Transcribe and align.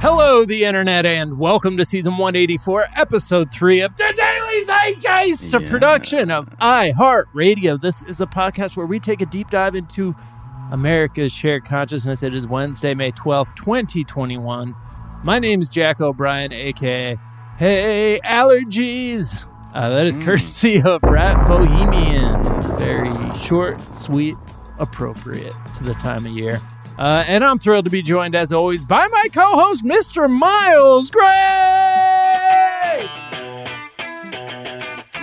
Hello, 0.00 0.46
the 0.46 0.64
internet, 0.64 1.04
and 1.04 1.38
welcome 1.38 1.76
to 1.76 1.84
season 1.84 2.12
184, 2.16 2.86
episode 2.96 3.52
3 3.52 3.80
of 3.80 3.94
the 3.96 4.12
Daily 4.16 4.64
Zeitgeist, 4.64 5.52
a 5.54 5.62
Yeah. 5.62 5.68
production 5.68 6.30
of 6.30 6.48
iHeartRadio. 6.58 7.78
This 7.78 8.02
is 8.04 8.20
a 8.22 8.26
podcast 8.26 8.76
where 8.78 8.86
we 8.86 8.98
take 8.98 9.20
a 9.20 9.26
deep 9.26 9.50
dive 9.50 9.74
into 9.74 10.14
America's 10.70 11.32
shared 11.32 11.66
consciousness. 11.66 12.22
It 12.22 12.34
is 12.34 12.46
Wednesday, 12.46 12.94
May 12.94 13.10
12th, 13.12 13.54
2021. 13.56 14.74
My 15.22 15.38
name 15.38 15.60
is 15.60 15.68
Jack 15.68 16.00
O'Brien, 16.00 16.50
aka 16.52 17.18
Hey 17.58 18.20
Allergies. 18.24 19.44
Uh, 19.74 19.90
that 19.90 20.06
is 20.06 20.16
courtesy 20.16 20.80
of 20.80 21.02
Rat 21.02 21.46
Bohemian. 21.46 22.42
Very 22.78 23.12
short, 23.38 23.82
sweet, 23.94 24.36
appropriate 24.78 25.54
to 25.76 25.84
the 25.84 25.92
time 25.94 26.24
of 26.24 26.32
year. 26.32 26.58
Uh, 27.00 27.24
and 27.26 27.42
I'm 27.42 27.58
thrilled 27.58 27.86
to 27.86 27.90
be 27.90 28.02
joined, 28.02 28.34
as 28.34 28.52
always, 28.52 28.84
by 28.84 29.08
my 29.08 29.26
co-host, 29.32 29.82
Mr. 29.82 30.28
Miles 30.28 31.10
Gray. 31.10 31.26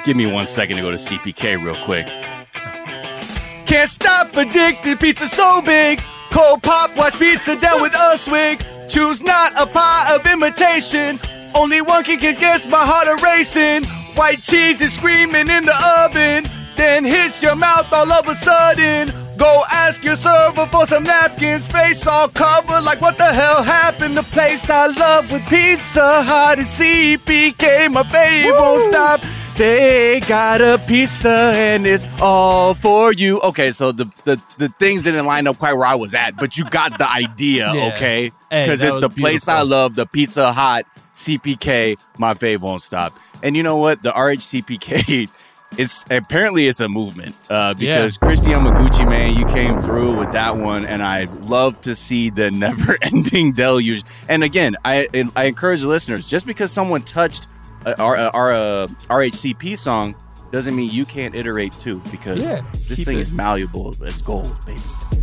Give 0.04 0.18
me 0.18 0.26
one 0.26 0.48
second 0.48 0.78
to 0.78 0.82
go 0.82 0.90
to 0.90 0.98
CPK 0.98 1.64
real 1.64 1.76
quick. 1.86 2.08
Can't 3.68 3.88
stop 3.88 4.36
addicted, 4.36 5.00
pizza 5.00 5.28
so 5.28 5.62
big. 5.62 6.02
Cold 6.32 6.64
pop, 6.64 6.98
watch 6.98 7.20
pizza 7.20 7.56
down 7.60 7.84
with 7.84 7.94
a 7.96 8.18
swig. 8.18 8.66
Choose 8.90 9.22
not 9.22 9.54
a 9.56 9.68
pie 9.68 10.16
of 10.16 10.26
imitation. 10.26 11.20
Only 11.54 11.82
one 11.82 12.04
can 12.04 12.20
guess 12.20 12.66
my 12.66 12.84
heart 12.84 13.08
a 13.08 13.24
racing. 13.24 13.84
White 14.16 14.42
cheese 14.42 14.82
is 14.82 14.94
screaming 14.94 15.48
in 15.48 15.66
the 15.66 15.76
oven. 16.00 16.50
Then 16.76 17.06
hits 17.06 17.44
your 17.44 17.56
mouth 17.56 17.94
all 17.94 18.12
of 18.12 18.28
a 18.28 18.34
sudden. 18.34 19.27
Go 19.38 19.62
ask 19.72 20.04
your 20.04 20.16
server 20.16 20.66
for 20.66 20.86
some 20.86 21.04
napkins. 21.04 21.68
Face 21.68 22.06
all 22.08 22.28
covered 22.28 22.82
like 22.82 23.00
what 23.02 23.18
the 23.18 23.32
hell 23.34 23.62
happened? 23.64 24.18
The 24.18 24.24
place 24.24 24.70
I 24.70 24.88
love 24.88 25.32
with 25.32 25.46
Pizza 25.48 26.24
Hut 26.24 26.60
is 26.60 26.66
CPK. 26.68 27.92
My 27.94 28.04
fave 28.04 28.60
won't 28.60 28.82
stop. 28.82 29.22
They 29.56 30.20
got 30.28 30.62
a 30.62 30.78
pizza 30.88 31.52
and 31.56 31.86
it's 31.88 32.06
all 32.22 32.74
for 32.76 33.12
you. 33.14 33.40
Okay, 33.42 33.72
so 33.72 33.92
the, 33.92 34.06
the 34.24 34.42
the 34.58 34.70
things 34.80 35.04
didn't 35.04 35.26
line 35.26 35.48
up 35.48 35.58
quite 35.58 35.74
where 35.74 35.86
I 35.88 35.96
was 35.96 36.14
at, 36.14 36.36
but 36.38 36.58
you 36.58 36.64
got 36.66 36.98
the 36.98 37.10
idea, 37.10 37.72
Yeah. 37.76 37.94
okay? 37.96 38.32
Because 38.50 38.80
that 38.82 38.88
it's 38.88 39.00
the 39.00 39.10
place. 39.10 39.48
I 39.48 39.62
love, 39.62 39.96
the 39.96 40.06
Pizza 40.06 40.52
Hut, 40.54 40.86
CPK. 41.16 41.98
My 42.20 42.34
fave 42.36 42.60
won't 42.60 42.82
stop. 42.84 43.14
And 43.44 43.56
you 43.56 43.64
know 43.64 43.78
what? 43.78 44.02
The 44.04 44.12
RHCPK. 44.12 45.30
It's 45.78 46.04
apparently 46.10 46.68
it's 46.68 46.80
a 46.80 46.90
movement 46.90 47.36
uh, 47.50 47.74
Yeah. 47.78 47.98
because 47.98 48.18
Christy 48.18 48.50
Yamaguchi, 48.52 49.08
man, 49.08 49.36
you 49.38 49.46
came 49.46 49.82
through 49.82 50.18
with 50.20 50.32
that 50.32 50.56
one, 50.56 50.86
and 50.86 51.04
I 51.04 51.26
love 51.42 51.80
to 51.82 51.96
see 51.96 52.30
the 52.30 52.50
never-ending 52.66 53.54
deluge. 53.54 54.04
And 54.28 54.44
again, 54.44 54.76
I 54.84 55.08
I 55.36 55.46
encourage 55.46 55.82
the 55.82 55.88
listeners 55.88 56.28
just 56.28 56.46
because 56.46 56.72
someone 56.72 57.02
touched 57.04 57.48
our 57.86 58.18
our 58.18 58.54
uh, 58.54 58.88
RHCP 59.10 59.78
song 59.78 60.16
doesn't 60.52 60.76
mean 60.76 60.90
you 60.90 61.06
can't 61.06 61.36
iterate 61.36 61.74
too 61.74 62.02
because 62.12 62.40
Yeah, 62.40 62.62
this 62.88 63.04
thing 63.04 63.18
it. 63.20 63.22
is 63.22 63.32
malleable 63.32 63.94
as 64.06 64.22
gold, 64.22 64.52
baby. 64.66 64.80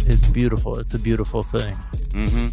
It's 0.06 0.28
beautiful. 0.28 0.78
It's 0.78 0.94
a 0.94 1.00
beautiful 1.02 1.42
thing. 1.42 1.74
hmm 2.12 2.48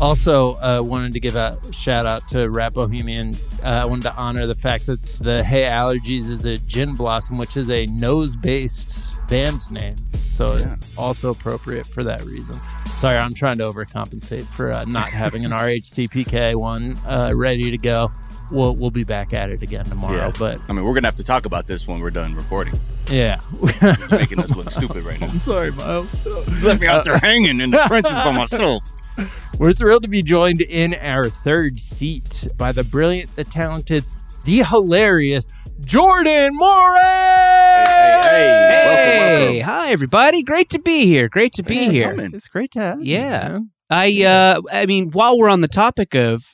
Also, 0.00 0.54
uh, 0.56 0.80
wanted 0.82 1.12
to 1.12 1.20
give 1.20 1.34
a 1.36 1.58
shout 1.72 2.06
out 2.06 2.22
to 2.30 2.48
Rap 2.48 2.74
Bohemian. 2.74 3.34
Uh, 3.64 3.82
I 3.84 3.86
wanted 3.88 4.04
to 4.04 4.14
honor 4.14 4.46
the 4.46 4.54
fact 4.54 4.86
that 4.86 5.00
the 5.20 5.42
Hey 5.42 5.62
Allergies 5.62 6.28
is 6.30 6.44
a 6.44 6.56
gin 6.58 6.94
blossom, 6.94 7.38
which 7.38 7.56
is 7.56 7.70
a 7.70 7.86
nose 7.86 8.36
based 8.36 9.18
band 9.28 9.58
name. 9.70 9.94
So 10.14 10.56
Yeah. 10.56 10.74
it's 10.74 10.96
also 10.96 11.30
appropriate 11.30 11.86
for 11.86 12.02
that 12.04 12.20
reason. 12.24 12.56
Sorry, 12.86 13.16
I'm 13.18 13.34
trying 13.34 13.58
to 13.58 13.64
overcompensate 13.64 14.44
for 14.44 14.70
uh, 14.72 14.84
not 14.84 15.08
having 15.08 15.44
an 15.44 15.50
RHCPK 15.50 16.54
one 16.54 16.96
uh, 17.06 17.32
ready 17.34 17.70
to 17.72 17.78
go. 17.78 18.12
We'll, 18.52 18.76
we'll 18.76 18.90
be 18.90 19.04
back 19.04 19.32
at 19.32 19.48
it 19.50 19.62
again 19.62 19.86
tomorrow. 19.86 20.26
Yeah. 20.26 20.32
But 20.38 20.60
I 20.68 20.72
mean, 20.72 20.84
we're 20.84 20.94
gonna 20.94 21.06
have 21.08 21.16
to 21.16 21.24
talk 21.24 21.46
about 21.46 21.66
this 21.66 21.86
when 21.86 22.00
we're 22.00 22.10
done 22.10 22.34
recording. 22.34 22.78
yeah. 23.10 23.40
You're 23.80 23.96
making 24.18 24.40
us 24.40 24.54
look 24.54 24.70
stupid 24.70 25.04
right 25.04 25.18
now. 25.20 25.28
I'm 25.28 25.40
sorry, 25.52 25.72
Miles. 25.72 26.14
Let 26.62 26.78
me 26.80 26.86
out 26.86 27.04
there 27.04 27.18
hanging 27.18 27.60
in 27.60 27.70
the 27.70 27.78
trenches 27.88 28.12
by 28.16 28.30
myself. 28.32 28.82
We're 29.58 29.72
thrilled 29.72 30.02
to 30.04 30.08
be 30.08 30.22
joined 30.22 30.60
in 30.60 30.94
our 31.00 31.28
third 31.28 31.78
seat 31.78 32.46
by 32.58 32.72
the 32.72 32.84
brilliant, 32.84 33.30
the 33.36 33.44
talented, 33.44 34.04
the 34.44 34.62
hilarious 34.64 35.46
Jordan 35.80 36.50
Morris. 36.54 37.02
hey, 37.02 38.22
hey. 38.22 38.84
Welcome, 38.84 39.02
Hey, 39.02 39.46
welcome. 39.60 39.72
hi 39.72 39.92
everybody. 39.92 40.42
Great 40.42 40.70
to 40.70 40.78
be 40.78 41.06
here. 41.06 41.28
Great 41.28 41.52
to 41.54 41.62
be 41.62 41.76
Hey, 41.76 41.90
here. 41.90 42.10
coming. 42.10 42.32
It's 42.34 42.48
great 42.48 42.70
to 42.72 42.80
have 42.80 43.02
Yeah. 43.02 43.48
man. 43.48 43.70
I 43.90 44.22
uh 44.24 44.60
I 44.72 44.86
mean, 44.86 45.10
while 45.10 45.36
we're 45.38 45.48
on 45.48 45.60
the 45.60 45.68
topic 45.68 46.14
of 46.14 46.44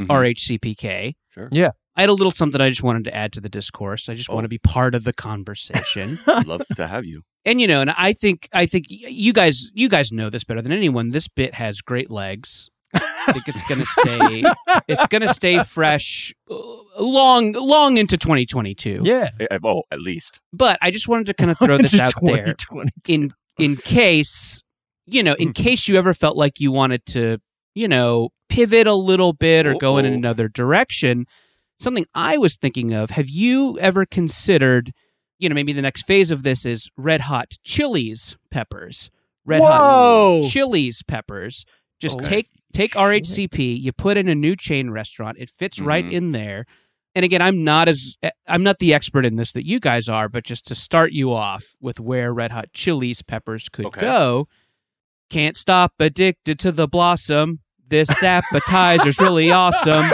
Mhm. 0.00 0.06
RHCPK, 0.06 1.14
Sure. 1.32 1.48
Yeah. 1.52 1.70
I 1.96 2.02
had 2.02 2.10
a 2.10 2.12
little 2.12 2.30
something 2.30 2.60
I 2.60 2.68
just 2.68 2.82
wanted 2.84 3.04
to 3.04 3.14
add 3.14 3.32
to 3.32 3.40
the 3.40 3.48
discourse. 3.48 4.08
I 4.08 4.14
just 4.14 4.30
Oh. 4.30 4.34
want 4.34 4.44
to 4.44 4.48
be 4.48 4.58
part 4.58 4.94
of 4.94 5.02
the 5.02 5.12
conversation. 5.12 6.18
Love 6.46 6.62
to 6.76 6.86
have 6.86 7.04
you. 7.04 7.22
and 7.44 7.60
you 7.60 7.66
know, 7.66 7.80
and 7.80 7.90
I 7.90 8.12
think 8.12 8.48
I 8.52 8.66
think 8.66 8.86
you 8.88 9.32
guys 9.32 9.70
you 9.74 9.88
guys 9.88 10.12
know 10.12 10.30
this 10.30 10.44
better 10.44 10.62
than 10.62 10.70
anyone. 10.72 11.10
This 11.10 11.26
bit 11.28 11.54
has 11.54 11.80
great 11.80 12.10
legs. 12.10 12.70
I 12.94 13.32
think 13.32 13.46
it's 13.48 13.62
going 13.68 13.80
to 13.80 13.86
stay 13.86 14.44
it's 14.88 15.06
going 15.08 15.20
to 15.22 15.34
stay 15.34 15.62
fresh 15.64 16.32
uh, 16.50 16.56
long 16.98 17.52
long 17.52 17.96
into 17.98 18.16
2022. 18.16 19.00
Yeah. 19.02 19.30
Eh, 19.40 19.58
Oh, 19.64 19.82
at 19.90 20.00
least. 20.00 20.40
But 20.52 20.78
I 20.80 20.90
just 20.90 21.08
wanted 21.08 21.26
to 21.26 21.34
kind 21.34 21.50
of 21.50 21.58
throw 21.58 21.76
this 21.78 21.98
out 21.98 22.14
there. 22.22 22.54
in 23.08 23.32
in 23.58 23.76
case 23.76 24.62
you 25.06 25.22
know 25.22 25.34
in 25.34 25.52
case 25.52 25.88
you 25.88 25.96
ever 25.96 26.14
felt 26.14 26.36
like 26.36 26.60
you 26.60 26.70
wanted 26.70 27.04
to 27.06 27.38
you 27.74 27.88
know 27.88 28.28
pivot 28.48 28.86
a 28.86 28.94
little 28.94 29.32
bit 29.32 29.66
or 29.66 29.74
go 29.74 29.98
in 29.98 30.04
another 30.06 30.48
direction 30.48 31.26
something 31.80 32.06
i 32.14 32.36
was 32.36 32.56
thinking 32.56 32.92
of 32.92 33.10
have 33.10 33.28
you 33.28 33.78
ever 33.78 34.04
considered 34.06 34.92
you 35.38 35.48
know 35.48 35.54
maybe 35.54 35.72
the 35.72 35.82
next 35.82 36.02
phase 36.06 36.30
of 36.30 36.42
this 36.42 36.64
is 36.64 36.90
red 36.96 37.20
hot 37.22 37.52
chilies 37.62 38.36
peppers 38.50 39.10
red 39.44 39.60
Whoa. 39.60 40.40
hot 40.42 40.50
chilies 40.50 41.02
peppers 41.06 41.64
just 42.00 42.18
Okay. 42.20 42.28
take 42.28 42.48
take 42.72 42.92
rhcp 42.92 43.80
you 43.80 43.92
put 43.92 44.16
in 44.16 44.28
a 44.28 44.34
new 44.34 44.56
chain 44.56 44.90
restaurant 44.90 45.36
it 45.38 45.50
fits 45.50 45.78
right 45.80 46.04
Mhm. 46.04 46.12
in 46.12 46.32
there 46.32 46.64
and 47.14 47.24
again 47.24 47.40
i'm 47.42 47.62
not 47.64 47.88
as 47.88 48.16
i'm 48.46 48.62
not 48.62 48.78
the 48.78 48.92
expert 48.94 49.24
in 49.24 49.36
this 49.36 49.52
that 49.52 49.66
you 49.66 49.78
guys 49.80 50.08
are 50.08 50.28
but 50.28 50.44
just 50.44 50.66
to 50.66 50.74
start 50.74 51.12
you 51.12 51.32
off 51.32 51.74
with 51.80 51.98
where 52.00 52.32
red 52.34 52.50
hot 52.50 52.72
chilies 52.72 53.22
peppers 53.22 53.68
could 53.68 53.86
Okay. 53.86 54.00
go 54.00 54.48
can't 55.30 55.56
stop 55.56 55.92
addicted 56.00 56.58
to 56.58 56.72
the 56.72 56.88
blossom 56.88 57.60
this 57.88 58.08
appetizer's 58.22 59.18
really 59.18 59.50
awesome 59.50 60.10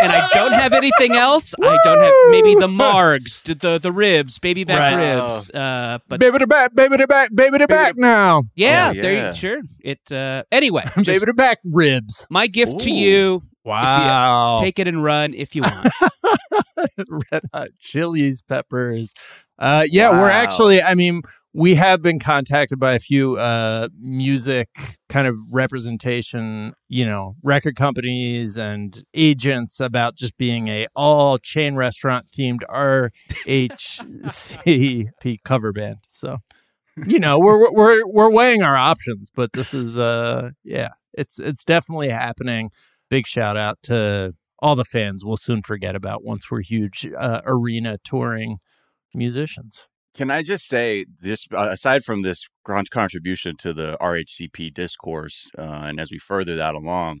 and 0.00 0.10
I 0.10 0.28
don't 0.32 0.52
have 0.52 0.72
anything 0.72 1.12
else. 1.12 1.54
I 1.62 1.78
don't 1.84 2.00
have 2.00 2.12
maybe 2.30 2.54
the 2.56 2.66
margs, 2.66 3.42
the 3.44 3.54
the, 3.54 3.78
the 3.78 3.92
ribs, 3.92 4.38
baby 4.40 4.64
back 4.64 4.94
Right. 4.96 5.14
ribs. 5.34 5.50
Uh, 5.50 5.98
but 6.08 6.18
baby 6.18 6.38
to 6.38 6.46
back, 6.46 6.74
baby 6.74 6.96
to 6.96 7.06
back, 7.06 7.30
baby 7.34 7.58
to 7.58 7.68
back 7.68 7.96
now. 7.96 8.42
yeah, 8.56 8.92
Oh, 8.96 9.00
there 9.00 9.12
yeah. 9.12 9.30
you 9.30 9.36
sure. 9.36 9.60
It 9.80 10.00
uh, 10.10 10.42
anyway. 10.50 10.82
baby 10.96 11.04
Just 11.04 11.26
to 11.26 11.34
back 11.34 11.58
ribs. 11.72 12.26
my 12.30 12.46
gift 12.48 12.80
to 12.80 12.90
Ooh. 12.90 12.94
you. 12.94 13.42
Wow. 13.64 14.58
Take 14.60 14.80
it 14.80 14.88
and 14.88 15.04
run 15.04 15.34
if 15.34 15.54
you 15.54 15.62
want. 15.62 15.88
red 17.30 17.42
hot 17.54 17.68
chilies 17.78 18.42
peppers 18.42 19.14
uh 19.58 19.84
yeah 19.88 20.10
we're 20.10 20.22
Wow. 20.22 20.28
actually 20.28 20.82
i 20.82 20.94
mean 20.94 21.22
we 21.54 21.74
have 21.74 22.00
been 22.00 22.18
contacted 22.18 22.78
by 22.78 22.92
a 22.94 22.98
few 22.98 23.36
uh 23.36 23.88
music 24.00 24.68
kind 25.08 25.26
of 25.26 25.36
representation 25.52 26.72
you 26.88 27.04
know 27.04 27.34
record 27.42 27.76
companies 27.76 28.56
and 28.56 29.04
agents 29.14 29.80
about 29.80 30.16
just 30.16 30.36
being 30.36 30.68
a 30.68 30.86
all 30.94 31.38
chain 31.38 31.74
restaurant 31.74 32.26
themed 32.28 32.60
rhcp 32.70 33.46
cover 35.44 35.72
band 35.72 35.98
so 36.08 36.38
you 37.06 37.18
know 37.18 37.38
we're 37.38 37.70
we're 37.72 38.06
we're 38.06 38.30
weighing 38.30 38.62
our 38.62 38.76
options 38.76 39.30
but 39.34 39.52
this 39.52 39.74
is 39.74 39.98
uh 39.98 40.50
yeah 40.64 40.90
it's 41.14 41.38
it's 41.38 41.64
definitely 41.64 42.10
happening 42.10 42.70
big 43.10 43.26
shout 43.26 43.56
out 43.56 43.78
to 43.82 44.34
all 44.58 44.76
the 44.76 44.84
fans 44.84 45.24
we'll 45.24 45.36
soon 45.36 45.60
forget 45.60 45.96
about 45.96 46.24
once 46.24 46.50
we're 46.50 46.62
huge 46.62 47.06
uh, 47.18 47.40
arena 47.44 47.98
touring 48.04 48.58
musicians. 49.14 49.88
Can 50.14 50.30
I 50.30 50.42
just 50.42 50.66
say 50.66 51.06
this? 51.20 51.46
Uh, 51.52 51.68
aside 51.70 52.04
from 52.04 52.22
this 52.22 52.46
con- 52.66 52.84
contribution 52.90 53.56
to 53.58 53.72
the 53.72 53.96
RHCP 54.00 54.74
discourse, 54.74 55.50
uh, 55.58 55.62
and 55.62 55.98
as 55.98 56.10
we 56.10 56.18
further 56.18 56.54
that 56.56 56.74
along, 56.74 57.20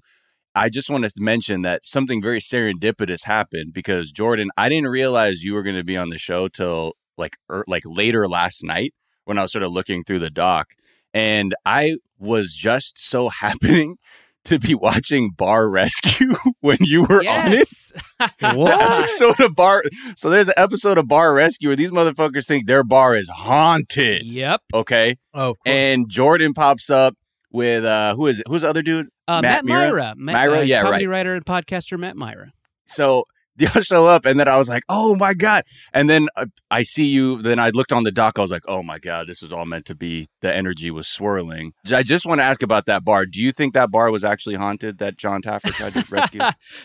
I 0.54 0.68
just 0.68 0.90
want 0.90 1.04
to 1.04 1.12
mention 1.16 1.62
that 1.62 1.86
something 1.86 2.20
very 2.20 2.38
serendipitous 2.38 3.24
happened 3.24 3.72
because 3.72 4.12
Jordan, 4.12 4.50
I 4.58 4.68
didn't 4.68 4.90
realize 4.90 5.42
you 5.42 5.54
were 5.54 5.62
going 5.62 5.76
to 5.76 5.84
be 5.84 5.96
on 5.96 6.10
the 6.10 6.18
show 6.18 6.48
till 6.48 6.92
like 7.16 7.36
er, 7.50 7.64
like 7.66 7.84
later 7.86 8.28
last 8.28 8.62
night 8.62 8.92
when 9.24 9.38
I 9.38 9.42
was 9.42 9.52
sort 9.52 9.64
of 9.64 9.72
looking 9.72 10.02
through 10.04 10.18
the 10.18 10.30
doc, 10.30 10.72
and 11.14 11.54
I 11.64 11.96
was 12.18 12.52
just 12.52 12.98
so 12.98 13.28
happening 13.40 13.96
to 14.44 14.58
be 14.58 14.74
watching 14.74 15.30
Bar 15.36 15.68
Rescue 15.68 16.34
when 16.60 16.78
you 16.80 17.04
were 17.04 17.18
on 17.20 17.52
it. 17.52 17.68
yes. 17.68 17.92
The 18.40 18.58
episode 18.58 19.40
of 19.40 19.54
Bar. 19.54 19.82
So 20.16 20.30
there's 20.30 20.48
an 20.48 20.54
episode 20.56 20.98
of 20.98 21.06
Bar 21.08 21.34
Rescue 21.34 21.68
where 21.70 21.76
these 21.76 21.90
motherfuckers 21.90 22.46
think 22.46 22.66
their 22.66 22.84
bar 22.84 23.14
is 23.16 23.28
haunted. 23.28 24.24
yep. 24.26 24.60
Okay, 24.72 25.16
Oh, 25.34 25.54
and 25.66 26.08
Jordan 26.08 26.54
pops 26.54 26.90
up 26.90 27.14
with 27.50 27.84
uh 27.84 28.14
who 28.16 28.26
is 28.28 28.40
it? 28.40 28.46
Who's 28.48 28.62
the 28.62 28.68
other 28.68 28.82
dude? 28.82 29.06
Uh, 29.28 29.40
Matt 29.42 29.64
Matt, 29.64 29.64
Mira? 29.64 29.92
Myra. 29.92 30.14
Matt, 30.16 30.34
Myra? 30.34 30.58
uh, 30.58 30.62
Yeah, 30.62 30.82
comedy 30.82 31.06
right. 31.06 31.12
writer 31.18 31.34
and 31.34 31.44
podcaster 31.44 31.98
Matt 31.98 32.16
Mira. 32.16 32.52
So 32.86 33.24
y'all 33.56 33.82
show 33.82 34.06
up, 34.06 34.24
and 34.26 34.38
then 34.40 34.48
I 34.48 34.56
was 34.58 34.68
like, 34.68 34.82
"Oh 34.88 35.14
my 35.14 35.34
god!" 35.34 35.64
And 35.92 36.08
then 36.10 36.28
uh, 36.36 36.46
I 36.70 36.82
see 36.82 37.04
you. 37.06 37.40
Then 37.42 37.58
I 37.58 37.70
looked 37.70 37.92
on 37.92 38.04
the 38.04 38.10
doc. 38.12 38.38
I 38.38 38.42
was 38.42 38.50
like, 38.50 38.62
"Oh 38.68 38.82
my 38.82 38.98
god, 38.98 39.26
this 39.28 39.42
was 39.42 39.52
all 39.52 39.64
meant 39.66 39.86
to 39.86 39.94
be." 39.94 40.26
The 40.40 40.54
energy 40.54 40.90
was 40.90 41.08
swirling. 41.08 41.72
I 41.92 42.02
just 42.02 42.26
want 42.26 42.40
to 42.40 42.44
ask 42.44 42.62
about 42.62 42.86
that 42.86 43.04
bar. 43.04 43.26
Do 43.26 43.40
you 43.40 43.52
think 43.52 43.74
that 43.74 43.90
bar 43.90 44.10
was 44.10 44.24
actually 44.24 44.56
haunted? 44.56 44.98
That 44.98 45.16
John 45.16 45.42
Taffer 45.42 45.72
tried 45.72 45.94
to 45.94 46.04
rescue? 46.10 46.40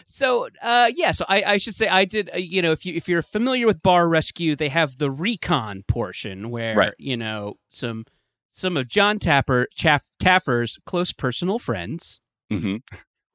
so 0.05 0.49
uh, 0.61 0.91
yeah, 0.93 1.11
so 1.11 1.25
I, 1.27 1.43
I 1.43 1.57
should 1.57 1.73
say 1.75 1.87
I 1.87 2.05
did. 2.05 2.29
Uh, 2.33 2.37
you 2.37 2.61
know, 2.61 2.71
if 2.71 2.85
you 2.85 2.93
if 2.95 3.07
you're 3.07 3.21
familiar 3.21 3.65
with 3.65 3.81
Bar 3.81 4.07
Rescue, 4.07 4.55
they 4.55 4.69
have 4.69 4.97
the 4.97 5.09
recon 5.11 5.83
portion 5.87 6.49
where 6.49 6.75
Right. 6.75 6.93
you 6.97 7.17
know 7.17 7.55
some 7.69 8.05
some 8.51 8.75
of 8.77 8.87
John 8.87 9.19
Tapper 9.19 9.67
Chaff, 9.75 10.03
Taffer's 10.19 10.77
close 10.85 11.13
personal 11.13 11.59
friends 11.59 12.19
hmm 12.49 12.77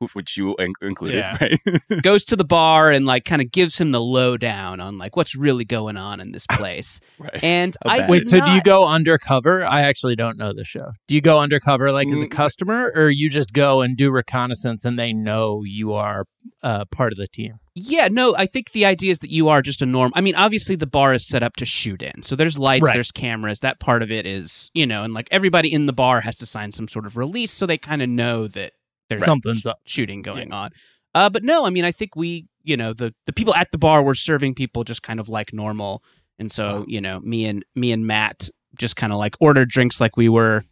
Which 0.14 0.37
you 0.37 0.54
in- 0.56 0.72
included, 0.82 1.16
Yeah. 1.19 1.37
right? 1.40 1.58
goes 2.02 2.25
to 2.26 2.37
the 2.37 2.44
bar 2.44 2.90
and 2.90 3.06
like 3.06 3.25
kind 3.25 3.43
of 3.43 3.50
gives 3.50 3.78
him 3.78 3.93
the 3.93 4.00
lowdown 4.00 4.81
on 4.81 4.99
like 4.99 5.16
what's 5.16 5.34
really 5.34 5.64
going 5.64 5.96
on 5.96 6.20
in 6.20 6.32
this 6.32 6.46
place. 6.50 7.00
right. 7.19 7.43
And 7.43 7.76
I 7.84 7.99
bad 7.99 8.06
did 8.06 8.10
Wait, 8.10 8.26
so 8.26 8.40
do 8.40 8.50
you 8.50 8.62
go 8.62 8.87
undercover? 8.87 9.64
I 9.64 9.82
actually 9.82 10.16
don't 10.16 10.37
know 10.38 10.52
the 10.52 10.64
show. 10.64 10.93
Do 11.08 11.14
you 11.14 11.20
go 11.20 11.38
undercover 11.40 11.93
like 11.93 12.08
as 12.08 12.22
a 12.22 12.26
Mm. 12.26 12.31
customer, 12.31 12.93
or 12.94 13.10
you 13.10 13.28
just 13.31 13.52
go 13.52 13.81
and 13.82 13.96
do 13.96 14.10
reconnaissance 14.10 14.84
and 14.84 14.99
they 14.99 15.12
know 15.12 15.62
you 15.64 15.93
are 15.93 16.25
uh, 16.62 16.84
part 16.87 17.12
of 17.12 17.19
the 17.19 17.26
team? 17.28 17.55
Yeah, 17.75 18.08
no, 18.10 18.34
I 18.37 18.44
think 18.46 18.72
the 18.72 18.84
idea 18.84 19.12
is 19.12 19.20
that 19.20 19.31
you 19.31 19.48
are 19.48 19.62
just 19.62 19.81
a 19.81 19.87
norm. 19.87 20.12
I 20.14 20.20
mean, 20.20 20.34
obviously 20.34 20.76
the 20.76 20.87
bar 20.87 21.14
is 21.14 21.26
set 21.26 21.43
up 21.43 21.56
to 21.56 21.64
shoot 21.64 22.02
in. 22.02 22.22
So 22.22 22.37
there's 22.37 22.58
lights, 22.58 22.82
Right. 22.84 22.93
there's 22.94 23.10
cameras. 23.10 23.60
That 23.60 23.81
part 23.81 24.02
of 24.02 24.10
it 24.10 24.26
is, 24.26 24.70
you 24.75 24.87
know, 24.87 25.02
and 25.05 25.14
like 25.14 25.28
everybody 25.31 25.72
in 25.72 25.87
the 25.87 25.93
bar 25.94 26.20
has 26.20 26.37
to 26.38 26.46
sign 26.46 26.72
some 26.72 26.87
sort 26.88 27.06
of 27.06 27.16
release 27.16 27.52
so 27.52 27.64
they 27.64 27.78
kind 27.78 28.02
of 28.02 28.08
know 28.10 28.46
that 28.48 28.72
there's 29.18 29.24
Something's 29.24 29.66
up. 29.66 29.80
shooting 29.84 30.22
going 30.22 30.52
on. 30.52 30.70
Uh, 31.14 31.28
but 31.28 31.42
no, 31.44 31.66
I 31.66 31.70
mean, 31.70 31.84
I 31.84 31.92
think 31.92 32.16
we, 32.16 32.46
you 32.62 32.76
know, 32.76 32.92
the 32.92 33.14
the 33.26 33.32
people 33.32 33.54
at 33.54 33.70
the 33.72 33.78
bar 33.78 34.02
were 34.02 34.14
serving 34.14 34.54
people 34.54 34.84
just 34.84 35.02
kind 35.02 35.20
of 35.20 35.28
like 35.28 35.52
normal. 35.52 36.02
And 36.38 36.50
so, 36.50 36.84
you 36.88 37.00
know, 37.00 37.20
me 37.20 37.44
and 37.46 37.64
me 37.74 37.92
and 37.92 38.06
Matt 38.06 38.48
just 38.76 38.96
kind 38.96 39.12
of 39.12 39.18
like 39.18 39.36
ordered 39.40 39.68
drinks 39.68 40.00
like 40.00 40.16
we 40.16 40.28
were 40.28 40.64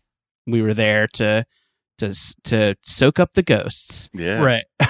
we 0.47 0.63
were 0.63 0.75
there 0.75 1.07
to 1.15 1.45
to 1.99 2.15
to 2.45 2.75
soak 2.83 3.19
up 3.21 3.35
the 3.35 3.43
ghosts. 3.43 4.09
yeah. 4.15 4.43
Right. 4.43 4.65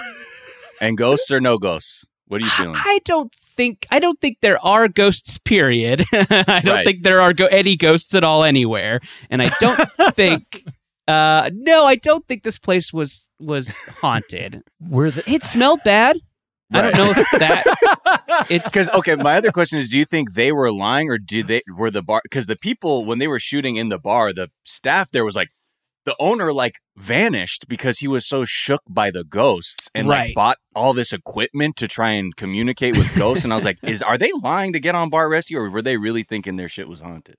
And 0.82 0.96
ghosts 0.96 1.30
or 1.30 1.40
no 1.42 1.58
ghosts? 1.58 2.06
What 2.26 2.40
are 2.40 2.44
you 2.44 2.50
feeling? 2.52 2.74
I 2.76 3.00
don't 3.04 3.30
think 3.34 3.86
I 3.90 3.98
don't 3.98 4.18
think 4.18 4.38
there 4.40 4.64
are 4.64 4.88
ghosts. 4.88 5.36
Period. 5.36 6.04
I 6.12 6.62
don't 6.64 6.74
Right. 6.74 6.86
think 6.86 7.02
there 7.02 7.20
are 7.20 7.34
go- 7.34 7.48
any 7.48 7.76
ghosts 7.76 8.14
at 8.14 8.24
all 8.24 8.44
anywhere, 8.44 9.00
and 9.28 9.42
I 9.42 9.50
don't 9.60 9.76
think. 10.14 10.64
Uh, 11.10 11.50
no, 11.52 11.84
I 11.84 11.96
don't 11.96 12.26
think 12.28 12.42
this 12.42 12.58
place 12.58 12.92
was 12.92 13.26
was 13.38 13.76
haunted. 14.00 14.62
We're 14.80 15.10
the 15.10 15.22
It 15.30 15.42
smelled 15.42 15.80
bad. 15.84 16.16
I 16.72 16.82
don't 16.82 16.96
know 16.96 17.10
if 17.10 17.30
that 17.40 17.64
it's 18.50 18.64
Because 18.64 18.88
okay, 18.92 19.16
my 19.16 19.36
other 19.36 19.50
question 19.50 19.80
is: 19.80 19.90
Do 19.90 19.98
you 19.98 20.04
think 20.04 20.34
they 20.34 20.52
were 20.52 20.70
lying, 20.70 21.10
or 21.10 21.18
did 21.18 21.48
they 21.48 21.62
were 21.76 21.90
the 21.90 22.02
bar? 22.02 22.20
Because 22.22 22.46
the 22.46 22.54
people 22.68 23.04
when 23.04 23.18
they 23.18 23.26
were 23.26 23.40
shooting 23.40 23.74
in 23.76 23.88
the 23.88 23.98
bar, 23.98 24.32
the 24.32 24.48
staff 24.64 25.10
there 25.10 25.24
was 25.24 25.34
like 25.34 25.48
the 26.06 26.14
owner 26.20 26.52
like 26.52 26.76
vanished 26.96 27.66
because 27.68 27.98
he 27.98 28.08
was 28.08 28.26
so 28.26 28.44
shook 28.46 28.82
by 28.88 29.10
the 29.10 29.24
ghosts 29.24 29.88
and 29.94 30.08
Right. 30.08 30.28
like 30.28 30.34
bought 30.34 30.58
all 30.74 30.94
this 30.94 31.12
equipment 31.12 31.74
to 31.76 31.88
try 31.88 32.12
and 32.12 32.34
communicate 32.36 32.96
with 32.96 33.14
ghosts. 33.16 33.42
and 33.44 33.52
I 33.52 33.56
was 33.56 33.64
like, 33.64 33.78
is 33.94 34.00
are 34.00 34.16
they 34.16 34.30
lying 34.40 34.72
to 34.72 34.80
get 34.80 34.94
on 34.94 35.10
bar 35.10 35.28
rescue, 35.28 35.58
or 35.58 35.68
were 35.70 35.82
they 35.82 35.96
really 35.96 36.22
thinking 36.22 36.54
their 36.56 36.68
shit 36.68 36.88
was 36.88 37.00
haunted? 37.00 37.34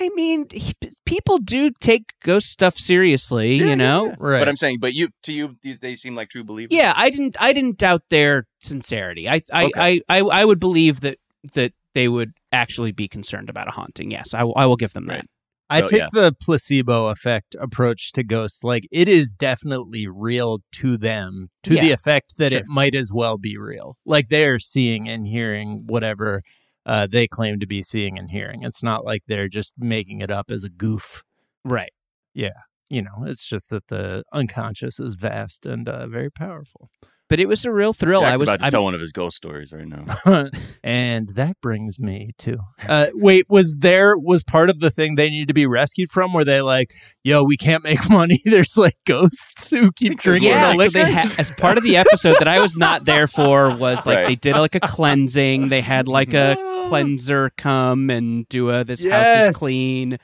I 0.00 0.08
mean, 0.10 0.46
he- 0.50 0.74
people 1.06 1.38
do 1.38 1.70
take 1.70 2.12
ghost 2.22 2.48
stuff 2.50 2.76
seriously, 2.76 3.56
Yeah, 3.56 3.66
you 3.66 3.76
know. 3.76 4.14
right. 4.18 4.40
But 4.40 4.48
I'm 4.48 4.56
saying, 4.56 4.78
but 4.80 4.92
you 4.94 5.10
to 5.22 5.32
you, 5.32 5.56
they 5.62 5.94
seem 5.96 6.14
like 6.16 6.30
true 6.30 6.44
believers. 6.44 6.74
Yeah, 6.74 6.92
I 6.96 7.10
didn't. 7.10 7.36
I 7.40 7.52
didn't 7.52 7.78
doubt 7.78 8.02
their 8.10 8.46
sincerity. 8.60 9.28
I, 9.28 9.40
I, 9.52 9.64
Okay. 9.66 9.72
I, 9.76 10.00
I, 10.08 10.18
I 10.20 10.44
would 10.44 10.58
believe 10.60 11.00
that 11.00 11.18
that 11.52 11.72
they 11.94 12.08
would 12.08 12.32
actually 12.50 12.90
be 12.92 13.06
concerned 13.06 13.48
about 13.48 13.68
a 13.68 13.70
haunting. 13.70 14.10
Yes, 14.10 14.34
I, 14.34 14.42
will- 14.42 14.54
I 14.56 14.66
will 14.66 14.76
give 14.76 14.92
them 14.94 15.06
that. 15.06 15.12
Right. 15.14 15.24
I 15.70 15.82
Oh, 15.82 15.86
take 15.86 16.00
yeah. 16.00 16.08
the 16.12 16.34
placebo 16.42 17.06
effect 17.06 17.56
approach 17.58 18.12
to 18.12 18.22
ghosts. 18.22 18.62
Like 18.64 18.86
it 18.92 19.08
is 19.08 19.32
definitely 19.32 20.06
real 20.06 20.58
to 20.72 20.96
them, 20.98 21.48
to 21.62 21.70
the 21.70 21.90
effect 21.90 22.36
that 22.36 22.52
sure. 22.52 22.60
it 22.60 22.66
might 22.66 22.94
as 22.94 23.10
well 23.12 23.38
be 23.38 23.56
real. 23.56 23.96
Like 24.04 24.28
they 24.28 24.44
are 24.44 24.58
seeing 24.58 25.08
and 25.08 25.26
hearing 25.26 25.84
whatever 25.86 26.42
uh, 26.86 27.06
they 27.10 27.26
claim 27.26 27.60
to 27.60 27.66
be 27.66 27.82
seeing 27.82 28.18
and 28.18 28.30
hearing. 28.30 28.62
It's 28.62 28.82
not 28.82 29.04
like 29.04 29.22
they're 29.26 29.48
just 29.48 29.74
making 29.78 30.20
it 30.20 30.30
up 30.30 30.50
as 30.50 30.64
a 30.64 30.70
goof. 30.70 31.22
Right. 31.64 31.92
Yeah. 32.34 32.50
You 32.90 33.02
know, 33.02 33.24
it's 33.24 33.46
just 33.48 33.70
that 33.70 33.88
the 33.88 34.24
unconscious 34.32 35.00
is 35.00 35.14
vast 35.14 35.64
and 35.66 35.88
uh, 35.88 36.06
very 36.06 36.30
powerful. 36.30 36.90
But 37.30 37.40
it 37.40 37.48
was 37.48 37.64
a 37.64 37.72
real 37.72 37.94
thrill. 37.94 38.20
Jack's 38.20 38.34
I 38.34 38.36
was. 38.36 38.42
about 38.42 38.58
to 38.58 38.64
I'm- 38.64 38.70
tell 38.70 38.84
one 38.84 38.94
of 38.94 39.00
his 39.00 39.10
ghost 39.10 39.36
stories 39.38 39.72
right 39.72 39.86
now. 39.88 40.50
and 40.84 41.30
that 41.30 41.58
brings 41.62 41.98
me 41.98 42.32
to 42.38 42.58
uh, 42.86 43.06
wait 43.14 43.46
was 43.48 43.76
there 43.78 44.16
was 44.18 44.44
part 44.44 44.68
of 44.68 44.80
the 44.80 44.90
thing 44.90 45.14
they 45.14 45.30
need 45.30 45.48
to 45.48 45.54
be 45.54 45.66
rescued 45.66 46.10
from 46.10 46.34
were 46.34 46.44
they 46.44 46.60
like 46.60 46.92
yo 47.22 47.42
we 47.42 47.56
can't 47.56 47.82
make 47.82 47.98
money 48.10 48.38
there's 48.44 48.76
like 48.76 48.96
ghosts 49.06 49.70
who 49.70 49.90
keep 49.92 50.18
drinking 50.20 50.50
yeah, 50.50 50.66
the 50.66 50.72
so 50.72 50.98
liquor 50.98 51.06
they 51.10 51.12
ha- 51.12 51.34
as 51.38 51.50
part 51.52 51.78
of 51.78 51.82
the 51.82 51.96
episode 51.96 52.36
that 52.38 52.46
I 52.48 52.60
was 52.60 52.76
not 52.76 53.06
there 53.06 53.26
for 53.26 53.70
was 53.74 53.96
like 54.04 54.16
Right. 54.18 54.26
they 54.28 54.36
did 54.36 54.56
like 54.56 54.74
a 54.74 54.80
cleansing. 54.80 55.70
They 55.70 55.80
had 55.80 56.06
like 56.08 56.34
a 56.34 56.56
cleanser 56.88 57.50
come 57.56 58.10
and 58.10 58.48
do 58.48 58.70
a 58.70 58.84
this 58.84 59.04
house 59.04 59.48
is 59.50 59.56
clean. 59.56 60.18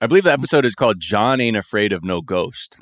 I 0.00 0.06
believe 0.06 0.24
the 0.24 0.32
episode 0.32 0.64
is 0.66 0.74
called 0.74 1.00
"John 1.00 1.40
Ain't 1.40 1.56
Afraid 1.56 1.92
of 1.92 2.04
No 2.04 2.20
Ghost," 2.20 2.76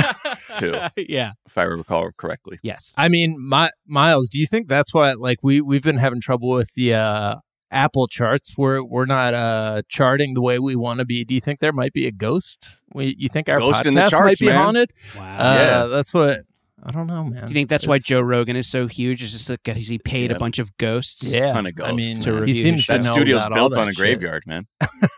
Too. 0.58 0.74
yeah. 0.96 1.32
if 1.46 1.58
I 1.58 1.64
recall 1.64 2.10
correctly. 2.16 2.58
Yes. 2.62 2.94
i 2.96 3.08
mean 3.08 3.36
my 3.38 3.70
miles 3.86 4.28
do 4.28 4.38
you 4.38 4.46
think 4.46 4.68
that's 4.68 4.94
why 4.94 5.12
like 5.12 5.38
we 5.42 5.60
we've 5.60 5.82
been 5.82 5.98
having 5.98 6.20
trouble 6.20 6.48
with 6.48 6.72
the 6.74 6.94
uh 6.94 7.36
apple 7.70 8.06
charts 8.06 8.54
we're 8.56 8.82
we're 8.82 9.04
not 9.06 9.34
uh 9.34 9.82
charting 9.88 10.34
the 10.34 10.40
way 10.40 10.58
we 10.58 10.74
want 10.76 10.98
to 11.00 11.04
be 11.04 11.24
do 11.24 11.34
you 11.34 11.40
think 11.40 11.58
there 11.60 11.72
might 11.72 11.92
be 11.92 12.06
a 12.06 12.12
ghost 12.12 12.64
we, 12.94 13.14
you 13.18 13.28
think 13.28 13.48
our 13.48 13.58
Ghost 13.58 13.82
podcast 13.82 13.86
in 13.86 13.94
the 13.94 14.08
charts, 14.08 14.40
might 14.40 14.46
be 14.46 14.46
man. 14.52 14.62
haunted 14.64 14.92
Wow. 15.16 15.22
uh 15.22 15.54
Yeah. 15.54 15.84
that's 15.86 16.14
what 16.14 16.40
i 16.82 16.92
don't 16.92 17.06
know 17.06 17.24
man 17.24 17.42
Do 17.42 17.48
you 17.48 17.54
think 17.54 17.68
that's 17.68 17.86
why 17.86 17.98
Joe 17.98 18.20
Rogan 18.20 18.54
is 18.56 18.68
so 18.68 18.86
huge? 18.86 19.22
Is 19.22 19.32
just 19.32 19.48
because 19.48 19.88
he 19.88 19.98
paid 19.98 20.30
Yeah. 20.30 20.36
a 20.36 20.38
bunch 20.38 20.58
of 20.58 20.76
ghosts? 20.76 21.32
yeah 21.32 21.52
Ton 21.52 21.66
of 21.66 21.74
ghosts. 21.74 21.90
i 21.92 21.94
mean 21.94 22.20
to 22.20 22.42
he 22.42 22.54
seems 22.54 22.80
his 22.80 22.86
to 22.86 22.92
That 22.92 23.04
know 23.04 23.12
studio's 23.12 23.40
about 23.42 23.52
all 23.52 23.56
built 23.68 23.72
that 23.74 23.80
on 23.80 23.88
a 23.88 23.92
shit. 23.92 23.96
graveyard, 24.20 24.42
man. 24.46 24.66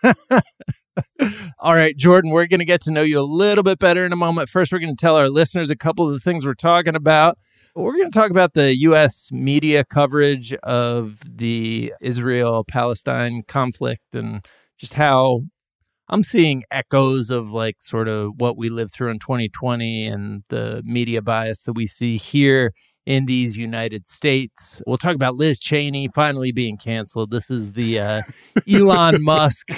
All 1.60 1.74
right, 1.74 1.96
Jordan, 1.96 2.30
we're 2.30 2.46
going 2.46 2.58
to 2.60 2.64
get 2.64 2.80
to 2.82 2.90
know 2.92 3.02
you 3.02 3.20
a 3.20 3.22
little 3.22 3.62
bit 3.62 3.78
better 3.78 4.04
in 4.04 4.12
a 4.12 4.16
moment. 4.16 4.48
First, 4.48 4.72
we're 4.72 4.78
going 4.80 4.94
to 4.96 5.00
tell 5.00 5.16
our 5.16 5.28
listeners 5.28 5.70
a 5.70 5.76
couple 5.76 6.06
of 6.06 6.12
the 6.12 6.18
things 6.20 6.44
we're 6.44 6.54
talking 6.54 6.94
about. 6.96 7.38
We're 7.74 7.92
going 7.96 8.10
to 8.10 8.18
talk 8.18 8.30
about 8.30 8.54
the 8.54 8.76
U.S. 8.78 9.28
media 9.30 9.84
coverage 9.84 10.52
of 10.64 11.20
the 11.24 11.92
Israel 12.00 12.64
Palestine 12.64 13.42
conflict 13.46 14.14
and 14.14 14.44
just 14.78 14.94
how 14.94 15.42
I'm 16.10 16.22
seeing 16.22 16.64
echoes 16.70 17.30
of 17.30 17.50
like 17.50 17.76
sort 17.80 18.08
of 18.08 18.32
what 18.38 18.56
we 18.56 18.70
lived 18.70 18.92
through 18.92 19.10
in 19.10 19.18
2020 19.18 20.06
and 20.06 20.42
the 20.48 20.82
media 20.84 21.20
bias 21.20 21.62
that 21.64 21.74
we 21.74 21.86
see 21.86 22.16
here 22.16 22.72
in 23.04 23.26
these 23.26 23.56
United 23.56 24.06
States. 24.06 24.82
We'll 24.86 24.98
talk 24.98 25.14
about 25.14 25.34
Liz 25.34 25.58
Cheney 25.58 26.08
finally 26.08 26.52
being 26.52 26.76
canceled. 26.76 27.30
This 27.30 27.50
is 27.50 27.72
the 27.72 27.98
uh, 27.98 28.22
Elon 28.70 29.22
Musk, 29.22 29.68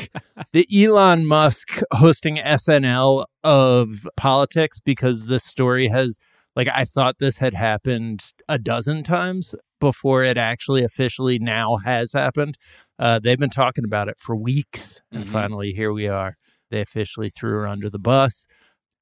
the 0.53 0.67
Elon 0.73 1.27
Musk 1.27 1.81
hosting 1.93 2.39
SNL 2.39 3.25
of 3.45 4.09
politics 4.17 4.81
because 4.81 5.27
this 5.27 5.45
story 5.45 5.87
has, 5.89 6.19
like, 6.57 6.69
I 6.73 6.85
thought 6.85 7.19
this 7.19 7.39
had 7.39 7.55
happened 7.55 8.21
a 8.49 8.59
dozen 8.59 9.05
times 9.05 9.55
before 9.81 10.23
it 10.23 10.37
actually 10.39 10.85
officially 10.85 11.39
now 11.39 11.77
has 11.85 12.13
happened. 12.13 12.57
Uh, 12.99 13.19
they've 13.19 13.39
been 13.39 13.51
talking 13.51 13.85
about 13.85 14.09
it 14.09 14.17
for 14.21 14.37
weeks, 14.37 15.01
and 15.11 15.25
Mhm. 15.25 15.29
finally 15.29 15.73
here 15.73 15.93
we 15.93 16.07
are. 16.07 16.37
They 16.71 16.81
officially 16.81 17.31
threw 17.31 17.53
her 17.53 17.67
under 17.67 17.91
the 17.91 17.99
bus. 17.99 18.47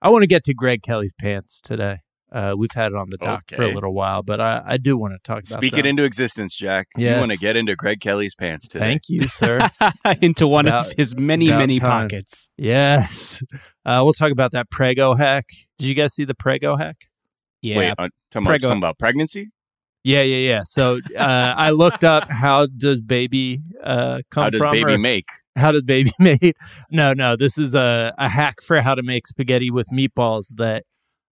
I 0.01 0.09
want 0.09 0.23
to 0.23 0.27
get 0.29 0.45
to 0.45 0.55
Greg 0.55 0.83
Kelly's 0.83 1.13
pants 1.13 1.61
today. 1.61 1.99
Uh, 2.31 2.55
we've 2.57 2.71
had 2.75 2.93
it 2.93 2.95
on 2.95 3.09
the 3.09 3.17
doc 3.17 3.45
for 3.51 3.63
a 3.63 3.73
little 3.73 3.95
while, 3.95 4.23
but 4.23 4.39
I, 4.39 4.63
I 4.65 4.77
do 4.77 4.99
want 4.99 5.15
to 5.15 5.19
talk 5.25 5.39
about 5.39 5.59
Speak 5.59 5.71
them. 5.73 5.81
it 5.81 5.87
into 5.87 6.05
existence, 6.05 6.55
Jack. 6.55 6.89
You 6.95 7.11
want 7.13 7.31
to 7.31 7.39
get 7.39 7.57
into 7.57 7.75
Greg 7.75 8.01
Kelly's 8.01 8.35
pants 8.35 8.69
today. 8.69 8.85
Thank 8.85 9.09
you, 9.09 9.27
sir. 9.29 9.67
Into 10.21 10.47
one 10.47 10.67
about- 10.69 10.89
of 10.89 10.93
his 10.99 11.17
many, 11.17 11.49
many 11.49 11.81
time. 11.81 12.03
pockets. 12.09 12.51
yes. 12.59 13.43
Uh, 13.85 14.03
we'll 14.05 14.13
talk 14.13 14.31
about 14.31 14.53
that 14.53 14.69
Prego 14.71 15.15
hack. 15.15 15.47
Did 15.79 15.89
you 15.89 15.95
guys 15.95 16.13
see 16.15 16.27
the 16.27 16.35
Prego 16.35 16.77
hack? 16.77 17.09
Yeah. 17.63 17.79
Wait, 17.79 17.89
uh, 17.93 17.95
talking, 18.31 18.43
about, 18.43 18.45
Prego. 18.51 18.69
talking 18.69 18.79
about 18.79 18.99
pregnancy? 18.99 19.49
Yeah, 20.05 20.23
yeah, 20.23 20.49
yeah. 20.49 20.61
So 20.65 21.01
uh, 21.17 21.55
I 21.57 21.71
looked 21.71 22.05
up 22.05 22.31
how 22.31 22.67
does 22.67 23.01
baby 23.03 23.61
uh, 23.83 24.21
come 24.31 24.45
How 24.45 24.51
does 24.51 24.61
from? 24.61 24.73
baby 24.73 24.93
or 24.93 24.99
make? 24.99 25.27
how 25.57 25.73
does 25.73 25.83
baby 25.83 26.13
made? 26.21 26.55
No, 26.91 27.13
no. 27.13 27.35
This 27.37 27.59
is 27.59 27.75
a, 27.75 28.15
a 28.17 28.29
hack 28.29 28.63
for 28.63 28.81
how 28.81 28.95
to 28.95 29.03
make 29.03 29.27
spaghetti 29.27 29.71
with 29.71 29.89
meatballs 29.89 30.47
that 30.57 30.85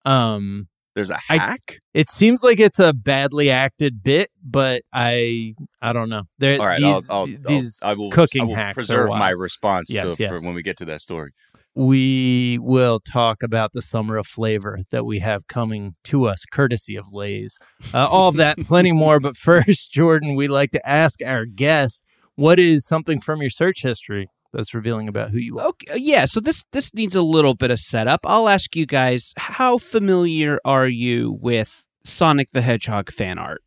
um 0.06 0.68
There's 0.96 1.10
a 1.10 1.18
hack? 1.18 1.80
it 1.94 2.10
seems 2.10 2.44
like 2.44 2.60
it's 2.60 2.80
a 2.80 2.94
badly 2.94 3.50
acted 3.50 4.04
bit, 4.04 4.30
but 4.44 4.84
I 4.94 5.56
I 5.82 5.92
don't 5.94 6.10
know. 6.10 6.24
There 6.38 6.60
All 6.60 6.68
right, 6.68 6.80
these, 6.80 7.10
I'll, 7.10 7.22
I'll, 7.22 7.28
these 7.48 7.80
I'll, 7.82 7.90
I 7.90 7.94
will, 7.96 8.10
cooking 8.12 8.44
I 8.44 8.46
will 8.46 8.56
hacks 8.56 8.76
preserve 8.76 9.10
my 9.10 9.30
response 9.32 9.90
Yes, 9.90 10.16
to, 10.16 10.24
yes. 10.24 10.30
for 10.40 10.46
when 10.46 10.54
we 10.56 10.62
get 10.62 10.78
to 10.78 10.86
that 10.86 11.02
story. 11.02 11.32
We 11.76 12.58
will 12.62 13.00
talk 13.00 13.42
about 13.44 13.72
the 13.74 13.82
summer 13.82 14.18
of 14.18 14.28
flavor 14.28 14.80
that 14.92 15.06
we 15.06 15.20
have 15.20 15.48
coming 15.48 15.96
to 16.06 16.26
us, 16.26 16.44
courtesy 16.52 16.96
of 16.96 17.12
Lay's. 17.14 17.58
Uh, 17.94 18.08
all 18.08 18.30
of 18.30 18.36
that, 18.36 18.58
plenty 18.60 18.92
more. 19.04 19.20
But 19.20 19.38
first, 19.38 19.92
Jordan, 19.94 20.36
we 20.36 20.48
like 20.48 20.72
to 20.72 20.88
ask 20.90 21.22
our 21.24 21.46
guest 21.46 22.04
what 22.36 22.60
is 22.60 22.86
something 22.86 23.20
from 23.20 23.42
your 23.42 23.50
search 23.50 23.82
history 23.84 24.28
that's 24.54 24.74
revealing 24.74 25.08
about 25.08 25.30
who 25.30 25.38
you 25.38 25.60
are. 25.60 25.68
Okay, 25.68 25.98
yeah. 25.98 26.26
So 26.26 26.40
this 26.42 26.64
this 26.74 26.94
needs 26.94 27.16
a 27.16 27.22
little 27.22 27.54
bit 27.54 27.72
of 27.72 27.80
setup. 27.80 28.20
I'll 28.26 28.50
ask 28.50 28.76
you 28.76 28.86
guys: 28.86 29.34
How 29.38 29.78
familiar 29.78 30.60
are 30.66 30.88
you 30.88 31.38
with 31.42 31.84
Sonic 32.04 32.52
the 32.52 32.62
Hedgehog 32.62 33.12
fan 33.12 33.40
art? 33.40 33.62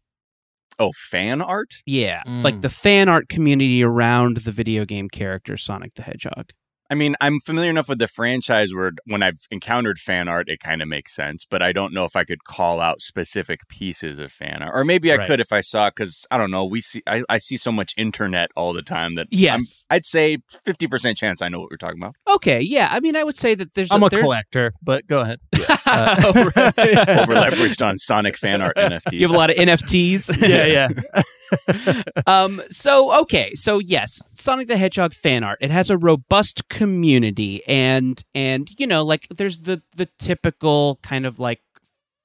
Oh, 0.78 0.90
fan 1.10 1.40
art? 1.40 1.70
Yeah, 1.86 2.22
Mm. 2.26 2.42
like 2.42 2.60
the 2.60 2.68
fan 2.68 3.08
art 3.08 3.28
community 3.28 3.82
around 3.84 4.38
the 4.38 4.50
video 4.50 4.84
game 4.84 5.08
character 5.08 5.56
Sonic 5.56 5.94
the 5.94 6.02
Hedgehog. 6.02 6.50
I 6.90 6.94
mean, 6.94 7.16
I'm 7.20 7.40
familiar 7.40 7.70
enough 7.70 7.88
with 7.88 7.98
the 7.98 8.08
franchise 8.08 8.74
where 8.74 8.92
when 9.06 9.22
I've 9.22 9.46
encountered 9.50 9.98
fan 9.98 10.28
art, 10.28 10.48
it 10.50 10.60
kind 10.60 10.82
of 10.82 10.88
makes 10.88 11.14
sense, 11.14 11.46
but 11.48 11.62
I 11.62 11.72
don't 11.72 11.94
know 11.94 12.04
if 12.04 12.14
I 12.14 12.24
could 12.24 12.44
call 12.44 12.78
out 12.80 13.00
specific 13.00 13.66
pieces 13.68 14.18
of 14.18 14.30
fan 14.30 14.62
art. 14.62 14.72
Or 14.74 14.84
maybe 14.84 15.10
I 15.10 15.16
Right. 15.16 15.26
could 15.26 15.40
if 15.40 15.50
I 15.52 15.62
saw, 15.62 15.88
because 15.88 16.26
I 16.30 16.36
don't 16.36 16.50
know, 16.50 16.64
we 16.64 16.82
see, 16.82 17.02
I, 17.06 17.22
I 17.28 17.38
see 17.38 17.56
so 17.56 17.72
much 17.72 17.94
internet 17.96 18.50
all 18.54 18.72
the 18.74 18.82
time 18.82 19.14
that 19.14 19.28
Yes. 19.30 19.86
I'm, 19.90 19.96
I'd 19.96 20.04
say 20.04 20.38
50% 20.66 21.16
chance 21.16 21.40
I 21.40 21.48
know 21.48 21.58
what 21.60 21.70
we're 21.70 21.78
talking 21.78 21.98
about. 22.02 22.16
Okay, 22.28 22.60
yeah. 22.60 22.88
I 22.90 23.00
mean, 23.00 23.16
I 23.16 23.24
would 23.24 23.36
say 23.36 23.54
that 23.54 23.72
there's. 23.74 23.90
I'm 23.90 24.02
a 24.02 24.08
there- 24.10 24.20
collector, 24.20 24.72
but 24.82 25.06
go 25.06 25.20
ahead. 25.20 25.40
Over 26.26 26.50
Over 26.50 27.34
leveraged 27.34 27.84
on 27.84 27.98
Sonic 27.98 28.36
fan 28.36 28.62
art 28.62 28.76
NFTs. 28.76 29.12
You 29.12 29.22
have 29.22 29.30
a 29.30 29.36
lot 29.36 29.50
of 29.50 29.56
NFTs. 29.56 30.48
yeah, 30.48 30.66
yeah. 30.66 32.02
um 32.26 32.60
so 32.70 33.20
okay 33.20 33.54
so 33.54 33.78
yes 33.78 34.20
sonic 34.34 34.66
the 34.66 34.76
hedgehog 34.76 35.14
fan 35.14 35.44
art 35.44 35.58
it 35.60 35.70
has 35.70 35.90
a 35.90 35.98
robust 35.98 36.68
community 36.68 37.62
and 37.66 38.24
and 38.34 38.70
you 38.78 38.86
know 38.86 39.04
like 39.04 39.28
there's 39.30 39.60
the 39.60 39.82
the 39.94 40.08
typical 40.18 40.98
kind 41.02 41.26
of 41.26 41.38
like 41.38 41.60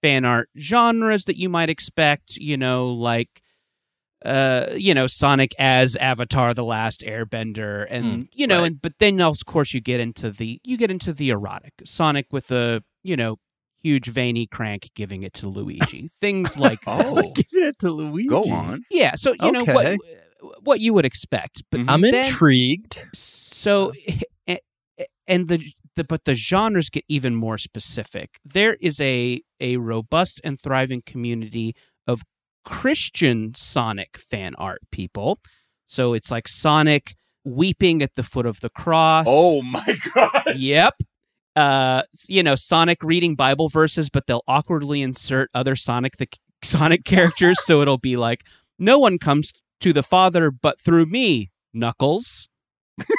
fan 0.02 0.26
art 0.26 0.50
genres 0.58 1.26
that 1.26 1.38
you 1.38 1.50
might 1.50 1.70
expect 1.70 2.38
you 2.38 2.58
know 2.58 2.88
like 2.88 3.42
uh 4.26 4.68
you 4.76 4.94
know 4.94 5.08
sonic 5.08 5.54
as 5.58 5.96
avatar 5.98 6.54
the 6.54 6.64
last 6.64 7.02
airbender 7.02 7.88
and 7.90 8.28
you 8.34 8.46
know 8.46 8.60
right. 8.60 8.68
and 8.68 8.82
but 8.82 8.94
then 9.00 9.22
of 9.22 9.38
course 9.46 9.74
you 9.74 9.80
get 9.80 10.00
into 10.00 10.30
the 10.30 10.60
you 10.64 10.76
get 10.76 10.92
into 10.92 11.14
the 11.14 11.30
erotic 11.30 11.74
sonic 11.86 12.26
with 12.32 12.52
a 12.52 12.84
you 13.04 13.16
know 13.18 13.38
huge 13.82 14.08
veiny 14.08 14.46
crank 14.46 14.90
giving 14.96 15.24
it 15.24 15.34
to 15.34 15.48
luigi 15.48 16.10
things 16.22 16.58
like 16.58 16.80
Oh, 16.86 17.22
Give 17.36 17.46
it 17.64 17.80
to 17.80 17.92
Luigi. 17.92 18.28
go 18.30 18.44
on. 18.52 18.84
yeah, 18.92 19.16
so 19.16 19.34
you 19.42 19.52
know 19.52 19.64
what 19.66 19.98
what 20.64 20.80
you 20.80 20.94
would 20.94 21.06
expect, 21.06 21.64
but 21.70 21.82
Mhm. 21.82 21.90
I'm 21.90 22.02
then- 22.02 22.26
intrigued. 22.26 23.04
So 23.14 23.92
a- 24.50 24.60
a- 25.00 25.06
and 25.28 25.48
the 25.50 25.60
the 25.96 26.04
but 26.06 26.24
the 26.26 26.34
genres 26.34 26.90
get 26.90 27.04
even 27.10 27.36
more 27.36 27.58
specific. 27.58 28.40
There 28.46 28.76
is 28.76 29.00
a 29.02 29.42
a 29.60 29.78
robust 29.78 30.40
and 30.44 30.58
thriving 30.60 31.02
community 31.06 31.76
of 32.08 32.22
Christian 32.66 33.54
Sonic 33.56 34.18
fan 34.18 34.56
art 34.56 34.80
people. 34.92 35.40
So 35.88 36.14
it's 36.14 36.32
like 36.32 36.48
Sonic 36.48 37.16
weeping 37.44 38.02
at 38.02 38.16
the 38.16 38.24
foot 38.24 38.46
of 38.46 38.60
the 38.62 38.70
cross. 38.70 39.26
Oh 39.28 39.62
my 39.62 39.98
God. 40.14 40.54
Yep. 40.56 40.96
Uh, 41.56 42.04
you 42.28 42.44
know, 42.44 42.56
Sonic 42.56 43.04
reading 43.04 43.36
Bible 43.36 43.70
verses, 43.70 44.10
but 44.10 44.28
they'll 44.28 44.44
awkwardly 44.48 45.02
insert 45.02 45.50
other 45.54 45.76
Sonic 45.76 46.18
the 46.18 46.28
Sonic 46.64 47.04
characters, 47.06 47.58
so 47.66 47.82
it'll 47.82 47.98
be 47.98 48.16
like, 48.16 48.44
"No 48.78 49.00
one 49.00 49.18
comes 49.18 49.52
to 49.80 49.94
the 49.94 50.04
Father 50.04 50.52
but 50.52 50.80
through 50.80 51.06
me, 51.06 51.52
Knuckles." 51.74 52.50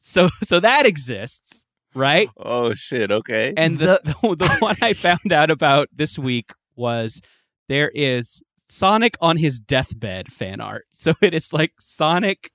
so, 0.00 0.28
so 0.44 0.60
that 0.60 0.86
exists, 0.86 1.66
right? 1.94 2.28
Oh 2.36 2.74
shit. 2.74 3.10
Okay. 3.10 3.52
And 3.56 3.78
the, 3.78 4.00
the 4.04 4.36
the 4.36 4.56
one 4.58 4.76
I 4.82 4.92
found 4.92 5.32
out 5.32 5.50
about 5.50 5.88
this 5.92 6.18
week 6.18 6.52
was 6.76 7.20
there 7.68 7.90
is 7.94 8.42
Sonic 8.68 9.16
on 9.20 9.36
his 9.36 9.60
deathbed 9.60 10.32
fan 10.32 10.60
art. 10.60 10.86
So 10.92 11.12
it 11.20 11.34
is 11.34 11.52
like 11.52 11.72
Sonic 11.78 12.50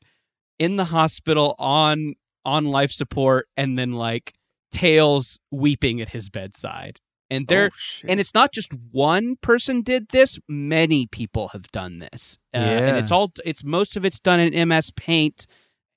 in 0.57 0.75
the 0.75 0.85
hospital 0.85 1.55
on 1.57 2.15
on 2.45 2.65
life 2.65 2.91
support 2.91 3.47
and 3.57 3.77
then 3.77 3.93
like 3.93 4.33
Tails 4.71 5.39
weeping 5.51 5.99
at 6.01 6.09
his 6.09 6.29
bedside. 6.29 6.99
And 7.31 7.47
there 7.47 7.69
Oh, 7.73 8.07
and 8.07 8.19
it's 8.19 8.33
not 8.33 8.51
just 8.51 8.71
one 8.91 9.35
person 9.37 9.81
did 9.81 10.09
this, 10.09 10.39
many 10.47 11.07
people 11.07 11.49
have 11.49 11.71
done 11.71 11.99
this. 11.99 12.39
Uh, 12.53 12.57
and 12.57 12.97
it's 12.97 13.11
all 13.11 13.31
it's 13.45 13.63
most 13.63 13.95
of 13.95 14.05
it's 14.05 14.19
done 14.19 14.39
in 14.39 14.67
MS 14.67 14.91
Paint 14.91 15.45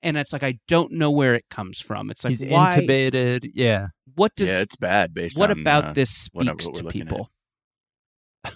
and 0.03 0.17
it's 0.17 0.33
like 0.33 0.43
I 0.43 0.59
don't 0.67 0.91
know 0.91 1.09
where 1.09 1.33
it 1.33 1.45
comes 1.49 1.79
from. 1.79 2.11
It's 2.11 2.23
like 2.23 2.31
He's 2.31 2.45
why 2.45 2.75
intubated. 2.75 3.49
Yeah. 3.53 3.87
what 4.15 4.35
does 4.35 4.49
yeah, 4.49 4.59
it's 4.59 4.75
bad 4.75 5.13
based 5.13 5.39
what 5.39 5.49
on, 5.49 5.61
about 5.61 5.85
uh, 5.85 5.93
this 5.93 6.11
speaks 6.11 6.67
to 6.67 6.83
people? 6.83 7.31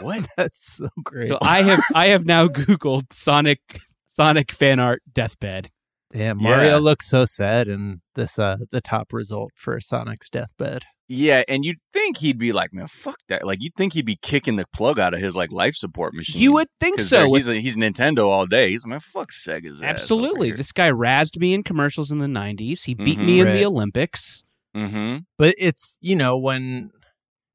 What? 0.00 0.26
That's 0.36 0.76
so 0.76 0.88
great. 1.02 1.26
So 1.26 1.38
I 1.42 1.62
have 1.62 1.82
I 1.92 2.08
have 2.08 2.24
now 2.24 2.46
Googled 2.48 3.12
Sonic 3.12 3.80
Sonic 4.08 4.52
fan 4.52 4.78
art 4.78 5.02
deathbed. 5.12 5.70
Yeah, 6.14 6.32
Mario 6.32 6.70
Yeah. 6.70 6.76
looks 6.76 7.08
so 7.08 7.24
sad 7.24 7.68
in 7.68 8.00
this 8.14 8.38
uh 8.38 8.56
the 8.70 8.80
top 8.80 9.12
result 9.12 9.52
for 9.54 9.78
Sonic's 9.80 10.28
deathbed. 10.30 10.84
Yeah, 11.10 11.42
and 11.48 11.64
you'd 11.64 11.78
think 11.90 12.18
he'd 12.18 12.36
be 12.36 12.52
like, 12.52 12.74
man, 12.74 12.86
fuck 12.86 13.16
that. 13.28 13.46
Like, 13.46 13.62
you'd 13.62 13.74
think 13.76 13.94
he'd 13.94 14.04
be 14.04 14.18
kicking 14.20 14.56
the 14.56 14.66
plug 14.74 14.98
out 14.98 15.14
of 15.14 15.20
his 15.20 15.34
like 15.34 15.50
life 15.50 15.74
support 15.74 16.12
machine. 16.12 16.38
You 16.42 16.52
would 16.52 16.68
think 16.80 17.00
so. 17.00 17.20
they're- 17.20 17.54
He's, 17.54 17.64
he's 17.64 17.76
Nintendo 17.78 18.26
all 18.26 18.44
day. 18.44 18.70
He's 18.72 18.84
like, 18.84 18.90
man, 18.90 19.00
fuck 19.00 19.30
Sega's 19.32 19.80
ass 19.82 19.88
absolutely. 20.00 20.48
here." 20.48 20.56
This 20.58 20.70
guy 20.72 20.90
razzed 20.90 21.38
me 21.38 21.54
in 21.54 21.62
commercials 21.62 22.10
in 22.10 22.18
the 22.18 22.26
'90s. 22.26 22.84
He 22.84 22.94
beat 22.94 23.18
Mhm. 23.18 23.24
me 23.26 23.40
in 23.40 23.46
Right. 23.46 23.52
the 23.54 23.64
Olympics. 23.64 24.42
Mm-hmm. 24.76 25.18
But 25.38 25.54
it's 25.56 25.96
you 26.02 26.14
know 26.14 26.36
when 26.36 26.90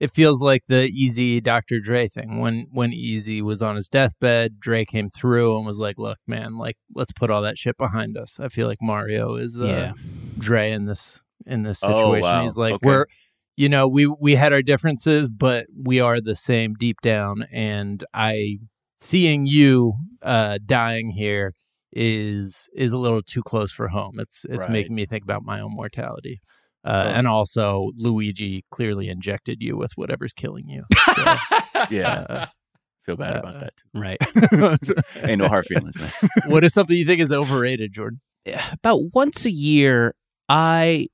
it 0.03 0.11
feels 0.11 0.41
like 0.41 0.63
the 0.67 0.91
Eazy 0.91 1.41
Dr. 1.41 1.79
Dre 1.79 2.07
thing. 2.07 2.39
When 2.39 2.67
when 2.71 2.91
Eazy 2.91 3.41
was 3.41 3.61
on 3.61 3.75
his 3.75 3.87
deathbed, 3.87 4.59
Dre 4.59 4.85
came 4.85 5.09
through 5.09 5.55
and 5.57 5.65
was 5.65 5.77
like, 5.77 5.97
"Look, 5.99 6.17
man, 6.27 6.57
like 6.57 6.77
let's 6.93 7.11
put 7.13 7.29
all 7.31 7.41
that 7.43 7.57
shit 7.57 7.77
behind 7.77 8.17
us." 8.17 8.39
I 8.39 8.49
feel 8.49 8.67
like 8.67 8.79
Mario 8.81 9.35
is 9.35 9.55
uh, 9.57 9.65
Yeah. 9.67 9.93
Dre 10.37 10.71
in 10.71 10.85
this 10.85 11.21
in 11.45 11.63
this 11.63 11.79
Oh, 11.83 11.87
situation. 11.87 12.21
wow. 12.21 12.43
He's 12.43 12.57
like, 12.57 12.73
Okay. 12.75 12.85
"We're 12.87 13.05
you 13.55 13.69
know 13.69 13.87
we 13.87 14.05
we 14.07 14.35
had 14.35 14.51
our 14.53 14.61
differences, 14.61 15.29
but 15.29 15.67
we 15.75 15.99
are 15.99 16.19
the 16.21 16.35
same 16.35 16.73
deep 16.73 16.97
down." 17.01 17.43
And 17.51 18.03
I 18.13 18.57
seeing 18.99 19.45
you 19.45 19.93
uh 20.21 20.57
dying 20.65 21.11
here 21.11 21.53
is 21.91 22.67
is 22.73 22.91
a 22.93 22.97
little 22.97 23.21
too 23.21 23.43
close 23.43 23.71
for 23.71 23.87
home. 23.89 24.19
It's 24.19 24.45
it's 24.45 24.57
Right. 24.59 24.69
making 24.69 24.95
me 24.95 25.05
think 25.05 25.23
about 25.23 25.43
my 25.43 25.59
own 25.61 25.73
mortality. 25.73 26.41
Uh, 26.83 27.03
Oh. 27.07 27.09
And 27.11 27.27
also, 27.27 27.89
Luigi 27.95 28.65
clearly 28.71 29.07
injected 29.09 29.61
you 29.61 29.77
with 29.77 29.93
whatever's 29.95 30.33
killing 30.33 30.67
you. 30.67 30.83
So, 31.15 31.85
Yeah, 31.89 32.25
uh, 32.29 32.45
feel 33.05 33.15
bad 33.17 33.35
uh, 33.35 33.39
about 33.39 33.59
that. 33.59 33.73
Too. 33.77 33.99
Right. 33.99 34.17
Ain't 35.29 35.39
no 35.39 35.47
hard 35.47 35.65
feelings, 35.65 35.97
man. 35.99 36.11
what 36.51 36.63
is 36.63 36.73
something 36.73 36.95
you 36.95 37.05
think 37.05 37.19
is 37.21 37.31
overrated, 37.31 37.91
Jordan? 37.93 38.21
About 38.71 39.13
once 39.13 39.45
a 39.45 39.51
year, 39.51 40.15
I 40.49 41.07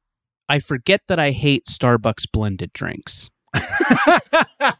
I 0.48 0.60
forget 0.60 1.02
that 1.08 1.20
I 1.20 1.32
hate 1.32 1.66
Starbucks 1.68 2.26
blended 2.34 2.74
drinks. 2.74 3.30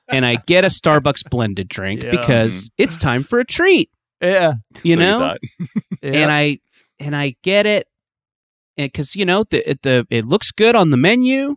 and 0.10 0.26
I 0.26 0.38
get 0.48 0.64
a 0.64 0.68
Starbucks 0.68 1.30
blended 1.30 1.68
drink 1.68 2.04
Yeah. 2.04 2.12
because 2.12 2.70
it's 2.78 2.98
time 2.98 3.24
for 3.24 3.40
a 3.40 3.46
treat, 3.46 3.90
yeah, 4.22 4.54
you 4.84 4.96
So 4.96 5.00
know. 5.00 5.20
thought. 5.20 5.40
and 6.04 6.32
I 6.32 6.60
and 7.00 7.16
I 7.16 7.36
get 7.44 7.66
it, 7.66 7.88
because 8.88 9.16
you 9.16 9.26
know 9.26 9.44
the 9.44 9.70
it, 9.70 9.82
the 9.82 10.06
it 10.10 10.26
looks 10.26 10.52
good 10.52 10.76
on 10.76 10.90
the 10.90 10.98
menu. 10.98 11.56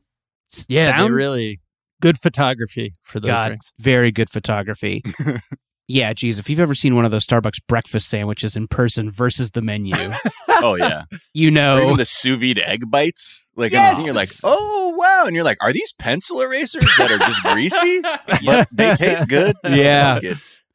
Yeah, 0.68 0.96
sound- 0.96 1.14
really 1.14 1.60
good 2.00 2.18
photography 2.18 2.92
for 3.02 3.20
those 3.20 3.28
God, 3.28 3.46
drinks. 3.48 3.72
very 3.78 4.10
good 4.12 4.28
photography. 4.28 5.02
yeah, 5.88 6.12
geez, 6.12 6.38
if 6.38 6.50
you've 6.50 6.60
ever 6.60 6.74
seen 6.74 6.94
one 6.94 7.04
of 7.04 7.10
those 7.10 7.24
Starbucks 7.26 7.60
breakfast 7.68 8.08
sandwiches 8.08 8.54
in 8.56 8.68
person 8.68 9.10
versus 9.10 9.52
the 9.52 9.62
menu, 9.62 9.94
oh 10.48 10.74
yeah, 10.74 11.04
you 11.32 11.48
or 11.48 11.52
know 11.52 11.82
even 11.84 11.96
the 11.96 12.04
sous 12.04 12.38
vide 12.38 12.58
egg 12.58 12.90
bites. 12.90 13.42
Like, 13.56 13.72
Yes! 13.72 13.96
and 13.96 14.06
you're 14.06 14.14
like, 14.14 14.30
oh 14.44 14.94
wow, 14.96 15.24
and 15.26 15.34
you're 15.34 15.44
like, 15.44 15.58
are 15.62 15.72
these 15.72 15.92
pencil 15.98 16.40
erasers 16.40 16.84
that 16.98 17.10
are 17.12 17.18
just 17.18 17.42
greasy? 17.42 18.00
But 18.44 18.68
they 18.72 18.94
taste 18.94 19.28
good. 19.28 19.54
So 19.66 19.74
Yeah. 19.74 20.18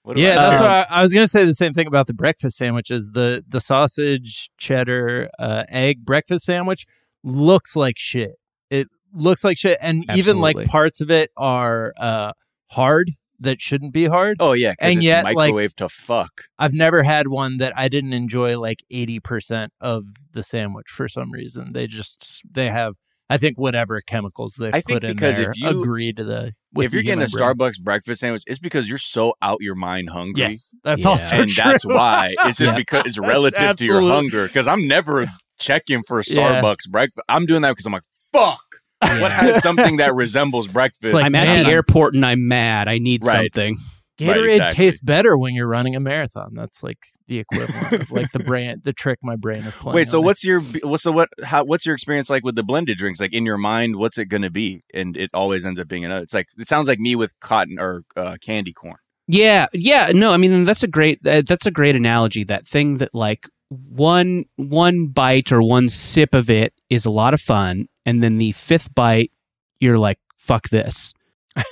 Fuck 0.08 0.18
it. 0.18 0.20
What 0.22 0.28
Yeah, 0.28 0.36
that's 0.36 0.62
what 0.62 0.70
I, 0.70 0.86
I 0.90 1.02
was 1.02 1.14
going 1.14 1.26
to 1.26 1.32
say. 1.32 1.46
The 1.46 1.54
same 1.54 1.74
thing 1.74 1.88
about 1.88 2.08
the 2.08 2.14
breakfast 2.14 2.58
sandwiches. 2.58 3.12
The 3.14 3.44
the 3.48 3.62
sausage 3.62 4.50
cheddar 4.58 5.30
uh, 5.40 5.66
egg 5.70 6.06
breakfast 6.06 6.46
sandwich 6.46 6.86
looks 7.24 7.76
like 7.76 7.96
shit. 7.98 8.36
It 8.70 8.88
looks 9.14 9.44
like 9.44 9.58
shit, 9.58 9.78
and 9.82 10.06
even 10.16 10.40
like 10.40 10.66
parts 10.66 11.02
of 11.02 11.12
it 11.12 11.32
are 11.38 11.94
uh, 11.98 12.34
hard 12.72 13.12
that 13.40 13.62
shouldn't 13.62 13.94
be 13.94 14.06
hard. 14.06 14.38
Oh 14.40 14.54
yeah, 14.54 14.74
And 14.80 14.98
it's 14.98 15.04
yet, 15.04 15.24
like- 15.24 15.36
microwave 15.36 15.76
to 15.76 15.90
fuck. 15.90 16.44
I've 16.58 16.74
never 16.74 17.04
had 17.04 17.28
one 17.28 17.58
that 17.58 17.78
I 17.78 17.88
didn't 17.88 18.14
enjoy 18.14 18.60
like 18.60 18.84
80% 18.92 19.70
of 19.80 20.06
the 20.34 20.44
sandwich 20.44 20.88
for 20.90 21.08
some 21.08 21.32
reason. 21.32 21.74
They 21.74 21.88
just 21.88 22.42
they 22.50 22.70
have 22.70 22.96
I 23.30 23.38
think 23.38 23.58
whatever 23.58 24.00
chemicals 24.02 24.56
they 24.58 24.70
I 24.70 24.80
think 24.82 24.86
put 24.86 25.04
in 25.04 25.14
because 25.14 25.36
there 25.38 25.52
if 25.52 25.58
you- 25.58 25.68
agree 25.82 26.14
to 26.14 26.24
the 26.24 26.54
with 26.74 26.86
if 26.88 26.94
you're 26.94 27.02
the 27.02 27.06
getting 27.08 27.24
a 27.24 27.26
human 27.28 27.56
brain. 27.58 27.70
Starbucks 27.72 27.82
breakfast 27.82 28.22
sandwich, 28.22 28.44
it's 28.48 28.60
because 28.60 28.88
you're 28.88 28.98
so 28.98 29.34
out 29.42 29.58
your 29.62 29.76
mind 29.76 30.10
hungry. 30.12 30.44
Yes, 30.44 30.74
that's 30.84 31.04
Yeah. 31.04 31.10
also 31.10 31.36
and 31.42 31.50
true. 31.50 31.64
that's 31.64 31.86
why 31.86 32.36
it's 32.46 32.58
just 32.58 32.62
Yeah. 32.72 32.76
because 32.76 33.04
it's 33.06 33.16
That's 33.18 33.28
relative 33.28 33.76
to 33.78 33.86
your 33.86 34.02
hunger. 34.02 34.48
Because 34.48 34.68
I'm 34.68 34.88
never 34.88 35.28
checking 35.60 36.04
for 36.04 36.22
Yeah. 36.26 36.62
Starbucks 36.62 36.90
breakfast. 36.90 37.24
I'm 37.28 37.46
doing 37.46 37.64
that 37.64 37.72
because 37.72 37.86
I'm 37.86 37.94
like, 37.94 38.04
fuck. 38.32 38.62
What 39.02 39.32
has 39.32 39.62
something 39.64 39.98
that 39.98 40.16
resembles 40.16 40.68
breakfast? 40.68 41.14
like, 41.14 41.26
I'm 41.26 41.36
at 41.36 41.46
man, 41.46 41.60
the 41.60 41.66
I'm- 41.66 41.74
airport 41.74 42.16
and 42.16 42.26
I'm 42.26 42.48
mad. 42.48 42.88
I 42.88 42.98
need 42.98 43.26
Right. 43.26 43.52
something. 43.54 43.78
Gatorade 44.18 44.54
exactly. 44.54 44.86
tastes 44.86 45.02
better 45.02 45.38
when 45.38 45.54
you're 45.54 45.68
running 45.68 45.96
a 45.96 46.00
marathon. 46.00 46.54
That's 46.56 46.82
like 46.82 46.98
the 47.28 47.40
equivalent 47.40 48.02
of 48.02 48.12
like 48.12 48.32
the 48.32 48.40
brain, 48.40 48.82
the 48.84 48.94
trick 48.94 49.20
my 49.22 49.36
brain 49.36 49.64
is 49.64 49.76
playing. 49.76 49.96
Wait, 49.96 50.08
so 50.08 50.18
on 50.18 50.24
me. 50.24 50.26
what's 50.26 50.44
your 50.44 50.62
what's 50.62 51.04
so 51.04 51.12
what 51.12 51.30
how 51.44 51.64
what's 51.64 51.86
your 51.86 51.94
experience 51.94 52.30
like 52.30 52.44
with 52.44 52.56
the 52.56 52.64
blended 52.64 52.98
drinks? 52.98 53.20
Like 53.20 53.34
in 53.34 53.46
your 53.46 53.60
mind, 53.60 53.98
what's 53.98 54.18
it 54.18 54.26
gonna 54.26 54.50
be? 54.50 54.84
And 54.92 55.16
it 55.16 55.30
always 55.34 55.66
ends 55.66 55.80
up 55.80 55.88
being 55.88 56.04
another. 56.04 56.24
It's 56.24 56.34
like 56.34 56.48
it 56.58 56.68
sounds 56.68 56.88
like 56.88 57.00
me 57.00 57.16
with 57.16 57.40
cotton 57.40 57.78
or 57.80 58.04
uh, 58.16 58.38
candy 58.42 58.74
corn. 58.74 58.98
Yeah, 59.28 59.68
yeah. 59.74 60.12
No, 60.14 60.32
I 60.32 60.38
mean 60.38 60.64
that's 60.64 60.84
a 60.84 60.88
great 60.88 61.20
uh, 61.28 61.44
that's 61.46 61.68
a 61.68 61.72
great 61.72 61.96
analogy. 61.96 62.44
That 62.44 62.68
thing 62.68 62.98
that 62.98 63.14
like 63.14 63.48
one 63.70 64.46
one 64.56 65.08
bite 65.08 65.52
or 65.52 65.62
one 65.62 65.90
sip 65.90 66.34
of 66.34 66.50
it 66.50 66.74
is 66.90 67.06
a 67.06 67.12
lot 67.12 67.36
of 67.36 67.42
fun, 67.42 67.88
and 68.06 68.24
then 68.24 68.38
the 68.40 68.54
fifth 68.54 68.96
bite, 68.96 69.32
you're 69.80 70.00
like, 70.00 70.18
"Fuck 70.38 70.70
this." 70.70 71.14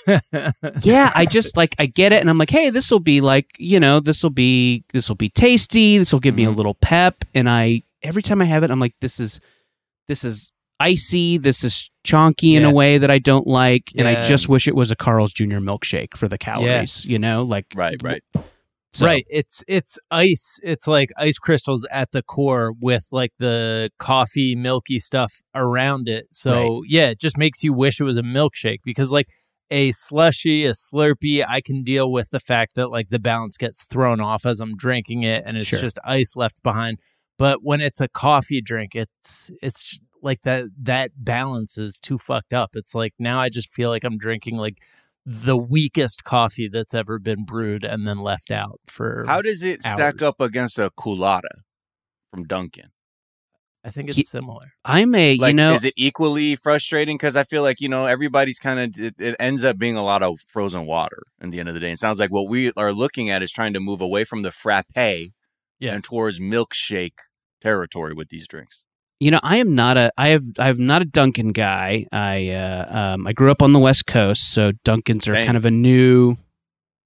yeah, 0.83 1.11
I 1.15 1.25
just 1.25 1.55
like 1.57 1.75
I 1.79 1.85
get 1.85 2.11
it, 2.13 2.21
and 2.21 2.29
I'm 2.29 2.37
like, 2.37 2.49
hey, 2.49 2.69
this 2.69 2.91
will 2.91 2.99
be 2.99 3.21
like 3.21 3.47
you 3.57 3.79
know, 3.79 3.99
this 3.99 4.23
will 4.23 4.29
be 4.29 4.83
this 4.93 5.07
will 5.09 5.15
be 5.15 5.29
tasty. 5.29 5.97
This 5.97 6.11
will 6.11 6.19
give 6.19 6.35
me 6.35 6.43
a 6.45 6.47
Mhm. 6.49 6.55
little 6.55 6.73
pep, 6.75 7.23
and 7.33 7.49
I 7.49 7.83
every 8.03 8.21
time 8.21 8.41
I 8.41 8.45
have 8.45 8.63
it, 8.63 8.71
I'm 8.71 8.79
like, 8.79 8.95
this 9.01 9.19
is 9.19 9.39
this 10.07 10.23
is 10.23 10.51
icy. 10.79 11.37
This 11.37 11.63
is 11.63 11.89
chonky 12.03 12.53
in 12.55 12.63
a 12.65 12.71
way 12.71 12.97
that 12.97 13.09
I 13.09 13.19
don't 13.19 13.47
like, 13.47 13.91
and 13.97 14.07
I 14.07 14.21
just 14.23 14.49
wish 14.49 14.67
it 14.67 14.75
was 14.75 14.91
a 14.91 14.95
Carl's 14.95 15.31
Jr. 15.33 15.57
milkshake 15.57 16.15
for 16.17 16.27
the 16.27 16.37
calories. 16.37 16.67
Yes. 16.67 17.05
You 17.05 17.17
know, 17.19 17.43
like 17.43 17.65
Right, 17.75 17.95
right. 18.03 18.21
so- 18.93 19.05
Right. 19.05 19.25
It's 19.29 19.63
it's 19.67 19.97
ice. 20.11 20.59
It's 20.63 20.85
like 20.87 21.09
ice 21.17 21.37
crystals 21.37 21.85
at 21.91 22.11
the 22.11 22.21
core 22.23 22.73
with 22.79 23.07
like 23.11 23.31
the 23.39 23.89
coffee 23.99 24.55
milky 24.55 24.99
stuff 24.99 25.41
around 25.53 26.07
it. 26.07 26.27
So 26.31 26.83
yeah, 26.87 27.07
it 27.09 27.19
just 27.19 27.37
makes 27.37 27.63
you 27.63 27.73
wish 27.73 27.99
it 27.99 28.03
was 28.03 28.17
a 28.17 28.21
milkshake 28.23 28.79
because 28.85 29.11
like 29.11 29.27
a 29.71 29.91
slushy, 29.91 30.65
a 30.65 30.71
slurpee, 30.71 31.43
I 31.47 31.61
can 31.61 31.83
deal 31.83 32.11
with 32.11 32.29
the 32.29 32.39
fact 32.39 32.75
that 32.75 32.89
like 32.89 33.09
the 33.09 33.19
balance 33.19 33.57
gets 33.57 33.85
thrown 33.85 34.19
off 34.21 34.45
as 34.45 34.59
I'm 34.59 34.75
drinking 34.75 35.23
it 35.23 35.43
and 35.45 35.57
it's 35.57 35.67
Sure. 35.67 35.79
just 35.79 35.99
ice 36.05 36.35
left 36.35 36.61
behind. 36.63 36.99
But 37.37 37.63
when 37.63 37.81
it's 37.81 37.99
a 37.99 38.07
coffee 38.07 38.61
drink, 38.61 38.95
it's 38.95 39.51
it's 39.61 39.97
like 40.21 40.41
that 40.43 40.65
that 40.81 41.11
balance 41.17 41.77
is 41.77 41.99
too 41.99 42.17
fucked 42.17 42.53
up. 42.53 42.71
It's 42.75 42.95
like 42.95 43.13
now 43.19 43.39
I 43.39 43.49
just 43.49 43.69
feel 43.69 43.89
like 43.89 44.03
I'm 44.03 44.17
drinking 44.17 44.55
like 44.57 44.83
the 45.25 45.57
weakest 45.57 46.23
coffee 46.23 46.67
that's 46.69 46.93
ever 46.93 47.17
been 47.19 47.43
brewed 47.43 47.83
and 47.83 48.07
then 48.07 48.19
left 48.19 48.51
out 48.51 48.79
for 48.87 49.25
How 49.27 49.41
does 49.41 49.63
it 49.63 49.81
stack 49.81 50.21
up 50.21 50.39
against 50.39 50.77
a 50.77 50.91
Coolatta 50.91 51.61
from 52.31 52.43
Dunkin'? 52.43 52.89
I 53.85 53.91
think 53.91 54.09
it's 54.09 54.17
Ye- 54.17 54.23
similar. 54.23 54.73
I'm 54.83 55.13
a 55.13 55.37
Like, 55.37 55.51
you 55.51 55.55
know 55.55 55.75
is 55.75 55.83
it 55.83 55.93
equally 55.95 56.55
frustrating? 56.55 57.17
Because 57.17 57.35
I 57.35 57.43
feel 57.43 57.61
like 57.61 57.79
you 57.81 57.87
know 57.89 58.07
everybody's 58.07 58.57
kind 58.57 58.79
of 58.79 58.99
it, 59.01 59.13
it 59.19 59.35
ends 59.39 59.63
up 59.63 59.77
being 59.77 59.95
a 59.95 60.03
lot 60.03 60.23
of 60.23 60.39
frozen 60.47 60.85
water 60.87 61.21
in 61.39 61.51
the 61.51 61.59
end 61.59 61.69
of 61.69 61.75
the 61.75 61.79
day. 61.79 61.91
It 61.91 61.99
sounds 61.99 62.17
like 62.19 62.31
what 62.31 62.47
we 62.49 62.71
are 62.75 62.91
looking 62.91 63.29
at 63.29 63.43
is 63.43 63.51
trying 63.51 63.73
to 63.73 63.79
move 63.79 64.01
away 64.01 64.23
from 64.23 64.41
the 64.41 64.51
frappe 64.51 64.87
Yes. 64.97 65.93
and 65.93 66.03
towards 66.03 66.39
milkshake 66.39 67.19
territory 67.61 68.13
with 68.13 68.29
these 68.29 68.47
drinks. 68.47 68.81
you 69.19 69.29
know 69.31 69.39
I 69.43 69.57
am 69.57 69.75
not 69.75 69.97
a 69.97 70.11
I 70.17 70.29
have 70.29 70.43
I'm 70.57 70.85
not 70.87 71.01
a 71.01 71.05
Dunkin' 71.05 71.51
guy. 71.51 72.05
I 72.11 72.49
uh, 72.49 73.13
um, 73.13 73.27
I 73.27 73.33
grew 73.33 73.51
up 73.51 73.61
on 73.61 73.71
the 73.71 73.79
West 73.79 74.07
Coast, 74.07 74.51
so 74.51 74.71
Dunkins 74.83 75.27
are 75.27 75.33
Same. 75.33 75.45
kind 75.45 75.57
of 75.57 75.65
a 75.65 75.71
new 75.71 76.37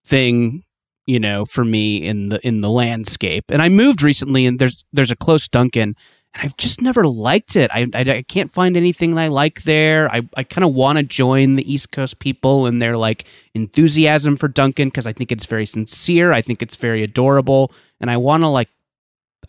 thing, 0.05 0.63
you 1.05 1.19
know, 1.19 1.45
for 1.45 1.65
me 1.65 1.97
in 1.97 2.29
the 2.29 2.45
in 2.47 2.59
the 2.61 2.69
landscape. 2.69 3.45
And 3.49 3.61
I 3.61 3.69
moved 3.69 4.01
recently, 4.01 4.45
and 4.45 4.59
there's 4.59 4.85
there's 4.93 5.11
a 5.11 5.15
close 5.15 5.47
Dunkin'. 5.47 5.95
I've 6.41 6.55
just 6.57 6.81
never 6.81 7.05
liked 7.05 7.55
it. 7.55 7.69
I, 7.73 7.87
I, 7.93 7.99
I 8.01 8.21
can't 8.23 8.51
find 8.51 8.77
anything 8.77 9.17
I 9.17 9.27
like 9.27 9.63
there. 9.63 10.09
I, 10.11 10.21
I 10.37 10.43
kind 10.43 10.63
of 10.63 10.73
want 10.73 10.97
to 10.97 11.03
join 11.03 11.55
the 11.55 11.71
East 11.71 11.91
Coast 11.91 12.19
people 12.19 12.65
and 12.65 12.81
their 12.81 12.95
like 12.97 13.25
enthusiasm 13.53 14.37
for 14.37 14.47
Dunkin' 14.47 14.87
because 14.87 15.05
I 15.05 15.13
think 15.13 15.31
it's 15.31 15.45
very 15.45 15.65
sincere. 15.65 16.31
I 16.31 16.41
think 16.41 16.61
it's 16.61 16.75
very 16.77 17.03
adorable, 17.03 17.71
and 17.99 18.09
I 18.09 18.17
want 18.17 18.43
to 18.43 18.47
like 18.47 18.69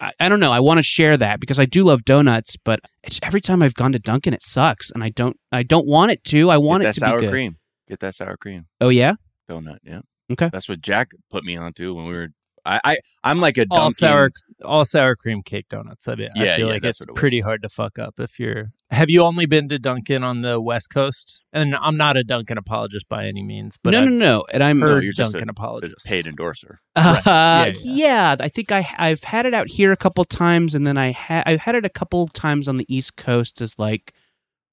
I, 0.00 0.12
I 0.18 0.28
don't 0.28 0.40
know. 0.40 0.52
I 0.52 0.60
want 0.60 0.78
to 0.78 0.82
share 0.82 1.16
that 1.16 1.40
because 1.40 1.58
I 1.60 1.64
do 1.64 1.84
love 1.84 2.04
donuts, 2.04 2.56
but 2.56 2.80
it's, 3.02 3.20
every 3.22 3.40
time 3.40 3.62
I've 3.62 3.74
gone 3.74 3.92
to 3.92 3.98
Dunkin', 3.98 4.34
it 4.34 4.42
sucks, 4.42 4.90
and 4.90 5.04
I 5.04 5.10
don't. 5.10 5.36
I 5.52 5.62
don't 5.62 5.86
want 5.86 6.12
it 6.12 6.24
to. 6.24 6.50
I 6.50 6.56
want 6.56 6.82
Get 6.82 6.86
it 6.86 6.88
that 6.88 6.94
to 6.94 7.00
sour 7.00 7.18
be 7.20 7.26
good. 7.26 7.30
cream. 7.32 7.56
Get 7.88 8.00
that 8.00 8.14
sour 8.14 8.36
cream 8.36 8.66
Oh 8.80 8.88
yeah, 8.88 9.14
donut. 9.48 9.78
Yeah. 9.82 10.00
Okay. 10.30 10.48
That's 10.52 10.68
what 10.68 10.80
Jack 10.80 11.10
put 11.30 11.44
me 11.44 11.56
onto 11.56 11.94
when 11.94 12.06
we 12.06 12.12
were. 12.14 12.28
I, 12.64 12.80
I 12.84 12.98
I'm 13.24 13.40
like 13.40 13.58
a 13.58 13.66
all 13.70 13.78
Dunkin'. 13.78 13.92
sour 13.94 14.30
all 14.64 14.84
sour 14.84 15.16
cream 15.16 15.42
cake 15.42 15.66
donuts. 15.70 16.06
I, 16.06 16.14
mean, 16.16 16.28
Yeah, 16.34 16.54
I 16.54 16.56
feel 16.56 16.66
yeah, 16.66 16.72
like 16.74 16.84
it's 16.84 17.00
it 17.00 17.14
pretty 17.14 17.40
hard 17.40 17.62
to 17.62 17.68
fuck 17.68 17.98
up 17.98 18.20
if 18.20 18.38
you're. 18.38 18.72
Have 18.90 19.08
you 19.08 19.22
only 19.22 19.46
been 19.46 19.68
to 19.70 19.78
Dunkin' 19.78 20.22
on 20.24 20.42
the 20.42 20.60
West 20.60 20.90
Coast? 20.90 21.42
And 21.52 21.74
I'm 21.76 21.96
not 21.96 22.16
a 22.16 22.24
Dunkin' 22.24 22.58
apologist 22.58 23.08
by 23.08 23.26
any 23.26 23.42
means, 23.42 23.76
but 23.82 23.92
no, 23.92 24.02
I've 24.02 24.08
no, 24.10 24.16
no. 24.16 24.44
And 24.52 24.62
I'm 24.62 24.80
heard 24.80 25.04
you're 25.04 25.12
just 25.12 25.30
a- 25.30 25.38
Dunkin' 25.38 25.48
a 25.48 25.52
apologists. 25.52 26.06
paid 26.06 26.26
endorser. 26.26 26.80
Uh, 26.96 27.20
Yeah, 27.24 27.66
yeah, 27.66 27.72
yeah. 27.82 28.36
I 28.40 28.48
think 28.48 28.70
I 28.72 28.86
I've 28.98 29.24
had 29.24 29.46
it 29.46 29.54
out 29.54 29.68
here 29.70 29.92
a 29.92 29.96
couple 29.96 30.24
times, 30.24 30.74
and 30.74 30.86
then 30.86 30.98
I 30.98 31.12
ha- 31.12 31.44
I've 31.46 31.60
had 31.60 31.74
it 31.76 31.84
a 31.86 31.90
couple 31.90 32.26
times 32.28 32.68
on 32.68 32.76
the 32.76 32.94
East 32.94 33.16
Coast 33.16 33.60
as 33.62 33.78
like 33.78 34.12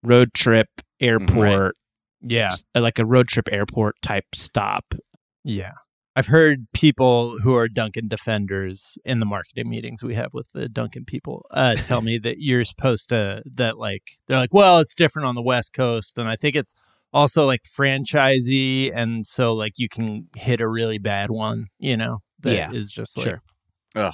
road 0.03 0.33
trip 0.33 0.67
airport, 0.99 1.75
Yeah, 2.21 2.51
like 2.75 2.99
a 2.99 3.05
road 3.05 3.27
trip 3.29 3.47
airport 3.51 3.95
type 4.01 4.25
stop. 4.35 4.93
yeah. 5.43 5.71
I've 6.17 6.25
heard 6.25 6.65
people 6.73 7.37
who 7.43 7.53
are 7.55 7.67
Dunkin' 7.67 8.07
defenders 8.07 8.97
in 9.05 9.19
the 9.19 9.25
marketing 9.27 9.69
meetings 9.69 10.01
we 10.03 10.15
have 10.15 10.33
with 10.33 10.51
the 10.51 10.67
Dunkin' 10.67 11.05
people 11.05 11.45
uh, 11.51 11.75
tell 11.75 12.01
me 12.01 12.17
that 12.17 12.37
you're 12.39 12.65
supposed 12.65 13.09
to 13.09 13.43
that 13.45 13.77
like 13.77 14.01
they're 14.27 14.39
like, 14.39 14.51
well, 14.51 14.79
it's 14.79 14.95
different 14.95 15.27
on 15.27 15.35
the 15.35 15.43
West 15.43 15.73
Coast, 15.73 16.17
and 16.17 16.27
I 16.27 16.35
think 16.35 16.55
it's 16.55 16.73
also 17.13 17.45
like 17.45 17.61
franchisee, 17.63 18.91
and 18.95 19.27
so 19.27 19.53
like 19.53 19.73
you 19.77 19.87
can 19.89 20.27
hit 20.35 20.59
a 20.59 20.67
really 20.67 20.97
bad 20.97 21.29
one, 21.29 21.67
you 21.77 21.95
know, 21.95 22.17
that 22.41 22.73
is 22.73 22.91
Yeah, 22.97 23.01
just 23.03 23.15
like 23.17 23.23
sure. 23.27 23.41
God. 23.93 24.13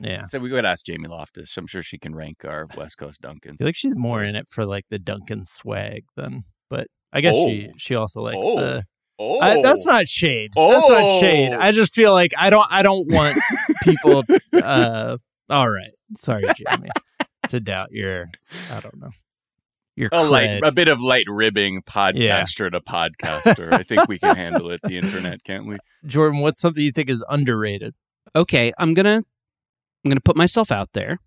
Yeah. 0.00 0.26
So 0.26 0.40
we 0.40 0.50
could 0.50 0.66
ask 0.66 0.84
Jamie 0.84 1.08
Loftus. 1.08 1.56
I'm 1.56 1.66
sure 1.68 1.82
she 1.82 1.96
can 1.96 2.14
rank 2.14 2.44
our 2.44 2.66
West 2.76 2.98
Coast 2.98 3.20
Dunkin'. 3.22 3.52
I 3.52 3.56
feel 3.56 3.68
like 3.68 3.76
she's 3.76 3.96
more 3.96 4.22
in 4.24 4.34
it 4.36 4.46
for 4.50 4.66
like 4.66 4.84
the 4.90 4.98
Dunkin' 4.98 5.46
swag 5.46 6.02
than, 6.16 6.42
but 6.68 6.88
I 7.12 7.20
guess 7.20 7.34
she 7.34 7.68
Oh. 7.70 7.72
she 7.78 7.94
also 7.94 8.20
likes 8.22 8.36
Oh. 8.40 8.56
the. 8.60 8.84
Oh, 9.18 9.40
I, 9.40 9.62
that's 9.62 9.86
not 9.86 10.08
shade. 10.08 10.50
That's 10.54 10.88
not 10.88 11.20
shade. 11.20 11.52
Oh. 11.52 11.58
I 11.60 11.72
just 11.72 11.94
feel 11.94 12.12
like 12.12 12.32
I 12.38 12.50
don't 12.50 12.66
I 12.70 12.82
don't 12.82 13.10
want 13.10 13.38
people. 13.82 14.24
uh 14.52 15.16
All 15.48 15.70
right, 15.70 15.92
sorry, 16.16 16.44
Jamie, 16.56 16.90
to 17.48 17.60
doubt 17.60 17.92
your. 17.92 18.26
I 18.70 18.80
don't 18.80 18.98
know. 18.98 19.10
Your 19.96 20.10
a 20.12 20.24
light, 20.24 20.60
a 20.62 20.72
bit 20.72 20.88
of 20.88 21.00
light 21.00 21.24
ribbing 21.26 21.80
podcaster 21.80 22.70
to 22.70 22.80
podcaster. 22.82 23.72
I 23.72 23.82
think 23.82 24.06
we 24.08 24.18
can 24.18 24.36
handle 24.44 24.70
it. 24.70 24.82
The 24.82 24.98
internet, 24.98 25.42
can't 25.42 25.66
we? 25.66 25.78
Jordan. 26.04 26.40
What's 26.42 26.60
something 26.60 26.84
you 26.84 26.92
think 26.92 27.08
is 27.08 27.24
underrated? 27.30 27.94
okay, 28.34 28.72
I'm 28.76 28.92
gonna 28.92 29.22
I'm 30.04 30.10
gonna 30.10 30.20
put 30.20 30.36
myself 30.36 30.70
out 30.70 30.90
there 30.92 31.18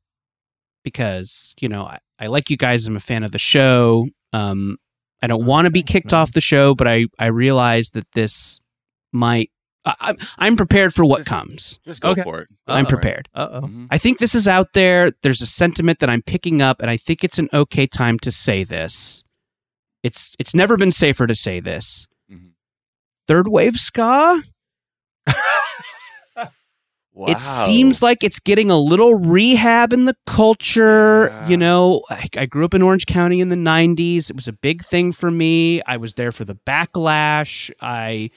because 0.84 1.54
you 1.60 1.68
know 1.68 1.84
I, 1.84 2.00
I 2.20 2.28
like 2.28 2.52
you 2.52 2.58
guys. 2.58 2.86
I'm 2.86 2.96
a 2.96 3.00
fan 3.00 3.24
of 3.24 3.32
the 3.32 3.40
show. 3.40 4.08
Um, 4.34 4.78
I 5.22 5.28
don't 5.28 5.44
Oh, 5.44 5.48
want 5.48 5.66
to 5.66 5.72
be 5.72 5.84
kicked 5.84 6.14
off 6.14 6.34
the 6.34 6.42
show, 6.42 6.74
but 6.76 6.88
I 6.88 7.06
I 7.18 7.28
realize 7.28 7.90
that 7.92 8.08
this 8.14 8.60
might. 9.12 9.52
I, 9.86 9.94
I'm 10.00 10.18
I'm 10.38 10.56
prepared 10.58 10.94
for 10.94 11.04
what 11.06 11.20
Just- 11.20 11.30
comes. 11.30 11.80
Just 11.86 12.02
go 12.02 12.10
Okay. 12.12 12.24
for 12.24 12.42
it. 12.42 12.48
I'm 12.68 12.86
prepared. 12.86 13.28
Uh 13.34 13.48
oh. 13.52 13.62
Mhm. 13.62 13.88
I 13.92 13.98
think 13.98 14.20
this 14.20 14.36
is 14.36 14.48
out 14.48 14.74
there. 14.74 15.12
There's 15.24 15.42
a 15.42 15.46
sentiment 15.48 16.00
that 16.00 16.10
I'm 16.10 16.22
picking 16.22 16.62
up, 16.62 16.82
and 16.82 16.90
I 16.92 16.98
think 16.98 17.24
it's 17.24 17.40
an 17.40 17.50
okay 17.54 17.88
time 17.88 18.20
to 18.20 18.32
say 18.32 18.64
this. 18.64 19.24
It's 20.04 20.36
it's 20.40 20.54
never 20.54 20.78
been 20.78 20.92
safer 20.92 21.28
to 21.28 21.36
say 21.36 21.60
this. 21.60 22.08
Mhm. 22.32 22.52
Third 23.28 23.48
wave 23.48 23.76
ska. 23.78 24.44
Wow. 27.20 27.26
It 27.28 27.42
seems 27.42 28.02
like 28.02 28.24
it's 28.24 28.40
getting 28.40 28.72
a 28.72 28.78
little 28.78 29.14
rehab 29.16 29.92
in 29.92 30.06
the 30.06 30.16
culture. 30.26 31.28
Yeah. 31.28 31.48
You 31.50 31.58
know, 31.58 32.04
I, 32.10 32.30
I 32.38 32.46
grew 32.46 32.64
up 32.64 32.74
in 32.74 32.82
Orange 32.82 33.06
County 33.08 33.42
in 33.42 33.50
the 33.50 33.58
90s. 33.58 34.30
It 34.30 34.38
was 34.38 34.48
a 34.48 34.54
big 34.54 34.86
thing 34.86 35.12
for 35.12 35.30
me. 35.30 35.82
I 35.86 35.98
was 35.98 36.14
there 36.14 36.32
for 36.32 36.46
the 36.46 36.56
backlash. 36.56 37.72
I, 37.82 38.30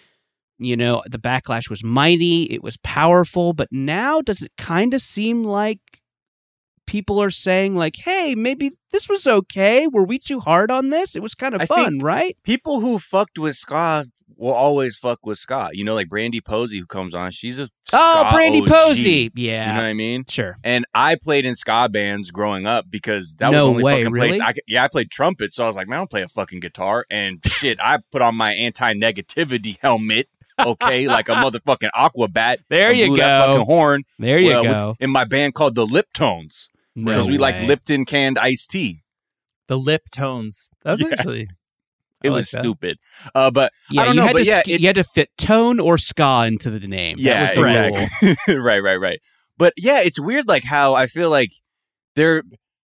you 0.59 0.77
know, 0.77 1.01
the 1.09 1.19
backlash 1.19 1.71
was 1.71 1.85
mighty, 1.85 2.43
it 2.51 2.61
was 2.65 2.77
powerful. 2.79 3.53
But 3.53 3.69
now, 3.71 4.21
does 4.21 4.43
it 4.43 4.51
kind 4.59 4.95
of 4.95 5.01
seem 5.01 5.45
like 5.45 5.79
people 6.89 7.23
are 7.23 7.31
saying, 7.31 7.77
like, 7.77 7.95
hey, 7.99 8.35
maybe 8.35 8.73
this 8.91 9.09
was 9.09 9.29
okay? 9.29 9.87
Were 9.87 10.03
we 10.03 10.19
too 10.19 10.41
hard 10.41 10.73
on 10.73 10.91
this? 10.91 11.15
It 11.15 11.23
was 11.23 11.37
kind 11.37 11.55
of 11.55 11.63
I 11.63 11.67
fun, 11.67 11.85
think- 11.93 12.03
right? 12.03 12.37
people 12.43 12.81
who 12.81 12.99
fucked 12.99 13.39
with 13.39 13.55
ska 13.55 14.07
will 14.43 14.53
always 14.53 14.97
fuck 14.97 15.25
with 15.25 15.39
ska. 15.39 15.71
You 15.73 15.85
know, 15.85 15.95
like 15.95 16.09
Brandie 16.09 16.41
Posey 16.41 16.79
who 16.79 16.87
comes 16.87 17.15
on. 17.15 17.31
She's 17.31 17.59
a 17.59 17.69
Oh, 17.93 18.29
Brandie 18.33 18.63
OG. 18.63 18.69
Posey. 18.69 19.31
Yeah. 19.35 19.67
You 19.69 19.73
know 19.75 19.83
what 19.83 19.87
I 19.89 19.93
mean? 19.93 20.25
Sure. 20.29 20.57
And 20.65 20.85
I 20.95 21.15
played 21.15 21.45
in 21.47 21.55
ska 21.55 21.89
bands 21.91 22.31
growing 22.31 22.67
up 22.67 22.87
because 22.91 23.35
that 23.39 23.51
was 23.51 23.57
the 23.59 23.63
only 23.63 23.85
way, 23.85 24.03
fucking 24.03 24.15
place 24.17 24.33
really? 24.33 24.41
I 24.43 24.53
could. 24.53 24.63
Yeah, 24.67 24.85
I 24.85 24.89
played 24.89 25.11
trumpet, 25.11 25.53
so 25.53 25.65
I 25.65 25.67
was 25.67 25.77
like, 25.77 25.89
man, 25.89 25.99
I 25.99 26.01
don't 26.01 26.11
play 26.11 26.23
a 26.23 26.29
fucking 26.29 26.61
guitar. 26.61 27.05
And 27.11 27.41
shit, 27.47 27.79
I 27.83 27.99
put 28.11 28.23
on 28.23 28.35
my 28.35 28.53
anti-negativity 28.55 29.79
helmet, 29.81 30.29
okay, 30.59 31.07
like 31.17 31.29
a 31.29 31.33
motherfucking 31.35 31.91
aquabat. 31.95 32.59
There 32.69 32.93
you 32.93 33.09
blew 33.09 33.17
That 33.19 33.47
go. 33.47 33.53
fucking 33.53 33.67
horn. 33.67 34.03
There 34.19 34.39
you 34.39 34.49
well, 34.51 34.63
with- 34.63 34.73
go. 34.73 34.97
in 35.01 35.11
my 35.11 35.25
band 35.25 35.55
called 35.55 35.75
the 35.75 35.87
Lip 35.87 36.07
Tones. 36.15 36.69
No 36.95 37.13
because 37.13 37.29
we 37.29 37.39
liked 37.39 37.61
way. 37.61 37.67
Lipton 37.69 38.05
canned 38.05 38.39
iced 38.39 38.71
tea. 38.71 39.03
The 39.69 39.79
lip 39.79 40.03
tones. 40.11 40.69
That's 40.83 41.01
Yeah. 41.01 41.09
actually. 41.13 41.49
It 42.25 42.31
like 42.31 42.37
was 42.39 42.51
that. 42.51 42.61
stupid. 42.61 42.99
Uh, 43.35 43.51
but 43.51 43.73
Yeah, 43.91 44.03
I 44.03 44.05
don't 44.07 44.15
you 44.15 44.21
know, 44.21 44.27
had 44.27 44.33
but 44.35 44.39
to 44.41 44.45
yeah, 44.45 44.63
it- 44.67 44.81
you 44.81 44.87
had 44.87 44.97
to 44.97 45.05
fit 45.05 45.31
tone 45.39 45.81
or 45.81 45.99
ska 45.99 46.45
into 46.47 46.71
the 46.71 46.87
name. 46.89 47.17
yeah, 47.19 47.53
that 47.53 47.57
was 47.57 48.35
the 48.47 48.57
rule. 48.57 48.63
right, 48.63 48.81
right, 48.83 48.97
right. 48.97 49.21
But 49.59 49.75
yeah, 49.77 50.01
it's 50.01 50.19
weird, 50.21 50.49
like 50.49 50.65
how 50.65 50.95
I 50.95 51.07
feel 51.07 51.31
like 51.31 51.51
there. 52.17 52.43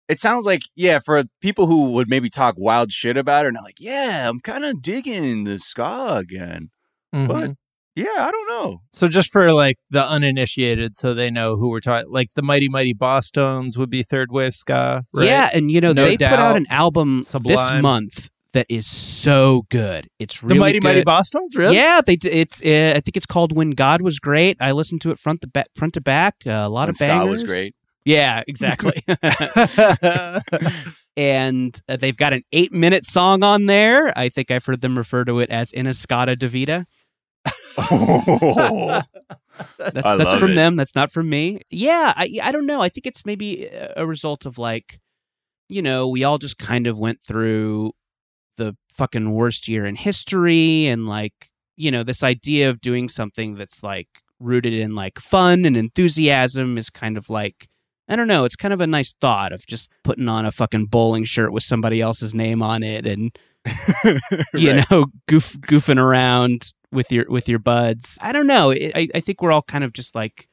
It 0.08 0.20
sounds 0.20 0.46
like 0.46 0.62
yeah, 0.76 1.00
for 1.04 1.24
people 1.40 1.66
who 1.66 1.90
would 1.90 2.08
maybe 2.08 2.30
talk 2.30 2.54
wild 2.56 2.92
shit 2.92 3.16
about 3.16 3.44
it, 3.44 3.48
and 3.48 3.58
like, 3.64 3.80
yeah, 3.80 4.28
I'm 4.28 4.38
kind 4.40 4.64
of 4.64 4.80
digging 4.80 5.44
the 5.44 5.58
ska 5.58 6.16
again. 6.18 6.70
Mhm. 7.14 7.26
But 7.28 7.50
yeah, 7.96 8.06
I 8.18 8.30
don't 8.30 8.48
know. 8.48 8.82
So 8.92 9.08
just 9.08 9.32
for 9.32 9.52
like 9.52 9.78
the 9.90 10.04
uninitiated, 10.06 10.96
so 10.96 11.12
they 11.14 11.28
know 11.30 11.56
who 11.56 11.70
we're 11.70 11.80
talking. 11.80 12.10
Like 12.12 12.28
the 12.34 12.42
Mighty 12.42 12.68
Mighty 12.68 12.94
Bosstones 12.94 13.76
would 13.76 13.90
be 13.90 14.02
third 14.04 14.30
wave 14.30 14.54
ska. 14.54 15.04
Right? 15.12 15.26
Yeah, 15.26 15.50
and 15.52 15.70
you 15.72 15.80
know 15.80 15.92
No 15.92 16.04
they 16.04 16.16
put 16.16 16.22
out 16.26 16.56
an 16.56 16.66
album 16.70 17.22
this 17.44 17.70
month 17.80 18.28
that 18.52 18.66
is 18.68 18.86
so 18.86 19.66
good. 19.70 20.08
It's 20.18 20.42
really 20.42 20.54
the 20.54 20.60
Mighty 20.60 20.80
Mighty 20.80 21.00
good. 21.00 21.06
Bosstones. 21.06 21.56
Really? 21.56 21.76
Yeah, 21.76 22.00
they 22.00 22.14
it's 22.22 22.62
uh, 22.62 22.94
I 22.96 23.00
think 23.00 23.16
it's 23.16 23.26
called 23.26 23.54
When 23.54 23.70
God 23.70 24.02
Was 24.02 24.18
Great. 24.18 24.56
I 24.60 24.72
listened 24.72 25.00
to 25.02 25.10
it 25.10 25.18
front 25.18 25.40
to 25.42 25.46
back, 25.46 25.68
front 25.76 25.94
to 25.94 26.00
back. 26.00 26.36
Uh, 26.46 26.50
a 26.50 26.68
lot 26.68 26.82
When 26.86 26.90
of 26.90 26.98
bangers. 26.98 27.30
was 27.30 27.44
great. 27.44 27.74
Yeah, 28.04 28.44
exactly. 28.46 29.02
and 31.16 31.80
uh, 31.88 31.96
they've 31.96 32.16
got 32.16 32.32
an 32.32 32.42
eight 32.52 32.72
minute 32.72 33.04
song 33.04 33.42
on 33.42 33.66
there. 33.66 34.16
I 34.16 34.28
think 34.28 34.50
I've 34.50 34.64
heard 34.64 34.80
them 34.80 34.96
refer 34.96 35.24
to 35.24 35.40
it 35.40 35.50
as 35.50 35.72
Inascata 35.72 36.36
Davida. 36.36 36.84
That's 39.78 40.06
I 40.06 40.16
that's 40.16 40.34
from 40.34 40.50
it. 40.50 40.54
them. 40.54 40.76
That's 40.76 40.94
not 40.94 41.10
from 41.12 41.28
me. 41.30 41.60
Yeah, 41.70 42.12
I 42.16 42.38
I 42.42 42.52
don't 42.52 42.66
know. 42.66 42.80
I 42.82 42.88
think 42.90 43.06
it's 43.06 43.24
maybe 43.24 43.68
a 43.96 44.06
result 44.06 44.44
of 44.44 44.58
like, 44.58 45.00
you 45.68 45.80
know, 45.82 46.08
we 46.08 46.24
all 46.24 46.38
just 46.38 46.58
kind 46.58 46.86
of 46.86 46.98
went 46.98 47.20
through 47.26 47.92
the 47.92 47.95
fucking 48.96 49.32
worst 49.32 49.68
year 49.68 49.84
in 49.86 49.96
history, 49.96 50.86
and 50.86 51.06
like, 51.06 51.50
you 51.76 51.90
know, 51.90 52.02
this 52.02 52.22
idea 52.22 52.70
of 52.70 52.80
doing 52.80 53.08
something 53.08 53.54
that's 53.54 53.82
like 53.82 54.08
rooted 54.40 54.72
in 54.72 54.94
like 54.94 55.18
fun 55.18 55.64
and 55.64 55.76
enthusiasm 55.76 56.78
is 56.78 56.90
kind 56.90 57.16
of 57.16 57.28
like. 57.30 57.68
I 58.08 58.14
don't 58.14 58.28
know. 58.28 58.44
It's 58.44 58.54
kind 58.54 58.72
of 58.72 58.80
a 58.80 58.86
nice 58.86 59.14
thought 59.20 59.50
of 59.52 59.66
just 59.66 59.90
putting 60.04 60.28
on 60.28 60.46
a 60.46 60.52
fucking 60.52 60.86
bowling 60.86 61.24
shirt 61.24 61.52
with 61.52 61.64
somebody 61.64 62.00
else's 62.00 62.34
name 62.34 62.62
on 62.62 62.84
it 62.84 63.04
and 63.04 63.36
you 64.54 64.72
Right. 64.72 64.88
know 64.90 65.06
goof 65.26 65.56
goofing 65.62 65.98
around 65.98 66.72
with 66.92 67.10
your 67.10 67.24
with 67.28 67.48
your 67.48 67.58
buds 67.58 68.16
i 68.20 68.30
don't 68.30 68.46
know 68.46 68.70
It- 68.70 68.92
I, 68.94 69.08
I 69.16 69.18
think 69.20 69.42
we're 69.42 69.50
all 69.50 69.62
kind 69.62 69.82
of 69.82 69.92
just 69.92 70.14
like 70.14 70.46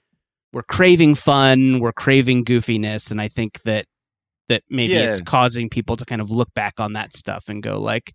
we're 0.51 0.63
craving 0.63 1.13
fun 1.13 1.79
we're 1.79 1.93
craving 1.93 2.43
goofiness 2.43 3.12
and 3.12 3.21
i 3.21 3.27
think 3.27 3.62
that 3.65 3.86
that 4.49 4.63
maybe 4.69 4.93
it's 4.95 5.21
causing 5.21 5.69
people 5.69 5.95
to 5.97 6.06
kind 6.06 6.21
of 6.21 6.32
look 6.32 6.51
back 6.56 6.79
on 6.79 6.93
that 6.93 7.15
stuff 7.15 7.49
and 7.49 7.62
go 7.62 7.79
like 7.79 8.13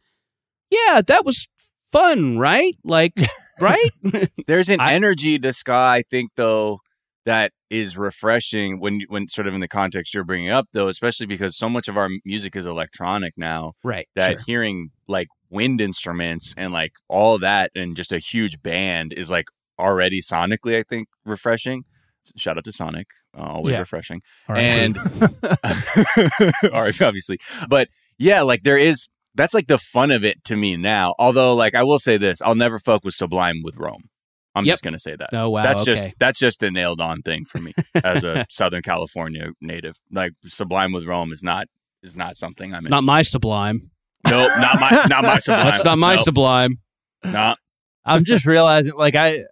yeah 0.70 1.00
that 1.06 1.24
was 1.24 1.46
fun 1.92 2.38
right 2.38 2.76
like 2.84 3.14
right 3.60 3.90
There's 4.46 4.68
an 4.68 4.80
I- 4.80 4.92
energy 4.92 5.38
to 5.38 5.52
ska, 5.52 5.72
I 5.72 6.02
think, 6.08 6.30
though, 6.36 6.78
that 7.26 7.52
is 7.70 7.96
refreshing 7.98 8.80
when 8.80 9.00
when 9.08 9.28
sort 9.28 9.46
of 9.46 9.52
in 9.54 9.60
the 9.60 9.68
context 9.68 10.14
you're 10.14 10.24
bringing 10.24 10.48
up, 10.50 10.66
though, 10.72 10.88
especially 10.88 11.26
because 11.26 11.56
so 11.58 11.68
much 11.68 11.86
of 11.88 11.96
our 11.96 12.08
music 12.24 12.56
is 12.56 12.64
electronic 12.64 13.34
now. 13.36 13.72
right 13.84 14.08
That 14.14 14.32
sure. 14.32 14.40
hearing 14.46 14.90
like 15.06 15.28
wind 15.50 15.80
instruments 15.80 16.54
and 16.56 16.72
like 16.72 16.92
all 17.08 17.38
that 17.40 17.70
and 17.74 17.94
just 17.96 18.12
a 18.12 18.18
huge 18.18 18.62
band 18.62 19.12
is 19.12 19.30
like 19.30 19.46
already 19.78 20.20
sonically, 20.22 20.78
I 20.78 20.82
think, 20.84 21.08
refreshing. 21.26 21.84
Shout 22.36 22.56
out 22.58 22.64
to 22.64 22.72
Sonic, 22.72 23.08
uh, 23.36 23.42
always 23.42 23.72
Yeah. 23.72 23.80
refreshing. 23.80 24.22
Right. 24.48 24.60
And 24.60 24.96
all 26.72 26.82
right, 26.82 27.02
obviously, 27.02 27.38
but 27.68 27.88
yeah, 28.18 28.42
like 28.42 28.62
there 28.62 28.78
is. 28.78 29.08
That's 29.38 29.54
like 29.54 29.68
the 29.68 29.78
fun 29.78 30.10
of 30.10 30.22
it 30.24 30.44
to 30.44 30.56
me 30.56 30.76
now. 30.76 31.14
Although, 31.18 31.54
like 31.54 31.74
I 31.74 31.82
will 31.84 31.98
say 31.98 32.18
this, 32.18 32.42
I'll 32.42 32.54
never 32.54 32.78
fuck 32.78 33.04
with 33.04 33.14
Sublime 33.14 33.62
with 33.64 33.76
Rome. 33.78 34.02
I'm 34.54 34.64
Yep. 34.66 34.72
just 34.74 34.84
gonna 34.84 34.98
say 34.98 35.14
that. 35.16 35.30
oh 35.32 35.48
wow 35.50 35.62
that's 35.62 35.82
okay 35.82 35.94
just 35.94 36.14
that's 36.18 36.38
just 36.40 36.62
a 36.64 36.70
nailed 36.70 37.00
on 37.00 37.22
thing 37.22 37.44
for 37.44 37.58
me 37.58 37.72
as 38.04 38.24
a 38.24 38.44
Southern 38.50 38.82
California 38.82 39.52
native. 39.60 39.96
Like 40.12 40.32
Sublime 40.44 40.92
with 40.92 41.04
Rome 41.06 41.32
is 41.32 41.42
not 41.42 41.68
is 42.02 42.14
not 42.16 42.36
something 42.36 42.74
I'm 42.74 42.84
not 42.84 43.04
my 43.04 43.22
sublime 43.22 43.90
Nope, 44.28 44.50
not 44.58 44.80
my 44.80 45.06
not 45.08 45.22
my 45.24 45.38
Sublime. 45.46 45.64
that's 45.66 45.84
not 45.84 45.98
my 45.98 46.16
Nope, 46.16 46.24
sublime 46.24 46.72
not- 47.24 47.58
I'm 48.04 48.24
just 48.24 48.46
realizing, 48.46 48.94
like 48.94 49.14
I, 49.14 49.44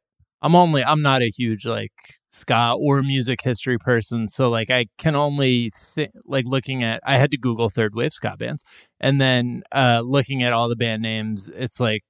I'm 0.47 0.55
only, 0.55 0.85
I'm 0.85 1.03
not 1.03 1.23
a 1.23 1.29
huge 1.29 1.67
like 1.67 1.91
ska 2.31 2.77
or 2.79 3.03
music 3.03 3.41
history 3.43 3.79
person, 3.79 4.29
so 4.29 4.49
like 4.49 4.71
I 4.71 4.87
can 4.97 5.17
only 5.17 5.73
think, 5.75 6.13
like 6.25 6.45
looking 6.47 6.85
at, 6.85 7.01
I 7.05 7.17
had 7.17 7.33
to 7.33 7.37
Google 7.37 7.69
third 7.69 7.97
wave 7.97 8.13
ska 8.13 8.37
bands, 8.39 8.63
and 9.01 9.21
then 9.21 9.65
uh 9.73 10.03
looking 10.05 10.45
at 10.45 10.53
all 10.53 10.69
the 10.69 10.77
band 10.77 11.03
names, 11.03 11.51
it's 11.53 11.81
like 11.81 12.05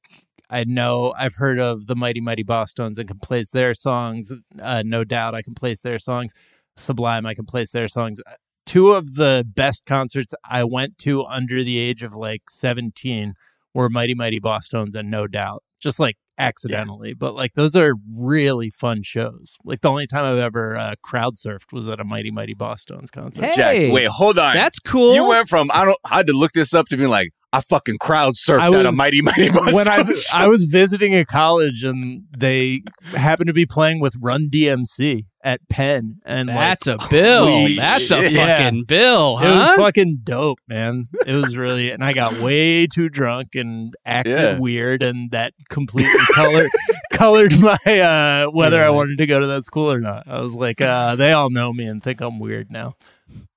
I 0.50 0.64
know 0.64 1.14
I've 1.16 1.36
heard 1.36 1.58
of 1.58 1.86
the 1.86 1.96
Mighty 1.96 2.20
Mighty 2.20 2.44
Bosstones 2.44 2.98
and 2.98 3.08
can 3.08 3.18
place 3.20 3.48
their 3.50 3.72
songs. 3.72 4.30
Uh, 4.60 4.82
no 4.84 5.02
doubt, 5.02 5.34
I 5.34 5.40
can 5.40 5.54
place 5.54 5.80
their 5.80 5.98
songs. 5.98 6.32
Sublime, 6.76 7.24
I 7.24 7.32
can 7.32 7.46
place 7.46 7.70
their 7.72 7.88
songs. 7.88 8.20
Two 8.66 8.92
of 8.92 9.14
the 9.14 9.46
best 9.48 9.86
concerts 9.86 10.34
I 10.44 10.62
went 10.64 10.98
to 10.98 11.24
under 11.24 11.64
the 11.64 11.78
age 11.78 12.02
of 12.02 12.14
like 12.14 12.50
17 12.50 13.32
were 13.72 13.88
Mighty 13.88 14.14
Mighty 14.14 14.40
Bosstones 14.40 14.94
and 14.94 15.10
No 15.10 15.26
Doubt, 15.26 15.62
just 15.80 16.00
like 16.00 16.16
accidentally. 16.38 17.14
But 17.14 17.34
like 17.34 17.54
those 17.54 17.76
are 17.76 17.94
really 18.18 18.70
fun 18.70 19.02
shows. 19.02 19.56
Like 19.64 19.80
the 19.80 19.90
only 19.90 20.06
time 20.06 20.24
I've 20.24 20.38
ever 20.38 20.76
uh, 20.76 20.94
crowd 21.02 21.36
surfed 21.36 21.72
was 21.72 21.88
at 21.88 22.00
a 22.00 22.04
Mighty 22.04 22.30
Mighty 22.30 22.54
Bosstones 22.54 23.10
concert. 23.10 23.44
Hey, 23.44 23.54
Jack. 23.56 23.92
Wait, 23.92 24.06
hold 24.08 24.38
on. 24.38 24.54
that's 24.54 24.78
cool 24.78 25.14
You 25.14 25.26
went 25.26 25.48
from 25.48 25.70
I 25.72 25.84
don't 25.84 25.98
I 26.04 26.18
had 26.18 26.26
to 26.28 26.32
look 26.32 26.52
this 26.52 26.74
up 26.74 26.88
to 26.88 26.96
be 26.96 27.06
like 27.06 27.30
I 27.56 27.60
fucking 27.60 27.98
crowd 27.98 28.34
surfed 28.34 28.60
I 28.60 28.78
at 28.78 28.86
a 28.86 28.92
mighty 28.92 29.22
mighty 29.22 29.50
bus. 29.50 29.72
when 29.74 29.88
I 29.88 30.04
I 30.32 30.46
was 30.48 30.64
visiting 30.64 31.14
a 31.14 31.24
college 31.24 31.84
and 31.84 32.22
they 32.36 32.82
happened 33.12 33.48
to 33.48 33.52
be 33.54 33.66
playing 33.66 34.00
with 34.00 34.14
Run 34.20 34.48
DMC 34.52 35.24
at 35.44 35.60
Penn, 35.68 36.16
and 36.26 36.48
like, 36.48 36.56
That's 36.56 36.86
a 36.88 36.98
bill. 37.08 37.46
holy 37.46 37.76
That's 37.76 38.10
a 38.10 38.20
shit. 38.22 38.32
Yeah. 38.32 38.64
fucking 38.64 38.84
bill, 38.84 39.38
It 39.38 39.48
was 39.48 39.68
fucking 39.76 40.20
dope, 40.24 40.58
man. 40.68 41.04
It 41.24 41.36
was 41.36 41.56
really, 41.56 41.90
and 41.92 42.02
I 42.04 42.12
got 42.12 42.40
way 42.40 42.88
too 42.88 43.08
drunk 43.08 43.54
and 43.54 43.94
acted 44.04 44.36
Yeah. 44.36 44.58
weird, 44.58 45.02
and 45.04 45.30
that 45.30 45.52
completely 45.68 46.12
colored 46.34 46.68
colored 47.12 47.54
my 47.60 47.76
uh, 47.86 48.46
whether 48.50 48.82
I 48.82 48.90
wanted 48.90 49.18
to 49.18 49.26
go 49.26 49.38
to 49.40 49.46
that 49.46 49.64
school 49.64 49.90
or 49.90 50.00
not. 50.00 50.24
I 50.26 50.40
was 50.40 50.54
like, 50.54 50.80
uh, 50.80 51.14
they 51.16 51.32
all 51.32 51.48
know 51.50 51.72
me 51.72 51.86
and 51.86 52.02
think 52.02 52.20
I'm 52.20 52.38
weird 52.40 52.70
now, 52.70 52.94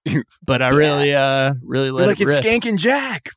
but 0.46 0.62
I 0.62 0.70
really, 0.70 1.14
uh, 1.14 1.54
really 1.64 1.88
You're 1.88 1.96
let 1.96 2.08
like 2.08 2.22
it 2.22 2.28
it's 2.28 2.44
rip. 2.44 2.62
Skank 2.64 2.70
and 2.70 2.80
Jack. 2.80 3.30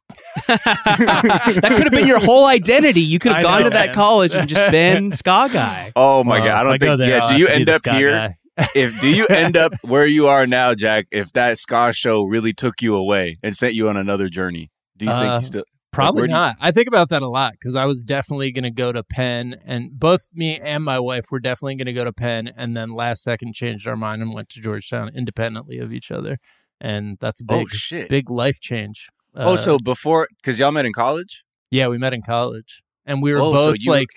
that 0.47 1.73
could 1.77 1.85
have 1.85 1.93
been 1.93 2.07
your 2.07 2.21
whole 2.21 2.47
identity. 2.47 3.01
You 3.01 3.19
could 3.19 3.33
have 3.33 3.41
I 3.41 3.43
gone 3.43 3.59
know, 3.61 3.65
to 3.65 3.71
that 3.71 3.87
man. 3.87 3.95
college 3.95 4.35
and 4.35 4.49
just 4.49 4.71
been 4.71 5.11
ska 5.11 5.49
guy. 5.53 5.93
Oh 5.97 6.25
my 6.25 6.39
Well, 6.39 6.47
god! 6.49 6.55
I 6.61 6.63
don't 6.65 6.81
go 6.81 6.87
think. 6.87 6.99
there, 6.99 7.09
yeah. 7.09 7.19
I'll 7.25 7.29
Do 7.29 7.37
you 7.37 7.49
end 7.49 7.69
up 7.69 7.85
here? 7.87 8.11
guy. 8.11 8.37
if 8.75 9.01
do 9.01 9.09
you 9.09 9.27
end 9.29 9.57
up 9.57 9.73
where 9.83 10.07
you 10.07 10.29
are 10.29 10.47
now, 10.47 10.75
Jack? 10.75 11.07
If 11.11 11.33
that 11.33 11.59
ska 11.59 11.93
show 11.93 12.23
really 12.23 12.53
took 12.53 12.83
you 12.83 12.95
away 12.95 13.39
and 13.43 13.57
sent 13.57 13.75
you 13.75 13.89
on 13.89 13.97
another 13.97 14.29
journey, 14.29 14.71
do 14.97 15.07
you 15.07 15.11
think 15.13 15.25
Uh, 15.25 15.39
you 15.41 15.47
still? 15.47 15.65
Probably 15.93 16.23
do 16.23 16.27
you- 16.29 16.33
not. 16.39 16.57
I 16.61 16.71
think 16.73 16.89
about 16.89 17.09
that 17.11 17.23
a 17.23 17.29
lot 17.29 17.53
because 17.53 17.75
I 17.75 17.85
was 17.85 18.03
definitely 18.03 18.51
going 18.51 18.65
to 18.65 18.71
go 18.71 18.93
to 18.93 19.03
Penn, 19.03 19.57
and 19.65 19.99
both 19.99 20.23
me 20.33 20.59
and 20.59 20.83
my 20.85 20.99
wife 20.99 21.27
were 21.31 21.41
definitely 21.41 21.77
going 21.77 21.87
to 21.87 21.93
go 21.93 22.05
to 22.05 22.13
Penn, 22.13 22.51
and 22.57 22.77
then 22.77 22.93
last 22.95 23.23
second 23.23 23.55
changed 23.55 23.87
our 23.87 23.97
mind 23.97 24.23
and 24.23 24.33
went 24.33 24.49
to 24.51 24.61
Georgetown 24.61 25.11
independently 25.15 25.79
of 25.79 25.93
each 25.93 26.11
other, 26.11 26.39
and 26.81 27.19
that's 27.21 27.41
a 27.41 27.45
Oh 27.49 27.59
big, 27.61 27.71
shit! 27.71 28.09
big 28.09 28.31
life 28.31 28.59
change. 28.61 29.09
oh, 29.35 29.53
Uh, 29.55 29.57
so 29.57 29.79
before 29.79 30.29
because 30.41 30.59
y'all 30.59 30.73
met 30.73 30.87
in 30.87 30.93
college. 30.95 31.45
yeah, 31.71 31.89
we 31.89 31.99
met 31.99 32.15
in 32.15 32.23
college, 32.23 32.83
and 33.05 33.23
we 33.23 33.33
were 33.33 33.41
Oh, 33.41 33.53
so 33.55 33.67
both 33.67 33.77
you- 33.81 33.91
like 33.91 34.09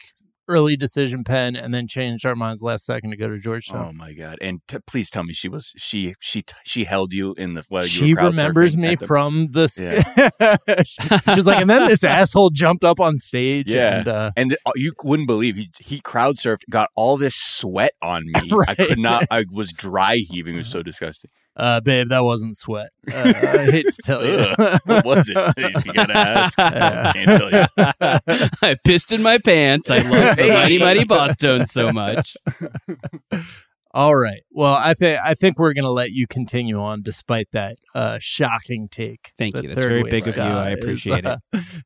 early 0.48 0.76
decision 0.76 1.24
Penn, 1.24 1.56
and 1.56 1.74
then 1.74 1.88
changed 1.88 2.26
our 2.26 2.36
minds 2.36 2.62
last 2.62 2.86
second 2.86 3.12
to 3.12 3.18
go 3.18 3.28
to 3.28 3.38
Georgetown. 3.38 3.90
Oh 3.90 3.92
my 3.94 4.14
god! 4.14 4.38
And 4.42 4.62
t- 4.68 4.78
please 4.86 5.10
tell 5.10 5.24
me 5.24 5.34
she 5.34 5.48
was 5.50 5.74
she 5.78 6.14
she 6.20 6.44
she 6.66 6.84
held 6.86 7.14
you 7.14 7.34
in 7.34 7.54
the 7.54 7.64
you 7.70 7.84
she 7.84 8.14
remembers 8.14 8.78
me 8.78 8.96
the- 8.96 9.06
from 9.08 9.48
the. 9.52 9.68
she, 10.86 11.08
she 11.08 11.36
was 11.36 11.46
like, 11.46 11.62
and 11.62 11.70
then 11.70 11.88
this 11.88 12.04
asshole 12.04 12.50
jumped 12.52 12.84
up 12.84 13.00
on 13.00 13.18
stage. 13.20 13.68
Yeah. 13.68 14.00
and, 14.00 14.08
uh, 14.08 14.32
And 14.36 14.50
th- 14.52 14.60
you 14.76 14.94
wouldn't 15.04 15.28
believe 15.28 15.56
he 15.58 15.70
he 15.80 16.00
crowd 16.00 16.36
surfed, 16.36 16.62
got 16.70 16.90
all 16.96 17.18
this 17.18 17.36
sweat 17.36 17.94
on 18.02 18.24
me. 18.26 18.50
I 18.68 18.76
could 18.76 19.00
not. 19.00 19.26
I 19.32 19.46
was 19.52 19.72
dry 19.72 20.16
heaving. 20.18 20.56
It 20.56 20.60
was 20.60 20.68
so 20.70 20.84
disgusting. 20.84 21.32
Uh, 21.56 21.80
babe, 21.80 22.10
that 22.10 22.24
wasn't 22.24 22.58
sweat. 22.58 22.90
Uh, 23.16 23.34
I 23.36 23.72
hate 23.72 23.86
to 23.88 24.02
tell 24.02 24.26
you. 24.26 24.34
Ugh. 24.34 24.80
what 24.86 25.06
was 25.06 25.30
it? 25.30 25.86
You 25.86 25.94
gotta 25.94 26.18
ask. 26.18 26.58
Yeah. 26.58 27.14
Can't 27.14 27.28
tell 27.40 27.52
you. 27.52 28.50
I 28.62 28.76
pissed 28.84 29.12
in 29.12 29.22
my 29.22 29.38
pants. 29.38 29.92
I 29.92 30.00
love 30.00 30.36
the 30.36 30.50
Mighty 30.50 30.80
Mighty 30.80 31.04
Boston 31.06 31.68
so 31.68 31.92
much. 31.92 32.36
All 33.96 34.16
right. 34.16 34.42
Well, 34.52 34.74
I 34.74 34.94
think 34.94 35.20
I 35.24 35.36
think 35.36 35.58
we're 35.60 35.74
gonna 35.74 35.92
let 35.92 36.12
you 36.12 36.28
continue 36.28 36.82
on, 36.82 37.04
despite 37.04 37.48
that 37.54 37.76
uh, 37.94 38.18
shocking 38.20 38.90
take. 38.90 39.32
Thank 39.38 39.56
that 39.56 39.64
you. 39.64 39.70
That's 39.70 39.80
very 39.80 40.04
big 40.04 40.24
of 40.24 40.28
you. 40.28 40.34
ska 40.34 40.42
I 40.42 40.72
is, 40.72 40.78
appreciate 40.80 41.26
uh, 41.26 41.38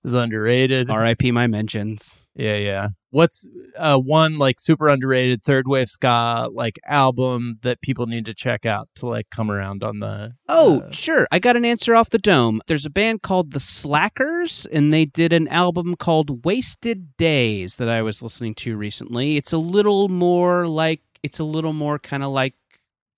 Is 0.03 0.13
underrated. 0.13 0.89
R.I.P. 0.89 1.32
My 1.32 1.47
mentions. 1.47 2.15
Yeah, 2.34 2.55
yeah. 2.55 2.88
What's 3.12 3.48
uh, 3.78 3.98
one 3.98 4.38
like 4.38 4.60
super 4.60 4.88
underrated 4.88 5.41
third 5.43 5.67
wave 5.67 5.89
ska 5.89 6.48
like 6.54 6.78
album 6.86 7.56
that 7.63 7.82
people 7.82 8.06
need 8.06 8.24
to 8.26 8.34
check 8.34 8.65
out 8.65 8.88
to 8.95 9.08
like 9.08 9.28
come 9.32 9.50
around 9.50 9.84
on 9.84 10.00
the 10.00 10.34
Oh, 10.48 10.82
uh, 10.82 10.91
sure. 10.91 11.28
I 11.32 11.39
got 11.39 11.56
an 11.58 11.65
answer 11.65 11.95
off 11.95 12.10
the 12.12 12.19
dome. 12.19 12.62
There's 12.67 12.86
a 12.86 12.89
band 12.89 13.22
called 13.24 13.52
The 13.54 13.60
Slackers, 13.60 14.65
and 14.72 14.93
they 14.93 15.06
did 15.06 15.34
an 15.34 15.48
album 15.48 15.95
called 15.95 16.45
Wasted 16.45 17.17
Days 17.17 17.76
that 17.78 17.89
I 17.89 18.02
was 18.02 18.22
listening 18.22 18.56
to 18.56 18.76
recently. 18.78 19.38
It's 19.38 19.54
a 19.54 19.58
little 19.58 20.08
more 20.10 20.67
like, 20.67 21.02
it's 21.24 21.39
a 21.39 21.43
little 21.43 21.74
more 21.74 21.98
kind 22.00 22.24
of 22.24 22.30
like 22.32 22.54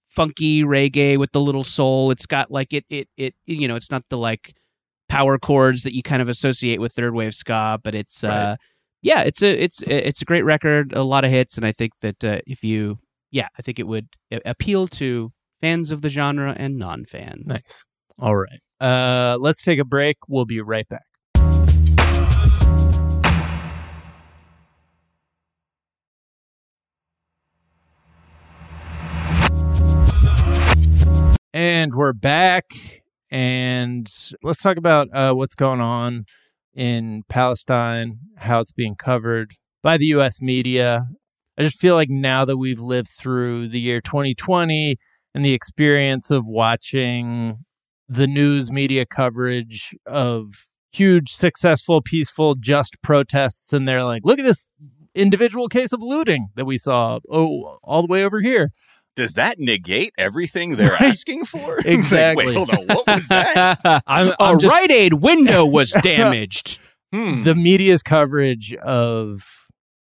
funky 0.08 0.64
reggae 0.64 1.18
with 1.18 1.32
the 1.32 1.40
little 1.42 1.64
soul. 1.64 2.12
It's 2.12 2.26
got 2.26 2.52
like 2.52 2.74
it, 2.74 2.86
it, 2.90 3.08
it, 3.18 3.36
you 3.46 3.68
know, 3.68 3.76
it's 3.76 3.92
not 3.92 4.08
the 4.10 4.18
like 4.18 4.56
power 5.10 5.38
chords 5.38 5.84
that 5.84 5.94
you 5.96 6.04
kind 6.04 6.22
of 6.22 6.30
associate 6.30 6.80
with 6.80 6.94
third 6.94 7.14
wave 7.14 7.34
ska, 7.34 7.80
but 7.84 7.96
it's, 7.96 8.24
Right. 8.24 8.32
uh, 8.54 8.56
yeah, 9.02 9.22
it's 9.22 9.42
a, 9.42 9.64
it's, 9.64 9.82
it's 9.82 10.22
a 10.22 10.26
great 10.26 10.44
record, 10.44 10.94
a 10.94 11.04
lot 11.04 11.26
of 11.26 11.32
hits, 11.32 11.58
and 11.58 11.66
I 11.66 11.72
think 11.72 11.94
that 12.02 12.24
uh, 12.24 12.40
if 12.46 12.64
you, 12.64 13.00
yeah, 13.32 13.48
I 13.58 13.62
think 13.62 13.80
it 13.80 13.88
would 13.88 14.08
appeal 14.46 14.88
to 14.88 15.32
fans 15.62 15.92
of 15.92 16.02
the 16.02 16.10
genre 16.10 16.56
and 16.58 16.78
non-fans. 16.78 17.46
nice. 17.46 17.86
All 18.20 18.36
right. 18.36 18.60
Uh 18.80 19.38
let's 19.40 19.64
take 19.64 19.80
a 19.80 19.86
break. 19.86 20.18
We'll 20.28 20.46
be 20.46 20.60
right 20.60 20.88
back. 20.90 21.06
And 31.54 31.94
we're 31.94 32.14
back 32.14 32.66
and 33.30 34.12
let's 34.42 34.62
talk 34.62 34.78
about 34.78 35.10
uh, 35.14 35.34
what's 35.34 35.56
going 35.56 35.82
on 35.82 36.26
in 36.76 37.24
palestine 37.30 38.20
how 38.38 38.60
it's 38.60 38.72
being 38.72 38.96
covered 38.96 39.56
by 39.84 39.98
the 39.98 40.06
us 40.06 40.42
media 40.42 41.06
i 41.58 41.64
just 41.64 41.80
feel 41.80 41.96
like 41.96 42.10
now 42.10 42.46
that 42.46 42.58
we've 42.58 42.80
lived 42.80 43.10
through 43.10 43.68
the 43.68 43.80
year 43.80 44.00
2020 44.02 44.98
and 45.34 45.46
the 45.46 45.54
experience 45.54 46.32
of 46.32 46.46
watching 46.46 47.58
the 48.08 48.28
news 48.28 48.72
media 48.72 49.06
coverage 49.06 49.96
of 50.06 50.68
huge, 50.92 51.32
successful, 51.32 52.02
peaceful, 52.02 52.56
just 52.56 53.02
protests, 53.02 53.72
and 53.74 53.88
they're 53.88 54.04
like, 54.04 54.26
"Look 54.26 54.40
at 54.40 54.46
this 54.46 54.70
individual 55.16 55.68
case 55.68 55.94
of 55.94 56.02
looting 56.02 56.50
that 56.56 56.66
we 56.66 56.78
saw. 56.78 57.20
Oh, 57.30 57.78
all 57.84 58.02
the 58.02 58.12
way 58.12 58.24
over 58.24 58.42
here." 58.42 58.70
Does 59.16 59.34
that 59.34 59.60
negate 59.60 60.14
everything 60.18 60.76
they're 60.78 60.92
Right. 60.92 61.02
asking 61.02 61.46
for? 61.46 61.78
It's 61.86 61.86
like, 61.86 61.94
Exactly. 61.96 62.46
Wait, 62.48 62.56
hold 62.56 62.70
on. 62.72 62.86
What 62.88 63.08
was 63.08 63.28
that? 63.28 63.80
I'm, 64.08 64.30
a 64.30 64.36
I'm 64.40 64.60
just 64.60 64.74
Rite 64.74 64.92
Aid 64.92 65.14
window 65.16 65.66
was 65.66 65.92
damaged. 66.04 66.80
Hmm. 67.14 67.44
the 67.44 67.56
media's 67.56 68.02
coverage 68.04 68.74
of 68.76 69.44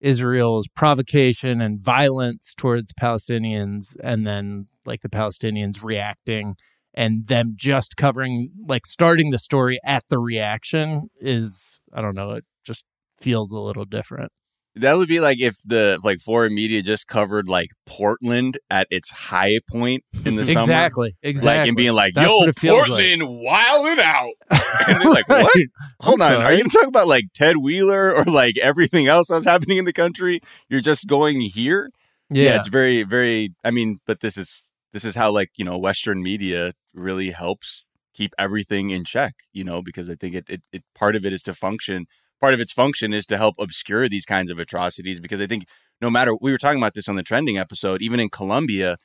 Israel's 0.00 0.68
provocation 0.68 1.60
and 1.60 1.80
violence 1.80 2.54
towards 2.56 2.92
Palestinians, 2.92 3.96
and 4.00 4.24
then 4.24 4.66
like 4.86 5.00
the 5.00 5.08
Palestinians 5.08 5.82
reacting, 5.82 6.54
and 6.94 7.26
them 7.26 7.54
just 7.56 7.96
covering, 7.96 8.50
like 8.64 8.86
starting 8.86 9.30
the 9.30 9.40
story 9.40 9.80
at 9.84 10.04
the 10.08 10.18
reaction 10.20 11.08
is, 11.20 11.80
I 11.92 12.00
don't 12.00 12.14
know, 12.14 12.30
it 12.30 12.44
just 12.64 12.84
feels 13.20 13.50
a 13.50 13.58
little 13.58 13.84
different. 13.84 14.30
That 14.76 14.96
would 14.96 15.08
be 15.08 15.18
like 15.18 15.40
if 15.40 15.56
the 15.64 15.98
like 16.04 16.20
foreign 16.20 16.54
media 16.54 16.80
just 16.80 17.08
covered 17.08 17.48
like 17.48 17.70
Portland 17.86 18.58
at 18.70 18.86
its 18.90 19.10
high 19.10 19.58
point 19.68 20.04
in 20.24 20.36
the 20.36 20.46
summer. 20.46 20.62
Exactly, 20.62 21.16
exactly. 21.22 21.58
Like 21.58 21.68
and 21.68 21.76
being 21.76 21.92
like, 21.92 22.14
That's 22.14 22.28
yo, 22.28 22.52
Portland 22.52 23.22
wilding 23.26 23.98
out. 23.98 24.32
and 24.88 25.00
they're 25.00 25.10
like, 25.10 25.28
what? 25.28 25.52
Hold 26.00 26.22
I'm 26.22 26.36
on. 26.36 26.42
Are 26.42 26.52
you 26.52 26.64
gonna 26.64 26.86
about 26.86 27.08
like 27.08 27.24
Ted 27.34 27.56
Wheeler 27.56 28.14
or 28.14 28.24
like 28.24 28.58
everything 28.58 29.08
else 29.08 29.28
that's 29.28 29.44
happening 29.44 29.78
in 29.78 29.86
the 29.86 29.92
country? 29.92 30.40
You're 30.68 30.80
just 30.80 31.08
going 31.08 31.40
here? 31.40 31.90
Yeah, 32.30 32.56
it's 32.56 32.68
very, 32.68 33.02
very 33.02 33.54
I 33.64 33.72
mean, 33.72 33.98
but 34.06 34.20
this 34.20 34.36
is 34.36 34.68
this 34.92 35.04
is 35.04 35.16
how 35.16 35.32
like, 35.32 35.50
you 35.56 35.64
know, 35.64 35.78
Western 35.78 36.22
media 36.22 36.74
really 36.94 37.30
helps 37.30 37.84
keep 38.14 38.34
everything 38.38 38.90
in 38.90 39.04
check, 39.04 39.34
you 39.52 39.64
know, 39.64 39.82
because 39.82 40.10
I 40.10 40.14
think 40.14 40.34
it, 40.34 40.44
it, 40.48 40.62
it 40.72 40.82
part 40.94 41.16
of 41.16 41.24
it 41.24 41.32
is 41.32 41.42
to 41.44 41.54
function 41.54 42.06
part 42.40 42.54
of 42.54 42.60
its 42.60 42.72
function 42.72 43.12
is 43.12 43.26
to 43.26 43.36
help 43.36 43.54
obscure 43.58 44.08
these 44.08 44.24
kinds 44.24 44.50
of 44.50 44.58
atrocities 44.58 45.20
because 45.20 45.40
I 45.40 45.46
think 45.46 45.64
no 46.00 46.10
matter 46.10 46.32
we 46.40 46.50
were 46.50 46.58
talking 46.58 46.78
about 46.78 46.94
this 46.94 47.08
on 47.08 47.16
the 47.16 47.22
trending 47.22 47.58
episode, 47.58 48.00
even 48.00 48.18
in 48.20 48.30
Colombia, 48.30 48.96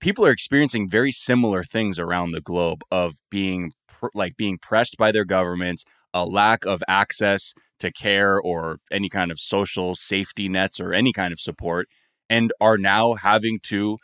people 0.00 0.26
are 0.26 0.32
experiencing 0.32 0.88
very 0.88 1.12
similar 1.12 1.62
things 1.62 1.98
around 1.98 2.32
the 2.32 2.40
globe 2.40 2.82
of 2.90 3.14
being 3.30 3.72
like 4.14 4.36
being 4.36 4.58
pressed 4.58 4.96
by 4.96 5.12
their 5.12 5.24
governments, 5.24 5.84
a 6.12 6.24
lack 6.24 6.64
of 6.64 6.82
access 6.88 7.52
to 7.78 7.92
care 7.92 8.40
or 8.40 8.78
any 8.90 9.08
kind 9.08 9.30
of 9.30 9.38
social 9.38 9.94
safety 9.94 10.48
nets 10.48 10.80
or 10.80 10.92
any 10.92 11.12
kind 11.12 11.32
of 11.32 11.40
support, 11.40 11.86
and 12.28 12.52
are 12.60 12.78
now 12.78 13.14
having 13.14 13.58
to 13.62 13.98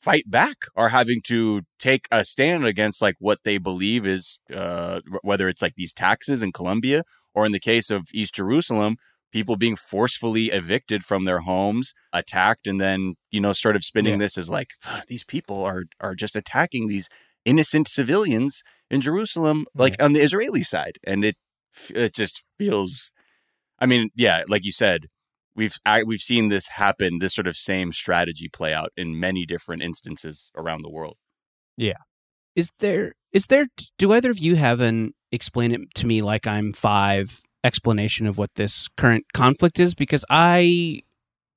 fight 0.00 0.30
back 0.30 0.56
are 0.74 0.88
having 0.88 1.20
to 1.22 1.60
take 1.78 2.06
a 2.10 2.24
stand 2.24 2.64
against 2.64 3.02
like 3.02 3.16
what 3.18 3.38
they 3.44 3.58
believe 3.58 4.06
is 4.06 4.38
uh 4.54 5.00
whether 5.22 5.46
it's 5.46 5.60
like 5.60 5.74
these 5.76 5.92
taxes 5.92 6.42
in 6.42 6.52
Colombia 6.52 7.02
or 7.34 7.46
in 7.46 7.52
the 7.52 7.60
case 7.60 7.90
of 7.90 8.08
East 8.12 8.34
Jerusalem 8.34 8.96
people 9.32 9.54
being 9.56 9.76
forcefully 9.76 10.46
evicted 10.46 11.04
from 11.04 11.22
their 11.24 11.40
homes 11.40 11.92
attacked 12.12 12.66
and 12.66 12.80
then 12.80 13.14
you 13.30 13.40
know 13.40 13.52
sort 13.52 13.76
of 13.76 13.84
spinning 13.84 14.14
Yeah. 14.14 14.18
this 14.18 14.36
as 14.36 14.50
like 14.50 14.70
"Ah, 14.84 15.02
these 15.06 15.22
people 15.24 15.62
are 15.64 15.84
are 16.00 16.14
just 16.16 16.34
attacking 16.34 16.88
these 16.88 17.08
innocent 17.44 17.86
civilians 17.88 18.62
in 18.90 19.00
Jerusalem 19.00 19.66
like 19.74 19.94
on 20.02 20.12
the 20.14 20.20
Israeli 20.20 20.62
side 20.64 20.98
and 21.04 21.24
it 21.24 21.36
it 21.90 22.12
just 22.14 22.42
feels 22.58 23.12
I 23.78 23.86
mean 23.86 24.10
yeah 24.16 24.42
like 24.48 24.64
you 24.64 24.72
said 24.72 25.06
we've 25.54 25.76
I, 25.86 26.02
we've 26.02 26.20
seen 26.20 26.48
this 26.48 26.68
happen 26.70 27.18
this 27.20 27.34
sort 27.34 27.46
of 27.46 27.56
same 27.56 27.92
strategy 27.92 28.48
play 28.48 28.74
out 28.74 28.90
in 28.96 29.18
many 29.20 29.46
different 29.46 29.82
instances 29.82 30.50
around 30.56 30.82
the 30.82 30.90
world 30.90 31.16
Yeah. 31.76 32.02
Is 32.56 32.72
there 32.80 33.14
is 33.32 33.46
there 33.46 33.68
do 33.96 34.12
either 34.12 34.30
of 34.32 34.40
you 34.40 34.56
have 34.56 34.80
an 34.80 35.12
explain 35.32 35.72
it 35.72 35.94
to 35.94 36.06
me 36.06 36.22
like 36.22 36.46
I'm 36.46 36.72
5 36.72 37.40
explanation 37.62 38.26
of 38.26 38.38
what 38.38 38.54
this 38.56 38.88
current 38.96 39.24
conflict 39.34 39.78
is 39.78 39.94
because 39.94 40.24
I 40.30 41.00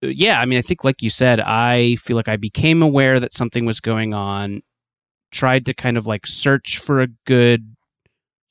yeah, 0.01 0.39
I 0.41 0.45
mean 0.45 0.59
I 0.59 0.62
think 0.62 0.83
like 0.83 1.01
you 1.01 1.09
said 1.09 1.39
I 1.39 1.95
feel 1.95 2.17
like 2.17 2.27
I 2.27 2.36
became 2.36 2.81
aware 2.83 3.19
that 3.19 3.33
something 3.33 3.65
was 3.65 3.79
going 3.79 4.13
on 4.13 4.62
tried 5.31 5.65
to 5.65 5.73
kind 5.73 5.97
of 5.97 6.05
like 6.05 6.27
search 6.27 6.77
for 6.77 7.01
a 7.01 7.07
good 7.25 7.75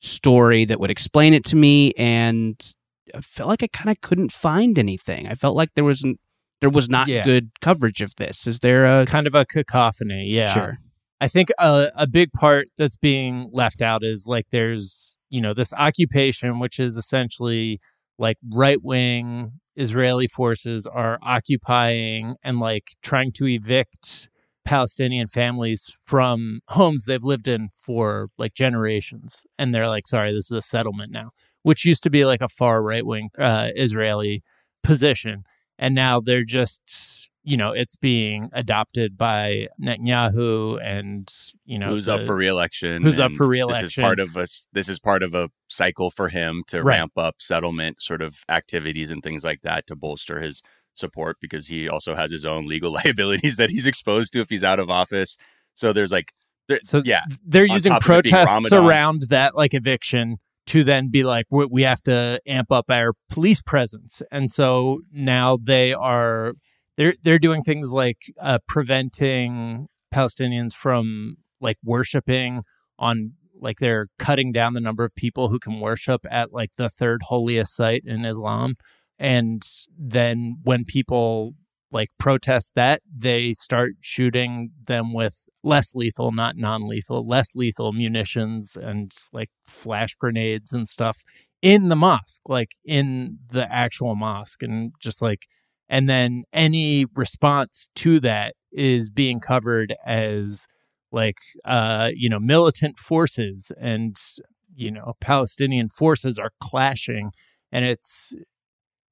story 0.01 0.65
that 0.65 0.79
would 0.79 0.91
explain 0.91 1.33
it 1.33 1.45
to 1.45 1.55
me 1.55 1.93
and 1.97 2.73
I 3.15 3.21
felt 3.21 3.47
like 3.49 3.63
I 3.63 3.67
kind 3.67 3.89
of 3.89 4.01
couldn't 4.01 4.31
find 4.31 4.77
anything. 4.79 5.27
I 5.27 5.35
felt 5.35 5.55
like 5.55 5.69
there 5.75 5.83
wasn't 5.85 6.19
there 6.61 6.69
was 6.69 6.89
not 6.89 7.07
Yeah. 7.07 7.23
good 7.23 7.51
coverage 7.61 8.01
of 8.01 8.15
this. 8.15 8.47
Is 8.47 8.59
there 8.59 8.85
a 8.85 9.01
it's 9.03 9.11
kind 9.11 9.27
of 9.27 9.35
a 9.35 9.45
cacophony. 9.45 10.25
Yeah, 10.27 10.53
sure? 10.53 10.79
I 11.23 11.29
think 11.29 11.51
a, 11.57 11.89
a 11.95 12.05
big 12.05 12.33
part 12.33 12.67
that's 12.77 12.97
being 12.97 13.49
left 13.53 13.81
out 13.81 14.03
is 14.03 14.27
like 14.27 14.47
there's, 14.51 15.15
you 15.29 15.39
know, 15.39 15.53
this 15.53 15.71
occupation, 15.71 16.59
which 16.59 16.81
is 16.81 16.97
essentially 16.97 17.79
like 18.19 18.35
right 18.53 18.83
wing 18.83 19.53
Israeli 19.77 20.27
forces 20.27 20.85
are 20.85 21.19
occupying 21.21 22.35
and 22.43 22.59
like 22.59 22.95
trying 23.01 23.31
to 23.37 23.47
evict 23.47 24.27
Palestinian 24.65 25.29
families 25.29 25.89
from 26.05 26.59
homes 26.67 27.05
they've 27.05 27.23
lived 27.23 27.47
in 27.47 27.69
for 27.73 28.27
like 28.37 28.53
generations. 28.53 29.43
And 29.57 29.73
they're 29.73 29.87
like, 29.87 30.05
sorry, 30.05 30.33
this 30.33 30.51
is 30.51 30.57
a 30.57 30.61
settlement 30.61 31.13
now, 31.13 31.29
which 31.61 31.85
used 31.85 32.03
to 32.03 32.09
be 32.09 32.25
like 32.25 32.41
a 32.41 32.49
far 32.49 32.83
right 32.83 33.05
wing 33.05 33.29
uh, 33.39 33.69
Israeli 33.77 34.43
position. 34.83 35.43
And 35.79 35.95
now 35.95 36.19
they're 36.19 36.43
just, 36.43 37.29
you 37.43 37.57
know, 37.57 37.71
it's 37.71 37.95
being 37.97 38.49
adopted 38.53 39.17
by 39.17 39.67
Netanyahu 39.81 40.79
and, 40.83 41.31
you 41.65 41.77
know, 41.77 41.89
who's 41.89 42.07
up 42.07 42.21
the- 42.21 42.25
for 42.25 42.35
reelection 42.35 43.03
who's 43.03 43.19
up 43.19 43.31
for 43.33 43.47
this 43.47 43.83
is 43.83 43.93
part 43.95 44.19
of 44.19 44.37
us 44.37 44.67
this 44.73 44.89
is 44.89 44.99
part 44.99 45.23
of 45.23 45.33
a 45.33 45.49
cycle 45.67 46.09
for 46.09 46.29
him 46.29 46.63
to 46.67 46.81
Right. 46.81 46.97
ramp 46.97 47.13
up 47.17 47.35
settlement 47.41 48.01
sort 48.01 48.21
of 48.21 48.43
activities 48.49 49.09
and 49.09 49.21
things 49.23 49.43
like 49.43 49.61
that 49.61 49.87
to 49.87 49.95
bolster 49.95 50.39
his 50.41 50.61
support 50.95 51.37
because 51.41 51.67
he 51.67 51.89
also 51.89 52.15
has 52.15 52.31
his 52.31 52.45
own 52.45 52.67
legal 52.67 52.91
liabilities 53.03 53.57
that 53.57 53.69
he's 53.69 53.85
exposed 53.87 54.33
to 54.33 54.41
if 54.41 54.49
he's 54.49 54.63
out 54.63 54.79
of 54.79 54.89
office. 54.89 55.37
So 55.73 55.91
there's 55.93 56.11
like 56.11 56.33
there, 56.69 56.79
So 56.83 57.01
yeah. 57.03 57.21
they're 57.45 57.65
using 57.65 57.91
top 57.91 58.03
of 58.03 58.09
it 58.09 58.23
being 58.23 58.33
protests 58.35 58.71
around 58.71 59.23
that 59.29 59.55
like 59.55 59.73
eviction 59.73 60.37
to 60.67 60.83
then 60.85 61.09
be 61.09 61.23
like 61.23 61.45
we 61.51 61.81
have 61.81 62.01
to 62.03 62.39
amp 62.47 62.71
up 62.71 62.89
our 62.89 63.11
police 63.29 63.61
presence. 63.61 64.21
And 64.31 64.49
so 64.49 65.01
now 65.11 65.57
they 65.57 65.93
are 65.93 66.53
they're 66.97 67.13
they're 67.23 67.39
doing 67.39 67.61
things 67.61 67.91
like 67.91 68.31
uh, 68.39 68.59
preventing 68.67 69.87
palestinians 70.13 70.73
from 70.73 71.35
like 71.59 71.77
worshiping 71.83 72.61
on 72.99 73.33
like 73.55 73.79
they're 73.79 74.07
cutting 74.19 74.51
down 74.51 74.73
the 74.73 74.81
number 74.81 75.03
of 75.05 75.15
people 75.15 75.49
who 75.49 75.59
can 75.59 75.79
worship 75.79 76.25
at 76.29 76.53
like 76.53 76.73
the 76.77 76.89
third 76.89 77.23
holiest 77.23 77.75
site 77.75 78.03
in 78.05 78.25
islam. 78.25 78.75
And 79.17 79.63
then 79.97 80.57
when 80.63 80.83
people 80.83 81.53
like 81.91 82.09
protest 82.17 82.73
that 82.75 83.01
they 83.15 83.53
start 83.53 83.93
shooting 84.01 84.71
them 84.87 85.13
with 85.13 85.47
less 85.63 85.95
lethal 85.95 86.33
not 86.33 86.57
non-lethal 86.57 87.25
less 87.25 87.55
lethal 87.55 87.93
munitions 87.93 88.75
and 88.75 89.13
like 89.31 89.49
flash 89.63 90.13
grenades 90.15 90.73
and 90.73 90.89
stuff 90.89 91.23
in 91.63 91.87
the 91.87 91.95
mosque, 91.95 92.41
like 92.45 92.73
in 92.83 93.39
the 93.49 93.73
actual 93.73 94.15
mosque, 94.15 94.61
and 94.61 94.91
just 94.99 95.21
like, 95.21 95.47
and 95.93 96.09
then 96.09 96.43
any 96.51 97.05
response 97.13 97.87
to 97.97 98.19
that 98.21 98.55
is 98.71 99.11
being 99.11 99.39
covered 99.39 99.93
as 100.03 100.65
like, 101.11 101.37
uh, 101.65 102.09
you 102.15 102.27
know, 102.27 102.39
militant 102.39 102.97
forces 102.97 103.71
and, 103.79 104.17
you 104.75 104.89
know, 104.89 105.13
Palestinian 105.21 105.89
forces 105.89 106.39
are 106.39 106.49
clashing. 106.59 107.29
And 107.71 107.85
it's, 107.85 108.33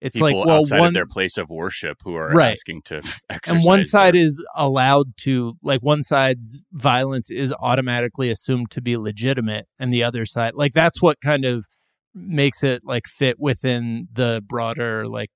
it's 0.02 0.16
People 0.16 0.40
like, 0.40 0.48
well, 0.48 0.58
outside 0.58 0.80
one, 0.80 0.88
of 0.88 0.94
their 0.96 1.06
place 1.06 1.38
of 1.38 1.52
worship 1.52 1.98
who 2.04 2.16
are 2.16 2.32
Right. 2.34 2.54
asking 2.54 2.82
to 2.86 3.04
exercise. 3.30 3.42
and 3.58 3.64
one 3.64 3.86
side 3.86 4.16
is 4.16 4.44
allowed 4.56 5.16
to 5.18 5.54
like 5.62 5.82
one 5.82 6.02
side's 6.02 6.66
violence 6.72 7.30
is 7.30 7.54
automatically 7.60 8.32
assumed 8.32 8.72
to 8.72 8.82
be 8.82 8.98
legitimate 8.98 9.68
and 9.78 9.94
the 9.94 10.04
other 10.04 10.26
side 10.26 10.56
like 10.56 10.74
that's 10.74 11.00
what 11.00 11.22
kind 11.22 11.46
of 11.46 11.68
makes 12.16 12.64
it 12.64 12.82
like 12.84 13.06
fit 13.06 13.40
within 13.40 14.08
the 14.12 14.44
broader 14.48 15.06
like 15.06 15.30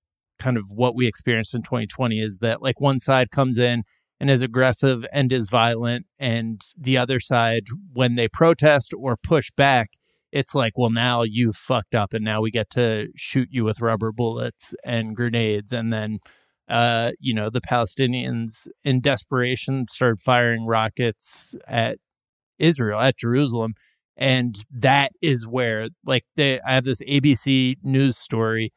kind 0.46 0.58
of 0.58 0.66
what 0.70 0.96
we 0.96 1.08
experienced 1.08 1.56
in 1.56 1.64
2020 1.64 2.20
is 2.20 2.38
that 2.38 2.62
like 2.62 2.80
one 2.80 3.00
side 3.00 3.32
comes 3.32 3.58
in 3.58 3.84
and 4.20 4.30
is 4.30 4.44
aggressive 4.44 5.04
and 5.12 5.34
is 5.34 5.50
violent 5.50 6.06
and 6.20 6.62
the 6.78 6.98
other 6.98 7.20
side 7.20 7.64
when 7.94 8.14
they 8.16 8.28
protest 8.28 8.94
or 8.96 9.18
push 9.18 9.50
back 9.58 9.90
it's 10.32 10.54
like 10.54 10.78
well 10.78 10.92
now 10.92 11.24
you've 11.24 11.56
fucked 11.56 11.96
up 11.96 12.14
and 12.14 12.24
now 12.24 12.42
we 12.42 12.52
get 12.52 12.70
to 12.70 13.08
shoot 13.16 13.50
you 13.50 13.64
with 13.64 13.82
rubber 13.82 14.12
bullets 14.12 14.76
and 14.86 15.16
grenades 15.16 15.74
and 15.74 15.92
then 15.92 16.20
uh, 16.68 17.12
you 17.20 17.34
know, 17.34 17.50
the 17.50 17.62
Palestinians 17.62 18.68
in 18.84 19.02
desperation 19.02 19.86
started 19.88 20.20
firing 20.20 20.66
rockets 20.66 21.56
at 21.68 21.98
Israel, 22.58 23.00
at 23.00 23.18
Jerusalem. 23.18 23.74
And 24.18 24.58
that 24.72 25.12
is 25.22 25.46
where, 25.46 25.90
like, 26.06 26.24
they, 26.36 26.60
I 26.62 26.74
have 26.74 26.86
this 26.86 27.02
ABC 27.02 27.76
news 27.84 28.18
story 28.18 28.72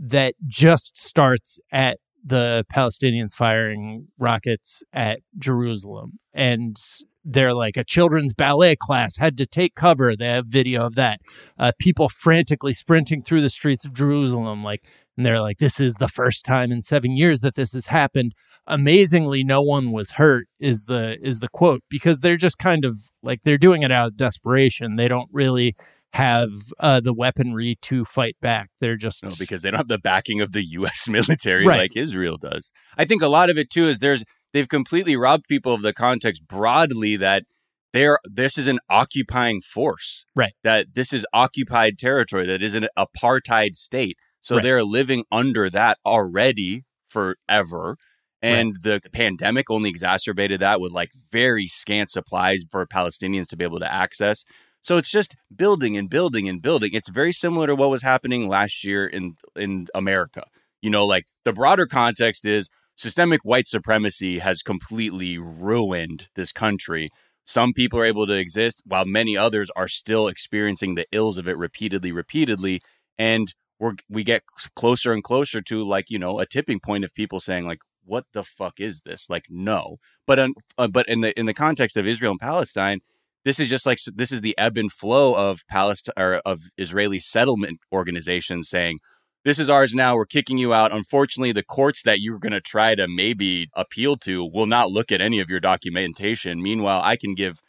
that 0.00 0.34
just 0.46 0.98
starts 0.98 1.58
at 1.70 1.98
the 2.24 2.64
Palestinians 2.72 3.32
firing 3.32 4.08
rockets 4.18 4.82
at 4.92 5.20
Jerusalem. 5.38 6.18
And 6.32 6.78
they're 7.22 7.52
like, 7.52 7.76
a 7.76 7.84
children's 7.84 8.32
ballet 8.32 8.76
class 8.76 9.18
had 9.18 9.36
to 9.38 9.46
take 9.46 9.74
cover. 9.74 10.16
They 10.16 10.26
have 10.26 10.46
video 10.46 10.86
of 10.86 10.94
that. 10.94 11.20
Uh, 11.58 11.72
people 11.78 12.08
frantically 12.08 12.72
sprinting 12.72 13.22
through 13.22 13.42
the 13.42 13.50
streets 13.50 13.84
of 13.84 13.92
Jerusalem, 13.92 14.64
like, 14.64 14.84
and 15.16 15.26
they're 15.26 15.40
like, 15.40 15.58
this 15.58 15.80
is 15.80 15.94
the 15.96 16.08
first 16.08 16.46
time 16.46 16.72
in 16.72 16.80
seven 16.80 17.14
years 17.14 17.40
that 17.40 17.54
this 17.54 17.72
has 17.74 17.88
happened. 17.88 18.32
Amazingly, 18.66 19.44
no 19.44 19.60
one 19.60 19.92
was 19.92 20.12
hurt. 20.12 20.46
Is 20.58 20.84
the 20.84 21.18
is 21.22 21.40
the 21.40 21.48
quote 21.48 21.82
because 21.90 22.20
they're 22.20 22.36
just 22.38 22.58
kind 22.58 22.86
of 22.86 22.98
like 23.22 23.42
they're 23.42 23.58
doing 23.58 23.82
it 23.82 23.92
out 23.92 24.08
of 24.08 24.16
desperation. 24.16 24.96
They 24.96 25.08
don't 25.08 25.28
really 25.30 25.74
have 26.14 26.50
uh, 26.80 27.00
the 27.00 27.12
weaponry 27.14 27.76
to 27.82 28.04
fight 28.04 28.36
back. 28.40 28.70
They're 28.80 28.96
just 28.96 29.22
No, 29.22 29.30
because 29.38 29.62
they 29.62 29.70
don't 29.70 29.78
have 29.78 29.88
the 29.88 29.98
backing 29.98 30.40
of 30.40 30.52
the 30.52 30.62
U.S. 30.78 31.08
military 31.08 31.66
Right. 31.66 31.78
like 31.78 31.96
Israel 31.96 32.36
does. 32.36 32.72
I 32.96 33.04
think 33.04 33.22
a 33.22 33.28
lot 33.28 33.50
of 33.50 33.56
it 33.58 33.70
too 33.70 33.84
is 33.86 33.98
there's 34.00 34.24
they've 34.52 34.68
completely 34.68 35.16
robbed 35.16 35.46
people 35.48 35.72
of 35.72 35.82
the 35.82 35.92
context 35.92 36.46
broadly 36.48 37.16
that 37.16 37.44
they're 37.92 38.18
this 38.24 38.56
is 38.58 38.66
an 38.66 38.78
occupying 38.88 39.60
force, 39.60 40.24
Right. 40.36 40.52
That 40.64 40.94
this 40.94 41.12
is 41.12 41.24
occupied 41.32 41.98
territory. 41.98 42.46
That 42.46 42.62
is 42.62 42.74
an 42.74 42.88
apartheid 42.98 43.74
state. 43.76 44.16
So 44.40 44.56
Right. 44.56 44.62
they're 44.62 44.84
living 44.84 45.24
under 45.30 45.68
that 45.70 45.98
already 46.06 46.84
forever. 47.08 47.96
And 48.42 48.76
the 48.82 49.00
pandemic 49.12 49.70
only 49.70 49.90
exacerbated 49.90 50.60
that 50.60 50.80
with 50.80 50.92
like 50.92 51.10
very 51.30 51.66
scant 51.66 52.10
supplies 52.10 52.64
for 52.70 52.86
Palestinians 52.86 53.46
to 53.48 53.56
be 53.56 53.64
able 53.64 53.80
to 53.80 53.92
access. 53.92 54.44
So 54.82 54.96
it's 54.96 55.10
just 55.10 55.36
building 55.54 55.96
and 55.96 56.08
building 56.08 56.48
and 56.48 56.62
building. 56.62 56.90
It's 56.92 57.08
very 57.08 57.32
similar 57.32 57.66
to 57.66 57.74
what 57.74 57.90
was 57.90 58.02
happening 58.02 58.48
last 58.48 58.84
year 58.84 59.06
in 59.06 59.36
in 59.56 59.88
America. 59.94 60.44
You 60.80 60.90
know, 60.90 61.04
like 61.04 61.26
the 61.44 61.52
broader 61.52 61.86
context 61.86 62.46
is 62.46 62.68
systemic 62.96 63.42
white 63.42 63.66
supremacy 63.66 64.38
has 64.38 64.62
completely 64.62 65.38
ruined 65.38 66.28
this 66.34 66.52
country. 66.52 67.10
Some 67.44 67.72
people 67.72 67.98
are 67.98 68.04
able 68.04 68.26
to 68.26 68.38
exist 68.38 68.82
while 68.86 69.04
many 69.04 69.36
others 69.36 69.70
are 69.74 69.88
still 69.88 70.28
experiencing 70.28 70.94
the 70.94 71.06
ills 71.10 71.36
of 71.38 71.48
it 71.48 71.56
repeatedly, 71.56 72.12
repeatedly. 72.12 72.80
And 73.18 73.54
we're 73.78 73.94
we 74.08 74.24
get 74.24 74.42
closer 74.76 75.12
and 75.12 75.24
closer 75.24 75.60
to 75.62 75.86
like, 75.86 76.10
you 76.10 76.18
know, 76.18 76.38
a 76.38 76.46
tipping 76.46 76.80
point 76.80 77.04
of 77.04 77.14
people 77.14 77.40
saying 77.40 77.66
like, 77.66 77.80
what 78.04 78.26
the 78.32 78.44
fuck 78.44 78.80
is 78.80 79.02
this? 79.02 79.28
Like, 79.28 79.44
no. 79.48 79.96
But 80.26 80.38
uh, 80.78 80.88
but 80.88 81.08
in 81.08 81.20
the 81.22 81.38
in 81.38 81.46
the 81.46 81.54
context 81.54 81.96
of 81.96 82.06
Israel 82.06 82.32
and 82.32 82.40
Palestine, 82.40 83.00
this 83.44 83.58
is 83.58 83.68
just 83.68 83.86
like 83.86 83.98
this 84.14 84.32
is 84.32 84.40
the 84.40 84.56
ebb 84.58 84.76
and 84.76 84.92
flow 84.92 85.34
of 85.34 85.66
Palestine 85.68 86.14
or 86.16 86.36
of 86.44 86.60
Israeli 86.76 87.20
settlement 87.20 87.80
organizations 87.92 88.68
saying 88.68 88.98
this 89.44 89.58
is 89.58 89.70
ours 89.70 89.94
now 89.94 90.14
we're 90.14 90.26
kicking 90.26 90.58
you 90.58 90.74
out. 90.74 90.92
Unfortunately 90.92 91.52
the 91.52 91.62
courts 91.62 92.02
that 92.02 92.20
you're 92.20 92.38
going 92.38 92.52
to 92.52 92.60
try 92.60 92.94
to 92.94 93.08
maybe 93.08 93.68
appeal 93.74 94.16
to 94.18 94.44
will 94.44 94.66
not 94.66 94.90
look 94.90 95.10
at 95.10 95.20
any 95.20 95.40
of 95.40 95.48
your 95.48 95.60
documentation. 95.60 96.62
Meanwhile 96.62 97.00
i 97.04 97.16
can 97.16 97.34
give 97.34 97.60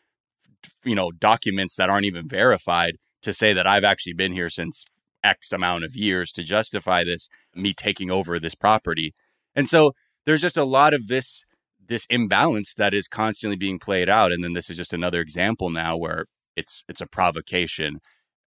you 0.83 0.95
know 0.95 1.11
documents 1.11 1.75
that 1.75 1.89
aren't 1.89 2.05
even 2.05 2.27
verified 2.27 2.97
to 3.23 3.33
say 3.33 3.51
that 3.51 3.65
i've 3.65 3.83
actually 3.83 4.13
been 4.13 4.31
here 4.31 4.49
since 4.49 4.85
x 5.23 5.51
amount 5.51 5.83
of 5.83 5.95
years 5.95 6.31
to 6.31 6.43
justify 6.43 7.03
this 7.03 7.29
me 7.55 7.73
taking 7.73 8.09
over 8.09 8.39
this 8.39 8.55
property. 8.55 9.13
And 9.55 9.67
so 9.67 9.93
there's 10.25 10.41
just 10.41 10.57
a 10.57 10.63
lot 10.63 10.93
of 10.93 11.07
this 11.07 11.43
this 11.91 12.07
imbalance 12.09 12.73
that 12.75 12.93
is 12.93 13.07
constantly 13.07 13.57
being 13.57 13.77
played 13.77 14.09
out 14.09 14.31
and 14.31 14.43
then 14.43 14.53
this 14.53 14.69
is 14.69 14.77
just 14.77 14.93
another 14.93 15.19
example 15.21 15.69
now 15.69 15.95
where 15.95 16.25
it's 16.55 16.83
it's 16.89 17.01
a 17.01 17.05
provocation. 17.07 17.99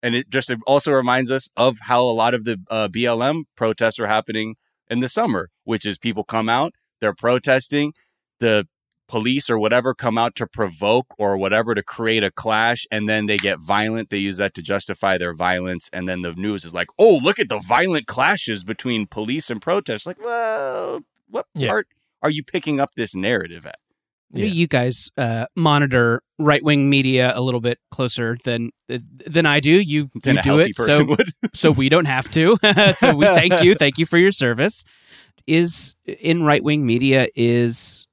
And 0.04 0.16
it 0.16 0.30
just 0.30 0.52
also 0.66 0.92
reminds 0.92 1.30
us 1.30 1.50
of 1.56 1.80
how 1.82 2.02
a 2.02 2.18
lot 2.22 2.34
of 2.34 2.44
the 2.46 2.58
uh, 2.72 2.88
BLM 2.88 3.44
protests 3.56 4.00
are 4.00 4.08
happening 4.08 4.56
in 4.90 5.00
the 5.02 5.10
summer 5.10 5.50
which 5.64 5.86
is 5.86 5.98
people 5.98 6.24
come 6.24 6.50
out 6.50 6.72
they're 7.00 7.14
protesting 7.14 7.94
the 8.40 8.68
police 9.08 9.50
or 9.50 9.60
whatever 9.60 9.94
come 9.94 10.18
out 10.18 10.36
to 10.36 10.48
provoke 10.48 11.08
or 11.18 11.36
whatever 11.36 11.76
to 11.76 11.84
create 11.84 12.24
a 12.24 12.32
clash 12.32 12.86
and 12.90 13.10
then 13.10 13.26
they 13.26 13.38
get 13.38 13.60
violent. 13.60 14.10
They 14.10 14.20
use 14.20 14.38
that 14.38 14.54
to 14.54 14.62
justify 14.62 15.18
their 15.18 15.34
violence 15.34 15.90
and 15.92 16.08
then 16.08 16.22
the 16.22 16.34
news 16.34 16.64
is 16.64 16.74
like 16.74 16.88
oh 16.98 17.20
look 17.22 17.38
at 17.40 17.50
the 17.50 17.60
violent 17.60 18.08
clashes 18.08 18.64
between 18.64 19.08
police 19.08 19.50
and 19.50 19.62
protests. 19.62 20.06
Like 20.08 20.24
well 20.24 21.02
what 21.30 21.48
Yeah. 21.54 21.70
part 21.70 21.88
are 22.22 22.30
you 22.30 22.44
picking 22.44 22.80
up 22.80 22.90
this 22.96 23.16
narrative 23.16 23.66
at 23.66 23.76
Yeah. 24.34 24.46
You 24.46 24.68
guys 24.68 25.10
uh, 25.18 25.46
monitor 25.56 26.22
right 26.40 26.64
wing 26.64 26.90
media 26.90 27.34
a 27.36 27.42
little 27.42 27.60
bit 27.62 27.80
closer 27.92 28.38
than 28.44 28.72
than 28.88 29.46
I 29.46 29.60
do. 29.60 29.72
You, 29.72 30.10
than 30.24 30.36
you 30.36 30.40
a 30.40 30.44
do 30.44 30.60
it, 30.60 30.76
person 30.76 30.98
so 30.98 31.06
would 31.06 31.32
so 31.54 31.72
we 31.72 31.90
don't 31.90 32.06
have 32.06 32.30
to. 32.32 32.58
so 32.98 33.16
we 33.16 33.26
thank 33.40 33.62
you, 33.64 33.76
thank 33.76 33.98
you 33.98 34.06
for 34.06 34.18
your 34.18 34.32
service. 34.32 34.84
Is 35.48 35.96
in 36.06 36.44
right 36.44 36.64
wing 36.64 36.86
media 36.86 37.28
is 37.36 38.08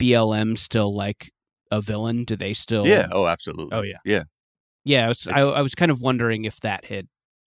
BLM 0.00 0.58
still 0.58 0.94
like 0.94 1.32
a 1.70 1.80
villain? 1.80 2.24
Do 2.24 2.36
they 2.36 2.52
still? 2.54 2.86
yeah 2.86 3.08
oh 3.12 3.26
absolutely 3.26 3.76
Oh, 3.76 3.82
yeah. 3.82 3.98
yeah 4.04 4.24
yeah. 4.84 5.04
I 5.04 5.08
was, 5.08 5.28
I, 5.28 5.40
I 5.40 5.62
was 5.62 5.74
kind 5.74 5.90
of 5.90 6.00
wondering 6.02 6.44
if 6.44 6.60
that 6.60 6.86
had 6.86 7.08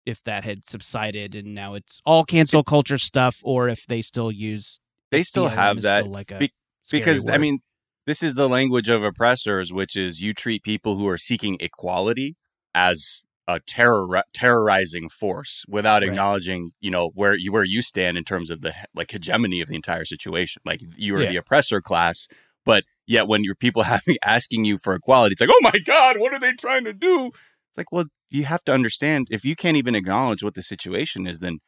if 0.05 0.23
that 0.23 0.43
had 0.43 0.65
subsided 0.65 1.35
and 1.35 1.53
now 1.53 1.75
it's 1.75 2.01
all 2.05 2.23
cancel 2.25 2.63
culture 2.63 2.97
stuff, 2.97 3.39
or 3.43 3.69
if 3.69 3.85
they 3.87 4.01
still 4.01 4.31
use 4.31 4.79
they 5.11 5.23
still 5.23 5.47
BLM 5.49 5.53
have 5.55 5.81
that 5.81 6.01
still 6.01 6.11
like 6.11 6.31
a 6.31 6.37
be- 6.37 6.53
because 6.91 7.27
I 7.29 7.37
mean, 7.37 7.59
this 8.05 8.23
is 8.23 8.33
the 8.35 8.49
language 8.49 8.89
of 8.89 9.03
oppressors, 9.03 9.71
which 9.71 9.95
is 9.95 10.19
you 10.21 10.33
treat 10.33 10.63
people 10.63 10.95
who 10.97 11.07
are 11.07 11.17
seeking 11.17 11.57
equality 11.59 12.35
as 12.73 13.23
a 13.47 13.59
terror 13.59 14.23
terrorizing 14.33 15.09
force 15.09 15.65
without 15.67 16.01
Right. 16.01 16.09
acknowledging, 16.09 16.71
you 16.79 16.91
know, 16.91 17.09
where 17.15 17.35
you 17.35 17.51
where 17.51 17.63
you 17.63 17.81
stand 17.81 18.17
in 18.17 18.23
terms 18.23 18.49
of 18.49 18.61
the 18.61 18.73
like 18.93 19.11
hegemony 19.11 19.61
of 19.61 19.69
the 19.69 19.75
entire 19.75 20.05
situation. 20.05 20.61
Like 20.65 20.81
you 20.95 21.15
are 21.15 21.23
Yeah. 21.23 21.29
the 21.29 21.37
oppressor 21.37 21.81
class, 21.81 22.27
but 22.65 22.83
yet 23.07 23.27
when 23.27 23.43
your 23.43 23.55
people 23.55 23.83
having 23.93 24.17
asking 24.23 24.65
you 24.65 24.77
for 24.77 24.93
equality, 24.93 25.33
it's 25.33 25.41
like, 25.41 25.49
oh 25.51 25.59
my 25.61 25.79
god, 25.85 26.19
what 26.19 26.33
are 26.33 26.39
they 26.39 26.53
trying 26.53 26.83
to 26.85 26.93
do? 26.93 27.27
It's 27.69 27.77
like, 27.77 27.91
well, 27.91 28.05
you 28.29 28.45
have 28.45 28.63
to 28.65 28.73
understand 28.73 29.27
if 29.31 29.43
you 29.43 29.55
can't 29.55 29.77
even 29.77 29.95
acknowledge 29.95 30.43
what 30.43 30.53
the 30.53 30.63
situation 30.63 31.25
is, 31.27 31.39
then 31.39 31.59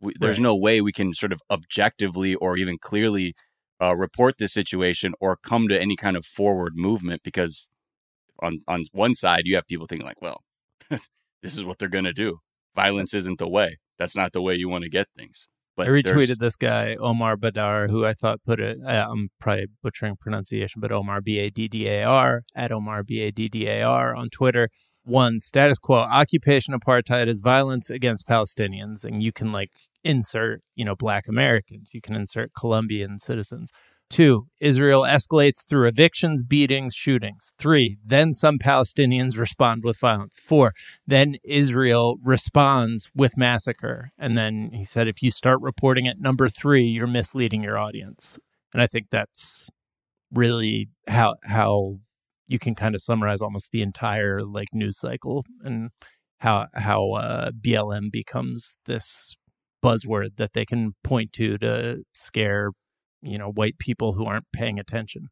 we, 0.00 0.12
there's 0.20 0.38
Right. 0.38 0.42
no 0.42 0.56
way 0.56 0.80
we 0.80 0.92
can 0.92 1.12
sort 1.14 1.32
of 1.32 1.40
objectively 1.50 2.34
or 2.34 2.56
even 2.56 2.78
clearly 2.78 3.34
uh, 3.80 3.94
report 3.96 4.38
this 4.38 4.52
situation 4.52 5.12
or 5.20 5.36
come 5.36 5.68
to 5.68 5.80
any 5.80 5.96
kind 5.96 6.16
of 6.16 6.24
forward 6.24 6.74
movement 6.76 7.22
because 7.22 7.68
on 8.40 8.60
on 8.68 8.84
one 8.92 9.14
side 9.14 9.42
you 9.44 9.54
have 9.54 9.66
people 9.66 9.86
thinking 9.86 10.06
like 10.06 10.20
well 10.22 10.42
this 10.90 11.56
is 11.56 11.64
what 11.64 11.78
they're 11.78 11.88
going 11.88 12.04
to 12.04 12.12
do 12.12 12.38
violence 12.74 13.12
isn't 13.14 13.38
the 13.38 13.48
way 13.48 13.78
that's 13.98 14.16
not 14.16 14.32
the 14.32 14.42
way 14.42 14.54
you 14.54 14.68
want 14.68 14.84
to 14.84 14.90
get 14.90 15.08
things 15.16 15.48
but 15.76 15.86
I 15.88 15.90
retweeted 15.90 16.38
this 16.38 16.56
guy 16.56 16.96
Omar 16.98 17.36
Baddar, 17.36 17.90
who 17.90 18.06
I 18.06 18.14
thought 18.14 18.42
put 18.46 18.60
it. 18.60 18.78
Uh, 18.82 19.06
I'm 19.10 19.28
probably 19.38 19.66
butchering 19.82 20.16
pronunciation, 20.16 20.80
but 20.80 20.90
Omar 20.90 21.20
B 21.20 21.38
A 21.38 21.50
D 21.50 21.68
D 21.68 21.86
A 21.86 22.02
R 22.02 22.44
at 22.54 22.72
Omar 22.72 23.02
B 23.02 23.20
A 23.20 23.30
D 23.30 23.50
D 23.50 23.66
A 23.66 23.82
R 23.82 24.14
on 24.14 24.30
Twitter. 24.30 24.70
One 25.06 25.38
status 25.38 25.78
quo: 25.78 25.98
occupation 25.98 26.74
apartheid 26.74 27.28
is 27.28 27.40
violence 27.40 27.90
against 27.90 28.26
Palestinians, 28.26 29.04
and 29.04 29.22
you 29.22 29.32
can 29.32 29.52
like 29.52 29.70
insert, 30.02 30.62
you 30.74 30.84
know, 30.84 30.96
Black 30.96 31.28
Americans. 31.28 31.94
You 31.94 32.00
can 32.00 32.16
insert 32.16 32.52
Colombian 32.58 33.20
citizens. 33.20 33.70
Two, 34.10 34.46
Israel 34.60 35.02
escalates 35.02 35.64
through 35.68 35.86
evictions, 35.86 36.42
beatings, 36.42 36.94
shootings. 36.94 37.52
Three, 37.56 37.98
then 38.04 38.32
some 38.32 38.58
Palestinians 38.58 39.38
respond 39.38 39.84
with 39.84 39.98
violence. 39.98 40.38
Four, 40.40 40.72
then 41.06 41.36
Israel 41.44 42.16
responds 42.22 43.08
with 43.14 43.36
massacre. 43.36 44.10
And 44.18 44.36
then 44.36 44.70
he 44.72 44.84
said, 44.84 45.08
if 45.08 45.22
you 45.22 45.30
start 45.30 45.60
reporting 45.60 46.06
at 46.06 46.20
number 46.20 46.48
three, 46.48 46.84
you're 46.84 47.06
misleading 47.06 47.62
your 47.62 47.78
audience. 47.78 48.38
And 48.72 48.82
I 48.82 48.86
think 48.86 49.06
that's 49.10 49.70
really 50.32 50.88
how 51.08 51.36
how 51.44 51.98
you 52.46 52.58
can 52.58 52.74
kind 52.74 52.94
of 52.94 53.02
summarize 53.02 53.40
almost 53.40 53.70
the 53.72 53.82
entire 53.82 54.40
like 54.42 54.68
news 54.72 54.98
cycle 54.98 55.44
and 55.64 55.90
how 56.38 56.66
how 56.74 57.12
uh, 57.12 57.50
BLM 57.50 58.10
becomes 58.10 58.76
this 58.86 59.34
buzzword 59.84 60.36
that 60.36 60.52
they 60.52 60.64
can 60.64 60.92
point 61.02 61.32
to 61.32 61.58
to 61.58 62.02
scare 62.12 62.70
you 63.22 63.38
know 63.38 63.50
white 63.50 63.78
people 63.78 64.14
who 64.14 64.24
aren't 64.24 64.46
paying 64.52 64.78
attention. 64.78 65.28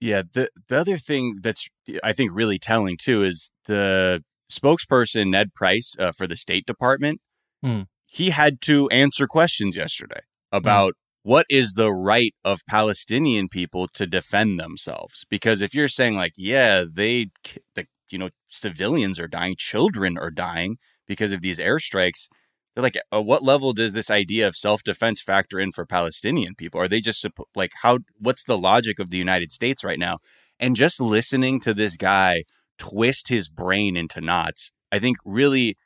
Yeah, 0.00 0.22
the 0.32 0.48
the 0.68 0.78
other 0.78 0.98
thing 0.98 1.38
that's 1.42 1.68
I 2.02 2.12
think 2.12 2.30
really 2.32 2.58
telling 2.58 2.96
too 2.96 3.22
is 3.22 3.50
the 3.66 4.22
spokesperson 4.50 5.30
Ned 5.30 5.54
Price 5.54 5.96
uh, 5.98 6.12
for 6.12 6.26
the 6.26 6.36
State 6.36 6.66
Department. 6.66 7.20
Hmm. 7.62 7.82
He 8.06 8.30
had 8.30 8.60
to 8.62 8.88
answer 8.88 9.26
questions 9.26 9.76
yesterday 9.76 10.20
about 10.50 10.94
what 11.28 11.44
is 11.50 11.74
the 11.74 11.92
right 11.92 12.34
of 12.42 12.64
Palestinian 12.66 13.50
people 13.50 13.86
to 13.86 14.06
defend 14.06 14.58
themselves? 14.58 15.26
Because 15.28 15.60
if 15.60 15.74
you're 15.74 15.86
saying 15.86 16.16
like, 16.16 16.32
yeah, 16.38 16.86
they, 16.90 17.26
the, 17.74 17.86
you 18.08 18.16
know, 18.16 18.30
civilians 18.48 19.18
are 19.18 19.28
dying, 19.28 19.54
children 19.58 20.16
are 20.16 20.30
dying 20.30 20.78
because 21.06 21.30
of 21.30 21.42
these 21.42 21.58
airstrikes. 21.58 22.28
They're 22.74 22.82
like, 22.82 22.96
at 22.96 23.26
what 23.26 23.42
level 23.42 23.74
does 23.74 23.92
this 23.92 24.08
idea 24.08 24.48
of 24.48 24.56
self 24.56 24.82
defense 24.82 25.20
factor 25.20 25.60
in 25.60 25.70
for 25.70 25.84
Palestinian 25.84 26.54
people? 26.54 26.80
Are 26.80 26.88
they 26.88 27.02
just 27.02 27.26
like, 27.54 27.72
how, 27.82 27.98
what's 28.18 28.44
the 28.44 28.56
logic 28.56 28.98
of 28.98 29.10
the 29.10 29.18
United 29.18 29.52
States 29.52 29.84
right 29.84 29.98
now? 29.98 30.20
And 30.58 30.76
just 30.76 30.98
listening 30.98 31.60
to 31.60 31.74
this 31.74 31.98
guy 31.98 32.44
twist 32.78 33.28
his 33.28 33.50
brain 33.50 33.98
into 33.98 34.22
knots, 34.22 34.72
I 34.90 34.98
think 34.98 35.18
really 35.26 35.76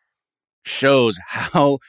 shows 0.64 1.18
how 1.26 1.80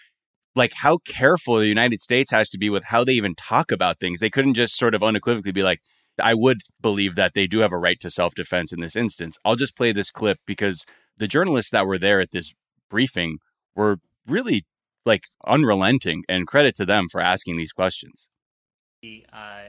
like 0.56 0.74
how 0.74 0.97
careful 0.97 1.56
the 1.56 1.68
United 1.68 2.01
States 2.01 2.32
has 2.32 2.49
to 2.49 2.58
be 2.58 2.70
with 2.70 2.86
how 2.86 3.04
they 3.04 3.14
even 3.14 3.36
talk 3.36 3.72
about 3.72 3.99
things. 3.99 4.20
They 4.20 4.30
couldn't 4.30 4.54
just 4.54 4.78
sort 4.78 4.93
of 4.93 5.04
unequivocally 5.04 5.51
be 5.51 5.64
like, 5.64 5.82
I 6.22 6.34
would 6.36 6.62
believe 6.80 7.16
that 7.16 7.34
they 7.34 7.47
do 7.47 7.60
have 7.60 7.72
a 7.72 7.78
right 7.78 7.99
to 8.01 8.12
self 8.12 8.36
defense 8.36 8.72
in 8.72 8.80
this 8.80 8.95
instance. 8.95 9.38
I'll 9.43 9.56
just 9.56 9.76
play 9.76 9.91
this 9.91 10.12
clip 10.12 10.39
because 10.45 10.86
the 11.18 11.28
journalists 11.28 11.72
that 11.72 11.88
were 11.88 11.97
there 11.97 12.20
at 12.20 12.32
this 12.32 12.54
briefing 12.89 13.39
were 13.76 13.97
really 14.28 14.66
like 15.06 15.24
unrelenting 15.45 16.24
and 16.30 16.47
credit 16.47 16.76
to 16.76 16.86
them 16.86 17.08
for 17.12 17.20
asking 17.20 17.58
these 17.58 17.72
questions. 17.72 18.30
Uh, 19.04 19.36
uh, 19.36 19.62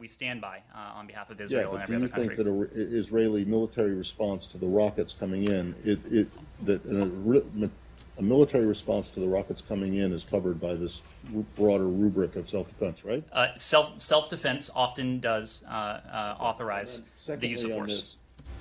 we 0.00 0.08
stand 0.08 0.40
by 0.40 0.62
uh, 0.74 0.94
on 0.96 1.06
behalf 1.06 1.30
of 1.30 1.40
Israel 1.40 1.74
yeah, 1.74 1.74
and 1.74 1.82
every 1.82 1.96
other 1.96 2.08
country. 2.08 2.34
Do 2.34 2.42
you 2.42 2.66
think 2.66 2.72
that 2.72 2.80
an 2.80 2.96
Israeli 2.96 3.44
military 3.44 3.94
response 3.94 4.48
to 4.48 4.58
the 4.58 4.66
rockets 4.66 5.12
coming 5.12 5.46
in, 5.46 5.76
it, 5.84 6.00
it 6.06 6.28
that 6.64 6.84
a 6.86 7.70
military 8.22 8.66
response 8.66 9.10
to 9.10 9.20
the 9.20 9.28
rockets 9.28 9.62
coming 9.62 9.94
in 9.94 10.12
is 10.12 10.24
covered 10.24 10.60
by 10.60 10.74
this 10.74 11.02
broader 11.56 11.88
rubric 11.88 12.36
of 12.36 12.48
self-defense, 12.48 13.04
right? 13.04 13.24
Uh, 13.32 13.48
self 13.56 14.00
self-defense 14.02 14.70
often 14.74 15.20
does 15.20 15.64
uh, 15.68 15.70
uh, 15.70 16.36
authorize 16.38 17.02
the 17.26 17.46
use 17.46 17.64
of 17.64 17.72
force. 17.72 18.16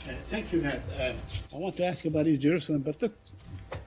Uh, 0.07 0.14
thank 0.26 0.53
you, 0.53 0.62
Ned. 0.62 0.82
Uh, 0.99 1.14
I 1.53 1.57
want 1.57 1.76
to 1.78 1.86
ask 1.86 2.03
you 2.03 2.10
about 2.10 2.28
East 2.28 2.41
Jerusalem, 2.41 2.80
but 2.84 3.01
let's 3.01 3.22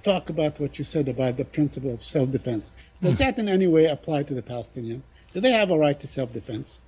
talk 0.03 0.31
about 0.31 0.61
what 0.61 0.79
you 0.79 0.85
said 0.85 1.09
about 1.09 1.37
the 1.37 1.45
principle 1.45 1.93
of 1.93 2.03
self-defense. 2.03 2.71
Does 3.01 3.19
that 3.19 3.39
in 3.39 3.49
any 3.49 3.67
way 3.67 3.87
apply 3.87 4.25
to 4.25 4.35
the 4.35 4.43
Palestinians? 4.43 5.03
Do 5.33 5.41
they 5.41 5.53
have 5.53 5.71
a 5.71 5.79
right 5.79 5.99
to 5.99 6.07
self-defense? 6.07 6.81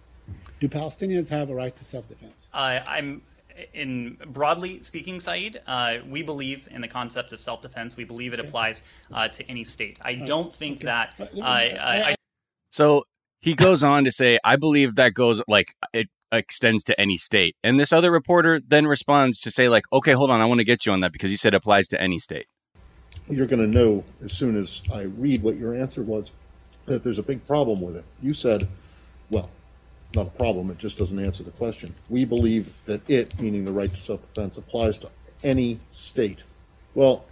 Do 0.61 0.69
Palestinians 0.69 1.29
have 1.29 1.51
a 1.51 1.55
right 1.55 1.75
to 1.75 1.85
self-defense? 1.85 2.49
Uh, 2.53 2.81
I'm 2.87 3.23
in 3.73 4.19
broadly 4.27 4.83
speaking, 4.83 5.21
Saeed, 5.21 5.61
uh, 5.67 5.99
we 6.09 6.23
believe 6.23 6.69
in 6.71 6.81
the 6.81 6.89
concept 6.89 7.33
of 7.33 7.41
self-defense. 7.41 7.97
We 7.97 8.05
believe 8.05 8.33
it 8.33 8.41
applies 8.41 8.83
uh, 9.13 9.29
to 9.29 9.49
any 9.49 9.65
state. 9.65 9.99
I 10.03 10.15
don't 10.15 10.55
think 10.55 10.79
okay. 10.79 10.87
that. 10.87 11.15
Uh, 11.21 11.43
I, 11.43 12.15
so 12.71 13.05
he 13.41 13.55
goes 13.55 13.83
on 13.83 14.05
to 14.05 14.13
say, 14.13 14.39
"I 14.45 14.57
believe 14.57 14.97
that 14.97 15.15
goes 15.15 15.41
like 15.47 15.75
it 15.93 16.09
extends 16.33 16.85
to 16.85 17.01
any 17.01 17.17
state." 17.17 17.57
And 17.63 17.79
this 17.79 17.93
other 17.93 18.11
reporter 18.11 18.61
then 18.67 18.87
responds 18.87 19.41
to 19.41 19.51
say, 19.51 19.69
"Like, 19.69 19.85
okay, 19.93 20.13
hold 20.13 20.31
on, 20.31 20.41
I 20.41 20.47
want 20.47 20.61
to 20.61 20.65
get 20.65 20.87
you 20.87 20.93
on 20.93 21.01
that 21.01 21.13
because 21.13 21.31
you 21.31 21.37
said 21.37 21.55
it 21.55 21.59
applies 21.59 21.89
to 21.89 22.01
any 22.01 22.19
state." 22.19 22.47
You're 23.29 23.47
going 23.47 23.61
to 23.61 23.79
know 23.79 24.05
as 24.23 24.33
soon 24.33 24.57
as 24.57 24.83
I 24.93 25.03
read 25.03 25.43
what 25.43 25.57
your 25.57 25.75
answer 25.75 26.03
was 26.03 26.33
that 26.87 27.05
there's 27.05 27.19
a 27.19 27.23
big 27.23 27.47
problem 27.47 27.81
with 27.81 27.97
it. 27.97 28.05
You 28.21 28.35
said, 28.35 28.69
"Well, 29.31 29.51
not 30.15 30.27
a 30.27 30.31
problem, 30.31 30.71
it 30.71 30.79
just 30.79 30.99
doesn't 30.99 31.19
answer 31.19 31.43
the 31.43 31.51
question. 31.53 31.95
We 32.09 32.25
believe 32.25 32.75
that 32.87 33.09
it, 33.09 33.41
meaning 33.41 33.65
the 33.65 33.73
right 33.73 33.91
to 33.91 33.97
self-defense, 33.97 34.59
applies 34.59 34.99
to 34.99 35.11
any 35.43 35.79
state. 35.91 36.45
Well, 36.95 37.25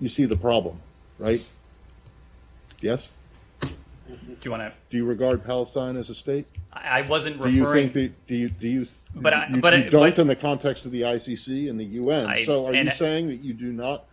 you 0.00 0.08
see 0.08 0.24
the 0.24 0.36
problem, 0.36 0.80
right? 1.18 1.42
Yes? 2.80 3.10
Do 4.36 4.36
you 4.42 4.50
want 4.50 4.62
to? 4.62 4.72
Do 4.90 4.96
you 4.96 5.04
regard 5.04 5.44
Palestine 5.44 5.96
as 5.96 6.10
a 6.10 6.14
state? 6.14 6.46
I 6.72 7.02
wasn't 7.02 7.36
referring. 7.36 7.54
Do 7.54 7.58
you 7.58 7.72
think 7.72 7.92
that? 7.94 8.26
Do 8.26 8.36
you 8.36 8.48
do 8.48 8.68
you? 8.68 8.86
But 9.14 9.34
I, 9.34 9.48
you, 9.48 9.60
but 9.60 9.72
you 9.72 9.78
it, 9.80 9.90
don't 9.90 10.10
but, 10.10 10.18
in 10.18 10.26
the 10.26 10.36
context 10.36 10.86
of 10.86 10.92
the 10.92 11.02
ICC 11.02 11.68
and 11.70 11.80
the 11.80 11.84
UN. 11.84 12.26
I, 12.26 12.42
so 12.42 12.66
are 12.66 12.72
you 12.72 12.80
and, 12.80 12.92
saying 12.92 13.28
that 13.28 13.36
you 13.36 13.54
do 13.54 13.72
not? 13.72 14.04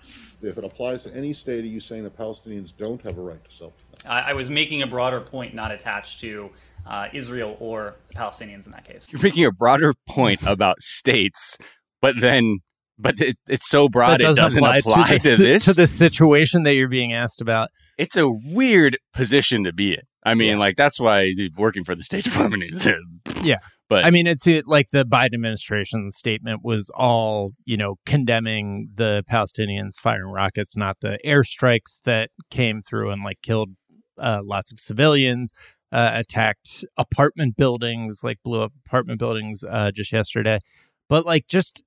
If 0.42 0.58
it 0.58 0.64
applies 0.64 1.04
to 1.04 1.16
any 1.16 1.32
state, 1.32 1.64
are 1.64 1.68
you 1.68 1.80
saying 1.80 2.04
that 2.04 2.18
Palestinians 2.18 2.74
don't 2.76 3.02
have 3.04 3.18
a 3.18 3.22
right 3.22 3.44
to 3.44 3.52
self-defense? 3.52 4.06
I, 4.06 4.32
I 4.32 4.34
was 4.34 4.50
making 4.50 4.82
a 4.82 4.88
broader 4.88 5.22
point, 5.22 5.54
not 5.54 5.72
attached 5.72 6.20
to 6.22 6.50
uh, 6.86 7.08
Israel 7.14 7.58
or 7.60 7.96
the 8.10 8.16
Palestinians 8.16 8.66
in 8.66 8.72
that 8.72 8.86
case. 8.86 9.08
You're 9.12 9.22
making 9.22 9.46
a 9.46 9.52
broader 9.52 9.94
point 10.08 10.42
about 10.44 10.82
states, 10.82 11.58
but 12.02 12.20
then 12.20 12.60
but 12.98 13.20
it, 13.20 13.38
it's 13.48 13.68
so 13.70 13.90
broad 13.90 14.22
it 14.22 14.36
doesn't, 14.36 14.64
apply, 14.64 14.78
apply 14.78 15.08
to, 15.18 15.20
to, 15.20 15.30
the, 15.32 15.36
this 15.36 15.66
to 15.66 15.74
the 15.74 15.88
situation 15.88 16.64
that 16.64 16.76
you're 16.76 16.88
being 16.88 17.14
asked 17.14 17.42
about. 17.42 17.70
It's 17.98 18.16
a 18.16 18.30
weird 18.30 18.98
position 19.14 19.64
to 19.64 19.74
be 19.74 19.94
in. 19.94 20.02
I 20.26 20.36
mean, 20.36 20.52
yeah. 20.52 20.58
like 20.58 20.78
that's 20.78 21.00
why 21.00 21.34
working 21.58 21.84
for 21.84 21.96
the 21.96 22.04
State 22.04 22.24
Department 22.24 22.64
is. 22.64 22.88
yeah, 23.42 23.58
but 23.90 24.06
I 24.06 24.12
mean, 24.12 24.26
it's 24.28 24.48
like 24.66 24.88
the 24.92 25.06
Biden 25.06 25.34
administration 25.34 26.12
statement 26.12 26.62
was 26.64 26.90
all 26.96 27.52
you 27.66 27.78
know 27.78 27.96
condemning 28.06 28.90
the 28.96 29.24
Palestinians 29.30 29.96
firing 30.00 30.32
rockets, 30.32 30.78
not 30.78 30.98
the 31.02 31.20
airstrikes 31.26 32.00
that 32.06 32.30
came 32.50 32.82
through 32.82 33.10
and 33.10 33.24
like 33.24 33.40
killed 33.42 33.72
uh, 34.18 34.42
lots 34.44 34.72
of 34.72 34.80
civilians 34.80 35.52
uh, 35.94 36.12
attacked 36.16 36.84
apartment 36.98 37.56
buildings, 37.56 38.24
like 38.24 38.40
blew 38.44 38.64
up 38.64 38.74
apartment 38.86 39.20
buildings 39.20 39.64
uh, 39.70 39.92
just 39.92 40.12
yesterday. 40.12 40.58
But 41.08 41.26
like, 41.26 41.48
just 41.48 41.84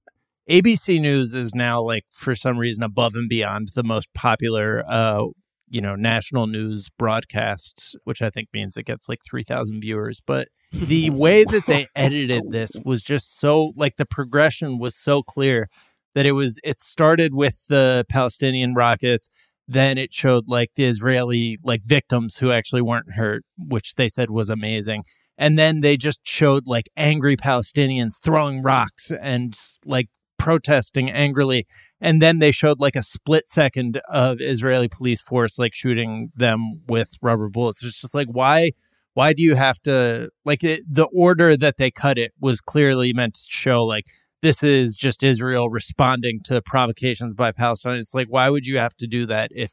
ABC 0.48 1.00
News 1.00 1.34
is 1.34 1.54
now 1.54 1.82
like 1.82 2.04
for 2.10 2.36
some 2.36 2.56
reason 2.56 2.84
above 2.84 3.14
and 3.14 3.28
beyond 3.28 3.70
the 3.74 3.82
most 3.82 4.08
popular, 4.14 4.84
uh, 4.88 5.24
you 5.68 5.80
know, 5.80 5.96
national 5.96 6.46
news 6.46 6.88
broadcast, 6.96 7.96
which 8.04 8.22
I 8.22 8.30
think 8.30 8.48
means 8.54 8.76
it 8.76 8.86
gets 8.86 9.08
like 9.08 9.20
three 9.28 9.42
thousand 9.42 9.80
viewers. 9.80 10.22
But 10.24 10.48
the 10.72 11.10
way 11.10 11.42
that 11.42 11.66
they 11.66 11.88
edited 11.96 12.50
this 12.50 12.76
was 12.84 13.02
just 13.02 13.38
so 13.38 13.72
like 13.76 13.96
the 13.96 14.06
progression 14.06 14.78
was 14.78 14.94
so 14.94 15.22
clear 15.24 15.68
that 16.14 16.26
it 16.26 16.32
was 16.32 16.60
it 16.62 16.80
started 16.80 17.34
with 17.34 17.66
the 17.68 18.06
Palestinian 18.08 18.74
rockets 18.74 19.28
then 19.68 19.98
it 19.98 20.12
showed 20.12 20.48
like 20.48 20.70
the 20.74 20.84
Israeli 20.84 21.58
like 21.62 21.82
victims 21.84 22.36
who 22.36 22.52
actually 22.52 22.82
weren't 22.82 23.14
hurt, 23.14 23.44
which 23.58 23.94
they 23.94 24.08
said 24.08 24.30
was 24.30 24.48
amazing. 24.48 25.04
And 25.38 25.58
then 25.58 25.80
they 25.80 25.96
just 25.96 26.20
showed 26.24 26.66
like 26.66 26.88
angry 26.96 27.36
Palestinians 27.36 28.22
throwing 28.22 28.62
rocks 28.62 29.10
and 29.10 29.56
like 29.84 30.08
protesting 30.38 31.10
angrily. 31.10 31.66
And 32.00 32.22
then 32.22 32.38
they 32.38 32.52
showed 32.52 32.80
like 32.80 32.96
a 32.96 33.02
split 33.02 33.48
second 33.48 34.00
of 34.08 34.38
Israeli 34.40 34.88
police 34.88 35.20
force 35.20 35.58
like 35.58 35.74
shooting 35.74 36.30
them 36.34 36.80
with 36.86 37.10
rubber 37.20 37.48
bullets. 37.48 37.82
It's 37.82 38.00
just 38.00 38.14
like 38.14 38.28
why 38.28 38.70
why 39.14 39.32
do 39.32 39.42
you 39.42 39.54
have 39.54 39.80
to 39.80 40.28
like 40.44 40.62
it, 40.62 40.82
the 40.88 41.06
order 41.06 41.56
that 41.56 41.78
they 41.78 41.90
cut 41.90 42.18
it 42.18 42.32
was 42.38 42.60
clearly 42.60 43.12
meant 43.12 43.34
to 43.34 43.46
show 43.48 43.82
like 43.84 44.04
this 44.42 44.62
is 44.62 44.94
just 44.94 45.22
Israel 45.22 45.68
responding 45.70 46.40
to 46.44 46.60
provocations 46.62 47.34
by 47.34 47.52
Palestine. 47.52 47.96
It's 47.96 48.14
like, 48.14 48.28
why 48.28 48.50
would 48.50 48.66
you 48.66 48.78
have 48.78 48.96
to 48.96 49.06
do 49.06 49.26
that 49.26 49.50
if 49.54 49.72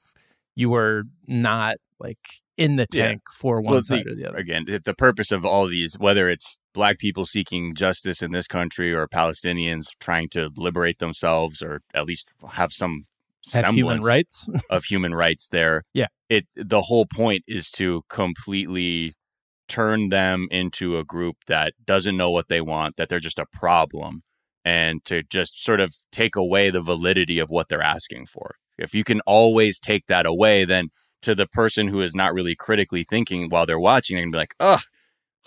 you 0.55 0.69
were 0.69 1.03
not 1.27 1.77
like 1.99 2.19
in 2.57 2.75
the 2.75 2.85
tank 2.87 3.21
yeah. 3.25 3.33
for 3.35 3.61
one 3.61 3.73
well, 3.73 3.83
side 3.83 4.05
the, 4.05 4.11
or 4.11 4.15
the 4.15 4.29
other? 4.29 4.37
Again, 4.37 4.65
the 4.83 4.93
purpose 4.93 5.31
of 5.31 5.45
all 5.45 5.67
these, 5.67 5.97
whether 5.97 6.29
it's 6.29 6.57
black 6.73 6.97
people 6.97 7.25
seeking 7.25 7.75
justice 7.75 8.21
in 8.21 8.31
this 8.31 8.47
country 8.47 8.93
or 8.93 9.07
Palestinians 9.07 9.87
trying 9.99 10.29
to 10.29 10.49
liberate 10.55 10.99
themselves 10.99 11.61
or 11.61 11.81
at 11.93 12.05
least 12.05 12.31
have 12.51 12.71
some 12.71 13.05
have 13.51 13.65
semblance 13.65 13.75
human 13.75 14.01
rights 14.01 14.47
of 14.69 14.85
human 14.85 15.13
rights 15.13 15.47
there. 15.49 15.83
Yeah. 15.93 16.07
It 16.29 16.45
the 16.55 16.83
whole 16.83 17.05
point 17.05 17.43
is 17.47 17.69
to 17.71 18.01
completely 18.09 19.13
turn 19.67 20.09
them 20.09 20.47
into 20.49 20.97
a 20.97 21.03
group 21.03 21.35
that 21.47 21.73
doesn't 21.85 22.17
know 22.17 22.31
what 22.31 22.47
they 22.47 22.61
want, 22.61 22.95
that 22.97 23.09
they're 23.09 23.19
just 23.19 23.37
a 23.37 23.45
problem 23.45 24.23
and 24.65 25.03
to 25.05 25.23
just 25.23 25.63
sort 25.63 25.79
of 25.79 25.95
take 26.11 26.35
away 26.35 26.69
the 26.69 26.81
validity 26.81 27.39
of 27.39 27.49
what 27.49 27.69
they're 27.69 27.81
asking 27.81 28.25
for. 28.27 28.55
If 28.77 28.93
you 28.93 29.03
can 29.03 29.21
always 29.21 29.79
take 29.79 30.07
that 30.07 30.25
away, 30.25 30.65
then 30.65 30.89
to 31.21 31.35
the 31.35 31.47
person 31.47 31.87
who 31.87 32.01
is 32.01 32.15
not 32.15 32.33
really 32.33 32.55
critically 32.55 33.03
thinking 33.03 33.49
while 33.49 33.65
they're 33.65 33.79
watching, 33.79 34.15
they're 34.15 34.25
gonna 34.25 34.31
be 34.31 34.37
like, 34.37 34.55
ugh, 34.59 34.81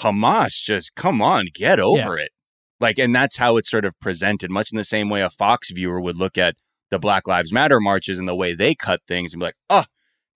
Hamas 0.00 0.62
just 0.62 0.94
come 0.94 1.20
on, 1.22 1.48
get 1.52 1.80
over 1.80 2.18
it. 2.18 2.30
Like, 2.78 2.98
and 2.98 3.14
that's 3.14 3.38
how 3.38 3.56
it's 3.56 3.70
sort 3.70 3.84
of 3.84 3.98
presented, 4.00 4.50
much 4.50 4.70
in 4.70 4.76
the 4.76 4.84
same 4.84 5.08
way 5.08 5.22
a 5.22 5.30
Fox 5.30 5.70
viewer 5.70 6.00
would 6.00 6.16
look 6.16 6.36
at 6.36 6.56
the 6.90 6.98
Black 6.98 7.26
Lives 7.26 7.52
Matter 7.52 7.80
marches 7.80 8.18
and 8.18 8.28
the 8.28 8.34
way 8.34 8.54
they 8.54 8.74
cut 8.74 9.00
things 9.08 9.32
and 9.32 9.40
be 9.40 9.46
like, 9.46 9.56
oh, 9.70 9.84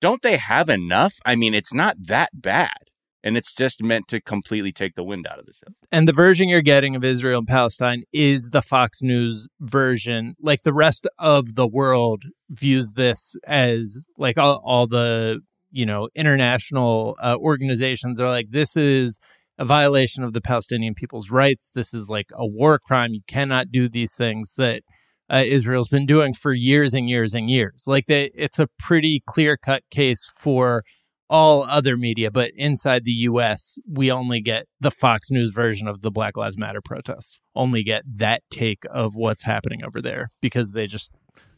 don't 0.00 0.22
they 0.22 0.38
have 0.38 0.70
enough? 0.70 1.16
I 1.24 1.36
mean, 1.36 1.52
it's 1.52 1.74
not 1.74 1.96
that 2.06 2.30
bad. 2.34 2.89
And 3.22 3.36
it's 3.36 3.54
just 3.54 3.82
meant 3.82 4.08
to 4.08 4.20
completely 4.20 4.72
take 4.72 4.94
the 4.94 5.04
wind 5.04 5.26
out 5.26 5.38
of 5.38 5.46
this. 5.46 5.60
And 5.92 6.08
the 6.08 6.12
version 6.12 6.48
you're 6.48 6.62
getting 6.62 6.96
of 6.96 7.04
Israel 7.04 7.38
and 7.38 7.46
Palestine 7.46 8.04
is 8.12 8.48
the 8.50 8.62
Fox 8.62 9.02
News 9.02 9.46
version. 9.60 10.34
Like 10.40 10.62
the 10.62 10.72
rest 10.72 11.06
of 11.18 11.54
the 11.54 11.66
world 11.66 12.22
views 12.48 12.92
this 12.94 13.36
as 13.46 13.98
like 14.16 14.38
all, 14.38 14.62
all 14.64 14.86
the, 14.86 15.40
you 15.70 15.84
know, 15.84 16.08
international 16.14 17.16
uh, 17.22 17.36
organizations 17.38 18.20
are 18.20 18.28
like, 18.28 18.50
this 18.50 18.76
is 18.76 19.20
a 19.58 19.64
violation 19.66 20.24
of 20.24 20.32
the 20.32 20.40
Palestinian 20.40 20.94
people's 20.94 21.30
rights. 21.30 21.70
This 21.74 21.92
is 21.92 22.08
like 22.08 22.30
a 22.32 22.46
war 22.46 22.78
crime. 22.78 23.12
You 23.12 23.20
cannot 23.28 23.70
do 23.70 23.88
these 23.88 24.14
things 24.14 24.54
that 24.56 24.82
uh, 25.30 25.44
Israel's 25.46 25.88
been 25.88 26.06
doing 26.06 26.32
for 26.32 26.52
years 26.52 26.94
and 26.94 27.08
years 27.08 27.34
and 27.34 27.48
years. 27.48 27.84
Like 27.86 28.06
they, 28.06 28.30
it's 28.34 28.58
a 28.58 28.68
pretty 28.78 29.22
clear 29.26 29.56
cut 29.56 29.82
case 29.90 30.28
for 30.38 30.82
all 31.30 31.62
other 31.62 31.96
media, 31.96 32.30
but 32.30 32.50
inside 32.56 33.04
the 33.04 33.12
US, 33.12 33.78
we 33.88 34.10
only 34.10 34.40
get 34.40 34.66
the 34.80 34.90
Fox 34.90 35.30
News 35.30 35.52
version 35.52 35.86
of 35.88 36.02
the 36.02 36.10
Black 36.10 36.36
Lives 36.36 36.58
Matter 36.58 36.80
protests, 36.84 37.38
only 37.54 37.82
get 37.84 38.02
that 38.18 38.42
take 38.50 38.82
of 38.90 39.14
what's 39.14 39.44
happening 39.44 39.84
over 39.84 40.02
there 40.02 40.30
because 40.42 40.72
they 40.72 40.86
just 40.88 41.12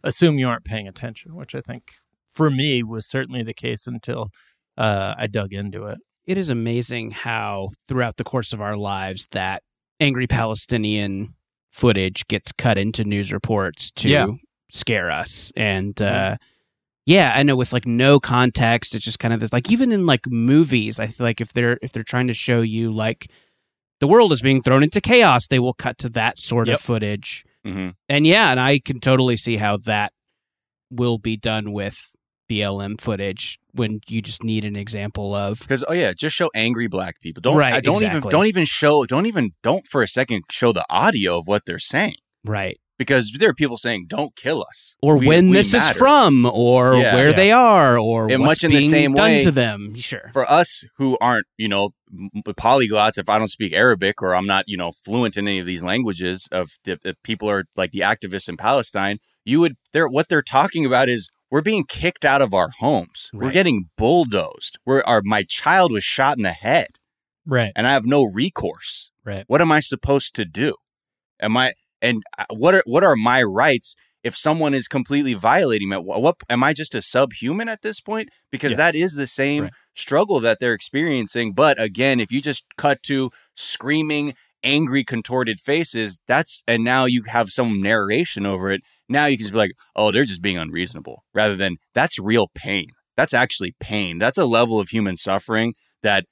assume 0.05 0.39
you 0.39 0.47
aren't 0.47 0.65
paying 0.67 0.87
attention, 0.87 1.35
which 1.35 1.55
I 1.55 1.61
think 1.61 1.93
for 2.31 2.51
me 2.51 2.83
was 2.83 3.07
certainly 3.09 3.43
the 3.43 3.55
case 3.55 3.87
until 3.87 4.29
uh, 4.77 5.15
I 5.17 5.27
dug 5.27 5.53
into 5.55 5.87
it. 5.87 5.99
It 6.27 6.37
is 6.39 6.51
amazing 6.51 7.11
how 7.13 7.71
throughout 7.89 8.19
the 8.19 8.25
course 8.25 8.53
of 8.53 8.61
our 8.61 8.77
lives 8.77 9.27
that 9.33 9.63
angry 10.01 10.27
Palestinian 10.27 11.35
footage 11.71 12.27
gets 12.29 12.53
cut 12.53 12.77
into 12.77 13.05
news 13.05 13.33
reports 13.33 13.91
to 13.93 14.09
Yeah. 14.11 14.27
scare 14.71 15.11
us. 15.11 15.51
And 15.57 16.01
uh, 16.03 16.05
yeah, 16.05 16.37
I 17.07 17.43
know 17.43 17.57
with 17.57 17.73
like 17.73 17.87
no 17.87 18.21
context, 18.21 18.95
it's 18.95 19.05
just 19.05 19.19
kind 19.19 19.35
of 19.35 19.41
this 19.41 19.53
like 19.53 19.71
even 19.71 19.93
in 19.93 20.07
like 20.07 20.27
movies, 20.27 21.01
I 21.01 21.07
feel 21.09 21.25
like 21.27 21.41
if 21.41 21.53
they're 21.53 21.79
if 21.83 21.93
they're 21.93 22.03
trying 22.05 22.29
to 22.29 22.35
show 22.35 22.61
you 22.61 22.93
like 22.93 23.31
the 24.01 24.07
world 24.07 24.33
is 24.33 24.43
being 24.43 24.63
thrown 24.63 24.83
into 24.83 25.01
chaos, 25.01 25.47
they 25.49 25.59
will 25.59 25.75
cut 25.75 25.99
to 25.99 26.09
that 26.11 26.39
sort 26.39 26.69
Yep. 26.69 26.75
of 26.77 26.81
footage. 26.81 27.45
Mm-hmm. 27.67 27.91
And 28.09 28.27
yeah, 28.27 28.51
and 28.51 28.59
I 28.61 28.79
can 28.79 29.01
totally 29.01 29.37
see 29.37 29.57
how 29.57 29.77
that 29.79 30.13
will 30.91 31.19
be 31.19 31.37
done 31.37 31.73
with 31.73 32.11
BLM 32.51 33.01
footage 33.01 33.59
when 33.73 34.01
you 34.09 34.21
just 34.21 34.43
need 34.45 34.65
an 34.65 34.77
example 34.77 35.35
of 35.35 35.61
Because 35.61 35.85
oh 35.89 35.93
yeah, 35.93 36.13
just 36.13 36.37
show 36.37 36.51
angry 36.55 36.87
black 36.87 37.21
people. 37.21 37.41
Don't 37.41 37.57
Right, 37.57 37.73
I 37.73 37.81
don't 37.81 38.03
even 38.03 38.23
don't 38.23 38.47
even 38.47 38.65
show 38.65 39.05
don't 39.07 39.27
even 39.27 39.53
don't 39.63 39.87
for 39.87 40.03
a 40.03 40.09
second 40.09 40.43
show 40.51 40.73
the 40.73 40.85
audio 40.91 41.39
of 41.39 41.47
what 41.49 41.65
they're 41.67 41.79
saying. 41.79 42.17
right 42.45 42.79
Because 42.99 43.33
there 43.39 43.49
are 43.51 43.55
people 43.55 43.79
saying, 43.79 44.07
"Don't 44.09 44.37
kill 44.37 44.63
us," 44.63 44.95
or 45.03 45.17
We- 45.17 45.27
when 45.27 45.49
we 45.51 45.57
this 45.57 45.73
matter. 45.73 45.91
is 45.93 45.97
from 45.97 46.47
or 46.47 46.97
Yeah. 46.97 47.15
where 47.15 47.31
Yeah. 47.31 47.37
they 47.37 47.51
are 47.51 47.99
or 47.99 48.31
And 48.31 48.41
what's 48.43 48.63
much 48.63 48.65
in 48.65 48.71
the 48.71 48.79
being 48.79 48.91
same 48.91 49.15
done 49.15 49.25
way- 49.31 49.43
to 49.43 49.51
them. 49.51 49.97
Sure. 49.99 50.31
for 50.33 50.49
us 50.51 50.85
who 50.99 51.17
aren't, 51.21 51.47
you 51.57 51.69
know, 51.69 51.91
polyglots, 52.47 53.19
if 53.19 53.29
I 53.29 53.39
don't 53.39 53.49
speak 53.49 53.73
Arabic 53.73 54.23
or 54.23 54.35
I'm 54.35 54.47
not, 54.47 54.65
you 54.69 54.77
know, 54.77 54.93
fluent 55.05 55.37
in 55.37 55.49
any 55.49 55.59
of 55.59 55.67
these 55.67 55.83
languages 55.83 56.49
of 56.53 56.71
the, 56.85 56.99
the 57.03 57.17
people 57.25 57.49
are 57.51 57.65
like 57.77 57.91
the 57.93 58.01
activists 58.01 58.49
in 58.49 58.57
Palestine, 58.57 59.19
you 59.45 59.61
would 59.61 59.75
they're 59.93 60.09
what 60.09 60.29
they're 60.29 60.43
talking 60.43 60.85
about 60.87 61.09
is 61.09 61.29
we're 61.51 61.63
being 61.63 61.85
kicked 61.85 62.25
out 62.25 62.41
of 62.43 62.55
our 62.55 62.71
homes. 62.79 63.29
We're 63.33 63.51
getting 63.51 63.91
bulldozed. 63.97 64.79
We're 64.87 65.03
our 65.05 65.23
my 65.25 65.45
child 65.49 65.93
was 65.93 66.05
shot 66.05 66.37
in 66.37 66.43
the 66.45 66.53
head 66.53 66.89
Right. 67.47 67.73
and 67.75 67.87
I 67.87 67.93
have 67.93 68.07
no 68.07 68.23
recourse. 68.25 69.11
Right. 69.25 69.45
What 69.47 69.61
am 69.61 69.73
I 69.73 69.81
supposed 69.81 70.35
to 70.37 70.45
do? 70.45 70.75
Am 71.41 71.57
I 71.57 71.73
and 72.03 72.23
uh, 72.39 72.45
what 72.51 72.75
are 72.75 72.83
what 72.85 73.03
are 73.05 73.17
my 73.17 73.43
rights 73.43 73.95
if 74.23 74.37
someone 74.37 74.75
is 74.75 74.87
completely 74.89 75.35
violating 75.35 75.89
me? 75.89 75.97
What, 75.97 76.21
what 76.23 76.37
am 76.51 76.63
I 76.63 76.73
just 76.75 76.95
a 76.95 77.01
subhuman 77.03 77.69
at 77.69 77.83
this 77.83 78.01
point? 78.01 78.29
Because 78.51 78.73
Yes. 78.73 78.79
that 78.79 78.95
is 78.95 79.15
the 79.15 79.27
same 79.27 79.63
Right. 79.65 79.73
struggle 79.95 80.39
that 80.41 80.59
they're 80.61 80.75
experiencing. 80.75 81.55
But 81.55 81.81
again, 81.81 82.21
if 82.21 82.31
you 82.31 82.41
just 82.43 82.65
cut 82.77 83.03
to 83.05 83.31
screaming, 83.57 84.35
angry, 84.63 85.03
contorted 85.05 85.59
faces, 85.59 86.19
that's 86.29 86.63
and 86.69 86.85
now 86.85 87.05
you 87.05 87.23
have 87.29 87.51
some 87.51 87.81
narration 87.81 88.45
over 88.47 88.71
it. 88.71 88.83
Now 89.09 89.27
you 89.27 89.37
can 89.37 89.45
just 89.45 89.53
be 89.53 89.59
like, 89.59 89.73
oh, 89.97 90.11
they're 90.13 90.25
just 90.25 90.43
being 90.43 90.57
unreasonable, 90.59 91.25
rather 91.35 91.57
than 91.57 91.77
that's 91.95 92.19
real 92.19 92.49
pain. 92.55 92.89
That's 93.17 93.35
actually 93.35 93.75
pain. 93.81 94.19
That's 94.19 94.39
a 94.39 94.47
level 94.47 94.79
of 94.81 94.89
human 94.89 95.17
suffering 95.17 95.75
that 96.03 96.25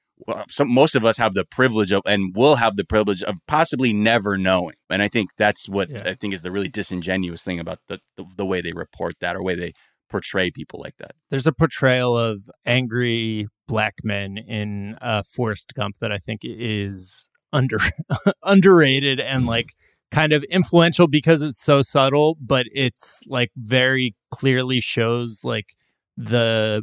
some, 0.50 0.72
most 0.72 0.94
of 0.94 1.04
us 1.04 1.16
have 1.16 1.34
the 1.34 1.44
privilege 1.44 1.92
of 1.92 2.02
and 2.06 2.34
will 2.34 2.56
have 2.56 2.76
the 2.76 2.84
privilege 2.84 3.22
of 3.22 3.38
possibly 3.46 3.92
never 3.92 4.36
knowing. 4.36 4.76
And 4.88 5.02
I 5.02 5.08
think 5.08 5.30
that's 5.36 5.68
what 5.68 5.90
Yeah. 5.90 6.02
I 6.04 6.14
think 6.14 6.34
is 6.34 6.42
the 6.42 6.50
really 6.50 6.68
disingenuous 6.68 7.42
thing 7.42 7.58
about 7.58 7.78
the, 7.88 8.00
the, 8.16 8.24
the 8.36 8.46
way 8.46 8.60
they 8.60 8.72
report 8.72 9.14
that 9.20 9.36
or 9.36 9.42
way 9.42 9.54
they 9.54 9.72
portray 10.08 10.50
people 10.50 10.80
like 10.82 10.96
that. 10.98 11.12
There's 11.30 11.46
a 11.46 11.52
portrayal 11.52 12.16
of 12.16 12.50
angry 12.66 13.46
black 13.68 13.94
men 14.02 14.36
in 14.36 14.96
uh, 15.00 15.22
Forrest 15.22 15.72
Gump 15.74 15.96
that 16.00 16.10
I 16.10 16.18
think 16.18 16.40
is 16.42 17.28
under 17.52 17.78
underrated 18.42 19.20
and 19.20 19.46
like 19.46 19.68
kind 20.10 20.32
of 20.32 20.42
influential 20.44 21.06
because 21.06 21.42
it's 21.42 21.62
so 21.62 21.82
subtle, 21.82 22.36
but 22.40 22.66
it's 22.74 23.20
like 23.26 23.50
very 23.56 24.14
clearly 24.30 24.80
shows 24.80 25.40
like 25.44 25.74
the 26.16 26.82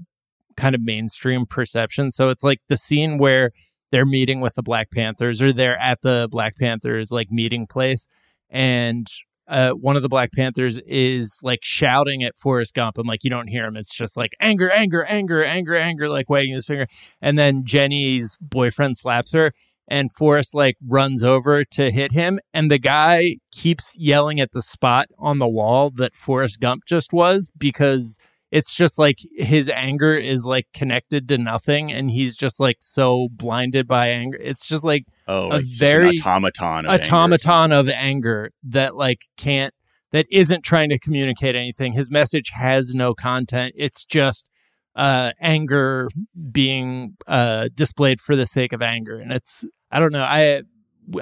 kind 0.57 0.75
of 0.75 0.81
mainstream 0.81 1.45
perception. 1.45 2.11
So 2.11 2.29
it's 2.29 2.43
like 2.43 2.59
the 2.67 2.77
scene 2.77 3.17
where 3.17 3.51
they're 3.91 4.05
meeting 4.05 4.41
with 4.41 4.55
the 4.55 4.63
Black 4.63 4.91
Panthers 4.91 5.41
or 5.41 5.53
they're 5.53 5.79
at 5.79 6.01
the 6.01 6.27
Black 6.29 6.57
Panthers 6.57 7.11
like 7.11 7.31
meeting 7.31 7.67
place 7.67 8.07
and 8.49 9.07
uh, 9.47 9.71
one 9.71 9.95
of 9.95 10.01
the 10.01 10.09
Black 10.09 10.31
Panthers 10.33 10.77
is 10.79 11.39
like 11.41 11.59
shouting 11.63 12.23
at 12.23 12.37
Forrest 12.37 12.73
Gump, 12.73 12.97
and 12.97 13.07
like 13.07 13.23
you 13.23 13.29
don't 13.29 13.47
hear 13.47 13.65
him. 13.65 13.77
It's 13.77 13.95
just 13.95 14.17
like 14.17 14.31
anger, 14.39 14.69
anger, 14.69 15.03
anger, 15.05 15.43
anger, 15.43 15.75
anger, 15.75 16.09
like 16.09 16.29
wagging 16.29 16.53
his 16.53 16.65
finger. 16.65 16.87
And 17.21 17.39
then 17.39 17.63
Jenny's 17.63 18.37
boyfriend 18.41 18.97
slaps 18.97 19.31
her, 19.31 19.53
and 19.87 20.11
Forrest 20.11 20.53
like 20.53 20.75
runs 20.85 21.23
over 21.23 21.63
to 21.63 21.91
hit 21.91 22.11
him, 22.11 22.39
and 22.53 22.69
the 22.69 22.79
guy 22.79 23.37
keeps 23.51 23.95
yelling 23.95 24.39
at 24.39 24.51
the 24.51 24.61
spot 24.61 25.07
on 25.17 25.39
the 25.39 25.47
wall 25.47 25.91
that 25.91 26.13
Forrest 26.13 26.59
Gump 26.59 26.83
just 26.85 27.13
was 27.13 27.49
because 27.57 28.19
it's 28.51 28.73
just 28.75 28.97
like 28.97 29.17
his 29.35 29.69
anger 29.69 30.15
is 30.15 30.45
like 30.45 30.67
connected 30.73 31.27
to 31.29 31.37
nothing, 31.37 31.91
and 31.91 32.09
he's 32.11 32.35
just 32.35 32.59
like 32.59 32.77
so 32.79 33.27
blinded 33.31 33.87
by 33.87 34.09
anger. 34.09 34.37
It's 34.41 34.67
just 34.67 34.83
like 34.83 35.05
Oh, 35.27 35.47
A 35.47 35.49
like 35.49 35.65
just 35.65 35.81
an 35.81 35.87
very 35.87 36.17
automaton. 36.19 36.85
Of 36.85 36.91
anger. 36.91 37.15
automaton 37.15 37.71
of 37.73 37.89
anger 37.89 38.51
that 38.63 38.95
like 38.95 39.23
can't 39.37 39.73
that 40.11 40.25
isn't 40.31 40.63
trying 40.63 40.89
to 40.89 40.97
communicate 40.97 41.53
anything 41.55 41.91
his 41.91 42.09
message 42.09 42.51
has 42.53 42.93
no 42.95 43.13
content 43.13 43.73
it's 43.75 44.05
just 44.05 44.47
uh 44.95 45.31
anger 45.41 46.07
being 46.49 47.17
uh 47.27 47.67
displayed 47.75 48.21
for 48.21 48.37
the 48.37 48.47
sake 48.47 48.71
of 48.71 48.81
anger 48.81 49.19
and 49.19 49.33
it's 49.33 49.65
i 49.91 49.99
don't 49.99 50.13
know 50.13 50.23
i 50.23 50.61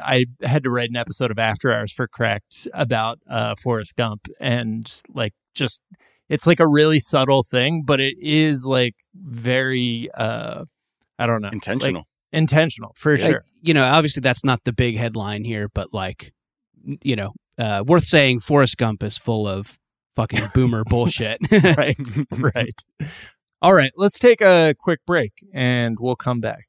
i 0.04 0.26
had 0.44 0.64
to 0.64 0.70
write 0.70 0.90
an 0.90 0.96
episode 0.96 1.32
of 1.32 1.40
after 1.40 1.74
hours 1.74 1.92
for 1.92 2.08
Cracked 2.08 2.68
about 2.76 3.18
uh 3.28 3.56
forrest 3.56 3.96
gump 3.96 4.28
and 4.40 5.02
like 5.16 5.34
just 5.56 5.82
it's 6.30 6.48
like 6.48 6.60
a 6.60 6.68
really 6.68 7.00
subtle 7.00 7.44
thing 7.44 7.84
but 7.86 8.00
it 8.00 8.16
is 8.20 8.66
like 8.66 8.96
very 9.16 10.10
uh 10.16 10.64
i 11.20 11.26
don't 11.26 11.42
know 11.42 11.48
like, 11.48 11.54
intentional. 11.54 12.04
intentional 12.32 12.92
for 12.96 13.18
Like, 13.18 13.32
sure 13.32 13.42
you 13.62 13.74
know, 13.74 13.84
obviously 13.84 14.22
that's 14.22 14.44
not 14.44 14.64
the 14.64 14.72
big 14.72 14.96
headline 14.96 15.44
here, 15.44 15.70
but 15.74 15.92
like, 15.92 16.32
you 17.02 17.16
know, 17.16 17.34
uh, 17.58 17.84
worth 17.88 18.04
saying 18.04 18.40
Forrest 18.42 18.78
Gump 18.78 19.02
is 19.02 19.18
full 19.18 19.48
of 19.48 19.80
fucking 20.16 20.40
boomer 20.54 20.84
bullshit. 20.84 21.40
right 21.76 21.98
right 22.32 22.80
all 23.64 23.74
right 23.74 23.92
let's 23.98 24.20
take 24.20 24.40
a 24.42 24.76
quick 24.80 25.00
break 25.08 25.32
and 25.52 25.98
we'll 26.00 26.16
come 26.16 26.40
back 26.42 26.66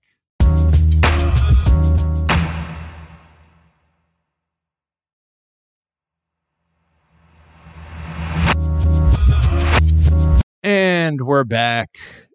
and 10.67 11.21
we're 11.21 11.45
back 11.45 11.91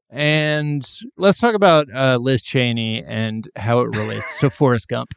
and 0.10 0.90
let's 1.18 1.38
talk 1.38 1.54
about 1.54 1.88
uh, 1.94 2.18
liz 2.18 2.42
cheney 2.42 3.04
and 3.04 3.50
how 3.58 3.80
it 3.80 3.94
relates 3.98 4.40
to 4.40 4.50
forrest 4.50 4.88
gump 4.88 5.10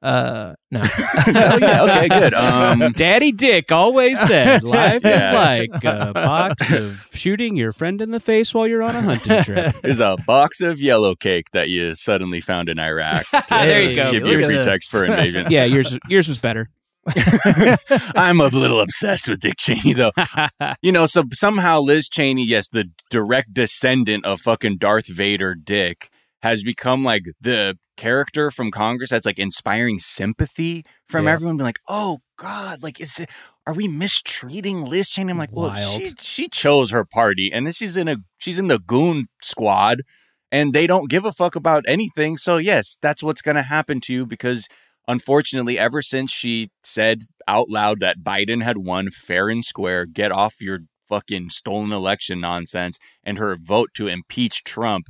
uh 0.00 0.54
no 0.70 0.80
oh 1.28 1.58
yeah, 1.60 1.82
okay, 1.84 2.08
good. 2.08 2.34
Um, 2.34 2.90
Daddy 2.96 3.30
Dick 3.30 3.70
always 3.70 4.18
said, 4.20 4.64
"Life 4.64 5.02
Yeah. 5.04 5.30
is 5.60 5.68
like 5.72 5.84
a 5.84 6.12
box 6.12 6.72
of 6.72 7.08
shooting 7.12 7.56
your 7.56 7.70
friend 7.70 8.00
in 8.00 8.10
the 8.10 8.18
face 8.18 8.52
while 8.52 8.66
you're 8.66 8.82
on 8.82 8.96
a 8.96 9.00
hunting 9.02 9.44
trip." 9.44 9.76
There's 9.82 10.00
a 10.00 10.16
box 10.26 10.60
of 10.60 10.80
yellow 10.80 11.14
cake 11.14 11.52
that 11.52 11.68
you 11.68 11.94
suddenly 11.94 12.40
found 12.40 12.68
in 12.68 12.80
Iraq. 12.80 13.26
to 13.30 13.44
There 13.48 13.80
you 13.82 13.94
go. 13.94 14.10
Give 14.10 14.24
Look 14.24 14.32
you 14.32 14.44
a 14.44 14.46
pretext 14.46 14.90
this. 14.90 15.00
for 15.00 15.06
invasion. 15.06 15.46
yeah, 15.50 15.62
yours 15.66 15.96
yours 16.08 16.26
was 16.26 16.38
better. 16.38 16.66
I'm 18.14 18.40
a 18.40 18.46
little 18.48 18.80
obsessed 18.80 19.28
with 19.28 19.40
Dick 19.40 19.56
Cheney, 19.58 19.92
though. 19.92 20.12
you 20.82 20.92
know, 20.92 21.06
so 21.06 21.24
somehow 21.32 21.80
Liz 21.80 22.08
Cheney, 22.08 22.44
yes, 22.44 22.68
the 22.68 22.84
direct 23.10 23.52
descendant 23.54 24.24
of 24.24 24.40
fucking 24.40 24.78
Darth 24.78 25.06
Vader, 25.08 25.54
Dick, 25.54 26.10
has 26.42 26.62
become 26.62 27.04
like 27.04 27.22
the 27.40 27.78
character 27.96 28.50
from 28.50 28.70
Congress 28.70 29.10
that's 29.10 29.26
like 29.26 29.38
inspiring 29.38 29.98
sympathy 30.00 30.84
from 31.08 31.26
Yeah. 31.26 31.32
everyone 31.32 31.56
being 31.56 31.66
like, 31.66 31.80
oh 31.88 32.20
God, 32.36 32.82
like 32.82 33.00
is 33.00 33.18
it 33.20 33.28
are 33.64 33.74
we 33.74 33.86
mistreating 33.86 34.84
Liz 34.84 35.08
Cheney? 35.08 35.30
I'm 35.30 35.38
like, 35.38 35.52
well, 35.52 35.68
Wild. 35.68 36.02
she 36.02 36.14
she 36.18 36.48
chose 36.48 36.90
her 36.90 37.04
party 37.04 37.50
and 37.52 37.66
then 37.66 37.72
she's 37.72 37.96
in 37.96 38.08
a 38.08 38.16
she's 38.38 38.58
in 38.58 38.66
the 38.66 38.80
goon 38.80 39.26
squad 39.40 40.02
and 40.50 40.72
they 40.72 40.86
don't 40.88 41.08
give 41.08 41.24
a 41.24 41.30
fuck 41.32 41.54
about 41.54 41.84
anything. 41.86 42.36
So 42.36 42.56
yes, 42.56 42.98
that's 43.00 43.22
what's 43.22 43.40
gonna 43.42 43.62
happen 43.62 44.00
to 44.02 44.12
you 44.12 44.26
because 44.26 44.66
unfortunately, 45.08 45.78
ever 45.78 46.02
since 46.02 46.32
she 46.32 46.70
said 46.84 47.22
out 47.46 47.68
loud 47.68 48.00
that 48.00 48.22
Biden 48.22 48.62
had 48.62 48.78
won 48.78 49.10
fair 49.10 49.48
and 49.48 49.64
square, 49.64 50.06
get 50.06 50.32
off 50.32 50.60
your 50.60 50.80
fucking 51.08 51.50
stolen 51.50 51.92
election 51.92 52.40
nonsense, 52.40 52.98
and 53.22 53.38
her 53.38 53.56
vote 53.60 53.90
to 53.94 54.08
impeach 54.08 54.64
Trump, 54.64 55.06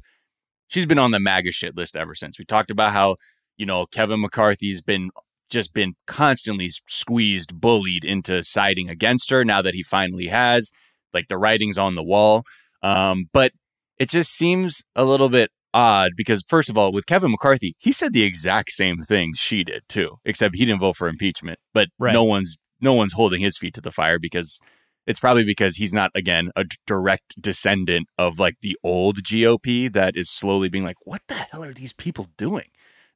she's 0.68 0.86
been 0.86 0.98
on 0.98 1.10
the 1.10 1.20
MAGA 1.20 1.52
shit 1.52 1.76
list 1.76 1.96
ever 1.96 2.14
since. 2.14 2.38
We 2.38 2.44
talked 2.44 2.70
about 2.70 2.92
how, 2.92 3.16
you 3.56 3.66
know, 3.66 3.86
Kevin 3.86 4.20
McCarthy's 4.20 4.82
been 4.82 5.10
just 5.50 5.74
been 5.74 5.94
constantly 6.06 6.70
squeezed, 6.88 7.60
bullied 7.60 8.04
into 8.04 8.42
siding 8.42 8.88
against 8.88 9.30
her 9.30 9.44
now 9.44 9.60
that 9.60 9.74
he 9.74 9.82
finally 9.82 10.28
has. 10.28 10.70
Like 11.12 11.28
the 11.28 11.36
writing's 11.36 11.76
on 11.76 11.94
the 11.94 12.02
wall. 12.02 12.44
Um, 12.82 13.26
but 13.34 13.52
it 13.98 14.08
just 14.08 14.32
seems 14.32 14.82
a 14.96 15.04
little 15.04 15.28
bit 15.28 15.50
odd 15.74 16.12
because 16.16 16.44
first 16.48 16.68
of 16.70 16.76
all, 16.78 16.92
with 16.92 17.06
Kevin 17.06 17.30
McCarthy, 17.30 17.74
he 17.78 17.92
said 17.92 18.12
the 18.12 18.22
exact 18.22 18.72
same 18.72 19.02
things 19.02 19.38
she 19.38 19.64
did 19.64 19.82
too, 19.88 20.18
except 20.24 20.56
he 20.56 20.64
didn't 20.64 20.80
vote 20.80 20.96
for 20.96 21.08
impeachment. 21.08 21.58
But 21.72 21.88
Right. 21.98 22.12
no 22.12 22.24
one's 22.24 22.56
no 22.80 22.94
one's 22.94 23.12
holding 23.12 23.40
his 23.40 23.56
feet 23.58 23.74
to 23.74 23.80
the 23.80 23.92
fire 23.92 24.18
because 24.18 24.60
it's 25.06 25.20
probably 25.20 25.44
because 25.44 25.76
he's 25.76 25.92
not 25.94 26.10
again 26.14 26.50
a 26.56 26.64
direct 26.86 27.40
descendant 27.40 28.08
of 28.18 28.38
like 28.38 28.56
the 28.60 28.76
old 28.84 29.22
GOP 29.22 29.92
that 29.92 30.16
is 30.16 30.30
slowly 30.30 30.68
being 30.68 30.84
like, 30.84 30.96
what 31.04 31.22
the 31.28 31.34
hell 31.34 31.64
are 31.64 31.72
these 31.72 31.92
people 31.92 32.28
doing? 32.36 32.66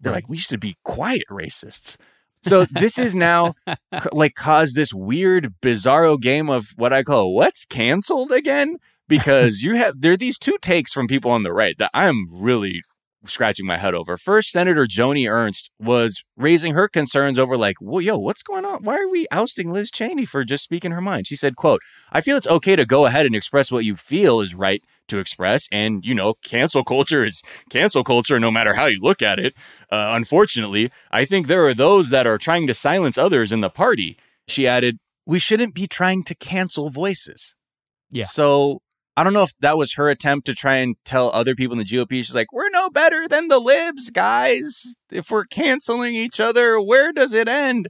They're 0.00 0.12
like, 0.12 0.28
we 0.28 0.36
used 0.36 0.50
to 0.50 0.58
be 0.58 0.76
quiet 0.84 1.24
racists. 1.30 1.96
So 2.42 2.64
this 2.66 2.98
is 2.98 3.14
now 3.14 3.54
like 4.12 4.34
caused 4.34 4.76
this 4.76 4.92
weird, 4.92 5.54
bizarro 5.62 6.20
game 6.20 6.48
of 6.50 6.68
what 6.76 6.92
I 6.92 7.02
call 7.02 7.34
what's 7.34 7.64
canceled 7.64 8.30
again 8.30 8.76
because 9.08 9.62
you 9.62 9.76
have 9.76 10.00
there 10.00 10.12
are 10.12 10.16
these 10.16 10.38
two 10.38 10.56
takes 10.60 10.92
from 10.92 11.06
people 11.06 11.30
on 11.30 11.42
the 11.42 11.52
right 11.52 11.76
that 11.78 11.90
I'm 11.94 12.26
really 12.30 12.82
scratching 13.24 13.66
my 13.66 13.76
head 13.76 13.94
over. 13.94 14.16
First, 14.16 14.50
Senator 14.50 14.86
Joni 14.86 15.28
Ernst 15.28 15.70
was 15.78 16.22
raising 16.36 16.74
her 16.74 16.88
concerns 16.88 17.38
over 17.38 17.56
like, 17.56 17.76
well, 17.80 18.00
yo, 18.00 18.18
what's 18.18 18.42
going 18.42 18.64
on? 18.64 18.82
Why 18.82 18.96
are 18.96 19.08
we 19.08 19.26
ousting 19.30 19.72
Liz 19.72 19.90
Cheney 19.90 20.24
for 20.24 20.44
just 20.44 20.64
speaking 20.64 20.92
her 20.92 21.00
mind? 21.00 21.26
She 21.26 21.36
said, 21.36 21.56
quote, 21.56 21.80
I 22.12 22.20
feel 22.20 22.36
it's 22.36 22.46
okay 22.46 22.76
to 22.76 22.86
go 22.86 23.06
ahead 23.06 23.26
and 23.26 23.34
express 23.34 23.70
what 23.70 23.84
you 23.84 23.96
feel 23.96 24.40
is 24.40 24.54
right 24.54 24.82
to 25.08 25.18
express. 25.18 25.68
And, 25.72 26.04
you 26.04 26.14
know, 26.14 26.34
cancel 26.34 26.84
culture 26.84 27.24
is 27.24 27.42
cancel 27.70 28.04
culture 28.04 28.40
no 28.40 28.50
matter 28.50 28.74
how 28.74 28.86
you 28.86 29.00
look 29.00 29.22
at 29.22 29.38
it. 29.38 29.54
Uh, 29.90 30.12
unfortunately, 30.14 30.90
I 31.10 31.24
think 31.24 31.46
there 31.46 31.66
are 31.66 31.74
those 31.74 32.10
that 32.10 32.26
are 32.26 32.38
trying 32.38 32.66
to 32.66 32.74
silence 32.74 33.18
others 33.18 33.52
in 33.52 33.60
the 33.60 33.70
party. 33.70 34.18
She 34.46 34.66
added, 34.66 34.98
we 35.24 35.38
shouldn't 35.38 35.74
be 35.74 35.86
trying 35.86 36.22
to 36.24 36.34
cancel 36.34 36.90
voices. 36.90 37.54
Yeah. 38.10 38.26
So 38.26 38.82
I 39.16 39.24
don't 39.24 39.32
know 39.32 39.42
if 39.42 39.52
that 39.60 39.78
was 39.78 39.94
her 39.94 40.10
attempt 40.10 40.46
to 40.46 40.54
try 40.54 40.76
and 40.76 40.96
tell 41.04 41.30
other 41.30 41.54
people 41.54 41.72
in 41.72 41.78
the 41.78 41.84
GOP. 41.84 42.16
She's 42.16 42.34
like, 42.34 42.52
we're 42.52 42.68
no 42.68 42.90
better 42.90 43.26
than 43.26 43.48
the 43.48 43.58
libs, 43.58 44.10
guys. 44.10 44.94
If 45.10 45.30
we're 45.30 45.46
canceling 45.46 46.14
each 46.14 46.38
other, 46.38 46.78
where 46.78 47.12
does 47.12 47.32
it 47.32 47.48
end? 47.48 47.88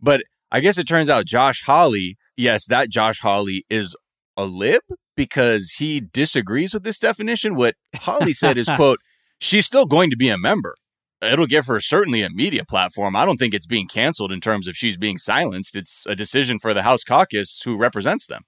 But 0.00 0.22
I 0.52 0.60
guess 0.60 0.76
it 0.76 0.86
turns 0.86 1.08
out 1.08 1.24
Josh 1.24 1.62
Hawley, 1.64 2.18
yes, 2.36 2.66
that 2.66 2.90
Josh 2.90 3.20
Hawley 3.20 3.64
is 3.70 3.96
a 4.36 4.44
lib 4.44 4.82
because 5.16 5.76
he 5.78 6.00
disagrees 6.00 6.74
with 6.74 6.84
this 6.84 6.98
definition. 6.98 7.56
What 7.56 7.76
Hawley 7.96 8.34
said 8.34 8.58
is, 8.58 8.68
quote, 8.76 9.00
she's 9.38 9.64
still 9.64 9.86
going 9.86 10.10
to 10.10 10.16
be 10.16 10.28
a 10.28 10.36
member. 10.36 10.74
It'll 11.22 11.46
give 11.46 11.66
her 11.66 11.80
certainly 11.80 12.20
a 12.22 12.28
media 12.28 12.66
platform. 12.66 13.16
I 13.16 13.24
don't 13.24 13.38
think 13.38 13.54
it's 13.54 13.66
being 13.66 13.88
canceled 13.88 14.30
in 14.30 14.40
terms 14.40 14.68
of 14.68 14.76
she's 14.76 14.98
being 14.98 15.16
silenced. 15.16 15.74
It's 15.74 16.04
a 16.06 16.14
decision 16.14 16.58
for 16.58 16.74
the 16.74 16.82
House 16.82 17.02
caucus 17.02 17.62
who 17.64 17.78
represents 17.78 18.26
them. 18.26 18.42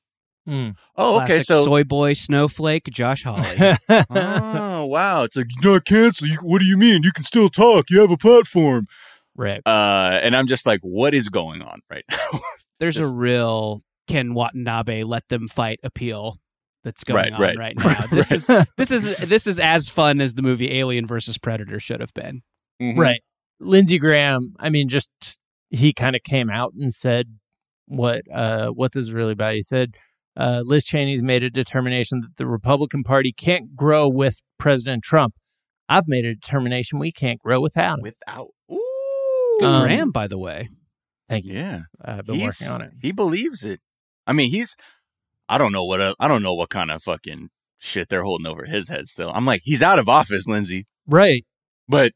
Hmm. 0.48 0.70
Oh, 0.96 1.16
okay. 1.16 1.26
Classic 1.26 1.44
So 1.44 1.64
soy 1.66 1.84
boy 1.84 2.14
snowflake 2.14 2.84
Josh 2.90 3.22
Hawley. 3.24 3.56
oh 4.10 4.86
wow 4.86 5.24
it's 5.24 5.36
like 5.36 5.46
you're 5.62 5.74
not 5.74 5.84
canceled 5.84 6.30
you, 6.30 6.36
what 6.38 6.60
do 6.60 6.64
you 6.64 6.76
mean 6.78 7.02
you 7.02 7.12
can 7.12 7.24
still 7.24 7.48
talk 7.50 7.90
you 7.90 8.00
have 8.00 8.10
a 8.10 8.16
platform 8.16 8.86
right. 9.36 9.60
uh 9.66 10.18
and 10.22 10.34
i'm 10.34 10.46
just 10.46 10.64
like 10.66 10.80
what 10.82 11.12
is 11.14 11.28
going 11.28 11.60
on 11.60 11.80
right 11.90 12.04
now 12.10 12.40
There's 12.80 12.96
Just- 12.96 13.12
a 13.12 13.16
real 13.16 13.82
Ken 14.06 14.32
Watanabe 14.32 15.02
let 15.02 15.28
them 15.28 15.48
fight 15.48 15.80
appeal 15.82 16.38
that's 16.84 17.04
going 17.04 17.16
Right, 17.16 17.32
on 17.32 17.40
right. 17.40 17.56
right, 17.58 17.76
now. 18.00 18.06
This 18.10 18.32
is 18.32 18.46
this 18.78 18.90
is 18.90 19.16
this 19.18 19.46
is 19.46 19.58
as 19.58 19.90
fun 19.90 20.20
as 20.22 20.32
the 20.32 20.40
movie 20.42 20.72
Alien 20.78 21.04
versus 21.06 21.36
Predator 21.36 21.78
should 21.78 22.00
have 22.00 22.14
been. 22.14 22.40
Mm-hmm. 22.80 22.98
Right. 22.98 23.20
Lindsey 23.60 23.98
Graham, 23.98 24.54
I 24.58 24.70
mean, 24.70 24.88
just 24.88 25.10
he 25.68 25.92
kind 25.92 26.16
of 26.16 26.22
came 26.22 26.48
out 26.48 26.72
and 26.78 26.94
said 26.94 27.36
what 27.86 28.22
uh 28.32 28.68
what 28.68 28.92
this 28.92 29.02
is 29.02 29.12
really 29.12 29.32
about. 29.32 29.54
He 29.54 29.62
said 29.62 29.94
uh, 30.38 30.62
Liz 30.64 30.84
Cheney's 30.86 31.22
made 31.22 31.42
a 31.42 31.50
determination 31.50 32.20
that 32.20 32.36
the 32.36 32.46
Republican 32.46 33.02
Party 33.02 33.32
can't 33.32 33.74
grow 33.76 34.08
with 34.08 34.40
President 34.58 35.02
Trump. 35.04 35.34
I've 35.88 36.06
made 36.06 36.24
a 36.24 36.34
determination 36.34 36.98
we 36.98 37.12
can't 37.12 37.40
grow 37.40 37.60
without 37.60 37.98
him. 37.98 38.02
without 38.02 38.48
Good 39.60 39.66
Um, 39.66 39.84
ram, 39.84 40.10
by 40.12 40.26
the 40.28 40.38
way. 40.38 40.68
Thank 41.28 41.44
you. 41.44 41.54
yeah 41.54 41.80
I've 42.02 42.24
been 42.24 42.36
He's- 42.36 42.60
working 42.60 42.72
on 42.74 42.80
it. 42.82 42.92
he 43.02 43.12
believes 43.12 43.62
it 43.64 43.80
i 44.26 44.32
mean 44.32 44.50
he's 44.50 44.76
i 45.48 45.58
don't 45.58 45.72
know 45.72 45.84
what 45.84 46.00
uh, 46.00 46.14
i 46.18 46.26
don't 46.28 46.42
know 46.42 46.54
what 46.54 46.70
kind 46.70 46.90
of 46.90 47.02
fucking 47.02 47.48
shit 47.78 48.08
they're 48.08 48.22
holding 48.22 48.46
over 48.46 48.64
his 48.64 48.88
head 48.88 49.08
still 49.08 49.30
i'm 49.34 49.44
like 49.44 49.60
he's 49.64 49.82
out 49.82 49.98
of 49.98 50.08
office 50.08 50.46
lindsey 50.46 50.86
Right. 51.06 51.44
but 51.86 52.12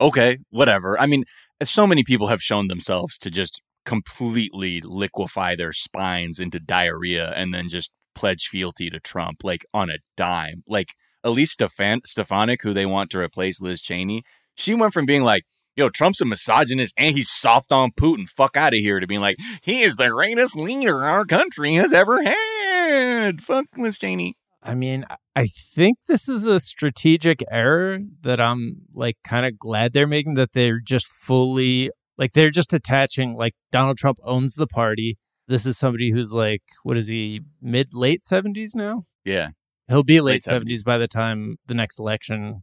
okay 0.00 0.38
whatever 0.50 0.98
i 1.00 1.04
mean 1.06 1.24
so 1.62 1.86
many 1.86 2.04
people 2.04 2.28
have 2.28 2.40
shown 2.42 2.68
themselves 2.68 3.18
to 3.18 3.30
just 3.30 3.60
completely 3.84 4.80
liquefy 4.82 5.54
their 5.54 5.72
spines 5.72 6.38
into 6.38 6.60
diarrhea 6.60 7.32
and 7.34 7.52
then 7.54 7.68
just 7.68 7.92
pledge 8.14 8.48
fealty 8.48 8.90
to 8.90 9.00
Trump 9.00 9.44
like 9.44 9.64
on 9.72 9.90
a 9.90 9.98
dime. 10.16 10.62
Like 10.66 10.94
Elise 11.24 11.52
Stefan- 11.52 12.02
Stefanik, 12.04 12.62
who 12.62 12.72
they 12.74 12.86
want 12.86 13.10
to 13.10 13.18
replace 13.18 13.60
Liz 13.60 13.80
Cheney, 13.80 14.22
she 14.54 14.74
went 14.74 14.92
from 14.92 15.06
being 15.06 15.22
like, 15.22 15.44
yo, 15.76 15.88
Trump's 15.88 16.20
a 16.20 16.24
misogynist 16.24 16.94
and 16.98 17.14
he's 17.14 17.30
soft 17.30 17.70
on 17.70 17.92
Putin, 17.92 18.28
fuck 18.28 18.56
out 18.56 18.74
of 18.74 18.80
here, 18.80 18.98
to 18.98 19.06
being 19.06 19.20
like, 19.20 19.36
he 19.62 19.82
is 19.82 19.96
the 19.96 20.08
greatest 20.08 20.56
leader 20.56 21.04
our 21.04 21.24
country 21.24 21.74
has 21.74 21.92
ever 21.92 22.22
had. 22.22 23.40
Fuck 23.40 23.66
Liz 23.76 23.98
Cheney. 23.98 24.36
I 24.60 24.74
mean, 24.74 25.06
I 25.36 25.46
think 25.46 25.98
this 26.08 26.28
is 26.28 26.44
a 26.44 26.58
strategic 26.58 27.44
error 27.50 28.00
that 28.22 28.40
I'm 28.40 28.82
like 28.92 29.16
kind 29.22 29.46
of 29.46 29.56
glad 29.56 29.92
they're 29.92 30.06
making 30.06 30.34
that 30.34 30.52
they're 30.52 30.80
just 30.80 31.06
fully 31.06 31.90
like 32.18 32.32
they're 32.32 32.50
just 32.50 32.74
attaching 32.74 33.36
like 33.36 33.54
Donald 33.72 33.96
Trump 33.96 34.18
owns 34.24 34.54
the 34.54 34.66
party. 34.66 35.16
This 35.46 35.64
is 35.64 35.78
somebody 35.78 36.10
who's 36.10 36.32
like 36.32 36.62
what 36.82 36.96
is 36.96 37.08
he 37.08 37.40
mid 37.62 37.94
late 37.94 38.22
70s 38.22 38.74
now? 38.74 39.04
Yeah. 39.24 39.50
He'll 39.88 40.02
be 40.02 40.20
late, 40.20 40.46
Late 40.46 40.62
70s. 40.66 40.84
by 40.84 40.98
the 40.98 41.08
time 41.08 41.56
the 41.66 41.74
next 41.74 41.98
election 41.98 42.62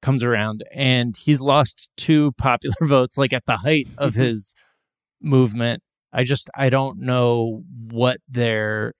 comes 0.00 0.24
around 0.24 0.62
and 0.74 1.16
he's 1.16 1.40
lost 1.40 1.90
two 1.96 2.32
popular 2.32 2.74
votes 2.82 3.18
like 3.18 3.32
at 3.32 3.44
the 3.46 3.58
height 3.58 3.88
of 3.98 4.12
mm-hmm. 4.12 4.22
his 4.22 4.54
movement. 5.20 5.82
I 6.12 6.24
just 6.24 6.48
I 6.56 6.70
don't 6.70 6.98
know 7.00 7.62
what 7.90 8.18
their 8.28 8.94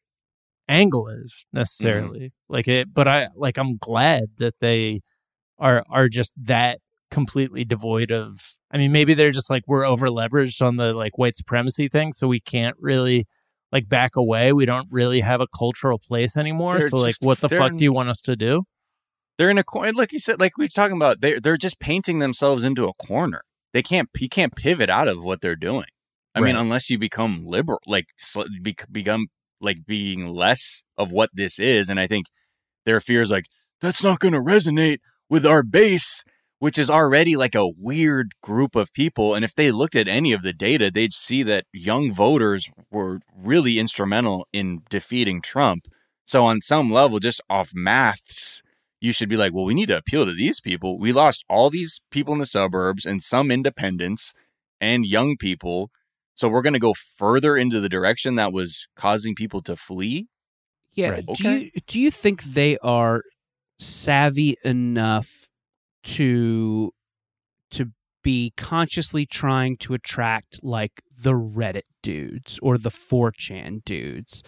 angle 0.68 1.08
is 1.08 1.32
mm-hmm. 1.32 1.58
necessarily. 1.60 2.32
Like 2.48 2.68
it 2.68 2.92
but 2.92 3.08
I 3.08 3.28
like 3.34 3.56
I'm 3.56 3.74
glad 3.74 4.24
that 4.38 4.58
they 4.60 5.00
are 5.58 5.84
are 5.88 6.08
just 6.08 6.34
that 6.44 6.80
completely 7.12 7.64
devoid 7.64 8.10
of 8.10 8.56
I 8.72 8.78
mean 8.78 8.90
maybe 8.90 9.14
they're 9.14 9.30
just 9.30 9.50
like 9.50 9.62
we're 9.68 9.84
over 9.84 10.08
leveraged 10.08 10.60
on 10.60 10.76
the 10.76 10.92
like 10.92 11.18
white 11.18 11.36
supremacy 11.36 11.88
thing 11.88 12.12
so 12.12 12.26
we 12.26 12.40
can't 12.40 12.76
really 12.80 13.26
like 13.70 13.88
back 13.88 14.16
away. 14.16 14.52
We 14.52 14.66
don't 14.66 14.88
really 14.90 15.20
have 15.20 15.40
a 15.40 15.46
cultural 15.46 15.98
place 15.98 16.36
anymore. 16.36 16.78
They're 16.78 16.88
so 16.88 16.96
like 16.96 17.16
what 17.20 17.40
the 17.40 17.48
fuck 17.48 17.72
in- 17.72 17.76
do 17.78 17.84
you 17.84 17.92
want 17.92 18.08
us 18.08 18.20
to 18.22 18.34
do? 18.34 18.64
They're 19.38 19.50
in 19.50 19.58
a 19.58 19.64
corner, 19.64 19.92
like 19.92 20.12
you 20.12 20.18
said, 20.18 20.40
like 20.40 20.58
we 20.58 20.66
are 20.66 20.68
talking 20.68 20.96
about. 20.96 21.20
They 21.20 21.38
they're 21.38 21.56
just 21.56 21.80
painting 21.80 22.18
themselves 22.18 22.64
into 22.64 22.86
a 22.86 22.92
corner. 22.94 23.42
They 23.72 23.82
can't 23.82 24.08
you 24.18 24.28
can't 24.28 24.54
pivot 24.54 24.90
out 24.90 25.08
of 25.08 25.24
what 25.24 25.40
they're 25.40 25.56
doing. 25.56 25.86
I 26.34 26.40
mean, 26.40 26.56
unless 26.56 26.88
you 26.88 26.98
become 26.98 27.44
liberal, 27.44 27.80
like 27.86 28.06
sl- 28.16 28.44
be, 28.62 28.74
become 28.90 29.26
like 29.60 29.84
being 29.86 30.28
less 30.28 30.82
of 30.96 31.12
what 31.12 31.30
this 31.34 31.58
is. 31.58 31.88
And 31.88 32.00
I 32.00 32.06
think 32.06 32.26
their 32.86 33.00
fears 33.00 33.30
like 33.30 33.46
that's 33.80 34.02
not 34.02 34.18
going 34.18 34.32
to 34.34 34.40
resonate 34.40 34.98
with 35.28 35.44
our 35.46 35.62
base, 35.62 36.24
which 36.62 36.78
is 36.78 36.88
already 36.88 37.34
like 37.34 37.56
a 37.56 37.66
weird 37.66 38.34
group 38.40 38.76
of 38.76 38.92
people. 38.92 39.34
And 39.34 39.44
if 39.44 39.52
they 39.52 39.72
looked 39.72 39.96
at 39.96 40.06
any 40.06 40.32
of 40.32 40.42
the 40.42 40.52
data, 40.52 40.92
they'd 40.92 41.12
see 41.12 41.42
that 41.42 41.64
young 41.72 42.12
voters 42.12 42.70
were 42.88 43.18
really 43.36 43.80
instrumental 43.80 44.46
in 44.52 44.82
defeating 44.88 45.42
Trump. 45.42 45.88
So 46.24 46.44
on 46.44 46.60
some 46.60 46.88
level, 46.88 47.18
just 47.18 47.40
off 47.50 47.70
maths, 47.74 48.62
you 49.00 49.12
should 49.12 49.28
be 49.28 49.36
like, 49.36 49.52
well, 49.52 49.64
we 49.64 49.74
need 49.74 49.88
to 49.88 49.96
appeal 49.96 50.24
to 50.24 50.32
these 50.32 50.60
people. 50.60 51.00
We 51.00 51.12
lost 51.12 51.44
all 51.50 51.68
these 51.68 52.00
people 52.12 52.32
in 52.32 52.38
the 52.38 52.46
suburbs 52.46 53.04
and 53.04 53.20
some 53.20 53.50
independents 53.50 54.32
and 54.80 55.04
young 55.04 55.36
people. 55.36 55.90
So 56.36 56.46
we're 56.48 56.62
going 56.62 56.74
to 56.74 56.78
go 56.78 56.94
further 56.94 57.56
into 57.56 57.80
the 57.80 57.88
direction 57.88 58.36
that 58.36 58.52
was 58.52 58.86
causing 58.94 59.34
people 59.34 59.62
to 59.62 59.74
flee. 59.74 60.28
Yeah. 60.94 61.08
Right. 61.08 61.26
Do 61.26 61.32
Okay. 61.32 61.72
you 61.74 61.80
do 61.88 62.00
you 62.00 62.12
think 62.12 62.44
they 62.44 62.78
are 62.84 63.24
savvy 63.80 64.58
enough 64.64 65.41
to 66.04 66.92
to 67.72 67.86
be 68.22 68.52
consciously 68.56 69.26
trying 69.26 69.76
to 69.78 69.94
attract 69.94 70.60
like 70.62 71.02
the 71.16 71.32
Reddit 71.32 71.82
dudes 72.02 72.58
or 72.62 72.78
the 72.78 72.90
4chan 72.90 73.84
dudes. 73.84 74.42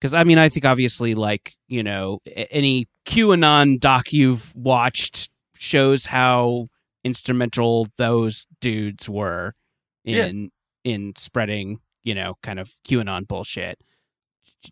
Because 0.00 0.12
I 0.14 0.24
mean, 0.24 0.38
I 0.38 0.48
think 0.48 0.64
obviously, 0.64 1.14
like 1.14 1.54
you 1.68 1.82
know, 1.82 2.18
any 2.50 2.86
QAnon 3.06 3.80
doc 3.80 4.12
you've 4.12 4.54
watched 4.54 5.30
shows 5.56 6.06
how 6.06 6.68
instrumental 7.04 7.86
those 7.96 8.46
dudes 8.60 9.08
were 9.08 9.54
Yeah. 10.04 10.26
in 10.26 10.50
in 10.84 11.14
spreading, 11.16 11.78
you 12.02 12.14
know, 12.14 12.34
kind 12.42 12.58
of 12.60 12.72
QAnon 12.86 13.26
bullshit. 13.26 13.78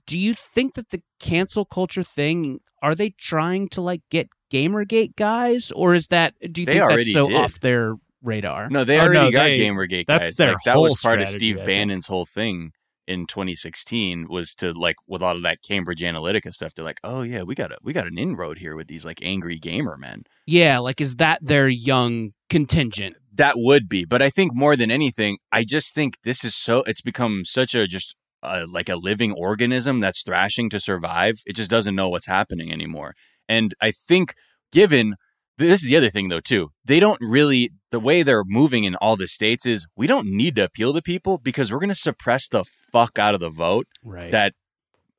Do 0.06 0.18
you 0.18 0.34
think 0.34 0.74
that 0.74 0.90
the 0.90 1.02
cancel 1.20 1.64
culture 1.64 2.02
thing 2.04 2.60
are 2.82 2.94
they 2.94 3.10
trying 3.10 3.68
to 3.70 3.80
like 3.80 4.02
get 4.10 4.28
Gamergate 4.52 5.16
guys, 5.16 5.72
or 5.74 5.94
is 5.94 6.08
that 6.08 6.34
do 6.52 6.60
you 6.60 6.66
They 6.66 6.74
think 6.78 6.88
that's 6.90 7.12
so 7.12 7.28
did. 7.28 7.36
off 7.36 7.60
their 7.60 7.94
radar? 8.22 8.68
No, 8.68 8.84
they 8.84 8.98
Oh, 8.98 9.04
already 9.04 9.18
no, 9.18 9.30
got 9.32 9.44
they- 9.44 9.58
Gamergate 9.60 10.06
that's 10.06 10.24
guys. 10.24 10.34
their 10.36 10.48
like, 10.52 10.64
that 10.64 10.78
was 10.78 11.00
part 11.00 11.20
of 11.22 11.28
Steve 11.28 11.56
I 11.56 11.58
think. 11.60 11.66
Bannon's 11.66 12.06
whole 12.06 12.26
thing 12.26 12.72
in 13.08 13.26
2016 13.26 14.28
was 14.28 14.54
to 14.54 14.72
like 14.72 14.96
with 15.08 15.22
all 15.22 15.34
of 15.36 15.42
that 15.42 15.62
Cambridge 15.62 16.00
Analytica 16.02 16.52
stuff. 16.52 16.72
They're 16.74 16.84
like, 16.84 17.00
oh 17.02 17.22
yeah, 17.22 17.42
we 17.42 17.54
got 17.54 17.72
a 17.72 17.78
we 17.82 17.92
got 17.92 18.06
an 18.06 18.18
inroad 18.18 18.58
here 18.58 18.76
with 18.76 18.86
these 18.88 19.04
like 19.04 19.18
angry 19.22 19.58
gamer 19.58 19.96
men. 19.96 20.22
Yeah, 20.46 20.78
like 20.78 21.00
is 21.00 21.16
that 21.16 21.40
their 21.42 21.68
young 21.68 22.32
contingent? 22.48 23.16
That 23.34 23.54
would 23.56 23.88
be, 23.88 24.04
but 24.04 24.20
I 24.20 24.28
think 24.30 24.54
more 24.54 24.76
than 24.76 24.90
anything, 24.90 25.38
I 25.50 25.64
just 25.64 25.94
think 25.94 26.18
this 26.22 26.44
is 26.44 26.54
so. 26.54 26.82
It's 26.82 27.00
become 27.00 27.44
such 27.46 27.74
a 27.74 27.86
just 27.88 28.14
uh, 28.42 28.66
like 28.68 28.88
a 28.90 28.96
living 28.96 29.32
organism 29.32 30.00
that's 30.00 30.22
thrashing 30.22 30.68
to 30.70 30.78
survive. 30.78 31.36
It 31.46 31.56
just 31.56 31.70
doesn't 31.70 31.94
know 31.94 32.08
what's 32.10 32.26
happening 32.26 32.70
anymore. 32.70 33.14
And 33.48 33.74
I 33.80 33.90
think, 33.92 34.34
given 34.72 35.16
this 35.58 35.82
is 35.82 35.88
the 35.88 35.96
other 35.96 36.10
thing 36.10 36.28
though 36.28 36.40
too, 36.40 36.70
they 36.84 36.98
don't 37.00 37.18
really 37.20 37.70
the 37.90 38.00
way 38.00 38.22
they're 38.22 38.42
moving 38.44 38.84
in 38.84 38.94
all 38.96 39.16
the 39.16 39.28
states 39.28 39.66
is 39.66 39.86
we 39.96 40.06
don't 40.06 40.26
need 40.26 40.56
to 40.56 40.64
appeal 40.64 40.94
to 40.94 41.02
people 41.02 41.38
because 41.38 41.70
we're 41.70 41.78
going 41.78 41.88
to 41.90 41.94
suppress 41.94 42.48
the 42.48 42.64
fuck 42.90 43.18
out 43.18 43.34
of 43.34 43.40
the 43.40 43.50
vote. 43.50 43.86
Right. 44.02 44.30
That 44.32 44.54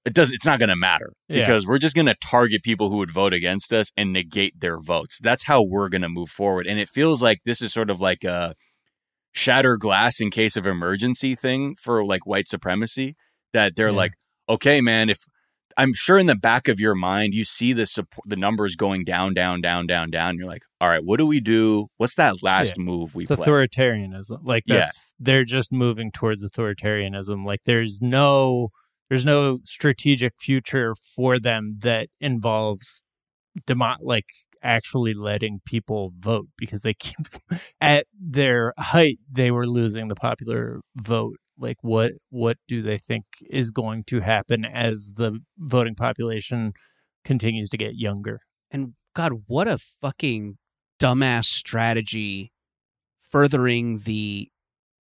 it 0.05 0.13
does. 0.13 0.31
It's 0.31 0.45
not 0.45 0.59
going 0.59 0.69
to 0.69 0.75
matter 0.75 1.13
Yeah. 1.29 1.41
because 1.41 1.65
we're 1.67 1.77
just 1.77 1.95
going 1.95 2.07
to 2.07 2.15
target 2.15 2.61
people 2.63 2.89
who 2.89 2.97
would 2.97 3.11
vote 3.11 3.31
against 3.33 3.71
us 3.71 3.89
and 3.95 4.11
negate 4.11 4.59
their 4.59 4.79
votes. 4.79 5.19
That's 5.21 5.45
how 5.45 5.63
we're 5.63 5.87
going 5.87 6.01
to 6.01 6.09
move 6.09 6.29
forward. 6.29 6.67
And 6.67 6.77
it 6.79 6.89
feels 6.89 7.21
like 7.21 7.39
this 7.45 7.61
is 7.61 7.71
sort 7.71 7.89
of 7.89 8.01
like 8.01 8.23
a 8.25 8.55
shatter 9.31 9.77
glass 9.77 10.19
in 10.19 10.29
case 10.31 10.55
of 10.57 10.65
emergency 10.65 11.35
thing 11.35 11.75
for 11.81 12.03
like 12.03 12.25
white 12.25 12.47
supremacy. 12.49 13.15
That 13.53 13.75
they're 13.75 13.89
Yeah. 13.89 13.95
like, 13.95 14.13
okay, 14.49 14.81
man, 14.81 15.09
if 15.09 15.19
I'm 15.77 15.93
sure 15.93 16.17
in 16.17 16.27
the 16.27 16.35
back 16.35 16.67
of 16.67 16.79
your 16.79 16.95
mind 16.95 17.33
you 17.33 17.43
see 17.45 17.73
the 17.73 17.85
support, 17.85 18.27
the 18.27 18.35
numbers 18.35 18.75
going 18.75 19.03
down, 19.03 19.33
down, 19.33 19.61
down, 19.61 19.87
down, 19.87 20.09
down. 20.11 20.37
You're 20.37 20.47
like, 20.47 20.63
all 20.81 20.89
right, 20.89 21.03
what 21.03 21.17
do 21.17 21.25
we 21.25 21.39
do? 21.39 21.87
What's 21.97 22.15
that 22.15 22.43
last 22.43 22.77
move 22.77 23.15
we 23.15 23.23
it's 23.23 23.35
play? 23.35 23.45
authoritarianism. 23.45 24.39
Like 24.43 24.63
Yeah. 24.67 24.79
that's 24.79 25.13
they're 25.19 25.45
just 25.45 25.71
moving 25.71 26.11
towards 26.11 26.43
authoritarianism. 26.43 27.45
Like 27.45 27.61
there's 27.65 28.01
no 28.01 28.69
there's 29.09 29.25
no 29.25 29.59
strategic 29.63 30.33
future 30.39 30.95
for 30.95 31.39
them 31.39 31.71
that 31.79 32.07
involves 32.19 33.01
demo- 33.67 33.97
like 34.01 34.25
actually 34.63 35.13
letting 35.13 35.59
people 35.65 36.13
vote 36.19 36.47
because 36.57 36.81
they 36.81 36.93
keep 36.93 37.17
at 37.81 38.07
their 38.19 38.73
height 38.77 39.19
they 39.31 39.51
were 39.51 39.65
losing 39.65 40.07
the 40.07 40.15
popular 40.15 40.79
vote 40.95 41.35
like 41.57 41.77
what 41.81 42.13
what 42.29 42.57
do 42.67 42.81
they 42.81 42.97
think 42.97 43.25
is 43.49 43.71
going 43.71 44.03
to 44.05 44.21
happen 44.21 44.65
as 44.65 45.13
the 45.15 45.39
voting 45.57 45.95
population 45.95 46.73
continues 47.23 47.69
to 47.69 47.77
get 47.77 47.95
younger 47.95 48.39
And 48.71 48.93
God, 49.15 49.43
what 49.47 49.67
a 49.67 49.77
fucking 49.77 50.57
dumbass 50.99 51.45
strategy 51.45 52.51
furthering 53.29 53.99
the 53.99 54.49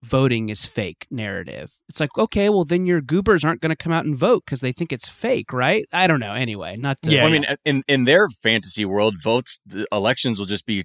voting 0.03 0.49
is 0.49 0.67
fake 0.67 1.07
narrative. 1.11 1.73
It's 1.89 2.01
like, 2.01 2.17
okay, 2.19 2.49
well, 2.49 2.65
then 2.65 2.87
your 2.87 3.01
goobers 3.01 3.45
aren't 3.45 3.61
going 3.61 3.71
to 3.71 3.77
come 3.77 3.93
out 3.93 4.05
and 4.05 4.17
vote 4.17 4.43
because 4.45 4.61
they 4.61 4.73
think 4.73 4.93
it's 4.93 5.09
fake, 5.09 5.53
right? 5.53 5.85
I 5.93 6.07
don't 6.07 6.21
know. 6.21 6.35
Anyway, 6.35 6.77
not 6.77 7.01
to. 7.03 7.11
Yeah, 7.11 7.23
Well, 7.23 7.33
I 7.33 7.33
mean, 7.33 7.47
in 7.65 7.83
in 7.87 8.05
their 8.05 8.29
fantasy 8.29 8.85
world, 8.85 9.17
votes 9.23 9.61
the 9.65 9.87
elections 9.93 10.39
will 10.39 10.47
just 10.47 10.67
be 10.67 10.85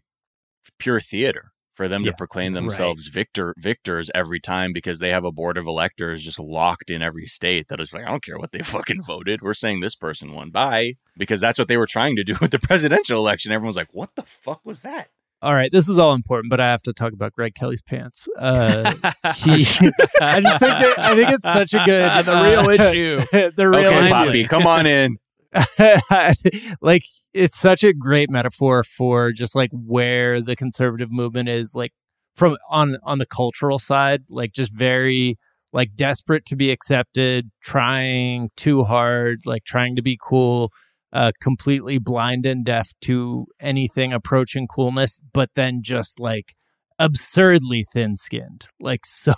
pure 0.78 1.00
theater 1.00 1.52
for 1.78 1.88
them 1.88 2.02
Yeah, 2.04 2.12
to 2.12 2.18
proclaim 2.18 2.54
right. 2.54 2.62
themselves 2.62 3.08
victor 3.08 3.54
victors 3.58 4.10
every 4.14 4.40
time 4.42 4.74
because 4.74 5.00
they 5.00 5.12
have 5.12 5.24
a 5.24 5.32
board 5.32 5.58
of 5.58 5.68
electors 5.68 6.24
just 6.24 6.40
locked 6.40 6.90
in 6.90 7.02
every 7.02 7.28
state 7.28 7.68
that 7.70 7.80
is 7.80 7.94
like, 7.94 8.04
I 8.04 8.10
don't 8.10 8.24
care 8.24 8.38
what 8.40 8.52
they 8.52 8.60
fucking 8.64 9.04
voted. 9.04 9.42
We're 9.42 9.54
saying 9.54 9.80
this 9.80 9.96
person 9.96 10.34
won. 10.34 10.50
by 10.50 10.96
Because 11.16 11.40
that's 11.40 11.60
what 11.60 11.68
they 11.68 11.78
were 11.78 11.88
trying 11.88 12.16
to 12.18 12.24
do 12.24 12.36
with 12.42 12.52
the 12.52 12.60
presidential 12.60 13.20
election. 13.20 13.52
Everyone's 13.52 13.78
like, 13.78 13.94
what 13.94 14.16
the 14.16 14.24
fuck 14.24 14.66
was 14.66 14.82
that? 14.82 15.10
all 15.40 15.54
right 15.54 15.70
this 15.72 15.88
is 15.88 16.00
all 16.00 16.14
important 16.14 16.50
but 16.50 16.60
i 16.60 16.66
have 16.66 16.82
to 16.82 16.92
talk 16.92 17.14
about 17.14 17.32
greg 17.32 17.54
kelly's 17.54 17.84
pants 17.84 18.28
uh 18.40 18.92
he 19.36 19.52
i 20.20 20.42
just 20.42 20.60
think 20.60 20.60
that 20.60 20.96
i 20.98 21.14
think 21.16 21.30
it's 21.30 21.44
such 21.44 21.76
a 21.76 21.84
good 21.86 22.26
the 22.26 22.42
real 22.42 22.62
uh, 22.62 22.70
issue. 22.72 23.52
the 23.56 23.70
real 23.70 23.86
okay, 23.86 24.06
issue. 24.06 24.10
Poppy, 24.10 24.44
come 24.46 24.66
on 24.66 24.88
in. 24.88 25.18
like 26.82 27.04
it's 27.34 27.58
such 27.58 27.84
a 27.84 27.94
great 27.94 28.30
metaphor 28.30 28.84
for 28.84 29.32
just 29.32 29.56
like 29.56 29.72
where 29.72 30.42
the 30.42 30.56
conservative 30.56 31.12
movement 31.12 31.50
is 31.50 31.74
like 31.76 31.92
from 32.36 32.58
on 32.70 32.98
on 33.04 33.18
the 33.18 33.26
cultural 33.26 33.80
side 33.80 34.24
like 34.30 34.52
just 34.52 34.74
very 34.74 35.38
like 35.74 35.96
desperate 35.96 36.46
to 36.46 36.56
be 36.56 36.72
accepted 36.72 37.50
trying 37.62 38.50
too 38.58 38.84
hard 38.84 39.40
like 39.46 39.64
trying 39.64 39.96
to 39.96 40.02
be 40.02 40.18
cool 40.22 40.72
uh 41.14 41.32
completely 41.42 41.98
blind 41.98 42.46
and 42.46 42.66
deaf 42.66 42.92
to 43.02 43.46
anything 43.60 44.12
approaching 44.12 44.68
coolness 44.68 45.22
but 45.34 45.50
then 45.56 45.82
just 45.82 46.20
like 46.20 46.56
absurdly 47.00 47.86
thin 47.94 48.18
skinned 48.18 48.66
like 48.80 49.02
so 49.06 49.34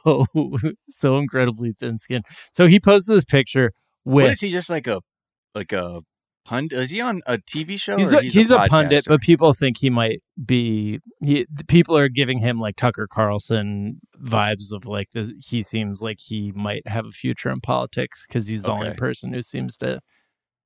so 0.89 1.17
incredibly 1.17 1.73
thin 1.73 1.97
skinned 1.97 2.25
so 2.51 2.67
he 2.67 2.79
posted 2.79 3.15
this 3.15 3.25
picture 3.25 3.71
with 4.05 4.25
What 4.25 4.33
is 4.33 4.41
he 4.41 4.51
just 4.51 4.69
like 4.69 4.87
a 4.87 5.01
like 5.55 5.71
a 5.71 6.01
pundit? 6.45 6.79
Is 6.79 6.89
he 6.89 7.01
on 7.01 7.21
a 7.25 7.37
TV 7.37 7.79
show? 7.79 7.97
he's 7.97 8.13
or 8.13 8.17
a, 8.17 8.23
he's 8.23 8.51
a, 8.51 8.65
pundit, 8.67 9.05
but 9.07 9.21
people 9.21 9.53
think 9.53 9.77
he 9.77 9.89
might 9.89 10.21
be. 10.43 10.99
He 11.21 11.45
people 11.67 11.97
are 11.97 12.09
giving 12.09 12.39
him 12.39 12.57
like 12.57 12.75
Tucker 12.75 13.07
Carlson 13.09 13.99
vibes 14.21 14.71
of 14.71 14.85
like 14.85 15.11
this. 15.11 15.31
He 15.47 15.61
seems 15.61 16.01
like 16.01 16.19
he 16.19 16.51
might 16.53 16.87
have 16.87 17.05
a 17.05 17.11
future 17.11 17.49
in 17.49 17.61
politics 17.61 18.25
because 18.27 18.47
he's 18.47 18.63
the 18.63 18.69
only 18.69 18.93
person 18.93 19.33
who 19.33 19.41
seems 19.41 19.77
to 19.77 19.99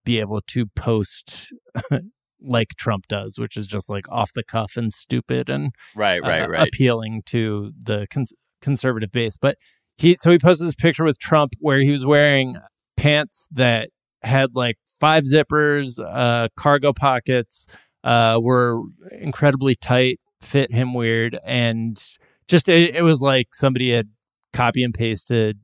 be 0.05 0.19
able 0.19 0.41
to 0.47 0.65
post 0.75 1.53
like 2.41 2.69
Trump 2.77 3.07
does, 3.07 3.39
which 3.39 3.57
is 3.57 3.67
just 3.67 3.89
like 3.89 4.09
off 4.09 4.33
the 4.33 4.43
cuff 4.43 4.73
and 4.75 4.91
stupid 4.91 5.49
and 5.49 5.71
right, 5.95 6.21
right, 6.21 6.43
uh, 6.43 6.49
right. 6.49 6.67
appealing 6.67 7.23
to 7.27 7.71
the 7.77 8.07
cons- 8.09 8.33
conservative 8.61 9.11
base. 9.11 9.37
But 9.37 9.57
he 9.97 10.15
so 10.15 10.31
he 10.31 10.39
posted 10.39 10.67
this 10.67 10.75
picture 10.75 11.03
with 11.03 11.19
Trump 11.19 11.53
where 11.59 11.79
he 11.79 11.91
was 11.91 12.05
wearing 12.05 12.55
pants 12.97 13.47
that 13.51 13.89
had 14.23 14.55
like 14.55 14.77
five 14.99 15.23
zippers, 15.23 15.99
uh, 15.99 16.47
cargo 16.55 16.93
pockets, 16.93 17.67
uh, 18.03 18.39
were 18.41 18.81
incredibly 19.11 19.75
tight, 19.75 20.19
fit 20.41 20.71
him 20.71 20.93
weird, 20.93 21.37
and 21.45 22.01
just 22.47 22.69
it, 22.69 22.95
it 22.95 23.01
was 23.01 23.21
like 23.21 23.53
somebody 23.53 23.91
had 23.91 24.09
copy 24.53 24.83
and 24.83 24.93
pasted 24.93 25.59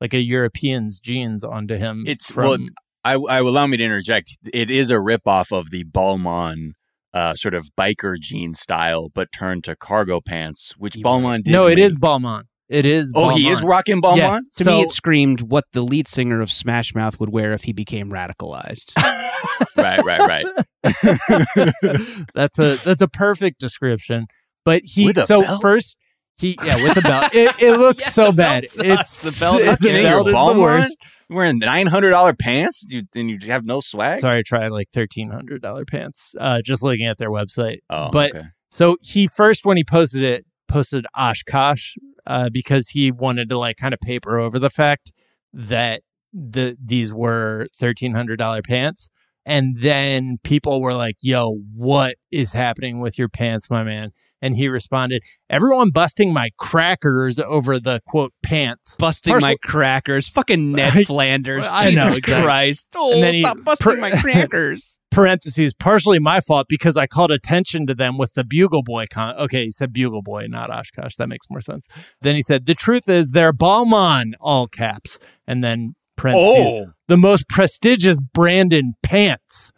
like 0.00 0.14
a 0.14 0.20
European's 0.20 0.98
jeans 0.98 1.44
onto 1.44 1.76
him. 1.76 2.04
It's- 2.06 2.30
from, 2.30 2.44
well, 2.44 2.58
I, 3.04 3.14
I 3.14 3.38
allow 3.38 3.66
me 3.66 3.76
to 3.76 3.84
interject. 3.84 4.36
It 4.52 4.70
is 4.70 4.90
a 4.90 4.94
ripoff 4.96 5.50
of 5.56 5.70
the 5.70 5.84
Balmain 5.84 6.72
uh, 7.14 7.34
sort 7.34 7.52
of 7.54 7.68
biker 7.78 8.18
jean 8.18 8.54
style, 8.54 9.10
but 9.12 9.30
turned 9.32 9.64
to 9.64 9.76
cargo 9.76 10.20
pants, 10.20 10.74
which 10.78 10.94
Balmain 10.94 11.42
did. 11.42 11.50
no, 11.52 11.66
it 11.66 11.76
make- 11.76 11.84
is 11.84 11.98
Balmain. 11.98 12.44
It 12.72 12.86
is. 12.86 13.12
Oh, 13.14 13.28
he 13.28 13.48
is 13.48 13.62
rocking 13.62 14.00
Balmain. 14.00 14.16
Yes. 14.16 14.46
To 14.56 14.64
So- 14.64 14.70
me, 14.78 14.82
it 14.82 14.90
screamed 14.92 15.42
what 15.42 15.64
the 15.72 15.82
lead 15.82 16.08
singer 16.08 16.40
of 16.40 16.50
Smash 16.50 16.94
Mouth 16.94 17.20
would 17.20 17.28
wear 17.30 17.52
if 17.52 17.64
he 17.64 17.72
became 17.72 18.10
radicalized. 18.10 18.92
right, 19.76 20.02
right, 20.04 20.44
right. 20.84 22.22
that's 22.34 22.58
a 22.58 22.76
that's 22.84 23.02
a 23.02 23.08
perfect 23.08 23.60
description. 23.60 24.26
But 24.64 24.82
he 24.84 25.06
With 25.06 25.18
a 25.18 25.26
so 25.26 25.40
belt? 25.40 25.60
first 25.62 25.98
he 26.38 26.56
yeah 26.64 26.82
with 26.82 26.94
the 26.94 27.02
belt. 27.02 27.34
It, 27.34 27.54
it 27.60 27.72
looks 27.78 28.04
Yeah, 28.04 28.10
so 28.10 28.24
the 28.26 28.32
bad. 28.32 28.62
belt 28.76 29.06
sucks. 29.06 29.24
It's 29.26 29.40
The 29.40 29.44
belt 29.44 29.58
the 29.60 29.66
Fucking 29.66 29.94
your 29.96 30.24
belt 30.24 30.28
is 30.28 30.34
the 30.56 30.60
worst. 30.60 30.96
You're 31.28 31.36
wearing 31.36 31.58
nine 31.58 31.86
hundred 31.86 32.10
dollar 32.10 32.34
pants, 32.34 32.84
you, 32.88 33.02
and 33.14 33.30
you 33.30 33.38
have 33.50 33.64
no 33.64 33.80
swag. 33.80 34.20
Sorry, 34.20 34.38
I 34.38 34.42
tried 34.42 34.68
like 34.68 34.88
thirteen 34.92 35.30
hundred 35.30 35.62
dollar 35.62 35.84
pants. 35.84 36.34
Uh, 36.38 36.60
just 36.64 36.82
looking 36.82 37.06
at 37.06 37.18
their 37.18 37.30
website. 37.30 37.78
Oh, 37.90 38.10
but 38.10 38.34
okay. 38.34 38.46
so 38.70 38.96
he 39.02 39.26
first 39.28 39.64
when 39.64 39.76
he 39.76 39.84
posted 39.84 40.22
it 40.22 40.44
posted 40.68 41.06
Oshkosh 41.18 41.94
uh, 42.26 42.48
because 42.52 42.88
he 42.88 43.10
wanted 43.10 43.48
to 43.50 43.58
like 43.58 43.76
kind 43.76 43.94
of 43.94 44.00
paper 44.00 44.38
over 44.38 44.58
the 44.58 44.70
fact 44.70 45.12
that 45.52 46.02
the 46.32 46.76
these 46.82 47.12
were 47.12 47.66
thirteen 47.78 48.14
hundred 48.14 48.36
dollar 48.38 48.62
pants. 48.62 49.10
And 49.44 49.76
then 49.78 50.38
people 50.44 50.80
were 50.80 50.94
like, 50.94 51.16
"Yo, 51.20 51.58
what 51.74 52.14
is 52.30 52.52
happening 52.52 53.00
with 53.00 53.18
your 53.18 53.28
pants, 53.28 53.68
my 53.68 53.82
man?" 53.82 54.10
And 54.40 54.54
he 54.56 54.68
responded, 54.68 55.22
"Everyone 55.50 55.90
busting 55.90 56.32
my 56.32 56.50
crackers 56.58 57.40
over 57.40 57.80
the 57.80 58.00
quote 58.06 58.32
pants." 58.44 58.96
busting 59.00 59.32
Partial- 59.32 59.48
my 59.48 59.56
crackers. 59.64 60.28
Fucking 60.28 60.70
Ned 60.76 60.96
I- 60.96 61.04
Flanders. 61.04 61.64
I 61.68 61.86
know, 61.90 62.04
Jesus 62.04 62.18
exactly. 62.18 62.44
Christ. 62.44 62.86
Oh, 62.94 63.14
And 63.14 63.22
then 63.22 63.34
he 63.34 63.42
stop 63.42 63.58
busting 63.64 63.94
pr- 63.94 64.00
my 64.00 64.10
crackers. 64.12 64.96
parentheses, 65.12 65.74
partially 65.74 66.18
my 66.18 66.40
fault 66.40 66.66
because 66.68 66.96
I 66.96 67.06
called 67.06 67.30
attention 67.30 67.86
to 67.86 67.94
them 67.94 68.18
with 68.18 68.34
the 68.34 68.42
Bugle 68.42 68.82
Boy. 68.82 69.06
Con- 69.10 69.36
okay, 69.36 69.66
he 69.66 69.70
said 69.70 69.92
Bugle 69.92 70.22
Boy, 70.22 70.46
not 70.48 70.70
Oshkosh. 70.70 71.14
That 71.16 71.28
makes 71.28 71.46
more 71.48 71.60
sense. 71.60 71.86
Then 72.22 72.34
he 72.34 72.42
said, 72.42 72.66
the 72.66 72.74
truth 72.74 73.08
is 73.08 73.30
they're 73.30 73.52
Balmain, 73.52 74.32
all 74.40 74.66
caps. 74.66 75.20
And 75.46 75.62
then 75.62 75.94
parentheses, 76.16 76.66
Oh, 76.66 76.86
the 77.08 77.16
most 77.16 77.48
prestigious 77.48 78.20
brand 78.20 78.72
in 78.72 78.94
pants. 79.02 79.70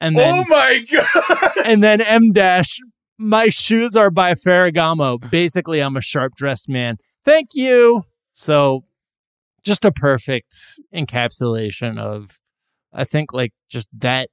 And 0.00 0.16
then, 0.16 0.44
oh 0.46 0.48
my 0.48 0.84
god! 0.92 1.52
and 1.64 1.82
then 1.82 2.00
M 2.02 2.32
dash, 2.32 2.78
my 3.18 3.48
shoes 3.48 3.96
are 3.96 4.10
by 4.10 4.34
Ferragamo. 4.34 5.30
Basically, 5.30 5.80
I'm 5.80 5.96
a 5.96 6.02
sharp 6.02 6.34
dressed 6.36 6.68
man. 6.68 6.96
Thank 7.24 7.50
you. 7.54 8.02
So 8.32 8.84
just 9.64 9.84
a 9.84 9.92
perfect 9.92 10.54
encapsulation 10.94 11.98
of, 11.98 12.38
I 12.92 13.04
think, 13.04 13.32
like 13.32 13.52
just 13.70 13.88
that 13.98 14.28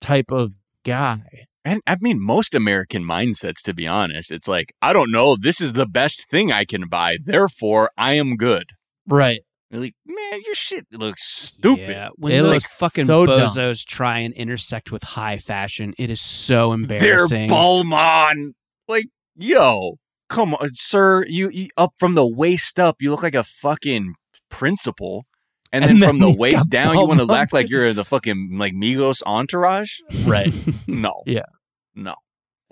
type 0.00 0.30
of 0.30 0.56
guy. 0.84 1.22
And 1.64 1.80
I 1.86 1.96
mean, 2.00 2.24
most 2.24 2.54
American 2.54 3.04
mindsets, 3.04 3.60
to 3.64 3.74
be 3.74 3.86
honest, 3.86 4.30
it's 4.30 4.48
like, 4.48 4.72
I 4.80 4.92
don't 4.92 5.12
know, 5.12 5.36
this 5.36 5.60
is 5.60 5.74
the 5.74 5.86
best 5.86 6.28
thing 6.30 6.50
I 6.50 6.64
can 6.64 6.88
buy, 6.88 7.18
therefore 7.22 7.90
I 7.98 8.14
am 8.14 8.36
good. 8.36 8.64
Right. 9.06 9.40
You're 9.70 9.82
like, 9.82 9.94
man, 10.04 10.40
your 10.44 10.54
shit 10.54 10.86
looks 10.90 11.22
stupid. 11.22 11.90
Yeah, 11.90 12.08
when 12.16 12.32
It 12.32 12.42
those 12.42 12.64
fucking 12.64 13.04
so 13.04 13.24
dumb. 13.24 13.50
bozos 13.50 13.84
try 13.84 14.18
and 14.18 14.34
intersect 14.34 14.90
with 14.90 15.04
high 15.04 15.36
fashion, 15.36 15.94
it 15.96 16.10
is 16.10 16.20
so 16.20 16.72
embarrassing. 16.72 17.08
They're 17.08 17.42
embarrassing. 17.44 17.50
Balmain. 17.50 18.52
Like, 18.88 19.06
yo, 19.36 19.98
come 20.28 20.54
on, 20.54 20.70
sir. 20.72 21.24
You, 21.28 21.50
you 21.50 21.68
up 21.76 21.92
from 21.98 22.14
the 22.14 22.26
waist 22.26 22.80
up, 22.80 22.96
you 23.00 23.10
look 23.12 23.22
like 23.22 23.36
a 23.36 23.44
fucking 23.44 24.14
principal. 24.50 25.24
And, 25.72 25.84
And 25.84 25.90
then, 25.90 26.00
then 26.00 26.08
from 26.10 26.18
the 26.18 26.36
waist 26.36 26.68
down, 26.68 26.96
you 26.96 27.06
want 27.06 27.20
to 27.20 27.32
act 27.32 27.52
like 27.52 27.70
you're 27.70 27.92
the 27.92 28.04
fucking 28.04 28.50
like 28.58 28.72
Migos 28.74 29.22
entourage? 29.24 29.98
Right. 30.24 30.52
No. 30.88 31.22
Yeah. 31.26 31.42
No. 31.94 32.14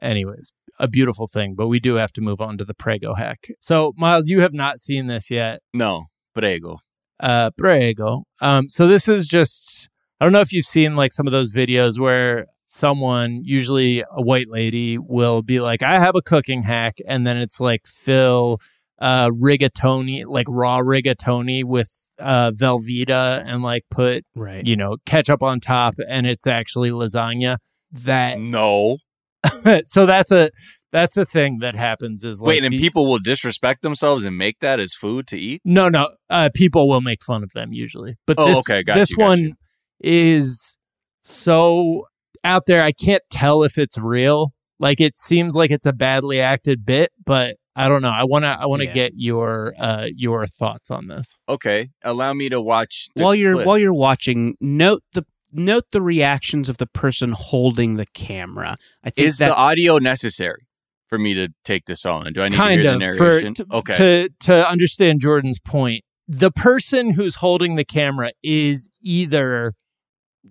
Anyways, 0.03 0.53
a 0.79 0.89
beautiful 0.89 1.27
thing, 1.29 1.55
but 1.55 1.69
we 1.69 1.79
do 1.81 1.95
have 1.95 2.13
to 2.15 2.21
move 2.21 2.41
on 2.41 2.59
to 2.59 2.65
the 2.65 2.75
Prego 2.75 3.15
hack. 3.15 3.49
So, 3.61 3.93
Miles, 3.97 4.29
you 4.29 4.41
have 4.41 4.53
not 4.53 4.79
seen 4.81 5.07
this 5.07 5.31
yet. 5.31 5.61
No. 5.73 6.07
Prego. 6.35 6.79
uh 7.21 7.51
Prego. 7.57 8.25
Um 8.41 8.69
so 8.69 8.87
this 8.89 9.09
is 9.09 9.27
just 9.27 9.89
I 10.21 10.25
don't 10.25 10.33
know 10.33 10.41
if 10.41 10.53
you've 10.53 10.65
seen 10.65 10.97
like 10.97 11.13
some 11.13 11.27
of 11.27 11.33
those 11.33 11.53
videos 11.53 11.99
where 11.99 12.47
someone, 12.67 13.41
usually 13.45 14.01
a 14.11 14.21
white 14.23 14.49
lady, 14.49 14.99
will 14.99 15.43
be 15.43 15.59
like, 15.61 15.83
I 15.83 15.99
have 15.99 16.15
a 16.17 16.23
cooking 16.23 16.65
hack, 16.65 16.99
and 17.07 17.27
then 17.27 17.37
it's 17.39 17.61
like 17.61 17.87
fill 17.87 18.61
uh 19.01 19.31
rigatoni, 19.31 20.25
like 20.27 20.47
raw 20.49 20.79
rigatoni 20.81 21.65
with 21.65 22.03
uh 22.19 22.51
Velveeta 22.53 23.43
and 23.47 23.63
like 23.63 23.85
put, 23.91 24.25
right. 24.35 24.67
you 24.67 24.77
know, 24.77 24.97
ketchup 25.07 25.43
on 25.43 25.61
top 25.61 25.95
and 26.09 26.27
it's 26.27 26.47
actually 26.47 26.91
lasagna. 26.91 27.59
That 27.93 28.39
No. 28.39 28.99
so 29.85 30.05
that's 30.07 30.33
a 30.33 30.51
that's 30.91 31.17
a 31.17 31.25
thing 31.27 31.59
that 31.61 31.75
happens 31.75 32.25
is 32.25 32.41
like 32.41 32.49
Wait, 32.49 32.65
and 32.65 32.73
the- 32.73 32.79
people 32.79 33.07
will 33.07 33.19
disrespect 33.19 33.83
themselves 33.83 34.25
and 34.25 34.37
make 34.39 34.59
that 34.61 34.81
as 34.81 34.95
food 34.95 35.27
to 35.29 35.39
eat? 35.39 35.61
No, 35.65 35.89
no. 35.89 36.09
Uh, 36.31 36.49
people 36.55 36.89
will 36.89 37.01
make 37.03 37.23
fun 37.23 37.43
of 37.43 37.51
them 37.55 37.73
usually, 37.73 38.17
but 38.27 38.37
Oh, 38.39 38.47
this 38.47 38.59
okay, 38.59 38.83
got 38.83 38.95
this 38.97 39.11
you, 39.11 39.17
got 39.19 39.25
one 39.25 39.39
you. 39.41 39.55
is 40.01 40.77
so 41.23 42.05
out 42.45 42.67
there. 42.67 42.83
I 42.83 42.93
can't 42.93 43.23
tell 43.31 43.63
if 43.63 43.79
it's 43.79 43.99
real. 43.99 44.53
Like 44.81 45.01
it 45.01 45.19
seems 45.19 45.55
like 45.55 45.71
it's 45.71 45.87
a 45.87 45.93
badly 45.93 46.41
acted 46.41 46.87
bit, 46.87 47.11
but 47.25 47.57
I 47.79 47.89
don't 47.89 48.03
know. 48.03 48.11
I 48.11 48.25
wanna 48.25 48.57
I 48.61 48.67
wanna 48.67 48.85
Yeah. 48.85 48.93
get 48.93 49.13
your 49.17 49.75
uh 49.79 50.09
your 50.15 50.47
thoughts 50.47 50.91
on 50.91 51.07
this. 51.07 51.37
Okay. 51.49 51.91
Allow 52.03 52.33
me 52.35 52.49
to 52.49 52.61
watch 52.61 53.09
the 53.15 53.23
while 53.23 53.35
you're 53.35 53.55
clip. 53.55 53.67
while 53.67 53.79
you're 53.79 53.95
watching, 53.95 54.57
note 54.61 55.03
the 55.13 55.25
note 55.53 55.85
the 55.93 56.03
reactions 56.03 56.69
of 56.69 56.79
the 56.79 56.87
person 56.87 57.33
holding 57.33 57.97
the 57.97 58.07
camera. 58.07 58.77
I 59.05 59.11
think 59.11 59.29
Is 59.29 59.39
the 59.39 59.55
audio 59.55 59.99
necessary 59.99 60.67
for 61.09 61.19
me 61.19 61.33
to 61.35 61.49
take 61.65 61.87
this 61.87 62.05
on? 62.05 62.33
Do 62.33 62.43
I 62.43 62.49
need 62.49 62.57
kind 62.57 62.83
to 62.83 62.95
of 62.95 63.01
hear 63.01 63.13
the 63.13 63.17
for 63.19 63.25
narration? 63.25 63.55
to, 63.55 63.67
okay. 63.73 63.93
to 63.97 64.29
to 64.41 64.69
understand 64.69 65.21
Jordan's 65.21 65.61
point. 65.61 66.03
The 66.27 66.51
person 66.51 67.13
who's 67.13 67.37
holding 67.37 67.77
the 67.77 67.85
camera 67.85 68.33
is 68.43 68.91
either 69.01 69.73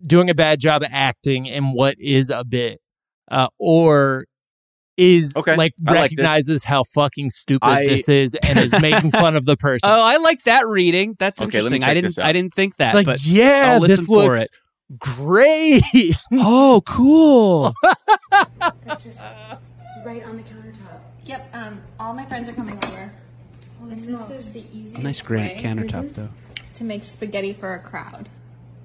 doing 0.06 0.30
a 0.30 0.34
bad 0.36 0.60
job 0.60 0.82
of 0.82 0.90
acting 0.92 1.46
in 1.46 1.74
what 1.74 1.96
is 2.00 2.30
a 2.30 2.44
bit, 2.44 2.80
uh, 3.30 3.50
or 3.60 4.26
is 4.98 5.36
Okay, 5.36 5.56
like 5.56 5.74
I 5.86 5.92
like 5.92 6.02
recognizes 6.02 6.64
how 6.64 6.84
fucking 6.84 7.30
stupid 7.30 7.66
I- 7.66 7.86
this 7.88 8.10
is 8.10 8.36
and 8.36 8.58
is 8.60 8.74
making 8.82 9.12
fun 9.12 9.36
of 9.36 9.46
the 9.46 9.56
person. 9.58 9.90
Oh, 9.90 10.02
I 10.02 10.18
like 10.18 10.44
that 10.44 10.68
reading. 10.68 11.16
That's 11.20 11.40
Okay, 11.42 11.60
interesting. 11.60 11.84
I 11.84 11.94
didn't. 11.94 12.18
I 12.20 12.32
didn't 12.34 12.54
think 12.56 12.78
that, 12.78 12.86
it's 12.88 12.94
like, 12.96 13.06
but 13.06 13.24
yeah, 13.26 13.74
I'll 13.74 13.80
this 13.82 13.90
listen 14.00 14.06
for 14.08 14.30
looks 14.38 14.42
it. 14.44 14.50
great. 15.00 15.84
oh, 16.34 16.82
cool. 16.86 17.74
That's 18.86 19.04
just 19.04 19.22
right 20.06 20.24
on 20.24 20.38
the 20.38 20.44
countertop. 20.44 21.00
Yep. 21.26 21.50
Um, 21.54 21.82
all 22.00 22.14
my 22.14 22.26
friends 22.26 22.48
are 22.50 22.54
coming 22.54 22.80
over. 22.86 23.12
this 23.86 24.08
is 24.08 24.54
the 24.54 24.64
easiest 24.74 24.98
nice 25.04 25.22
granite 25.22 25.58
countertop 25.58 26.14
though. 26.16 26.30
to 26.76 26.84
make 26.84 27.04
spaghetti 27.04 27.54
for 27.54 27.74
a 27.76 27.80
crowd. 27.80 28.30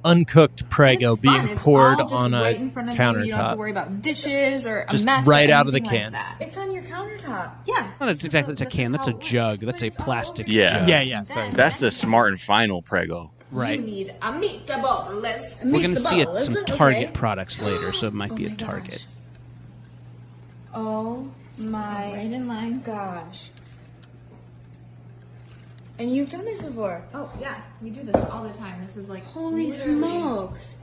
Uncooked 0.04 0.68
Prego 0.68 1.12
It's 1.14 1.22
being 1.22 1.48
It's 1.48 1.62
poured 1.62 2.00
all 2.00 2.08
just 2.08 2.14
on 2.14 2.34
a 2.34 2.40
right 2.42 2.56
in 2.56 2.70
front 2.70 2.88
of 2.90 2.96
You. 2.96 3.24
you 3.24 3.30
don't 3.32 3.40
have 3.40 3.50
to 3.50 3.54
countertop. 3.54 3.58
worry 3.58 3.70
about 3.70 4.00
dishes 4.00 4.66
or 4.66 4.84
Just 4.90 5.04
a 5.04 5.06
mess. 5.06 5.26
right 5.26 5.48
or 5.48 5.52
out 5.54 5.66
of 5.66 5.72
the 5.72 5.80
can. 5.80 6.12
Like. 6.12 6.24
It's 6.40 6.56
on 6.56 6.72
your 6.72 6.82
countertop. 6.82 7.50
Yeah. 7.66 7.90
Not 8.00 8.08
exactly. 8.10 8.52
It's 8.52 8.60
a 8.62 8.66
can. 8.66 8.92
That's 8.92 9.06
a 9.06 9.12
jug. 9.12 9.58
That's 9.58 9.82
a 9.82 9.86
This 9.86 9.92
is 9.92 9.96
how 9.98 10.02
it 10.02 10.04
plastic. 10.04 10.48
Yeah. 10.48 10.78
jug. 10.80 10.88
Yeah, 10.88 11.00
yeah. 11.02 11.22
Sorry. 11.22 11.50
That's 11.50 11.78
the 11.78 11.90
smart 11.90 12.32
and 12.32 12.40
final 12.40 12.82
Prego. 12.82 13.30
Right. 13.52 13.78
You 13.78 13.86
need 13.86 14.08
a 14.22 14.32
meatball. 14.32 15.20
Let's 15.20 15.56
We're 15.62 15.82
gonna 15.82 15.96
see 15.96 16.20
it, 16.20 16.28
meatballs, 16.28 16.38
some 16.40 16.56
okay? 16.62 16.76
Target 16.76 17.12
products 17.12 17.60
later, 17.60 17.92
so 17.92 18.06
it 18.06 18.14
might 18.14 18.34
be 18.34 18.44
Oh 18.44 18.48
a 18.48 18.50
my 18.50 18.56
Target. 18.56 19.06
Oh 20.74 21.30
my 21.58 22.12
right 22.14 22.32
in 22.32 22.48
line. 22.48 22.80
gosh. 22.80 23.50
And 25.98 26.14
you've 26.14 26.30
done 26.30 26.44
this 26.44 26.60
before. 26.62 27.02
Oh 27.14 27.30
yeah, 27.40 27.60
we 27.82 27.90
do 27.90 28.02
this 28.02 28.16
all 28.30 28.42
the 28.44 28.54
time. 28.54 28.80
This 28.82 28.96
is 28.96 29.08
like 29.08 29.24
holy 29.26 29.70
smokes. 29.70 30.76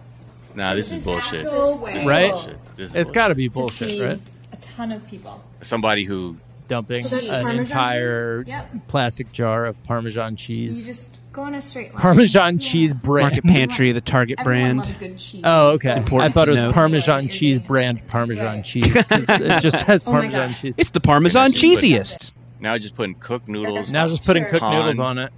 Nah, 0.55 0.73
this, 0.75 0.91
is 0.91 1.03
bullshit. 1.03 1.41
So 1.43 1.77
Right? 2.05 2.31
Bullshit. 2.31 2.57
This 2.75 2.89
is 2.91 2.95
It's 2.95 3.11
got 3.11 3.27
to 3.29 3.35
be 3.35 3.47
bullshit, 3.49 3.87
feed 3.87 4.03
right? 4.03 4.19
A 4.51 4.55
ton 4.57 4.91
of 4.91 5.05
people. 5.07 5.43
somebody 5.61 6.03
who 6.05 6.37
Dumping 6.67 7.03
So 7.03 7.17
an 7.17 7.25
Parmesan 7.27 7.59
entire? 7.59 8.43
Yep. 8.47 8.87
plastic 8.87 9.31
jar 9.33 9.65
of 9.65 9.81
Parmesan 9.83 10.35
cheese. 10.35 10.77
You 10.79 10.85
just 10.93 11.19
go 11.33 11.41
on 11.43 11.55
a 11.55 11.61
straight 11.63 11.91
line. 11.93 12.01
Parmesan 12.01 12.59
Yeah. 12.59 12.67
cheese 12.67 12.93
brand. 12.93 13.29
Market 13.29 13.43
Pantry, 13.43 13.91
the 13.91 14.01
Target 14.01 14.39
Everyone 14.39 14.61
brand. 14.61 14.79
loves 14.79 14.97
good 14.97 15.17
cheese. 15.17 15.41
Oh, 15.43 15.69
okay. 15.71 15.97
Important 15.97 16.29
I 16.29 16.33
thought 16.33 16.47
it 16.47 16.51
was 16.51 16.61
to. 16.61 16.71
Parmesan 16.71 17.27
cheese 17.27 17.59
brand 17.59 18.05
Parmesan 18.07 18.45
Right. 18.45 18.63
cheese. 18.63 18.91
'cause 18.93 19.25
It 19.29 19.61
just 19.61 19.81
has 19.87 20.07
Oh 20.07 20.11
Parmesan 20.11 20.53
cheese. 20.53 20.75
It's 20.77 20.91
the 20.91 20.99
Parmesan 20.99 21.45
And 21.45 21.53
that's 21.53 21.63
cheesiest. 21.63 22.31
Now 22.59 22.77
just 22.77 22.95
putting 22.95 23.15
cooked 23.15 23.47
noodles. 23.47 23.91
Now 23.91 24.07
just 24.07 24.23
putting 24.25 24.45
cooked 24.45 24.59
Con. 24.59 24.73
noodles 24.75 24.99
on 24.99 25.17
it. 25.17 25.31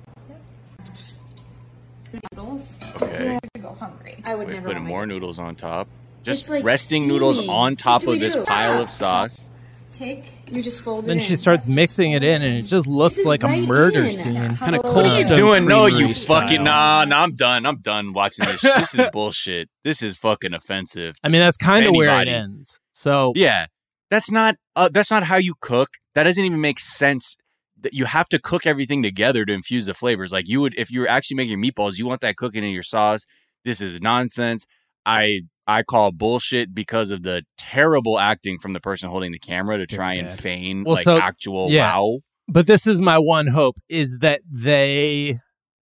Noodles. 2.34 2.78
Okay. 3.01 3.39
I 3.55 3.59
go 3.59 3.76
hungry. 3.80 4.22
I 4.26 4.36
would 4.36 4.47
Wait, 4.47 4.55
never. 4.55 4.67
putting 4.69 4.84
more 4.84 5.05
noodles 5.05 5.39
on 5.39 5.55
top. 5.55 5.88
Just 6.24 6.49
like 6.49 6.63
resting 6.63 7.07
noodles 7.07 7.39
on 7.47 7.76
top 7.76 8.05
of 8.05 8.19
this 8.19 8.36
do? 8.36 8.43
pile 8.43 8.82
of 8.82 8.89
sauce. 8.89 9.49
Take. 9.91 10.26
You 10.51 10.61
just 10.63 10.82
fold 10.82 11.03
it. 11.05 11.07
Then 11.07 11.17
in. 11.17 11.24
she 11.24 11.36
starts 11.36 11.67
mixing 11.67 12.11
it 12.13 12.24
in, 12.24 12.41
and 12.41 12.57
it 12.57 12.61
just 12.63 12.88
looks 12.88 13.15
This 13.15 13.22
is 13.22 13.26
like 13.26 13.43
a 13.43 13.47
murder 13.49 14.05
in. 14.05 14.13
scene. 14.13 14.34
Kinda 14.34 14.55
Hello. 14.55 14.82
cold 14.82 14.95
What 14.95 15.05
are 15.07 15.19
you 15.19 15.26
doing? 15.36 15.65
No, 15.65 15.86
you 15.86 15.95
Creamery 15.95 16.13
fucking 16.13 16.63
nah, 16.63 17.03
nah. 17.05 17.24
I'm 17.24 17.36
done. 17.36 17.65
I'm 17.65 17.78
done 17.78 18.13
watching 18.13 18.45
this. 18.45 18.61
This 18.61 18.93
is 18.95 19.07
bullshit. 19.13 19.69
This 19.84 20.01
is 20.01 20.17
fucking 20.17 20.53
offensive. 20.53 21.15
I 21.24 21.30
mean, 21.30 21.41
that's 21.41 21.57
kind 21.57 21.86
of 21.86 21.93
where 21.95 22.22
it 22.22 22.28
ends. 22.28 22.80
So 22.93 23.34
Yeah, 23.36 23.67
that's 24.12 24.30
not. 24.30 24.57
Uh, 24.76 24.89
that's 24.93 25.09
not 25.09 25.24
how 25.24 25.38
you 25.38 25.55
cook. 25.59 25.89
That 26.14 26.24
doesn't 26.24 26.43
even 26.45 26.62
make 26.62 26.80
sense. 26.80 27.36
That 27.80 27.93
you 27.95 28.05
have 28.05 28.30
to 28.30 28.38
cook 28.39 28.68
everything 28.68 29.01
together 29.01 29.43
to 29.43 29.51
infuse 29.53 29.88
the 29.88 29.95
flavors. 29.95 30.32
Like 30.32 30.47
you 30.47 30.62
would, 30.62 30.76
if 30.78 30.91
you 30.91 30.99
were 30.99 31.09
actually 31.09 31.38
making 31.38 31.59
meatballs, 31.64 31.97
you 31.97 32.05
want 32.05 32.22
that 32.22 32.36
cooking 32.38 32.64
in 32.64 32.70
your 32.70 32.84
sauce. 32.84 33.26
This 33.66 33.82
is 33.82 33.99
nonsense. 34.01 34.68
I 35.03 35.41
I 35.66 35.82
call 35.82 36.12
bullshit 36.12 36.76
because 36.76 37.09
of 37.09 37.24
the 37.24 37.43
terrible 37.57 38.20
acting 38.20 38.59
from 38.59 38.74
the 38.74 38.80
person 38.80 39.09
holding 39.09 39.32
the 39.32 39.39
camera 39.39 39.78
to 39.80 39.88
try 39.88 40.14
and 40.14 40.30
feign 40.30 40.84
Well, 40.84 40.95
like 40.95 41.05
so- 41.05 41.18
actual 41.18 41.72
yeah. 41.72 41.95
wow. 41.95 42.20
but 42.47 42.68
this 42.68 42.86
is 42.86 42.99
my 43.01 43.18
one 43.18 43.47
hope 43.47 43.78
is 43.89 44.18
that 44.22 44.41
they 44.51 45.39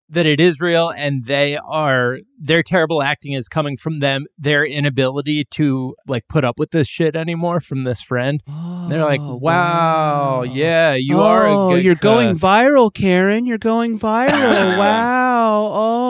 that 0.10 0.26
it 0.26 0.40
is 0.40 0.60
real 0.60 0.90
and 0.90 1.26
they 1.26 1.56
are 1.58 2.20
their 2.40 2.64
terrible 2.64 3.04
acting 3.04 3.34
is 3.34 3.48
coming 3.48 3.78
from 3.78 4.00
them 4.00 4.26
their 4.38 4.64
inability 4.66 5.44
to 5.46 5.96
like 6.08 6.28
put 6.28 6.44
up 6.44 6.58
with 6.58 6.72
this 6.72 6.88
shit 6.88 7.16
anymore 7.16 7.60
from 7.60 7.84
this 7.84 8.02
friend 8.02 8.42
And 8.48 8.92
they're 8.92 9.04
like 9.04 9.22
Oh, 9.22 9.36
wow, 9.36 10.42
yeah 10.44 10.94
you 10.94 11.20
are 11.22 11.46
a 11.48 11.54
Oh, 11.56 11.70
good 11.76 11.84
you're 11.86 11.96
going 11.96 12.36
viral, 12.38 12.94
Karen. 12.94 13.46
You're 13.46 13.58
going 13.58 14.00
viral. 14.00 14.78
wow. 14.78 15.72
Oh. 15.72 16.09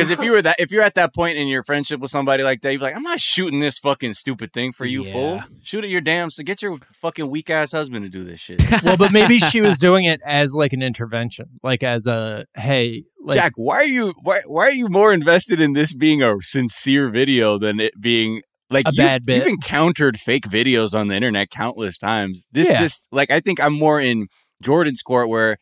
Because 0.00 0.10
if 0.10 0.20
you 0.24 0.32
were 0.32 0.42
that, 0.42 0.56
if 0.58 0.70
you're 0.70 0.82
at 0.82 0.94
that 0.94 1.14
point 1.14 1.36
in 1.36 1.46
your 1.46 1.62
friendship 1.62 2.00
with 2.00 2.10
somebody 2.10 2.42
like 2.42 2.62
that, 2.62 2.72
you're 2.72 2.80
like, 2.80 2.96
I'm 2.96 3.02
not 3.02 3.20
shooting 3.20 3.60
this 3.60 3.78
fucking 3.78 4.14
stupid 4.14 4.52
thing 4.52 4.72
for 4.72 4.84
you, 4.84 5.04
fool. 5.04 5.42
Shoot 5.62 5.84
at 5.84 5.90
your 5.90 6.00
damn. 6.00 6.30
So 6.30 6.42
get 6.42 6.62
your 6.62 6.78
fucking 6.92 7.28
weak 7.28 7.50
ass 7.50 7.72
husband 7.72 8.04
to 8.04 8.08
do 8.08 8.24
this 8.24 8.40
shit. 8.40 8.60
well 8.84 8.96
but 8.96 9.12
maybe 9.12 9.38
she 9.38 9.60
was 9.60 9.78
doing 9.78 10.04
it 10.04 10.20
as 10.24 10.54
like 10.54 10.72
an 10.72 10.82
intervention 10.82 11.46
like 11.62 11.82
as 11.82 12.06
a 12.06 12.46
hey 12.54 13.02
like 13.22 13.36
Jack, 13.36 13.52
why 13.56 13.76
are 13.76 13.84
you 13.84 14.14
why 14.22 14.40
why 14.46 14.64
are 14.64 14.74
you 14.74 14.88
more 14.88 15.12
invested 15.12 15.60
in 15.60 15.74
this 15.74 15.92
being 15.92 16.22
a 16.22 16.36
sincere 16.40 17.10
video 17.10 17.58
than 17.58 17.80
it 17.80 18.00
being 18.00 18.42
like 18.70 18.86
a 18.86 18.90
you've, 18.90 18.96
bad 18.96 19.26
bit. 19.26 19.38
You've 19.38 19.46
encountered 19.48 20.18
fake 20.18 20.44
videos 20.44 20.94
on 20.94 21.08
the 21.08 21.14
internet 21.14 21.50
countless 21.50 21.98
times. 21.98 22.44
This 22.52 22.68
Yeah. 22.68 22.80
just 22.80 23.04
like 23.12 23.30
I 23.30 23.40
think 23.40 23.60
I'm 23.60 23.74
more 23.74 24.00
in 24.00 24.28
Jordan's 24.62 25.02
court 25.02 25.28
where 25.28 25.58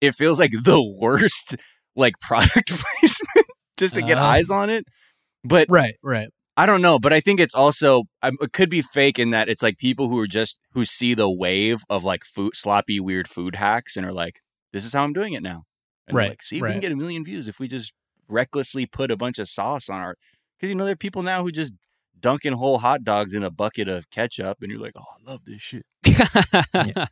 it 0.00 0.12
feels 0.12 0.38
like 0.38 0.52
the 0.62 0.82
worst 0.82 1.56
like 1.94 2.14
product 2.20 2.68
placement 2.70 3.45
just 3.76 3.94
to 3.94 4.02
get 4.02 4.18
Uh. 4.18 4.22
eyes 4.22 4.50
on 4.50 4.70
it. 4.70 4.84
But 5.44 5.66
right, 5.70 5.94
right. 6.02 6.28
I 6.56 6.64
don't 6.64 6.80
know, 6.80 6.98
but 6.98 7.12
I 7.12 7.20
think 7.20 7.38
it's 7.38 7.54
also 7.54 8.04
um, 8.22 8.36
it 8.40 8.52
could 8.52 8.70
be 8.70 8.80
fake 8.82 9.18
in 9.18 9.30
that 9.30 9.48
it's 9.48 9.62
like 9.62 9.76
people 9.78 10.08
who 10.08 10.18
are 10.18 10.26
just 10.26 10.58
who 10.72 10.84
see 10.86 11.12
the 11.14 11.30
wave 11.30 11.80
of 11.90 12.02
like 12.02 12.24
food 12.24 12.52
sloppy 12.54 12.98
weird 12.98 13.28
food 13.28 13.56
hacks 13.56 13.96
and 13.96 14.06
are 14.06 14.12
like, 14.12 14.40
this 14.72 14.84
is 14.84 14.92
how 14.94 15.04
I'm 15.04 15.12
doing 15.12 15.34
it 15.34 15.42
now. 15.42 15.64
And 16.08 16.16
Right, 16.16 16.30
Like, 16.30 16.42
see, 16.42 16.62
we 16.62 16.70
can 16.70 16.80
get 16.80 16.92
a 16.92 16.96
million 16.96 17.24
views 17.24 17.46
if 17.46 17.58
we 17.58 17.68
just 17.68 17.92
recklessly 18.28 18.86
put 18.86 19.10
a 19.10 19.16
bunch 19.16 19.38
of 19.38 19.48
sauce 19.48 19.88
on 19.90 20.00
our. 20.00 20.14
Because 20.58 20.70
you 20.70 20.74
know 20.76 20.84
there 20.84 20.94
are 20.94 20.96
people 20.96 21.22
now 21.22 21.42
who 21.42 21.52
just 21.52 21.74
dunking 22.18 22.54
whole 22.54 22.78
hot 22.78 23.04
dogs 23.04 23.34
in 23.34 23.42
a 23.42 23.50
bucket 23.50 23.86
of 23.88 24.08
ketchup, 24.10 24.58
and 24.62 24.70
you're 24.70 24.80
like, 24.80 24.94
oh, 24.96 25.02
I 25.02 25.30
love 25.30 25.40
this 25.44 25.60
shit. 25.60 25.84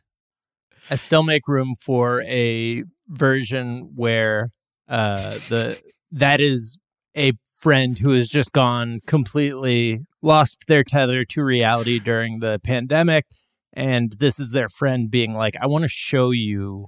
I 0.89 0.95
still 0.95 1.23
make 1.23 1.47
room 1.47 1.75
for 1.79 2.21
a 2.23 2.83
version 3.07 3.91
where 3.95 4.49
uh, 4.87 5.31
the 5.49 5.79
that 6.11 6.39
is 6.41 6.77
a 7.15 7.33
friend 7.59 7.97
who 7.97 8.11
has 8.11 8.27
just 8.29 8.51
gone 8.51 8.99
completely 9.07 10.01
lost 10.21 10.65
their 10.67 10.83
tether 10.83 11.23
to 11.25 11.43
reality 11.43 11.99
during 11.99 12.39
the 12.39 12.59
pandemic, 12.63 13.25
and 13.73 14.13
this 14.19 14.39
is 14.39 14.51
their 14.51 14.69
friend 14.69 15.09
being 15.09 15.33
like, 15.33 15.55
"I 15.61 15.67
want 15.67 15.83
to 15.83 15.87
show 15.89 16.31
you." 16.31 16.87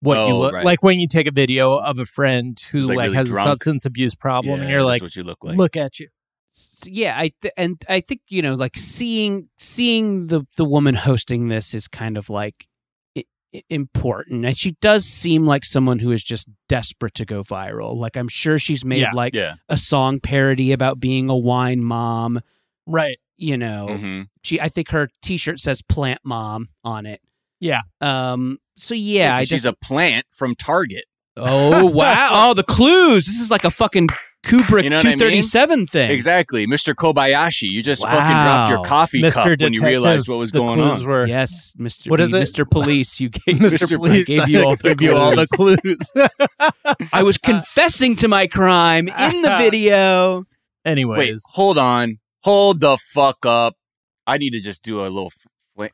What 0.00 0.28
you 0.28 0.34
Oh, 0.34 0.38
look 0.40 0.52
right. 0.52 0.64
like 0.64 0.82
when 0.82 1.00
you 1.00 1.08
take 1.08 1.26
a 1.26 1.32
video 1.32 1.76
of 1.78 1.98
a 1.98 2.04
friend 2.04 2.60
who 2.70 2.78
Who's, 2.80 2.88
like, 2.88 2.96
like, 2.98 3.04
really 3.06 3.16
has 3.16 3.28
drunk. 3.28 3.46
a 3.46 3.50
substance 3.50 3.84
abuse 3.86 4.14
problem, 4.14 4.60
and 4.60 4.68
you're 4.70 4.80
that's 4.80 4.86
like, 4.86 5.02
what 5.02 5.16
you 5.16 5.22
look 5.24 5.42
like. 5.42 5.56
"Look 5.56 5.74
at 5.76 5.98
you." 5.98 6.08
S- 6.54 6.84
yeah 6.86 7.14
i 7.18 7.30
th- 7.42 7.52
and 7.56 7.76
i 7.88 8.00
think 8.00 8.20
you 8.28 8.40
know 8.42 8.54
like 8.54 8.76
seeing 8.78 9.48
seeing 9.58 10.28
the 10.28 10.46
the 10.56 10.64
woman 10.64 10.94
hosting 10.94 11.48
this 11.48 11.74
is 11.74 11.86
kind 11.88 12.16
of 12.16 12.30
like 12.30 12.54
i- 12.58 12.64
i- 12.64 12.75
important 13.70 14.44
and 14.44 14.56
she 14.56 14.72
does 14.80 15.04
seem 15.04 15.46
like 15.46 15.64
someone 15.64 15.98
who 15.98 16.10
is 16.12 16.22
just 16.24 16.48
desperate 16.68 17.14
to 17.14 17.24
go 17.24 17.42
viral 17.42 17.96
like 17.96 18.16
i'm 18.16 18.28
sure 18.28 18.58
she's 18.58 18.84
made 18.84 19.00
Yeah. 19.00 19.12
like 19.12 19.34
yeah. 19.34 19.54
a 19.68 19.76
song 19.78 20.20
parody 20.20 20.72
about 20.72 21.00
being 21.00 21.28
a 21.30 21.36
wine 21.36 21.82
mom 21.82 22.40
Right. 22.86 23.18
you 23.36 23.56
know 23.56 23.96
hmm 23.96 24.22
she 24.42 24.60
i 24.60 24.68
think 24.68 24.90
her 24.90 25.08
t-shirt 25.22 25.60
says 25.60 25.82
plant 25.82 26.20
mom 26.24 26.68
on 26.84 27.06
it 27.06 27.20
Yeah. 27.60 27.80
um 28.00 28.58
so 28.78 28.94
yeah, 28.94 29.36
I 29.36 29.40
she's 29.44 29.62
just, 29.62 29.64
a 29.64 29.72
plant 29.84 30.26
from 30.30 30.54
Target. 30.54 31.04
oh 31.36 31.86
wow 31.90 32.28
oh 32.50 32.54
the 32.54 32.62
clues 32.62 33.26
this 33.26 33.40
is 33.40 33.50
like 33.50 33.64
a 33.64 33.70
fucking 33.70 34.08
kubrick 34.46 34.84
You 34.84 34.90
know 34.90 34.96
what 34.96 35.06
I 35.06 35.10
mean? 35.10 35.18
237 35.18 35.86
thing 35.88 36.10
Exactly, 36.10 36.66
Mr. 36.66 36.94
Kobayashi. 36.94 37.62
You 37.70 37.82
just 37.82 38.02
fucking 38.02 38.16
dropped 38.18 38.70
your 38.70 38.84
coffee 38.84 39.20
Mr. 39.22 39.32
cup 39.32 39.60
when 39.60 39.72
you 39.72 39.82
realized 39.82 40.28
what 40.28 40.38
was 40.38 40.52
the 40.52 40.60
going 40.60 40.74
clues 40.78 41.00
on. 41.02 41.06
Were, 41.06 41.26
yes 41.26 41.74
mr 41.78 42.08
What 42.10 42.20
is 42.20 42.30
you- 42.30 42.38
it? 42.38 42.42
mr 42.48 42.70
police 42.70 43.18
you 43.20 43.28
gave 43.46 43.56
Mr. 43.56 43.92
I 43.92 43.96
Police 43.96 44.26
gave 44.26 44.48
you 44.48 44.62
all 44.64 44.76
the 44.76 44.82
gave 44.94 45.02
you 45.02 45.16
all 45.16 45.34
the 45.34 45.46
clues. 45.48 46.10
I 47.12 47.22
was 47.22 47.38
confessing 47.38 48.16
to 48.16 48.28
my 48.28 48.46
crime 48.46 49.08
in 49.08 49.42
the 49.42 49.56
video. 49.58 50.44
Anyways, 50.84 51.18
Wait, 51.18 51.38
hold 51.52 51.78
on. 51.78 52.18
Hold 52.44 52.80
the 52.80 52.96
fuck 53.12 53.44
up. 53.44 53.74
I 54.26 54.38
need 54.38 54.50
to 54.50 54.60
just 54.60 54.82
do 54.84 55.00
a 55.00 55.08
little 55.08 55.32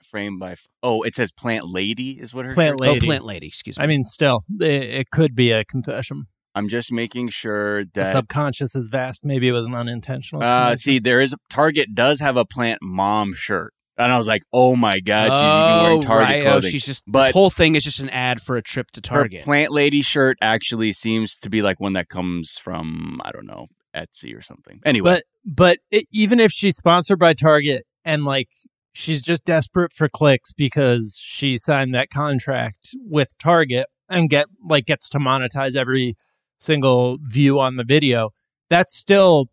frame 0.05 0.39
by. 0.39 0.57
Oh, 0.83 1.03
it 1.03 1.15
says 1.17 1.33
plant 1.33 1.67
lady 1.67 2.13
is 2.21 2.35
what 2.35 2.45
her 2.45 2.53
Plant 2.53 2.79
shirt- 2.79 2.89
Oh, 2.89 2.93
Lady. 2.93 3.07
plant 3.07 3.25
lady, 3.25 3.47
excuse 3.47 3.79
me. 3.79 3.85
I 3.85 3.87
mean, 3.87 4.05
still, 4.05 4.45
it, 4.61 4.67
it 4.71 5.11
could 5.11 5.35
be 5.35 5.51
a 5.51 5.65
confession. 5.65 6.27
I'm 6.55 6.69
just 6.69 6.93
making 6.93 7.29
sure 7.29 7.85
that 7.85 7.95
The 7.95 8.13
subconscious 8.13 8.75
is 8.75 8.89
vast. 8.89 9.25
Maybe 9.25 9.49
it 9.49 9.53
was 9.53 9.67
an 9.67 9.75
unintentional. 9.75 10.43
Uh, 10.43 10.77
see, 10.77 10.99
there 10.99 11.21
is 11.21 11.35
Target 11.49 11.95
does 11.95 12.21
have 12.21 12.37
a 12.37 12.45
plant 12.45 12.81
mom 12.83 13.33
shirt, 13.35 13.73
and 13.97 14.13
I 14.13 14.19
was 14.19 14.27
like, 14.27 14.43
oh 14.53 14.77
my 14.77 15.01
god, 15.01 15.31
she's 15.31 15.39
even 15.39 15.83
wearing 15.83 15.99
Oh, 15.99 16.03
Target 16.03 16.29
right. 16.29 16.41
Oh, 16.47 16.51
clothing. 16.53 16.71
she's 16.71 16.85
just 16.85 17.05
But- 17.07 17.27
this 17.29 17.33
whole 17.35 17.51
thing 17.51 17.75
is 17.75 17.85
just 17.85 18.01
an 18.01 18.11
ad 18.11 18.43
for 18.43 18.57
a 18.57 18.63
trip 18.63 18.91
to 18.93 19.01
Target. 19.01 19.45
plant 19.45 19.73
lady 19.73 20.03
shirt 20.03 20.37
actually 20.43 20.93
seems 20.93 21.39
to 21.41 21.49
be 21.51 21.63
like 21.63 21.81
one 21.81 21.95
that 21.95 22.09
comes 22.09 22.59
from 22.59 23.21
I 23.25 23.31
don't 23.33 23.47
know 23.47 23.69
Etsy 23.95 24.37
or 24.37 24.43
something. 24.43 24.81
Anyway, 24.85 25.11
but 25.11 25.23
but 25.45 25.79
it, 25.91 26.07
even 26.13 26.39
if 26.41 26.53
she's 26.53 26.77
sponsored 26.77 27.19
by 27.19 27.33
Target 27.35 27.87
and 28.05 28.25
like 28.25 28.49
she's 28.93 29.23
just 29.23 29.45
desperate 29.47 29.93
for 29.93 30.09
clicks 30.09 30.53
because 30.53 31.19
she 31.23 31.57
signed 31.57 31.95
that 31.95 32.11
contract 32.11 32.91
with 33.07 33.37
Target 33.39 33.87
and 34.09 34.29
get 34.29 34.47
like 34.63 34.85
gets 34.87 35.09
to 35.11 35.19
monetize 35.19 35.77
every 35.77 36.15
single 36.63 37.19
view 37.21 37.59
on 37.59 37.77
the 37.77 37.85
video, 37.85 38.31
that's 38.71 38.97
still 38.97 39.47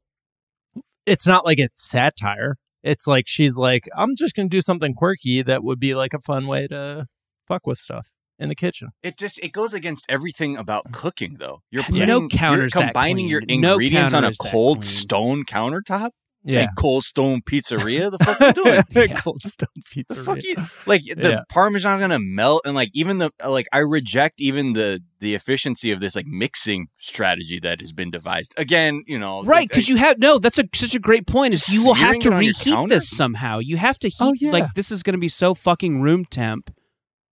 it's 1.05 1.25
not 1.25 1.45
like 1.45 1.59
it's 1.59 1.83
satire. 1.83 2.57
It's 2.83 3.07
like 3.07 3.25
she's 3.27 3.57
like, 3.57 3.89
I'm 3.95 4.15
just 4.15 4.35
gonna 4.35 4.49
do 4.49 4.61
something 4.61 4.93
quirky 4.93 5.41
that 5.41 5.63
would 5.63 5.79
be 5.79 5.95
like 5.95 6.13
a 6.13 6.19
fun 6.19 6.47
way 6.47 6.67
to 6.67 7.07
fuck 7.47 7.67
with 7.67 7.77
stuff 7.77 8.11
in 8.37 8.49
the 8.49 8.55
kitchen. 8.55 8.89
It 9.03 9.17
just 9.17 9.39
it 9.39 9.51
goes 9.51 9.73
against 9.73 10.05
everything 10.07 10.55
about 10.55 10.85
mm. 10.85 10.93
cooking 10.93 11.37
though. 11.39 11.61
You're 11.71 11.83
No 11.89 12.27
counters 12.29 12.73
you're 12.73 12.81
that 12.81 12.93
combining 12.93 13.27
your 13.27 13.41
clean. 13.41 13.61
No 13.61 13.73
ingredients 13.73 14.13
on 14.13 14.23
a 14.23 14.33
cold 14.35 14.85
stone 14.85 15.43
countertop. 15.43 16.11
It's 16.45 16.55
Yeah. 16.55 16.61
like 16.61 16.75
cold 16.77 17.03
stone 17.03 17.41
pizzeria. 17.41 18.09
The 18.09 18.17
fuck 18.23 18.39
you 18.39 18.63
doing? 18.93 19.09
Cold 19.17 19.41
Stone 19.41 19.67
Pizza. 19.91 20.15
The 20.15 20.23
fuck 20.23 20.41
you 20.41 20.55
like 20.85 21.03
the 21.03 21.29
Yeah. 21.29 21.41
parmesan 21.49 21.99
gonna 21.99 22.19
melt 22.19 22.61
and 22.65 22.75
like 22.75 22.91
even 22.93 23.17
the 23.17 23.31
like 23.45 23.67
I 23.73 23.79
reject 23.79 24.39
even 24.39 24.71
the 24.73 25.01
the 25.19 25.35
efficiency 25.35 25.91
of 25.91 25.99
this 25.99 26.15
like 26.15 26.25
mixing 26.25 26.87
strategy 26.97 27.59
that 27.59 27.81
has 27.81 27.91
been 27.91 28.09
devised. 28.09 28.53
Again, 28.57 29.03
you 29.05 29.19
know, 29.19 29.43
Right, 29.43 29.67
because 29.67 29.89
you 29.89 29.97
have 29.97 30.17
no. 30.17 30.39
That's 30.39 30.57
a 30.57 30.63
such 30.73 30.95
a 30.95 30.99
great 30.99 31.27
point. 31.27 31.53
Is 31.53 31.67
you 31.67 31.85
will 31.85 31.93
have 31.93 32.19
to 32.19 32.29
it 32.29 32.33
on 32.33 32.43
your 32.43 32.53
reheat 32.53 32.89
this 32.89 33.09
somehow. 33.09 33.59
You 33.59 33.75
have 33.75 33.99
to 33.99 34.07
oh, 34.21 34.31
heat. 34.31 34.45
Oh, 34.45 34.47
yeah. 34.47 34.51
Like 34.51 34.73
this 34.75 34.91
is 34.91 35.03
going 35.03 35.15
to 35.15 35.19
be 35.19 35.27
so 35.27 35.53
fucking 35.53 36.01
room 36.01 36.23
temp. 36.23 36.73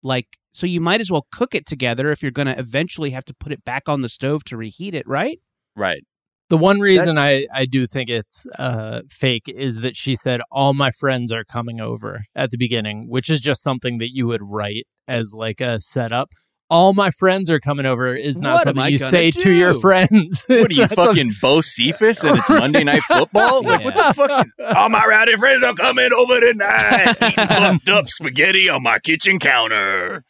Like 0.04 0.28
so, 0.52 0.68
you 0.68 0.82
might 0.82 1.00
as 1.00 1.10
well 1.10 1.28
cook 1.32 1.56
it 1.56 1.66
together 1.66 2.12
if 2.12 2.22
you're 2.22 2.32
going 2.32 2.48
to 2.48 2.60
eventually 2.60 3.12
have 3.12 3.24
to 3.26 3.34
put 3.34 3.52
it 3.52 3.64
back 3.64 3.88
on 3.88 4.02
the 4.02 4.10
stove 4.10 4.44
to 4.46 4.58
reheat 4.58 4.94
it. 4.94 5.08
Right? 5.08 5.40
right. 5.76 6.04
The 6.50 6.58
one 6.58 6.80
reason 6.80 7.18
I, 7.18 7.46
I 7.54 7.66
do 7.66 7.86
think 7.86 8.10
it's 8.10 8.46
uh, 8.58 9.02
fake 9.10 9.44
is 9.50 9.82
that 9.82 9.98
she 9.98 10.16
said, 10.16 10.40
All 10.52 10.74
my 10.74 10.92
friends 10.92 11.32
are 11.32 11.44
coming 11.44 11.82
over 11.82 12.22
at 12.36 12.52
the 12.52 12.58
beginning, 12.58 13.10
which 13.10 13.30
is 13.30 13.42
just 13.42 13.62
something 13.62 13.98
that 13.98 14.12
you 14.14 14.28
would 14.28 14.42
write 14.42 14.86
as 15.10 15.34
like 15.34 15.60
a 15.60 15.80
setup. 15.82 16.30
All 16.70 16.94
my 16.94 17.12
friends 17.12 17.50
are 17.50 17.60
coming 17.62 17.86
over 17.86 18.14
is 18.14 18.42
not 18.42 18.56
What 18.56 18.64
something 18.66 18.92
you 18.92 19.00
gonna 19.00 19.10
say 19.12 19.32
to 19.32 19.52
your 19.52 19.74
friends. 19.74 20.46
What 20.50 20.70
are 20.70 20.74
you 20.74 20.82
not 20.82 20.90
something- 20.90 21.32
fucking 21.32 21.32
Bocephus 21.42 22.28
and 22.28 22.38
it's 22.38 22.50
Monday 22.50 22.84
Night 22.84 23.02
Football? 23.08 23.64
Like 23.64 23.84
what 23.86 23.96
the 23.96 24.14
fuck? 24.14 24.48
All 24.76 24.90
my 24.90 25.06
rowdy 25.06 25.36
friends 25.38 25.64
are 25.64 25.74
coming 25.74 26.10
over 26.14 26.40
tonight, 26.42 27.16
eating 27.22 27.46
fucked 27.48 27.90
up 27.90 28.08
spaghetti 28.10 28.70
on 28.70 28.84
my 28.84 29.00
kitchen 29.00 29.40
counter. 29.40 30.24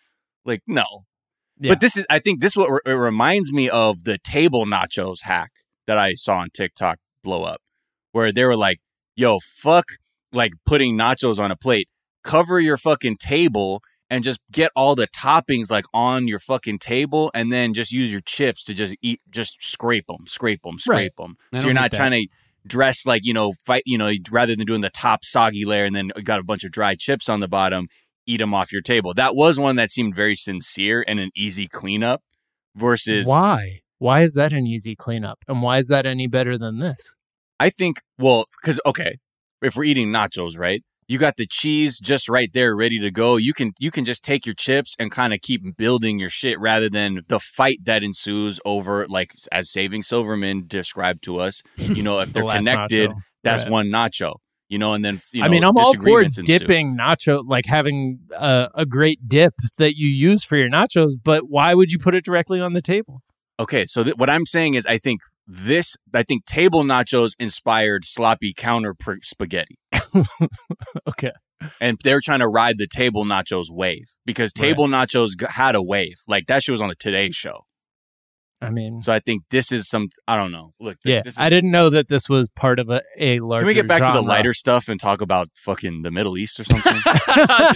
Like 0.45 0.61
no, 0.67 1.05
Yeah. 1.59 1.71
but 1.71 1.79
this 1.81 1.97
is 1.97 2.05
I 2.09 2.19
think 2.19 2.39
this 2.41 2.55
what 2.55 2.69
re- 2.69 2.79
it 2.85 2.91
reminds 2.93 3.51
me 3.51 3.67
of 3.69 4.03
the 4.03 4.19
table 4.19 4.65
nachos 4.67 5.23
hack 5.23 5.49
that 5.87 5.97
I 5.97 6.13
saw 6.13 6.37
on 6.37 6.49
TikTok 6.53 6.99
blow 7.23 7.43
up, 7.43 7.61
where 8.11 8.31
they 8.31 8.45
were 8.45 8.55
like, 8.55 8.77
"Yo, 9.15 9.39
fuck, 9.39 9.85
like 10.31 10.53
putting 10.65 10.97
nachos 10.97 11.39
on 11.39 11.51
a 11.51 11.55
plate. 11.55 11.87
Cover 12.23 12.59
your 12.59 12.77
fucking 12.77 13.17
table." 13.17 13.81
And 14.09 14.23
just 14.23 14.39
get 14.49 14.71
all 14.73 14.95
the 14.95 15.07
toppings 15.07 15.69
like 15.69 15.83
on 15.93 16.29
your 16.29 16.39
fucking 16.39 16.79
table, 16.79 17.29
and 17.33 17.51
then 17.51 17.73
just 17.73 17.91
use 17.91 18.09
your 18.09 18.21
chips 18.21 18.63
to 18.63 18.73
just 18.73 18.95
eat, 19.01 19.19
just 19.29 19.61
scrape 19.61 20.07
them, 20.07 20.25
scrape 20.27 20.61
them, 20.61 20.79
scrape 20.79 21.17
them. 21.17 21.35
I 21.51 21.57
So 21.57 21.65
you're 21.65 21.73
not 21.73 21.91
trying 21.91 22.11
to 22.11 22.27
dress 22.65 23.05
like 23.05 23.25
you 23.25 23.33
know 23.33 23.51
fight 23.65 23.83
you 23.85 23.97
know 23.97 24.11
rather 24.31 24.55
than 24.55 24.65
doing 24.65 24.81
the 24.81 24.89
top 24.89 25.23
soggy 25.23 25.65
layer 25.65 25.85
and 25.85 25.95
then 25.95 26.11
got 26.23 26.39
a 26.39 26.43
bunch 26.43 26.63
of 26.63 26.71
dry 26.71 26.95
chips 26.95 27.29
on 27.29 27.39
the 27.39 27.47
bottom 27.47 27.87
eat 28.25 28.37
them 28.37 28.53
off 28.53 28.73
your 28.73 28.81
table 28.81 29.13
that 29.13 29.35
was 29.35 29.57
one 29.57 29.77
that 29.77 29.89
seemed 29.89 30.13
very 30.13 30.35
sincere 30.35 31.03
and 31.07 31.19
an 31.19 31.29
easy 31.35 31.67
cleanup 31.67 32.21
versus 32.75 33.27
why? 33.27 33.79
Why 33.99 34.21
is 34.21 34.33
that 34.33 34.53
an 34.53 34.67
easy 34.67 34.95
cleanup? 34.95 35.39
And 35.47 35.61
why 35.61 35.77
is 35.79 35.87
that 35.87 36.05
any 36.05 36.27
better 36.27 36.57
than 36.57 36.79
this? 36.79 37.15
i 37.59 37.69
think 37.69 38.01
well 38.17 38.45
because 38.61 38.79
okay 38.85 39.17
if 39.61 39.75
we're 39.75 39.83
eating 39.83 40.09
nachos 40.09 40.57
right 40.57 40.83
you 41.07 41.17
got 41.17 41.37
the 41.37 41.47
cheese 41.47 41.99
just 41.99 42.27
right 42.27 42.51
there 42.53 42.75
ready 42.75 42.99
to 42.99 43.09
go 43.09 43.37
you 43.37 43.53
can 43.53 43.71
you 43.79 43.91
can 43.91 44.05
just 44.05 44.23
take 44.23 44.45
your 44.45 44.55
chips 44.55 44.95
and 44.99 45.11
kind 45.11 45.33
of 45.33 45.41
keep 45.41 45.77
building 45.77 46.19
your 46.19 46.29
shit 46.29 46.59
rather 46.59 46.89
than 46.89 47.21
the 47.27 47.39
fight 47.39 47.79
that 47.85 48.03
ensues 48.03 48.59
over 48.65 49.07
like 49.07 49.33
as 49.51 49.69
saving 49.69 50.03
silverman 50.03 50.65
described 50.67 51.23
to 51.23 51.37
us 51.39 51.61
you 51.77 52.03
know 52.03 52.19
if 52.19 52.27
The 52.37 52.41
they're 52.41 52.57
connected 52.57 53.09
nacho. 53.11 53.21
that's 53.43 53.67
one 53.67 53.87
nacho 53.87 54.35
you 54.69 54.77
know 54.77 54.93
and 54.93 55.03
then 55.03 55.21
you 55.31 55.41
know, 55.41 55.47
I 55.47 55.49
mean, 55.49 55.63
I'm 55.63 55.77
all 55.77 55.95
for 55.95 56.25
dipping 56.25 56.97
nacho, 56.97 57.41
like 57.45 57.65
having 57.65 58.19
a, 58.37 58.69
a 58.75 58.85
great 58.85 59.29
dip 59.29 59.53
that 59.77 59.95
you 59.95 60.09
use 60.09 60.43
for 60.43 60.57
your 60.57 60.69
nachos, 60.69 61.13
but 61.23 61.43
why 61.47 61.73
would 61.73 61.89
you 61.89 61.97
put 61.97 62.13
it 62.15 62.25
directly 62.25 62.59
on 62.59 62.73
the 62.73 62.81
table? 62.81 63.21
Okay, 63.59 63.85
so 63.87 64.03
th- 64.03 64.15
what 64.17 64.29
I'm 64.29 64.45
saying 64.45 64.75
is, 64.75 64.85
I 64.85 64.97
think 64.97 65.21
this, 65.47 65.95
I 66.13 66.23
think 66.23 66.45
table 66.45 66.83
nachos 66.83 67.31
inspired 67.39 68.05
sloppy 68.05 68.53
counter 68.55 68.93
pr- 68.93 69.15
spaghetti, 69.23 69.77
Okay. 71.07 71.31
and 71.81 71.97
they're 72.03 72.21
trying 72.21 72.39
to 72.39 72.47
ride 72.47 72.77
the 72.77 72.87
table 72.87 73.25
nachos 73.25 73.65
wave 73.69 74.05
because 74.25 74.51
Right. 74.57 74.67
table 74.67 74.87
nachos 74.87 75.29
g- 75.39 75.45
had 75.49 75.75
a 75.75 75.81
wave. 75.81 76.17
Like 76.27 76.47
that 76.47 76.63
shit 76.63 76.73
was 76.73 76.81
on 76.81 76.89
the 76.89 76.95
Today 76.95 77.31
Show. 77.31 77.61
I 78.59 78.71
mean, 78.71 79.03
So 79.03 79.13
I 79.13 79.19
think 79.19 79.43
this 79.51 79.71
is 79.71 79.87
some. 79.87 80.09
I 80.27 80.35
don't 80.35 80.51
know. 80.51 80.71
Look, 80.79 80.97
yeah, 81.05 81.21
this 81.21 81.35
is, 81.35 81.39
I 81.39 81.47
didn't 81.49 81.69
know 81.69 81.91
that 81.91 82.07
this 82.07 82.27
was 82.27 82.49
part 82.49 82.79
of 82.79 82.89
a, 82.89 83.01
a 83.19 83.39
larger. 83.39 83.61
Can 83.61 83.67
we 83.67 83.73
get 83.75 83.87
back 83.87 84.03
to 84.03 84.11
the 84.11 84.21
lighter 84.27 84.53
stuff 84.53 84.87
and 84.87 84.99
talk 84.99 85.21
about 85.21 85.47
fucking 85.63 86.01
the 86.01 86.09
Middle 86.09 86.37
East 86.39 86.59
or 86.59 86.63
something? 86.63 86.93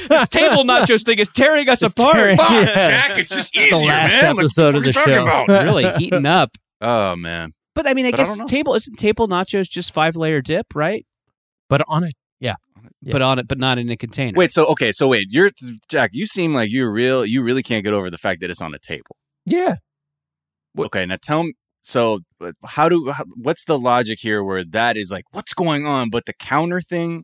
this 0.09 0.27
table 0.29 0.63
nachos 0.63 1.05
thing 1.05 1.19
is 1.19 1.29
tearing 1.29 1.69
us 1.69 1.83
It's 1.83 1.93
apart. 1.93 2.13
tearing- 2.15 2.37
Fuck, 2.37 2.49
Yeah. 2.51 2.65
Jack, 2.73 3.19
it's 3.19 3.29
just 3.29 3.53
The 3.69 3.75
last 3.85 4.11
man. 4.11 4.35
Like, 4.35 4.39
episode 4.43 4.73
what 4.73 4.75
of 4.77 4.83
the 4.85 4.91
show. 4.91 5.21
about? 5.21 5.47
really 5.63 5.91
heating 5.97 6.25
up. 6.25 6.49
Oh 6.81 7.15
man, 7.15 7.51
But 7.75 7.87
I 7.87 7.93
mean, 7.93 8.07
I 8.07 8.11
But 8.11 8.17
guess 8.17 8.37
don't 8.37 8.47
table 8.47 8.73
isn't 8.73 8.95
table 8.97 9.27
nachos 9.27 9.69
just 9.69 9.93
five 9.93 10.15
layer 10.15 10.41
dip, 10.41 10.73
right? 10.73 11.05
But 11.69 11.83
on 11.87 12.03
it, 12.05 12.15
yeah. 12.39 12.55
Yeah. 13.03 13.11
But 13.11 13.21
on 13.21 13.37
it, 13.37 13.47
but 13.47 13.59
not 13.59 13.77
in 13.77 13.87
a 13.91 13.97
container. 13.97 14.35
wait. 14.35 14.51
So 14.51 14.65
okay, 14.65 14.91
so 14.91 15.07
wait, 15.07 15.27
you're 15.29 15.51
Jack. 15.89 16.09
You 16.13 16.25
seem 16.25 16.55
like 16.55 16.71
you're 16.71 16.91
real. 16.91 17.23
You 17.23 17.43
really 17.43 17.61
can't 17.61 17.83
get 17.83 17.93
over 17.93 18.09
the 18.09 18.17
fact 18.17 18.41
that 18.41 18.49
it's 18.49 18.61
on 18.61 18.73
a 18.73 18.79
table. 18.79 19.15
Yeah. 19.45 19.75
What- 20.73 20.87
Okay, 20.87 21.05
now 21.05 21.17
tell 21.21 21.43
me. 21.43 21.53
So 21.83 22.19
uh, 22.39 22.51
how 22.65 22.89
do 22.89 23.09
how, 23.11 23.23
what's 23.35 23.65
the 23.65 23.79
logic 23.79 24.19
here 24.21 24.43
where 24.43 24.63
that 24.63 24.97
is 24.97 25.09
like 25.11 25.25
what's 25.31 25.53
going 25.55 25.85
on, 25.87 26.09
but 26.11 26.25
the 26.27 26.33
counter 26.33 26.79
thing, 26.81 27.23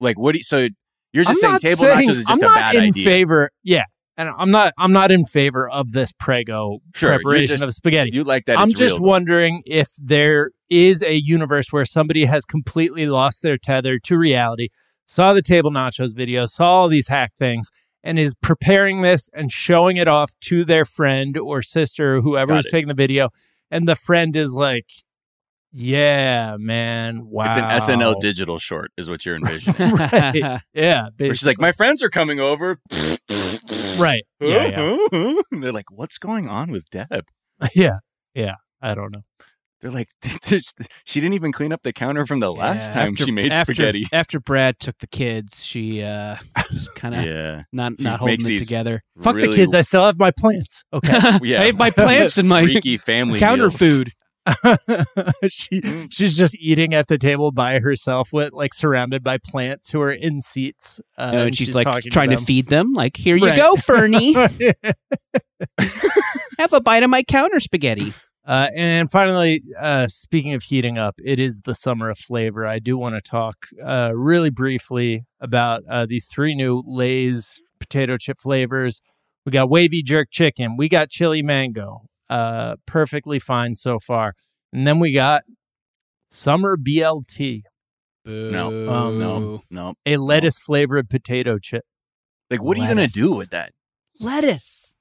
like 0.00 0.18
what 0.18 0.32
do 0.32 0.38
you? 0.38 0.44
So 0.44 0.68
you're 1.12 1.24
just 1.24 1.44
I'm 1.44 1.58
saying 1.60 1.76
table 1.76 1.84
saying- 1.84 2.08
nachos 2.08 2.10
is 2.10 2.24
just 2.24 2.30
I'm 2.30 2.38
a 2.38 2.42
not 2.42 2.54
bad 2.60 2.74
in 2.74 2.84
idea. 2.86 3.04
favor. 3.04 3.50
Yeah, 3.62 3.84
and 4.16 4.30
I'm 4.36 4.50
not. 4.50 4.72
I'm 4.78 4.92
not 4.92 5.12
in 5.12 5.24
favor 5.24 5.70
of 5.70 5.92
this 5.92 6.10
prego 6.18 6.80
Sure, 6.94 7.10
preparation 7.10 7.46
just- 7.54 7.62
of 7.62 7.72
spaghetti. 7.72 8.10
You 8.12 8.24
like 8.24 8.46
that? 8.46 8.58
I'm 8.58 8.68
just 8.68 8.80
real, 8.80 8.96
though. 8.98 9.02
wondering 9.08 9.62
if 9.64 9.88
there 10.02 10.50
is 10.68 11.00
a 11.04 11.14
universe 11.14 11.68
where 11.72 11.84
somebody 11.84 12.24
has 12.24 12.44
completely 12.44 13.06
lost 13.06 13.42
their 13.42 13.56
tether 13.56 14.00
to 14.00 14.18
reality, 14.18 14.70
saw 15.06 15.32
the 15.32 15.42
table 15.42 15.70
nachos 15.70 16.16
video, 16.16 16.46
saw 16.46 16.64
all 16.64 16.88
these 16.88 17.06
hack 17.06 17.30
things, 17.38 17.70
and 18.04 18.18
is 18.18 18.34
preparing 18.34 19.00
this 19.00 19.28
and 19.32 19.50
showing 19.50 19.96
it 19.96 20.06
off 20.06 20.30
to 20.42 20.64
their 20.64 20.84
friend 20.84 21.36
or 21.36 21.62
sister 21.62 22.16
or 22.16 22.20
whoever 22.20 22.56
is 22.56 22.68
taking 22.70 22.86
the 22.88 22.94
video, 22.94 23.30
and 23.70 23.88
the 23.88 23.96
friend 23.96 24.36
is 24.36 24.54
like, 24.54 24.86
"Yeah, 25.72 26.56
man, 26.60 27.26
wow, 27.26 27.48
It's 27.48 27.56
an 27.56 27.64
SNL 27.98 28.20
digital 28.20 28.58
short, 28.58 28.92
is 28.96 29.08
what 29.08 29.24
you're 29.26 29.36
envisioning. 29.42 29.94
right? 29.96 30.60
Yeah, 30.74 31.08
Where 31.18 31.34
she's 31.34 31.46
like, 31.46 31.58
my 31.60 31.72
friends 31.72 32.02
are 32.02 32.10
coming 32.10 32.38
over. 32.40 32.78
right, 33.96 34.24
yeah, 34.40 34.98
yeah, 35.10 35.32
they're 35.50 35.72
like, 35.72 35.90
what's 35.90 36.18
going 36.18 36.48
on 36.48 36.70
with 36.70 36.88
Deb? 36.90 37.26
yeah, 37.74 37.98
yeah. 38.34 38.54
I 38.82 38.92
don't 38.92 39.12
know. 39.14 39.22
They're 39.84 39.92
like, 39.92 40.08
there's, 40.48 40.74
she 41.04 41.20
didn't 41.20 41.34
even 41.34 41.52
clean 41.52 41.70
up 41.70 41.82
the 41.82 41.92
counter 41.92 42.24
from 42.24 42.40
the 42.40 42.50
last 42.50 42.88
Yeah, 42.88 42.94
time 42.94 43.12
after- 43.12 43.24
she 43.24 43.30
made 43.30 43.52
after, 43.52 43.74
spaghetti. 43.74 44.06
After 44.14 44.40
Brad 44.40 44.80
took 44.80 44.96
the 44.98 45.06
kids, 45.06 45.62
she 45.62 46.02
uh 46.02 46.36
was 46.72 46.88
kind 46.96 47.14
of 47.14 47.22
Yeah. 47.22 47.64
not 47.70 47.92
She 47.98 48.04
not 48.04 48.18
holding 48.20 48.36
it 48.40 48.44
these- 48.44 48.62
together. 48.62 49.02
Fuck 49.20 49.36
the 49.36 49.48
kids. 49.48 49.74
I 49.74 49.82
still 49.82 50.06
have 50.06 50.18
my 50.18 50.30
plants. 50.30 50.84
Okay. 50.90 51.12
Yeah. 51.42 51.60
I 51.60 51.66
have 51.66 51.76
my 51.76 51.90
plants 51.90 52.38
and 52.38 52.48
my 52.48 52.64
freaky 52.64 52.96
family 52.96 53.38
counter 53.38 53.64
meals. 53.68 53.76
food. 53.76 54.12
she 55.48 55.80
she's 56.10 56.34
just 56.36 56.54
eating 56.58 56.94
at 56.94 57.08
the 57.08 57.18
table 57.18 57.50
by 57.52 57.78
herself 57.78 58.32
with 58.32 58.52
like 58.54 58.72
surrounded 58.74 59.22
by 59.22 59.36
plants 59.38 59.90
who 59.90 60.00
are 60.00 60.12
in 60.12 60.40
seats. 60.40 60.98
Uh, 61.18 61.28
You 61.32 61.38
know, 61.38 61.44
and 61.46 61.56
she's, 61.56 61.74
like 61.74 61.86
trying 62.10 62.30
to, 62.30 62.36
them. 62.36 62.44
feed 62.46 62.68
them. 62.68 62.92
Like, 62.94 63.16
here 63.18 63.36
you 63.36 63.54
go, 63.54 63.76
Fernie. 63.76 64.32
Have 66.58 66.72
a 66.72 66.80
bite 66.80 67.02
of 67.02 67.10
my 67.10 67.22
counter 67.22 67.60
spaghetti. 67.60 68.12
Uh, 68.46 68.68
and 68.76 69.10
finally, 69.10 69.62
uh, 69.78 70.06
speaking 70.08 70.52
of 70.54 70.62
heating 70.64 70.98
up, 70.98 71.14
it 71.24 71.38
is 71.38 71.62
the 71.62 71.74
summer 71.74 72.10
of 72.10 72.18
flavor. 72.18 72.66
I 72.66 72.78
do 72.78 72.96
want 72.98 73.14
to 73.14 73.20
talk 73.20 73.66
uh, 73.82 74.12
really 74.14 74.50
briefly 74.50 75.24
about 75.40 75.82
uh, 75.88 76.06
these 76.06 76.26
three 76.26 76.54
new 76.54 76.82
Lay's 76.86 77.58
potato 77.80 78.16
chip 78.16 78.38
flavors. 78.38 79.00
We 79.46 79.52
got 79.52 79.68
wavy 79.70 80.02
jerk 80.02 80.28
chicken. 80.30 80.76
We 80.76 80.88
got 80.88 81.10
chili 81.10 81.42
mango. 81.42 82.02
Uh, 82.30 82.76
perfectly 82.86 83.38
fine 83.38 83.74
so 83.74 83.98
far. 83.98 84.34
And 84.72 84.86
then 84.86 84.98
we 84.98 85.12
got 85.12 85.42
summer 86.30 86.76
BLT, 86.76 87.60
No, 88.24 88.68
Um, 88.90 89.18
no, 89.18 89.62
no. 89.70 89.94
a 90.06 90.16
lettuce 90.16 90.58
flavored 90.58 91.08
potato 91.10 91.58
chip. 91.58 91.84
Like, 92.50 92.62
what 92.62 92.76
are 92.76 92.80
you 92.80 92.88
gonna 92.88 93.08
do 93.08 93.36
with 93.36 93.50
that? 93.50 93.72
Lettuce. 94.20 94.93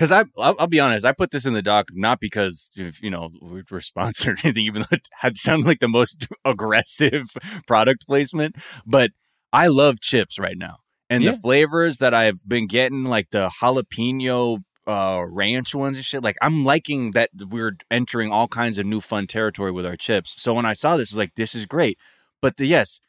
Because 0.00 0.12
I, 0.12 0.24
I'll, 0.38 0.56
I'll 0.58 0.66
be 0.66 0.80
honest, 0.80 1.04
I 1.04 1.12
put 1.12 1.30
this 1.30 1.44
in 1.44 1.52
the 1.52 1.60
doc 1.60 1.88
not 1.92 2.20
because 2.20 2.70
if, 2.74 3.02
you 3.02 3.10
know 3.10 3.28
we 3.42 3.62
were 3.70 3.82
sponsored 3.82 4.38
or 4.44 4.46
anything, 4.46 4.64
even 4.64 4.80
though 4.80 4.96
it 4.96 5.10
had 5.18 5.36
sounded 5.36 5.66
like 5.66 5.80
the 5.80 5.88
most 5.88 6.26
aggressive 6.46 7.28
product 7.66 8.06
placement. 8.06 8.56
But 8.86 9.10
I 9.52 9.66
love 9.66 10.00
chips 10.00 10.38
right 10.38 10.56
now, 10.56 10.78
and 11.10 11.22
Yeah. 11.22 11.32
the 11.32 11.36
flavors 11.36 11.98
that 11.98 12.14
I've 12.14 12.48
been 12.48 12.66
getting, 12.66 13.04
like 13.04 13.28
the 13.30 13.50
jalapeno 13.60 14.62
uh, 14.86 15.22
ranch 15.28 15.74
ones 15.74 15.98
and 15.98 16.06
shit, 16.06 16.22
like 16.22 16.36
I'm 16.40 16.64
liking 16.64 17.10
that 17.10 17.28
we're 17.50 17.76
entering 17.90 18.32
all 18.32 18.48
kinds 18.48 18.78
of 18.78 18.86
new 18.86 19.02
fun 19.02 19.26
territory 19.26 19.70
with 19.70 19.84
our 19.84 19.96
chips. 19.96 20.40
So 20.40 20.54
when 20.54 20.64
I 20.64 20.72
saw 20.72 20.96
this, 20.96 21.12
I 21.12 21.16
was 21.16 21.18
like, 21.18 21.34
this 21.34 21.54
is 21.54 21.66
great. 21.66 21.98
But 22.40 22.56
the 22.56 22.64
yes, 22.64 23.00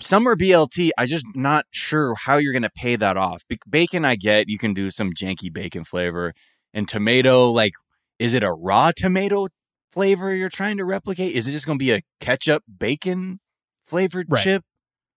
summer 0.00 0.36
BLT, 0.36 0.90
I 0.98 1.06
just 1.06 1.24
not 1.34 1.66
sure 1.70 2.14
how 2.14 2.36
you're 2.36 2.52
gonna 2.52 2.70
pay 2.74 2.96
that 2.96 3.16
off. 3.16 3.42
Bacon, 3.68 4.04
I 4.04 4.16
get 4.16 4.48
you 4.48 4.58
can 4.58 4.74
do 4.74 4.90
some 4.90 5.12
janky 5.12 5.52
bacon 5.52 5.84
flavor, 5.84 6.32
and 6.72 6.88
tomato, 6.88 7.50
like, 7.50 7.72
is 8.18 8.34
it 8.34 8.42
a 8.42 8.52
raw 8.52 8.92
tomato 8.94 9.48
flavor 9.92 10.34
you're 10.34 10.48
trying 10.48 10.76
to 10.76 10.84
replicate? 10.84 11.32
Is 11.34 11.46
it 11.48 11.52
just 11.52 11.66
gonna 11.66 11.78
be 11.78 11.92
a 11.92 12.02
ketchup 12.20 12.62
bacon 12.78 13.40
flavored 13.86 14.26
Right. 14.30 14.42
chip? 14.42 14.64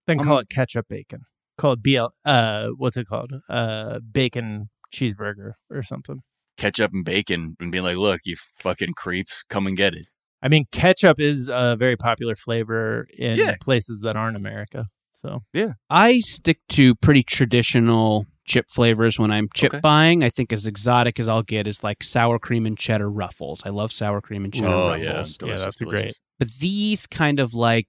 Then 0.08 0.20
Um, 0.20 0.26
call 0.26 0.38
it 0.40 0.50
ketchup 0.50 0.88
bacon. 0.90 1.22
Call 1.58 1.74
it 1.74 1.84
BL. 1.84 2.08
Uh, 2.26 2.70
what's 2.78 2.98
it 2.98 3.06
called? 3.08 3.32
Uh, 3.48 4.00
bacon 4.00 4.70
cheeseburger 4.94 5.54
or 5.70 5.84
something. 5.84 6.22
Ketchup 6.58 6.92
and 6.94 7.06
bacon, 7.06 7.56
and 7.60 7.72
being 7.72 7.84
like, 7.84 7.98
look, 7.98 8.22
you 8.26 8.36
fucking 8.58 8.94
creeps, 8.96 9.44
come 9.50 9.66
and 9.68 9.78
get 9.78 9.94
it. 9.94 10.08
I 10.44 10.50
mean, 10.50 10.66
ketchup 10.72 11.20
is 11.20 11.50
a 11.52 11.76
very 11.80 11.96
popular 11.96 12.36
flavor 12.36 13.08
in 13.18 13.38
Yeah. 13.38 13.56
places 13.62 14.02
that 14.02 14.16
aren't 14.16 14.38
America. 14.38 14.86
So 15.22 15.40
yeah, 15.54 15.74
I 15.90 16.20
stick 16.20 16.60
to 16.70 16.96
pretty 16.96 17.24
traditional 17.24 18.26
chip 18.46 18.66
flavors 18.70 19.18
when 19.18 19.32
I'm 19.32 19.48
chip 19.54 19.74
Okay. 19.74 19.80
buying. 19.80 20.22
I 20.22 20.30
think 20.30 20.52
as 20.52 20.66
exotic 20.68 21.18
as 21.18 21.30
I'll 21.30 21.44
get 21.44 21.66
is 21.66 21.82
like 21.82 22.04
sour 22.04 22.38
cream 22.40 22.66
and 22.66 22.78
cheddar 22.78 23.10
ruffles. 23.10 23.62
I 23.66 23.70
love 23.70 23.94
sour 23.94 24.20
cream 24.20 24.44
and 24.44 24.54
cheddar 24.54 24.68
Oh, 24.68 24.88
ruffles. 24.90 25.02
yeah. 25.02 25.48
yeah, 25.48 25.58
that's 25.58 25.78
delicious. 25.78 25.78
great. 25.80 26.20
But 26.40 26.50
these 26.60 27.08
kind 27.08 27.40
of 27.40 27.54
like 27.54 27.88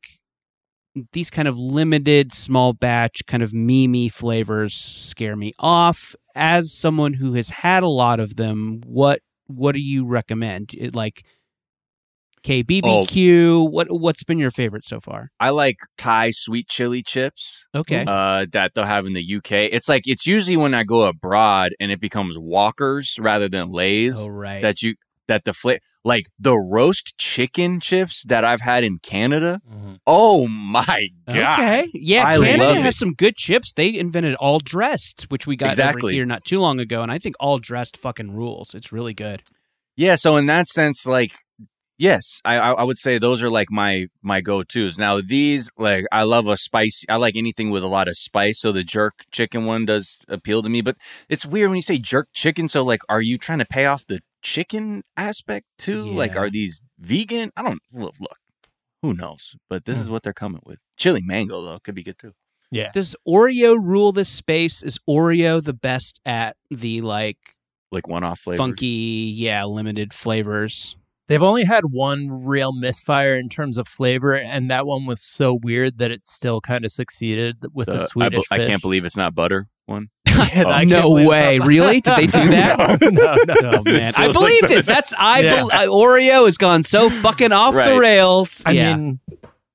these 1.13 1.29
kind 1.29 1.49
of 1.49 1.59
limited 1.59 2.33
small 2.33 2.73
batch 2.73 3.23
kind 3.27 3.43
of 3.43 3.51
memey 3.51 4.11
flavors 4.13 4.75
scare 4.75 5.35
me 5.35 5.53
off. 5.59 6.15
As 6.37 6.73
someone 6.73 7.15
who 7.15 7.35
has 7.35 7.51
had 7.51 7.83
a 7.83 7.89
lot 7.89 8.21
of 8.21 8.37
them, 8.37 8.81
what 8.87 9.21
what 9.49 9.73
do 9.73 9.81
you 9.81 10.07
recommend? 10.07 10.71
It, 10.75 10.95
like 10.95 11.25
KBBQ, 12.45 13.71
what 13.71 13.87
what's 13.91 14.25
been 14.25 14.39
your 14.39 14.51
favorite 14.51 14.85
so 14.87 15.01
far? 15.01 15.31
I 15.41 15.51
like 15.51 15.77
Thai 15.99 16.31
sweet 16.33 16.69
chili 16.69 17.03
chips. 17.03 17.65
Okay. 17.75 18.05
uh, 18.07 18.47
that 18.53 18.75
they'll 18.75 18.85
have 18.85 19.07
in 19.07 19.13
the 19.15 19.37
UK. 19.37 19.53
It's 19.73 19.89
like 19.89 20.03
it's 20.07 20.27
usually 20.27 20.57
when 20.57 20.75
I 20.75 20.85
go 20.85 21.03
abroad 21.07 21.73
and 21.81 21.91
it 21.91 22.01
becomes 22.01 22.37
Walkers 22.39 23.17
rather 23.19 23.49
than 23.49 23.71
Lay's 23.73 24.19
oh 24.21 24.29
right. 24.29 24.63
that 24.63 24.83
you 24.83 24.95
that 25.27 25.45
the 25.45 25.55
fla- 25.55 25.79
like 26.05 26.27
the 26.39 26.55
roast 26.55 27.17
chicken 27.17 27.81
chips 27.81 28.23
that 28.27 28.45
I've 28.45 28.61
had 28.61 28.85
in 28.85 28.99
Canada. 28.99 29.61
Oh 30.07 30.47
my 30.47 31.09
god! 31.27 31.37
Okay. 31.61 31.91
Yeah, 31.95 32.27
I 32.27 32.37
Canada 32.39 32.65
love 32.65 32.77
has 32.77 32.95
it. 32.95 32.99
some 32.99 33.15
good 33.15 33.37
chips. 33.37 33.73
They 33.73 33.95
invented 33.97 34.35
all 34.35 34.59
dressed, 34.59 35.23
which 35.31 35.47
we 35.47 35.57
got 35.57 35.67
over 35.67 35.73
Exactly. 35.73 36.13
here 36.15 36.27
not 36.27 36.45
too 36.45 36.61
long 36.61 36.79
ago, 36.79 37.03
and 37.03 37.11
I 37.11 37.19
think 37.19 37.37
all 37.41 37.59
dressed 37.59 37.97
fucking 37.97 38.33
rules. 38.37 38.75
It's 38.75 38.93
really 38.93 39.15
good. 39.15 39.43
Yeah, 39.97 40.17
so 40.17 40.37
in 40.37 40.45
that 40.47 40.69
sense, 40.69 41.07
like 41.07 41.37
yes, 41.99 42.41
I 42.45 42.57
I 42.59 42.73
I 42.73 42.83
would 42.83 42.99
say 42.99 43.19
those 43.19 43.43
are 43.43 43.51
like 43.51 43.71
my 43.71 44.07
my 44.23 44.41
go 44.41 44.63
tos. 44.63 44.99
Now 44.99 45.21
these 45.21 45.71
like 45.77 46.05
I 46.13 46.23
love 46.23 46.47
a 46.47 46.57
spicy. 46.57 47.09
I 47.09 47.17
like 47.17 47.37
anything 47.37 47.71
with 47.71 47.83
a 47.83 47.89
lot 47.89 48.09
of 48.09 48.17
spice. 48.17 48.61
So 48.61 48.73
the 48.73 48.85
jerk 48.85 49.25
chicken 49.31 49.65
one 49.65 49.85
does 49.87 50.19
appeal 50.29 50.63
to 50.63 50.69
me. 50.69 50.81
But 50.81 50.97
it's 51.29 51.47
weird 51.47 51.71
when 51.71 51.77
you 51.77 51.83
say 51.83 51.99
jerk 51.99 52.29
chicken. 52.33 52.69
So 52.69 52.83
like, 52.85 53.01
are 53.09 53.23
you 53.23 53.39
trying 53.39 53.61
to 53.61 53.67
pay 53.67 53.87
off 53.87 54.07
the 54.07 54.21
chicken 54.43 55.03
aspect 55.17 55.67
too? 55.79 56.05
Like, 56.05 56.37
are 56.37 56.51
these 56.51 56.81
vegan? 56.99 57.51
I 57.57 57.63
don't 57.63 57.81
look. 57.93 58.15
look 58.21 58.39
who 59.05 59.13
knows? 59.13 59.55
But 59.69 59.85
this 59.85 59.99
is 59.99 60.07
hmm. 60.07 60.13
what 60.13 60.23
they're 60.23 60.33
coming 60.33 60.63
with. 60.65 60.79
Chili 60.97 61.21
mango 61.23 61.63
though 61.63 61.79
could 61.79 61.95
be 61.95 62.03
good 62.03 62.19
too. 62.19 62.33
Yeah. 62.71 62.91
Does 62.93 63.15
Oreo 63.29 63.77
rule 63.79 64.13
this 64.13 64.31
space? 64.31 64.83
Is 64.83 64.99
Oreo 65.07 65.63
the 65.63 65.75
best 65.75 66.21
at 66.25 66.57
the 66.71 67.03
like 67.03 67.37
Like 67.93 68.09
one 68.09 68.25
off 68.25 68.41
flavors. 68.41 68.59
funky, 68.59 69.31
yeah, 69.37 69.65
limited 69.65 70.15
flavors? 70.15 70.97
They've 71.27 71.43
only 71.43 71.65
had 71.65 71.85
one 71.91 72.45
real 72.45 72.73
misfire 72.73 73.35
in 73.37 73.49
terms 73.49 73.79
of 73.79 73.89
flavor, 73.89 74.35
and 74.35 74.71
that 74.71 74.87
one 74.87 75.07
was 75.07 75.23
so 75.23 75.55
weird 75.55 75.97
that 75.99 76.11
it 76.11 76.23
still 76.25 76.61
kind 76.61 76.85
of 76.85 76.93
succeeded 76.93 77.57
with 77.73 77.87
the, 77.87 77.95
The- 77.95 78.03
I, 78.03 78.07
Swedish. 78.07 78.41
be- 78.41 78.47
I 78.51 78.59
can't 78.59 78.83
believe 78.83 79.05
it's 79.07 79.17
not 79.17 79.35
butter 79.35 79.69
one. 79.87 80.09
Yeah, 80.27 80.65
oh. 80.81 80.85
no 80.85 81.11
way, 81.27 81.59
really? 81.61 82.01
Did 82.01 82.17
they 82.17 82.27
do 82.27 82.49
that? 82.51 83.01
no, 83.01 83.09
no, 83.11 83.37
no. 83.49 83.79
Oh 83.79 83.83
man, 83.85 84.13
I 84.17 84.25
feels 84.25 84.37
like 84.37 84.61
believed 84.61 84.71
it. 84.71 84.87
That's 84.87 85.15
I. 85.19 85.41
Yeah. 85.41 85.55
bel 85.57 85.71
I 85.73 85.87
Oreo 85.87 86.47
has 86.47 86.59
gone 86.59 86.83
so 86.83 87.09
fucking 87.09 87.53
off 87.53 87.75
the 87.75 87.97
rails. 87.99 88.63
I 88.67 88.73
yeah. 88.73 88.97
mean, 88.97 89.21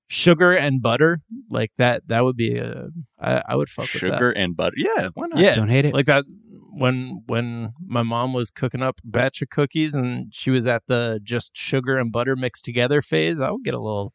sugar 0.09 0.51
and 0.53 0.81
butter 0.81 1.19
like 1.49 1.71
that. 1.77 2.07
That 2.07 2.23
would 2.23 2.35
be 2.35 2.57
a. 2.57 2.89
I, 3.19 3.41
I 3.49 3.55
would 3.55 3.69
fuck 3.69 3.83
with 3.83 3.89
Sugar 3.89 4.31
and 4.31 4.55
butter. 4.55 4.75
Yeah, 4.77 5.09
why 5.13 5.27
not? 5.27 5.39
Yeah, 5.39 5.53
don't 5.55 5.67
hate 5.69 5.85
it. 5.85 5.93
like 5.93 6.05
that. 6.07 6.25
When 6.71 7.23
when 7.27 7.73
my 7.85 8.03
mom 8.03 8.33
was 8.33 8.51
cooking 8.51 8.81
up 8.81 8.99
a 9.03 9.07
batch 9.07 9.41
of 9.41 9.49
cookies 9.49 9.95
and 9.95 10.33
she 10.33 10.51
was 10.51 10.67
at 10.67 10.83
the 10.87 11.19
just 11.23 11.57
sugar 11.57 11.97
and 11.97 12.11
butter 12.11 12.35
mixed 12.35 12.65
together 12.65 13.01
phase, 13.01 13.39
I 13.39 13.51
would 13.51 13.63
get 13.63 13.73
a 13.73 13.81
little 13.81 14.13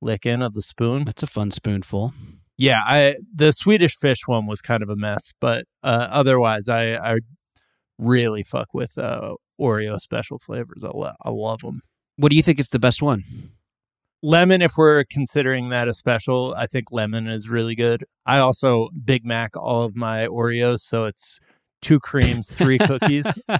lick 0.00 0.26
in 0.26 0.42
of 0.42 0.54
the 0.54 0.62
spoon. 0.62 1.04
That's 1.04 1.22
a 1.22 1.26
fun 1.26 1.50
spoonful. 1.50 2.12
Yeah, 2.58 2.80
I 2.86 3.16
the 3.34 3.52
Swedish 3.52 3.96
fish 3.96 4.26
one 4.26 4.46
was 4.46 4.60
kind 4.60 4.82
of 4.82 4.88
a 4.88 4.96
mess, 4.96 5.32
but 5.40 5.66
uh, 5.82 6.08
otherwise, 6.10 6.68
I 6.68 6.94
I 6.94 7.18
really 7.98 8.42
fuck 8.42 8.72
with 8.72 8.96
uh, 8.98 9.34
Oreo 9.60 9.98
special 9.98 10.38
flavors. 10.38 10.84
I, 10.84 10.88
lo- 10.88 11.14
I 11.22 11.30
love 11.30 11.60
them. 11.60 11.82
What 12.16 12.30
do 12.30 12.36
you 12.36 12.42
think 12.42 12.58
is 12.58 12.68
the 12.68 12.78
best 12.78 13.02
one? 13.02 13.24
Lemon, 14.22 14.62
if 14.62 14.72
we're 14.76 15.04
considering 15.04 15.68
that 15.68 15.88
a 15.88 15.94
special, 15.94 16.54
I 16.56 16.66
think 16.66 16.90
lemon 16.90 17.26
is 17.26 17.48
really 17.48 17.74
good. 17.74 18.04
I 18.24 18.38
also 18.38 18.88
Big 19.04 19.24
Mac 19.24 19.56
all 19.56 19.82
of 19.82 19.94
my 19.94 20.26
Oreos, 20.26 20.80
so 20.80 21.04
it's 21.04 21.38
two 21.86 22.00
creams, 22.00 22.50
three 22.50 22.78
cookies. 22.78 23.26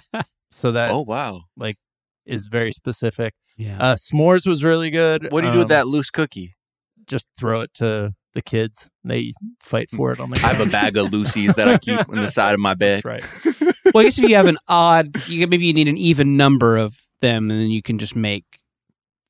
So 0.52 0.72
that 0.72 0.90
Oh 0.92 1.00
wow. 1.02 1.42
Like 1.56 1.76
is 2.24 2.46
very 2.46 2.72
specific. 2.72 3.34
Yeah. 3.58 3.78
Uh, 3.78 3.94
s'mores 3.96 4.46
was 4.46 4.62
really 4.64 4.90
good. 4.90 5.30
What 5.32 5.40
do 5.42 5.48
you 5.48 5.52
do 5.52 5.58
with 5.58 5.66
Um, 5.66 5.76
that 5.76 5.86
loose 5.88 6.08
cookie? 6.10 6.54
Just 7.06 7.26
throw 7.38 7.60
it 7.60 7.74
to 7.74 8.14
the 8.34 8.42
kids. 8.42 8.88
They 9.04 9.32
fight 9.60 9.90
for 9.90 10.12
it 10.12 10.20
on 10.20 10.30
the 10.30 10.40
I 10.44 10.54
have 10.54 10.66
a 10.66 10.70
bag 10.78 10.96
of 10.96 11.12
Lucy's 11.12 11.56
that 11.56 11.68
I 11.68 11.78
keep 11.78 12.08
on 12.08 12.16
the 12.16 12.30
side 12.30 12.54
of 12.54 12.60
my 12.60 12.74
bed. 12.74 13.02
That's 13.02 13.04
right. 13.04 13.74
well, 13.94 14.00
I 14.00 14.04
guess 14.04 14.18
if 14.18 14.28
you 14.28 14.36
have 14.36 14.46
an 14.46 14.58
odd, 14.68 15.16
you, 15.28 15.46
maybe 15.46 15.66
you 15.66 15.72
need 15.74 15.88
an 15.88 15.98
even 15.98 16.36
number 16.36 16.76
of 16.76 16.96
them, 17.20 17.50
and 17.50 17.60
then 17.60 17.70
you 17.70 17.82
can 17.82 17.98
just 17.98 18.14
make 18.16 18.44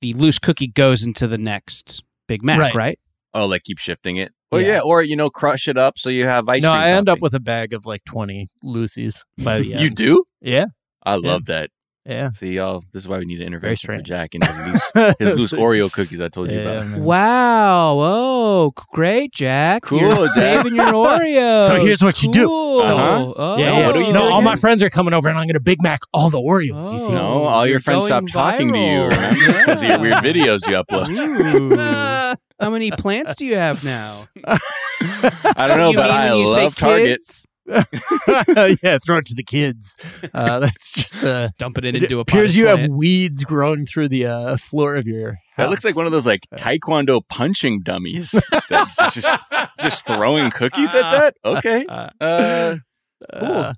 the 0.02 0.12
loose 0.14 0.38
cookie 0.38 0.68
goes 0.68 1.02
into 1.04 1.26
the 1.26 1.38
next 1.38 2.02
Big 2.28 2.44
Mac, 2.44 2.58
Right. 2.60 2.74
right? 2.74 2.98
Oh, 3.34 3.46
like 3.46 3.62
keep 3.64 3.78
shifting 3.78 4.16
it. 4.16 4.32
Oh 4.52 4.58
Yeah. 4.58 4.66
yeah. 4.66 4.80
or 4.80 5.02
you 5.02 5.16
know, 5.16 5.28
crush 5.30 5.66
it 5.68 5.76
up 5.76 5.98
so 5.98 6.08
you 6.08 6.24
have 6.24 6.48
ice 6.48 6.62
no, 6.62 6.70
cream. 6.70 6.80
I 6.80 6.90
end 6.90 7.08
up 7.08 7.20
with 7.20 7.34
a 7.34 7.40
bag 7.40 7.72
of 7.72 7.84
like 7.86 8.04
twenty 8.04 8.48
Lucy's 8.62 9.24
by 9.38 9.60
the 9.60 9.72
end. 9.74 9.82
You 9.82 9.90
do? 9.90 10.24
Yeah, 10.40 10.66
I 11.04 11.16
love 11.16 11.46
that. 11.46 11.70
yeah. 12.04 12.30
See 12.34 12.52
y'all. 12.54 12.84
This 12.92 13.02
is 13.02 13.08
why 13.08 13.18
we 13.18 13.24
need 13.24 13.40
an 13.40 13.48
intervention 13.48 13.96
for. 13.96 14.00
Jack 14.02 14.34
and 14.34 14.44
his 14.44 14.56
loose, 14.94 15.14
his 15.18 15.38
loose 15.38 15.52
Oreo 15.64 15.90
cookies 15.90 16.20
I 16.20 16.28
told 16.28 16.50
you 16.52 16.58
Yeah, 16.58 16.62
about. 16.62 16.86
man. 16.86 17.02
Wow! 17.02 17.96
Oh, 17.98 18.72
great, 18.92 19.32
Jack! 19.32 19.82
Cool, 19.82 19.98
You're 20.00 20.26
Jack. 20.28 20.34
saving 20.34 20.76
your 20.76 20.86
Oreos. 20.86 21.66
So 21.66 21.80
here's 21.80 22.02
what 22.04 22.22
you 22.22 22.30
do. 22.32 22.46
Cool. 22.46 22.80
Uh-huh. 22.82 23.32
Oh. 23.36 23.56
Yeah, 23.58 23.72
Oh, 23.72 23.78
yeah. 23.80 23.86
what 23.86 23.92
do 23.94 24.00
you 24.02 24.12
no, 24.12 24.28
do 24.28 24.32
all 24.32 24.42
my 24.42 24.54
friends 24.54 24.80
are 24.84 24.90
coming 24.90 25.12
over, 25.14 25.28
and 25.28 25.36
I'm 25.36 25.48
gonna 25.48 25.58
Big 25.58 25.82
Mac 25.82 26.00
all 26.12 26.30
the 26.30 26.38
Oreos. 26.38 26.92
You 26.92 26.98
see? 26.98 27.08
No, 27.08 27.42
all 27.44 27.66
your 27.66 27.80
friends 27.80 28.06
going 28.08 28.28
stopped 28.28 28.32
talking 28.32 28.72
to 28.72 28.78
you 28.78 29.08
because 29.08 29.82
of 29.82 29.88
your 29.88 29.98
weird 29.98 30.14
videos 30.22 30.64
you 30.68 30.80
upload. 30.80 32.36
Ooh. 32.60 32.64
How 32.64 32.70
many 32.70 32.90
plants 32.90 33.34
do 33.36 33.44
you 33.46 33.56
have 33.56 33.84
now? 33.84 34.28
I 34.46 35.66
don't 35.68 35.78
know, 35.78 35.90
You 35.90 35.96
but 35.96 36.04
mean 36.04 36.12
I 36.14 36.30
when 36.32 36.40
you 36.40 36.54
say 36.54 36.62
love 36.64 36.76
Target. 36.76 37.18
kids? 37.20 37.46
yeah, 38.82 38.98
throw 39.04 39.18
it 39.18 39.26
to 39.26 39.34
the 39.34 39.42
kids. 39.44 39.96
Uh, 40.32 40.58
that's 40.60 40.92
just 40.92 41.22
uh, 41.24 41.48
Dumping 41.58 41.84
it 41.84 41.96
it 41.96 42.04
into 42.04 42.18
a 42.18 42.20
appears 42.20 42.50
potted 42.52 42.54
you 42.56 42.66
have 42.68 42.78
plant. 42.78 42.92
weeds 42.94 43.44
growing 43.44 43.84
through 43.86 44.08
the 44.08 44.26
uh, 44.26 44.56
floor 44.56 44.94
of 44.94 45.06
your. 45.06 45.38
That 45.56 45.68
looks 45.70 45.84
like 45.84 45.96
one 45.96 46.06
of 46.06 46.12
those 46.12 46.26
like 46.26 46.46
taekwondo 46.56 47.22
punching 47.28 47.80
dummies. 47.82 48.30
That's 48.68 48.94
just 49.12 49.42
just 49.80 50.06
throwing 50.06 50.50
cookies 50.50 50.94
at 50.94 51.10
that. 51.10 51.34
Okay. 51.44 51.84
Uh, 51.88 52.08
Uh, 52.20 52.76
uh, 53.32 53.72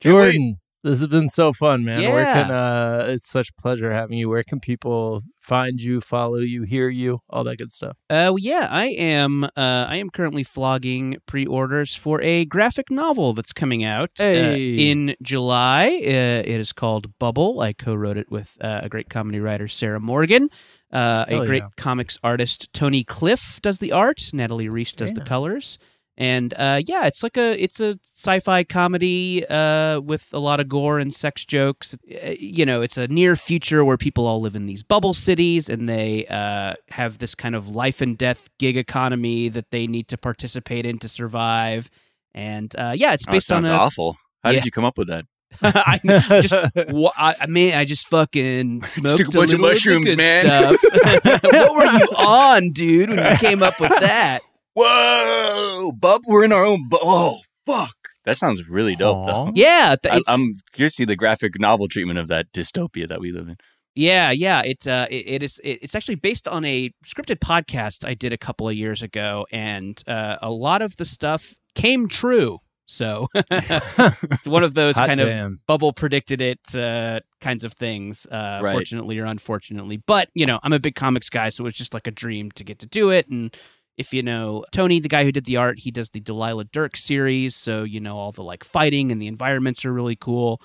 Can't 0.00 0.14
wait. 0.16 0.22
Jordan, 0.32 0.56
this 0.82 0.98
has 0.98 1.06
been 1.08 1.28
so 1.28 1.52
fun, 1.52 1.84
man. 1.84 2.02
Where 2.10 2.22
Yeah. 2.22 2.42
can 2.42 2.50
uh, 2.50 3.06
it's 3.08 3.28
such 3.28 3.50
a 3.50 3.60
pleasure 3.60 3.92
having 3.92 4.18
you. 4.18 4.28
Where 4.28 4.42
can 4.42 4.60
people 4.60 5.22
find 5.40 5.80
you, 5.80 6.00
follow 6.00 6.38
you, 6.38 6.62
hear 6.62 6.88
you, 6.88 7.20
all 7.30 7.44
that 7.44 7.58
good 7.58 7.70
stuff? 7.72 7.96
Uh, 8.10 8.30
well, 8.34 8.38
yeah, 8.38 8.68
I 8.70 8.86
am. 8.86 9.44
Uh, 9.44 9.50
I 9.56 9.96
am 9.96 10.10
currently 10.10 10.42
flogging 10.44 11.16
pre-orders 11.26 11.94
for 11.94 12.20
a 12.22 12.44
graphic 12.44 12.90
novel 12.90 13.32
that's 13.32 13.52
coming 13.52 13.84
out 13.84 14.10
uh, 14.20 14.24
in 14.24 15.14
July. 15.22 15.86
Uh, 16.04 16.42
it 16.44 16.60
is 16.60 16.72
called 16.72 17.18
Bubble. 17.18 17.60
I 17.60 17.72
co-wrote 17.72 18.16
it 18.18 18.30
with 18.30 18.56
uh, 18.60 18.80
a 18.82 18.88
great 18.88 19.08
comedy 19.10 19.40
writer, 19.40 19.68
Sarah 19.68 20.00
Morgan. 20.00 20.48
Uh, 20.92 21.24
a 21.26 21.30
Hell 21.36 21.46
great 21.46 21.62
yeah. 21.62 21.68
comics 21.78 22.18
artist, 22.22 22.68
Tony 22.74 23.02
Cliff, 23.02 23.58
does 23.62 23.78
the 23.78 23.92
art. 23.92 24.28
Natalie 24.34 24.68
Riess 24.68 24.92
does 24.92 25.12
the 25.14 25.22
Yeah. 25.22 25.26
colors. 25.26 25.78
And 26.18 26.52
uh, 26.58 26.80
yeah, 26.84 27.06
it's 27.06 27.22
like 27.22 27.38
a 27.38 27.60
it's 27.62 27.80
a 27.80 27.98
sci-fi 28.14 28.64
comedy 28.64 29.46
uh, 29.48 29.98
with 30.00 30.28
a 30.34 30.38
lot 30.38 30.60
of 30.60 30.68
gore 30.68 30.98
and 30.98 31.12
sex 31.12 31.44
jokes. 31.46 31.94
Uh, 32.24 32.32
You 32.38 32.66
know, 32.66 32.82
it's 32.82 32.98
a 32.98 33.08
near 33.08 33.34
future 33.34 33.82
where 33.84 33.96
people 33.96 34.26
all 34.26 34.40
live 34.40 34.54
in 34.54 34.66
these 34.66 34.82
bubble 34.82 35.14
cities, 35.14 35.68
and 35.70 35.88
they 35.88 36.26
uh, 36.26 36.74
have 36.90 37.16
this 37.18 37.34
kind 37.34 37.54
of 37.54 37.66
life 37.68 38.02
and 38.02 38.18
death 38.18 38.50
gig 38.58 38.76
economy 38.76 39.48
that 39.48 39.70
they 39.70 39.86
need 39.86 40.06
to 40.08 40.18
participate 40.18 40.84
in 40.84 40.98
to 40.98 41.08
survive. 41.08 41.88
And 42.34 42.74
uh, 42.76 42.92
yeah, 42.94 43.14
it's 43.14 43.24
oh, 43.26 43.30
it 43.30 43.36
based 43.36 43.50
on 43.50 43.64
sounds 43.64 43.68
a. 43.68 43.72
awful. 43.80 44.16
How 44.44 44.50
Yeah. 44.50 44.56
did 44.56 44.64
you 44.66 44.70
come 44.70 44.84
up 44.84 44.98
with 44.98 45.08
that? 45.08 45.24
I 45.62 45.98
just, 46.42 46.52
I, 46.54 47.34
I 47.40 47.46
mean, 47.46 47.74
I 47.74 47.84
just 47.84 48.06
fucking 48.08 48.82
smoked 48.84 49.16
took 49.18 49.28
a 49.28 49.32
bunch 49.32 49.52
of 49.52 49.60
mushrooms, 49.60 50.06
good 50.06 50.18
man. 50.18 50.46
what 50.46 51.74
were 51.74 51.86
you 51.98 52.06
on, 52.16 52.70
dude, 52.72 53.10
when 53.10 53.18
you 53.32 53.38
came 53.38 53.62
up 53.62 53.78
with 53.80 53.90
that? 54.00 54.40
Whoa, 54.74 55.92
bub, 55.92 56.22
we're 56.26 56.44
in 56.44 56.52
our 56.52 56.64
own. 56.64 56.88
Bu- 56.88 56.98
oh, 57.02 57.40
fuck. 57.66 57.94
That 58.24 58.36
sounds 58.36 58.68
really 58.68 58.94
dope, 58.96 59.16
Aw. 59.16 59.26
though. 59.46 59.52
Yeah, 59.54 59.96
th- 60.02 60.22
I- 60.26 60.32
I'm 60.32 60.52
curious 60.72 60.94
to 60.94 61.02
see 61.02 61.04
the 61.04 61.16
graphic 61.16 61.58
novel 61.58 61.88
treatment 61.88 62.18
of 62.18 62.28
that 62.28 62.52
dystopia 62.52 63.08
that 63.08 63.20
we 63.20 63.32
live 63.32 63.48
in. 63.48 63.56
Yeah, 63.94 64.30
yeah, 64.30 64.62
it, 64.64 64.86
uh, 64.86 65.06
it 65.10 65.24
it 65.26 65.42
is 65.42 65.60
it, 65.62 65.80
it's 65.82 65.94
actually 65.94 66.14
based 66.14 66.48
on 66.48 66.64
a 66.64 66.90
scripted 67.04 67.40
podcast 67.40 68.06
I 68.08 68.14
did 68.14 68.32
a 68.32 68.38
couple 68.38 68.66
of 68.68 68.74
years 68.74 69.02
ago, 69.02 69.46
and 69.52 70.02
uh, 70.06 70.36
a 70.40 70.50
lot 70.50 70.80
of 70.80 70.96
the 70.96 71.04
stuff 71.04 71.54
came 71.74 72.08
true. 72.08 72.60
So 72.86 73.28
it's 73.34 74.46
one 74.46 74.64
of 74.64 74.74
those 74.74 74.96
Hot 74.96 75.06
kind 75.08 75.20
of 75.20 75.66
bubble 75.66 75.92
predicted 75.92 76.40
it 76.40 76.60
uh, 76.74 77.20
kinds 77.40 77.64
of 77.64 77.74
things, 77.74 78.26
uh, 78.30 78.60
Right. 78.62 78.72
fortunately 78.72 79.18
or 79.18 79.24
unfortunately. 79.26 79.98
But 79.98 80.28
you 80.34 80.46
know, 80.46 80.58
I'm 80.62 80.72
a 80.72 80.80
big 80.80 80.94
comics 80.94 81.28
guy, 81.28 81.50
so 81.50 81.64
it 81.64 81.66
was 81.66 81.74
just 81.74 81.92
like 81.92 82.06
a 82.06 82.10
dream 82.10 82.50
to 82.52 82.64
get 82.64 82.78
to 82.80 82.86
do 82.86 83.10
it. 83.10 83.28
And 83.28 83.54
if 84.02 84.12
you 84.12 84.22
know 84.22 84.64
Tony, 84.72 85.00
the 85.00 85.08
guy 85.08 85.24
who 85.24 85.32
did 85.32 85.44
the 85.44 85.56
art, 85.56 85.78
he 85.78 85.90
does 85.90 86.10
the 86.10 86.20
Delilah 86.20 86.64
Dirk 86.64 86.96
series, 86.96 87.56
so 87.56 87.84
you 87.84 88.00
know 88.00 88.18
all 88.18 88.32
the 88.32 88.42
like 88.42 88.64
fighting 88.64 89.10
and 89.10 89.22
the 89.22 89.26
environments 89.26 89.84
are 89.84 89.92
really 89.92 90.16
cool 90.16 90.60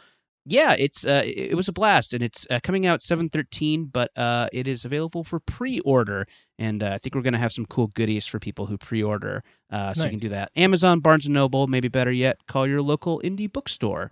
yeah, 0.50 0.76
it's 0.80 1.06
uh, 1.06 1.24
it 1.26 1.56
was 1.56 1.68
a 1.68 1.74
blast, 1.74 2.14
and 2.14 2.24
it's 2.24 2.48
uh, 2.50 2.62
coming 2.64 2.86
out 2.86 3.02
seven 3.02 3.28
thirteen, 3.28 3.86
but 3.86 4.18
uh, 4.18 4.48
it 4.54 4.66
is 4.66 4.86
available 4.86 5.26
for 5.26 5.42
pre 5.42 5.82
order, 5.82 6.26
and 6.58 6.82
uh, 6.82 6.92
I 6.92 6.98
think 7.00 7.16
we're 7.16 7.22
gonna 7.22 7.38
have 7.38 7.52
some 7.52 7.66
cool 7.66 7.88
goodies 7.88 8.26
for 8.26 8.40
people 8.40 8.68
who 8.68 8.78
pre 8.78 9.04
order. 9.04 9.44
Uh, 9.70 9.94
so 9.94 10.06
you 10.06 10.12
can 10.12 10.20
do 10.20 10.30
that. 10.30 10.52
Amazon, 10.56 11.02
Barnes 11.02 11.26
and 11.26 11.34
Noble, 11.34 11.68
maybe 11.68 11.90
better 11.90 12.12
yet, 12.12 12.38
call 12.48 12.66
your 12.66 12.82
local 12.82 13.22
indie 13.26 13.52
bookstore. 13.52 14.10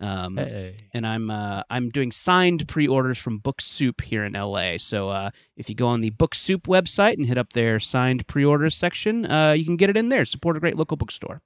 Um, 0.00 0.36
Hey. 0.36 0.76
and 0.94 1.06
I'm 1.06 1.30
uh, 1.30 1.62
I'm 1.70 1.90
doing 1.90 2.12
signed 2.12 2.68
pre-orders 2.68 3.18
from 3.18 3.38
Book 3.38 3.60
Soup 3.60 4.00
here 4.00 4.24
in 4.24 4.34
LA. 4.34 4.76
So 4.78 5.08
uh, 5.08 5.30
if 5.56 5.68
you 5.68 5.74
go 5.74 5.88
on 5.88 6.00
the 6.00 6.10
Book 6.10 6.34
Soup 6.34 6.62
website 6.66 7.14
and 7.16 7.26
hit 7.26 7.36
up 7.38 7.52
their 7.52 7.80
signed 7.80 8.26
pre-orders 8.26 8.76
section, 8.76 9.26
uh, 9.26 9.52
you 9.52 9.64
can 9.64 9.76
get 9.76 9.90
it 9.90 9.96
in 9.96 10.08
there. 10.08 10.24
Support 10.24 10.56
a 10.56 10.60
great 10.60 10.76
local 10.76 10.96
bookstore. 10.96 11.42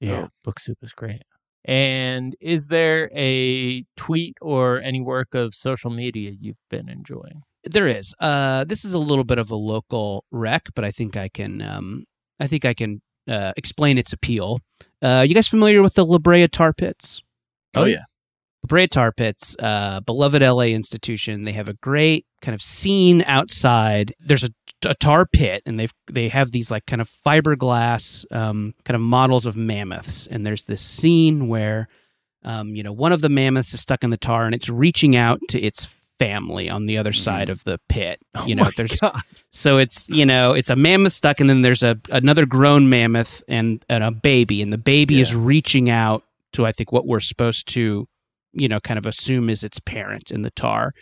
Yeah, 0.00 0.28
Book 0.42 0.58
Soup 0.58 0.78
is 0.82 0.92
great. 0.92 1.22
And 1.64 2.34
is 2.40 2.66
there 2.66 3.08
a 3.14 3.84
tweet 3.96 4.36
or 4.40 4.80
any 4.80 5.00
work 5.00 5.34
of 5.34 5.54
social 5.54 5.90
media 5.90 6.32
you've 6.40 6.56
been 6.70 6.88
enjoying? 6.88 7.42
There 7.62 7.86
is. 7.86 8.12
Uh, 8.18 8.64
this 8.64 8.84
is 8.84 8.94
a 8.94 8.98
little 8.98 9.22
bit 9.22 9.38
of 9.38 9.50
a 9.52 9.54
local 9.54 10.24
wreck, 10.32 10.70
but 10.74 10.84
I 10.84 10.90
think 10.90 11.16
I 11.16 11.28
can. 11.28 11.62
Um, 11.62 12.04
I 12.40 12.48
think 12.48 12.64
I 12.64 12.74
can 12.74 13.00
uh, 13.28 13.52
explain 13.56 13.98
its 13.98 14.12
appeal. 14.12 14.58
Uh, 15.00 15.24
you 15.28 15.34
guys 15.34 15.46
familiar 15.46 15.82
with 15.82 15.94
the 15.94 16.04
La 16.04 16.18
Brea 16.18 16.48
Tar 16.48 16.72
Pits? 16.72 17.22
Oh, 17.74 17.84
yeah. 17.84 18.04
La 18.64 18.68
Brea 18.68 18.86
Tar 18.86 19.12
Pits, 19.12 19.56
uh, 19.58 20.00
beloved 20.00 20.40
LA 20.42 20.66
institution. 20.66 21.44
They 21.44 21.52
have 21.52 21.68
a 21.68 21.74
great 21.74 22.26
kind 22.40 22.54
of 22.54 22.62
scene 22.62 23.22
outside. 23.26 24.14
There's 24.20 24.44
a, 24.44 24.50
a 24.84 24.94
tar 24.94 25.26
pit, 25.26 25.62
and 25.66 25.80
they've 25.80 25.92
they 26.10 26.28
have 26.28 26.52
these 26.52 26.70
like 26.70 26.86
kind 26.86 27.00
of 27.02 27.10
fiberglass 27.26 28.24
um, 28.34 28.74
kind 28.84 28.94
of 28.94 29.00
models 29.00 29.46
of 29.46 29.56
mammoths. 29.56 30.26
And 30.28 30.46
there's 30.46 30.64
this 30.64 30.82
scene 30.82 31.48
where, 31.48 31.88
um, 32.44 32.76
you 32.76 32.82
know, 32.84 32.92
one 32.92 33.12
of 33.12 33.20
the 33.20 33.28
mammoths 33.28 33.74
is 33.74 33.80
stuck 33.80 34.04
in 34.04 34.10
the 34.10 34.16
tar, 34.16 34.46
and 34.46 34.54
it's 34.54 34.68
reaching 34.68 35.16
out 35.16 35.40
to 35.48 35.60
its 35.60 35.88
family 36.20 36.70
on 36.70 36.86
the 36.86 36.98
other 36.98 37.12
side 37.12 37.48
of 37.48 37.64
the 37.64 37.80
pit. 37.88 38.20
You 38.46 38.54
know, 38.54 38.66
Oh 38.66 38.70
there's 38.76 38.96
God. 39.00 39.18
so 39.50 39.78
it's 39.78 40.08
you 40.08 40.24
know 40.24 40.52
it's 40.52 40.70
a 40.70 40.76
mammoth 40.76 41.14
stuck, 41.14 41.40
and 41.40 41.50
then 41.50 41.62
there's 41.62 41.82
a 41.82 41.98
another 42.10 42.46
grown 42.46 42.88
mammoth 42.88 43.42
and, 43.48 43.84
and 43.88 44.04
a 44.04 44.12
baby, 44.12 44.62
and 44.62 44.72
the 44.72 44.78
baby 44.78 45.20
is 45.20 45.34
reaching 45.34 45.90
out 45.90 46.22
to 46.52 46.66
I 46.66 46.72
think 46.72 46.92
what 46.92 47.06
we're 47.06 47.20
supposed 47.20 47.68
to, 47.68 48.08
you 48.52 48.68
know, 48.68 48.80
kind 48.80 48.98
of 48.98 49.06
assume 49.06 49.50
is 49.50 49.64
its 49.64 49.80
parent 49.80 50.30
in 50.30 50.42
the 50.42 50.50
tar. 50.50 50.94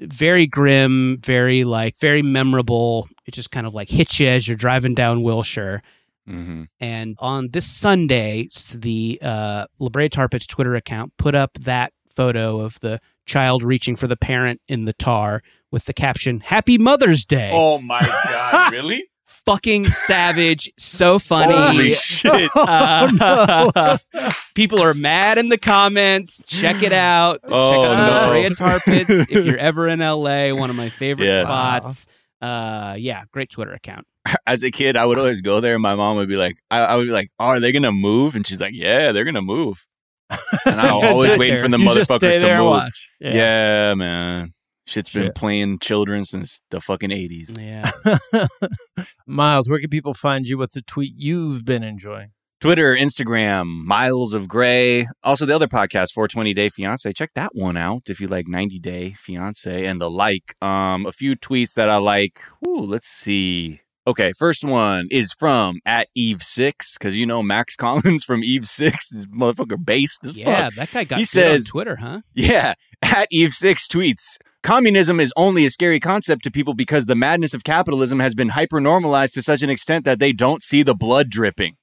Very 0.00 0.46
grim, 0.46 1.18
very 1.24 1.64
like 1.64 1.96
very 1.98 2.22
memorable. 2.22 3.08
It 3.26 3.34
just 3.34 3.50
kind 3.50 3.66
of 3.66 3.74
like 3.74 3.88
hits 3.88 4.20
you 4.20 4.28
as 4.28 4.46
you're 4.46 4.56
driving 4.56 4.94
down 4.94 5.22
Wilshire. 5.22 5.82
Mm-hmm. 6.28 6.64
And 6.78 7.16
on 7.20 7.50
this 7.52 7.66
Sunday, 7.66 8.48
the 8.74 9.18
uh, 9.22 9.66
Tar 10.10 10.28
Pits 10.28 10.46
Twitter 10.46 10.74
account 10.74 11.16
put 11.16 11.34
up 11.34 11.54
that 11.54 11.92
photo 12.14 12.60
of 12.60 12.78
the 12.80 13.00
child 13.26 13.62
reaching 13.62 13.96
for 13.96 14.06
the 14.06 14.16
parent 14.16 14.60
in 14.68 14.84
the 14.84 14.92
tar 14.92 15.42
with 15.70 15.86
the 15.86 15.94
caption 15.94 16.40
"Happy 16.40 16.78
Mother's 16.78 17.24
Day." 17.24 17.50
Oh 17.52 17.78
my 17.80 18.00
god, 18.00 18.72
really? 18.72 19.08
Fucking 19.44 19.84
savage. 19.84 20.70
So 20.78 21.18
funny. 21.18 21.52
Holy 21.54 21.90
shit. 21.90 22.50
Uh, 22.54 23.98
people 24.54 24.82
are 24.82 24.94
mad 24.94 25.38
in 25.38 25.48
the 25.48 25.58
comments. 25.58 26.40
Check 26.46 26.82
it 26.82 26.92
out. 26.92 27.40
Oh, 27.44 27.70
Check 27.70 27.78
out 27.90 27.96
no. 27.96 28.12
La 28.12 28.28
Brea 28.28 28.54
Tar 28.54 28.80
Pits 28.80 29.10
if 29.10 29.44
you're 29.44 29.56
ever 29.58 29.88
in 29.88 30.00
LA. 30.00 30.52
One 30.54 30.70
of 30.70 30.76
my 30.76 30.88
favorite 30.88 31.26
Yeah. 31.26 31.42
spots. 31.42 32.06
Uh, 32.40 32.94
yeah, 32.98 33.24
great 33.32 33.50
Twitter 33.50 33.72
account. 33.72 34.06
As 34.46 34.62
a 34.62 34.70
kid, 34.70 34.96
I 34.96 35.06
would 35.06 35.18
always 35.18 35.40
go 35.40 35.60
there, 35.60 35.74
and 35.74 35.82
my 35.82 35.94
mom 35.94 36.16
would 36.18 36.28
be 36.28 36.36
like, 36.36 36.56
I, 36.70 36.80
I 36.80 36.96
would 36.96 37.06
be 37.06 37.12
like, 37.12 37.30
oh, 37.40 37.46
are 37.46 37.60
they 37.60 37.72
gonna 37.72 37.92
move? 37.92 38.34
And 38.36 38.46
she's 38.46 38.60
like, 38.60 38.74
yeah, 38.74 39.10
they're 39.12 39.24
gonna 39.24 39.40
move. 39.42 39.86
And 40.66 40.78
I'm 40.78 40.92
always 40.94 41.30
Sit 41.32 41.38
waiting 41.40 41.54
there. 41.56 41.64
for 41.64 41.70
the 41.70 41.78
You 41.78 41.94
just 41.94 42.10
motherfuckers 42.10 42.32
stay 42.32 42.38
to 42.40 42.50
and 42.50 42.58
move. 42.62 42.70
watch. 42.70 43.10
Yeah. 43.20 43.94
man. 43.94 44.52
Shit's 44.88 45.10
been 45.10 45.32
playing 45.32 45.80
children 45.80 46.24
since 46.24 46.60
the 46.70 46.80
fucking 46.80 47.10
80s. 47.10 47.58
Yeah. 47.58 48.46
Miles, 49.26 49.68
where 49.68 49.78
can 49.80 49.90
people 49.90 50.14
find 50.14 50.46
you? 50.46 50.56
What's 50.58 50.76
a 50.76 50.82
tweet 50.82 51.12
you've 51.16 51.64
been 51.64 51.82
enjoying? 51.82 52.30
Twitter, 52.60 52.96
Instagram, 52.96 53.84
Miles 53.84 54.34
of 54.34 54.48
Gray. 54.48 55.06
Also, 55.22 55.46
the 55.46 55.54
other 55.54 55.68
podcast, 55.68 56.12
420 56.12 56.54
Day 56.54 56.68
Fiance. 56.70 57.12
Check 57.12 57.30
that 57.34 57.50
one 57.54 57.76
out 57.76 58.02
if 58.08 58.18
you 58.20 58.26
like 58.26 58.48
90 58.48 58.80
Day 58.80 59.14
Fiance 59.18 59.84
and 59.84 60.00
the 60.00 60.10
like. 60.10 60.56
Um, 60.60 61.06
a 61.06 61.12
few 61.12 61.36
tweets 61.36 61.74
that 61.74 61.88
I 61.88 61.96
like. 61.98 62.40
Ooh, 62.66 62.80
let's 62.80 63.08
see. 63.08 63.80
Okay, 64.08 64.32
first 64.32 64.64
one 64.64 65.06
is 65.10 65.32
from 65.38 65.80
at 65.84 66.08
Eve 66.14 66.42
Six 66.42 66.96
because 66.96 67.14
you 67.14 67.26
know 67.26 67.42
Max 67.42 67.76
Collins 67.76 68.24
from 68.24 68.42
Eve 68.42 68.66
Six 68.66 69.12
is 69.12 69.26
motherfucker 69.26 69.76
based 69.84 70.20
as 70.24 70.34
Yeah, 70.34 70.64
fuck. 70.70 70.74
that 70.76 70.90
guy 70.92 71.04
got 71.04 71.16
He 71.18 71.24
good 71.24 71.28
says- 71.28 71.66
on 71.66 71.70
Twitter, 71.70 71.96
huh? 71.96 72.20
Yeah, 72.34 72.72
at 73.02 73.28
Eve 73.30 73.52
Six 73.52 73.86
tweets. 73.86 74.38
Communism 74.62 75.20
is 75.20 75.32
only 75.36 75.64
a 75.64 75.70
scary 75.70 76.00
concept 76.00 76.42
to 76.44 76.50
people 76.50 76.74
because 76.74 77.06
the 77.06 77.14
madness 77.14 77.54
of 77.54 77.62
capitalism 77.64 78.18
has 78.18 78.34
been 78.34 78.50
hyper-normalized 78.50 79.34
to 79.34 79.42
such 79.42 79.62
an 79.62 79.70
extent 79.70 80.04
that 80.04 80.18
they 80.18 80.32
don't 80.32 80.62
see 80.62 80.82
the 80.82 80.94
blood 80.94 81.30
dripping. 81.30 81.76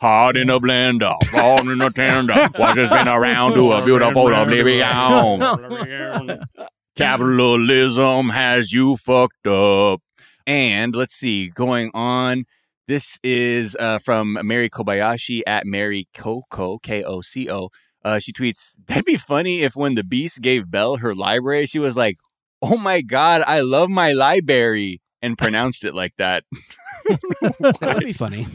Hot 0.00 0.36
in 0.36 0.48
a 0.48 0.60
blender, 0.60 1.14
hot 1.28 1.66
in 1.66 1.80
a 1.80 1.90
tender. 1.90 2.48
What 2.56 2.76
has 2.78 2.88
been 2.88 3.08
around 3.08 3.54
to 3.54 3.72
a 3.72 3.84
beautiful 3.84 4.32
oblivion. 4.32 5.40
Capitalism 6.96 8.28
has 8.30 8.72
you 8.72 8.96
fucked 8.96 9.46
up. 9.46 10.00
And 10.46 10.94
let's 10.94 11.14
see, 11.14 11.48
going 11.48 11.90
on. 11.94 12.44
This 12.88 13.18
is 13.22 13.76
uh, 13.78 13.98
from 13.98 14.38
Mary 14.42 14.68
Kobayashi 14.68 15.42
at 15.46 15.64
Mary 15.64 16.08
Coco, 16.14 16.78
K 16.78 17.04
O 17.04 17.20
C 17.20 17.50
O. 17.50 17.68
Uh, 18.04 18.18
she 18.18 18.32
tweets, 18.32 18.72
That'd 18.86 19.04
be 19.04 19.16
funny 19.16 19.62
if 19.62 19.76
when 19.76 19.94
the 19.94 20.04
Beast 20.04 20.40
gave 20.40 20.70
Belle 20.70 20.96
her 20.96 21.14
library, 21.14 21.66
she 21.66 21.78
was 21.78 21.96
like, 21.96 22.18
Oh 22.62 22.76
my 22.76 23.00
God, 23.00 23.42
I 23.46 23.60
love 23.60 23.88
my 23.88 24.12
library, 24.12 25.00
and 25.22 25.38
pronounced 25.38 25.84
it 25.84 25.94
like 25.94 26.14
that. 26.18 26.44
That 27.60 27.94
would 27.94 28.04
be 28.04 28.12
funny. 28.12 28.46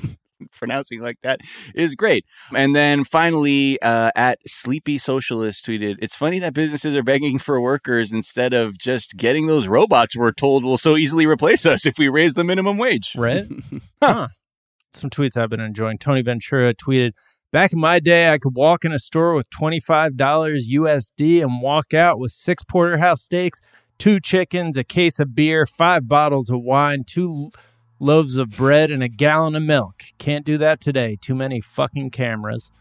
Pronouncing 0.51 1.01
like 1.01 1.17
that 1.23 1.39
is 1.73 1.95
great. 1.95 2.25
And 2.53 2.75
then 2.75 3.03
finally, 3.03 3.81
uh, 3.81 4.11
at 4.15 4.39
Sleepy 4.45 4.97
Socialist 4.97 5.65
tweeted, 5.65 5.95
It's 5.99 6.15
funny 6.15 6.39
that 6.39 6.53
businesses 6.53 6.95
are 6.95 7.03
begging 7.03 7.39
for 7.39 7.59
workers 7.59 8.11
instead 8.11 8.53
of 8.53 8.77
just 8.77 9.17
getting 9.17 9.47
those 9.47 9.67
robots 9.67 10.15
we're 10.15 10.31
told 10.31 10.63
will 10.63 10.77
so 10.77 10.97
easily 10.97 11.25
replace 11.25 11.65
us 11.65 11.85
if 11.85 11.97
we 11.97 12.09
raise 12.09 12.33
the 12.33 12.43
minimum 12.43 12.77
wage. 12.77 13.13
Right? 13.15 13.47
huh. 14.01 14.27
Some 14.93 15.09
tweets 15.09 15.35
I've 15.35 15.49
been 15.49 15.59
enjoying. 15.59 15.97
Tony 15.97 16.21
Ventura 16.21 16.73
tweeted, 16.73 17.11
Back 17.55 17.71
in 17.71 17.79
my 17.79 18.01
day, 18.01 18.33
I 18.33 18.37
could 18.37 18.53
walk 18.53 18.83
in 18.83 18.91
a 18.91 18.99
store 18.99 19.33
with 19.33 19.49
$25 19.49 20.17
USD 20.17 21.41
and 21.41 21.61
walk 21.61 21.93
out 21.93 22.19
with 22.19 22.33
six 22.33 22.65
porterhouse 22.65 23.21
steaks, 23.21 23.61
two 23.97 24.19
chickens, 24.19 24.75
a 24.75 24.83
case 24.83 25.21
of 25.21 25.33
beer, 25.33 25.65
five 25.65 26.05
bottles 26.09 26.49
of 26.49 26.61
wine, 26.61 27.05
two 27.07 27.51
loaves 27.97 28.35
of 28.35 28.49
bread, 28.49 28.91
and 28.91 29.01
a 29.01 29.07
gallon 29.07 29.55
of 29.55 29.63
milk. 29.63 30.03
Can't 30.17 30.45
do 30.45 30.57
that 30.57 30.81
today. 30.81 31.15
Too 31.21 31.33
many 31.33 31.61
fucking 31.61 32.09
cameras. 32.09 32.71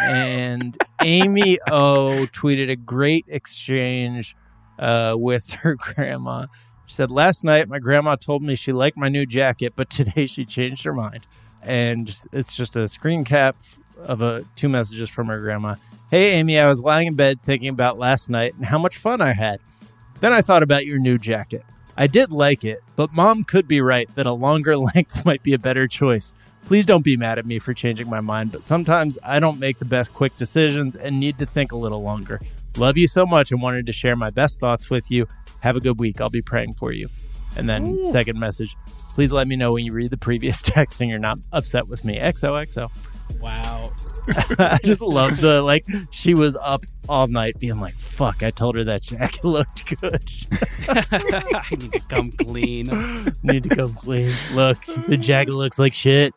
and 0.00 0.78
Amy 1.02 1.58
O 1.70 2.26
tweeted 2.32 2.70
a 2.70 2.76
great 2.76 3.26
exchange 3.28 4.34
uh, 4.78 5.14
with 5.18 5.50
her 5.60 5.74
grandma. 5.74 6.46
She 6.86 6.94
said, 6.94 7.10
Last 7.10 7.44
night, 7.44 7.68
my 7.68 7.78
grandma 7.78 8.16
told 8.16 8.42
me 8.42 8.54
she 8.54 8.72
liked 8.72 8.96
my 8.96 9.10
new 9.10 9.26
jacket, 9.26 9.74
but 9.76 9.90
today 9.90 10.24
she 10.24 10.46
changed 10.46 10.84
her 10.84 10.94
mind. 10.94 11.26
And 11.62 12.16
it's 12.32 12.56
just 12.56 12.74
a 12.76 12.88
screen 12.88 13.22
cap 13.22 13.56
of 14.02 14.22
a, 14.22 14.44
two 14.56 14.68
messages 14.68 15.08
from 15.08 15.28
her 15.28 15.40
grandma. 15.40 15.76
Hey, 16.10 16.32
Amy, 16.32 16.58
I 16.58 16.68
was 16.68 16.80
lying 16.80 17.06
in 17.06 17.14
bed 17.14 17.40
thinking 17.40 17.68
about 17.68 17.98
last 17.98 18.28
night 18.28 18.54
and 18.56 18.66
how 18.66 18.78
much 18.78 18.96
fun 18.96 19.20
I 19.20 19.32
had. 19.32 19.60
Then 20.20 20.32
I 20.32 20.42
thought 20.42 20.62
about 20.62 20.86
your 20.86 20.98
new 20.98 21.18
jacket. 21.18 21.64
I 21.96 22.06
did 22.06 22.32
like 22.32 22.64
it, 22.64 22.80
but 22.96 23.12
mom 23.12 23.44
could 23.44 23.68
be 23.68 23.80
right 23.80 24.12
that 24.14 24.26
a 24.26 24.32
longer 24.32 24.76
length 24.94 25.24
might 25.24 25.42
be 25.42 25.54
a 25.54 25.58
better 25.58 25.86
choice. 25.86 26.32
Please 26.64 26.86
don't 26.86 27.04
be 27.04 27.16
mad 27.16 27.38
at 27.38 27.46
me 27.46 27.58
for 27.58 27.74
changing 27.74 28.08
my 28.08 28.20
mind, 28.20 28.52
but 28.52 28.62
sometimes 28.62 29.18
I 29.22 29.38
don't 29.40 29.58
make 29.58 29.78
the 29.78 29.84
best 29.84 30.12
quick 30.12 30.36
decisions 30.36 30.94
and 30.94 31.18
need 31.18 31.38
to 31.38 31.46
think 31.46 31.72
a 31.72 31.76
little 31.76 32.02
longer. 32.02 32.38
Love 32.76 32.96
you 32.96 33.08
so 33.08 33.26
much 33.26 33.50
and 33.50 33.62
wanted 33.62 33.86
to 33.86 33.92
share 33.92 34.16
my 34.16 34.30
best 34.30 34.60
thoughts 34.60 34.90
with 34.90 35.10
you. 35.10 35.26
Have 35.62 35.76
a 35.76 35.80
good 35.80 35.98
week. 35.98 36.20
I'll 36.20 36.30
be 36.30 36.42
praying 36.42 36.74
for 36.74 36.92
you. 36.92 37.08
And 37.56 37.68
then, 37.68 38.10
second 38.12 38.38
message 38.38 38.76
please 39.20 39.32
let 39.32 39.46
me 39.46 39.56
know 39.56 39.72
when 39.72 39.84
you 39.84 39.92
read 39.92 40.08
the 40.08 40.16
previous 40.16 40.62
text 40.62 41.00
and 41.00 41.10
you're 41.10 41.18
not 41.18 41.38
upset 41.52 41.88
with 41.88 42.04
me. 42.06 42.18
XOXO. 42.18 42.90
Wow. 43.40 43.92
I 44.58 44.78
just 44.82 45.00
love 45.00 45.40
the 45.40 45.62
like 45.62 45.84
she 46.10 46.34
was 46.34 46.56
up 46.56 46.82
all 47.08 47.26
night 47.26 47.58
being 47.58 47.80
like, 47.80 47.94
"Fuck!" 47.94 48.42
I 48.42 48.50
told 48.50 48.76
her 48.76 48.84
that 48.84 49.02
jacket 49.02 49.44
looked 49.44 50.00
good. 50.00 50.22
I 50.88 51.62
need 51.70 51.92
to 51.92 52.00
come 52.00 52.30
clean. 52.30 53.34
Need 53.42 53.64
to 53.64 53.68
come 53.70 53.94
clean. 53.94 54.32
Look, 54.54 54.78
the 55.08 55.16
jacket 55.16 55.52
looks 55.52 55.78
like 55.78 55.94
shit. 55.94 56.34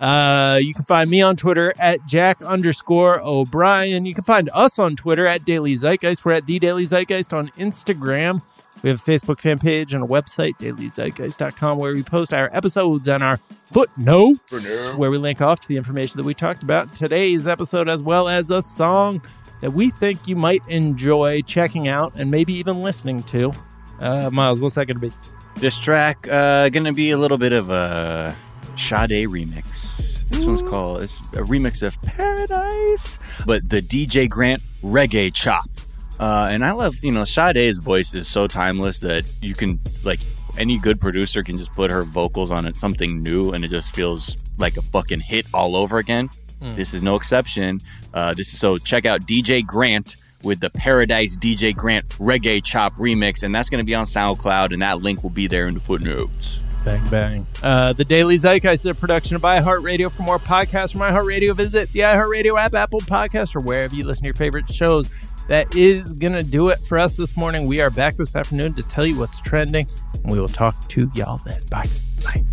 Uh, 0.00 0.58
you 0.60 0.74
can 0.74 0.84
find 0.84 1.10
me 1.10 1.22
on 1.22 1.36
Twitter 1.36 1.72
at 1.78 2.04
Jack 2.06 2.40
underscore 2.42 3.20
O'Brien. 3.20 4.06
You 4.06 4.14
can 4.14 4.24
find 4.24 4.48
us 4.54 4.78
on 4.78 4.96
Twitter 4.96 5.26
at 5.26 5.44
Daily 5.44 5.74
Zeitgeist. 5.74 6.24
We're 6.24 6.32
at 6.32 6.46
the 6.46 6.58
Daily 6.58 6.84
Zeitgeist 6.84 7.32
on 7.32 7.48
Instagram. 7.50 8.42
We 8.84 8.90
have 8.90 9.00
a 9.00 9.10
Facebook 9.10 9.40
fan 9.40 9.58
page 9.58 9.94
and 9.94 10.04
a 10.04 10.06
website, 10.06 10.58
dailyzeitgeist.com, 10.58 11.78
where 11.78 11.94
we 11.94 12.02
post 12.02 12.34
our 12.34 12.50
episodes 12.52 13.08
and 13.08 13.24
our 13.24 13.38
footnotes, 13.38 14.86
where 14.96 15.10
we 15.10 15.16
link 15.16 15.40
off 15.40 15.60
to 15.60 15.68
the 15.68 15.78
information 15.78 16.18
that 16.18 16.24
we 16.24 16.34
talked 16.34 16.62
about 16.62 16.88
in 16.88 16.90
today's 16.90 17.48
episode, 17.48 17.88
as 17.88 18.02
well 18.02 18.28
as 18.28 18.50
a 18.50 18.60
song 18.60 19.22
that 19.62 19.70
we 19.70 19.88
think 19.88 20.28
you 20.28 20.36
might 20.36 20.60
enjoy 20.68 21.40
checking 21.40 21.88
out 21.88 22.12
and 22.16 22.30
maybe 22.30 22.52
even 22.52 22.82
listening 22.82 23.22
to. 23.22 23.54
Uh, 24.00 24.28
Miles, 24.30 24.60
what's 24.60 24.74
that 24.74 24.84
going 24.84 25.00
to 25.00 25.08
be? 25.08 25.12
This 25.56 25.78
track 25.78 26.28
uh 26.28 26.68
gonna 26.68 26.92
be 26.92 27.10
a 27.10 27.16
little 27.16 27.38
bit 27.38 27.52
of 27.52 27.70
a 27.70 28.36
Sade 28.76 29.28
remix. 29.28 30.28
This 30.28 30.44
one's 30.44 30.60
called 30.60 31.04
it's 31.04 31.16
a 31.32 31.42
remix 31.42 31.82
of 31.82 32.00
Paradise, 32.02 33.18
but 33.46 33.70
the 33.70 33.80
DJ 33.80 34.28
Grant 34.28 34.60
reggae 34.82 35.32
chop. 35.32 35.70
Uh, 36.20 36.46
and 36.50 36.64
I 36.64 36.72
love, 36.72 36.94
you 37.02 37.12
know, 37.12 37.24
Sade's 37.24 37.78
voice 37.78 38.14
is 38.14 38.28
so 38.28 38.46
timeless 38.46 39.00
that 39.00 39.24
you 39.40 39.54
can 39.54 39.80
like 40.04 40.20
any 40.58 40.78
good 40.78 41.00
producer 41.00 41.42
can 41.42 41.56
just 41.56 41.74
put 41.74 41.90
her 41.90 42.04
vocals 42.04 42.50
on 42.50 42.64
it 42.64 42.76
something 42.76 43.22
new 43.22 43.52
and 43.52 43.64
it 43.64 43.68
just 43.68 43.92
feels 43.94 44.36
like 44.56 44.76
a 44.76 44.82
fucking 44.82 45.20
hit 45.20 45.46
all 45.52 45.74
over 45.74 45.98
again. 45.98 46.28
This 46.60 46.94
is 46.94 47.02
no 47.02 47.14
exception. 47.14 47.80
Uh, 48.14 48.32
this 48.32 48.52
is 48.52 48.58
so 48.58 48.78
check 48.78 49.04
out 49.04 49.22
DJ 49.22 49.64
Grant 49.64 50.16
with 50.42 50.60
the 50.60 50.70
Paradise 50.70 51.36
DJ 51.36 51.74
Grant 51.74 52.08
Reggae 52.10 52.62
Chop 52.64 52.94
remix, 52.94 53.42
and 53.42 53.54
that's 53.54 53.68
going 53.68 53.78
to 53.78 53.84
be 53.84 53.94
on 53.94 54.06
SoundCloud, 54.06 54.72
and 54.72 54.82
that 54.82 55.02
link 55.02 55.22
will 55.22 55.30
be 55.30 55.46
there 55.46 55.68
in 55.68 55.74
the 55.74 55.80
footnotes. 55.80 56.60
Bang, 56.84 57.08
bang. 57.08 57.46
Uh, 57.62 57.94
the 57.94 58.04
Daily 58.04 58.36
Zeitgeist 58.36 58.80
is 58.80 58.86
a 58.86 58.94
production 58.94 59.36
of 59.36 59.42
iHeartRadio. 59.42 60.12
For 60.12 60.22
more 60.22 60.38
podcasts 60.38 60.92
from 60.92 61.00
iHeartRadio, 61.00 61.56
visit 61.56 61.90
the 61.92 62.00
iHeartRadio 62.00 62.60
app, 62.60 62.74
Apple 62.74 63.00
Podcast, 63.00 63.56
or 63.56 63.60
wherever 63.60 63.94
you 63.94 64.06
listen 64.06 64.22
to 64.24 64.28
your 64.28 64.34
favorite 64.34 64.70
shows. 64.70 65.14
That 65.48 65.74
is 65.76 66.14
going 66.14 66.32
to 66.32 66.42
do 66.42 66.70
it 66.70 66.78
for 66.78 66.98
us 66.98 67.16
this 67.16 67.36
morning. 67.36 67.66
We 67.66 67.80
are 67.80 67.90
back 67.90 68.16
this 68.16 68.34
afternoon 68.34 68.74
to 68.74 68.82
tell 68.82 69.06
you 69.06 69.18
what's 69.18 69.40
trending, 69.40 69.86
and 70.22 70.32
we 70.32 70.40
will 70.40 70.48
talk 70.48 70.74
to 70.88 71.10
y'all 71.14 71.40
then. 71.44 71.58
Bye. 71.70 71.84
Bye. 72.24 72.44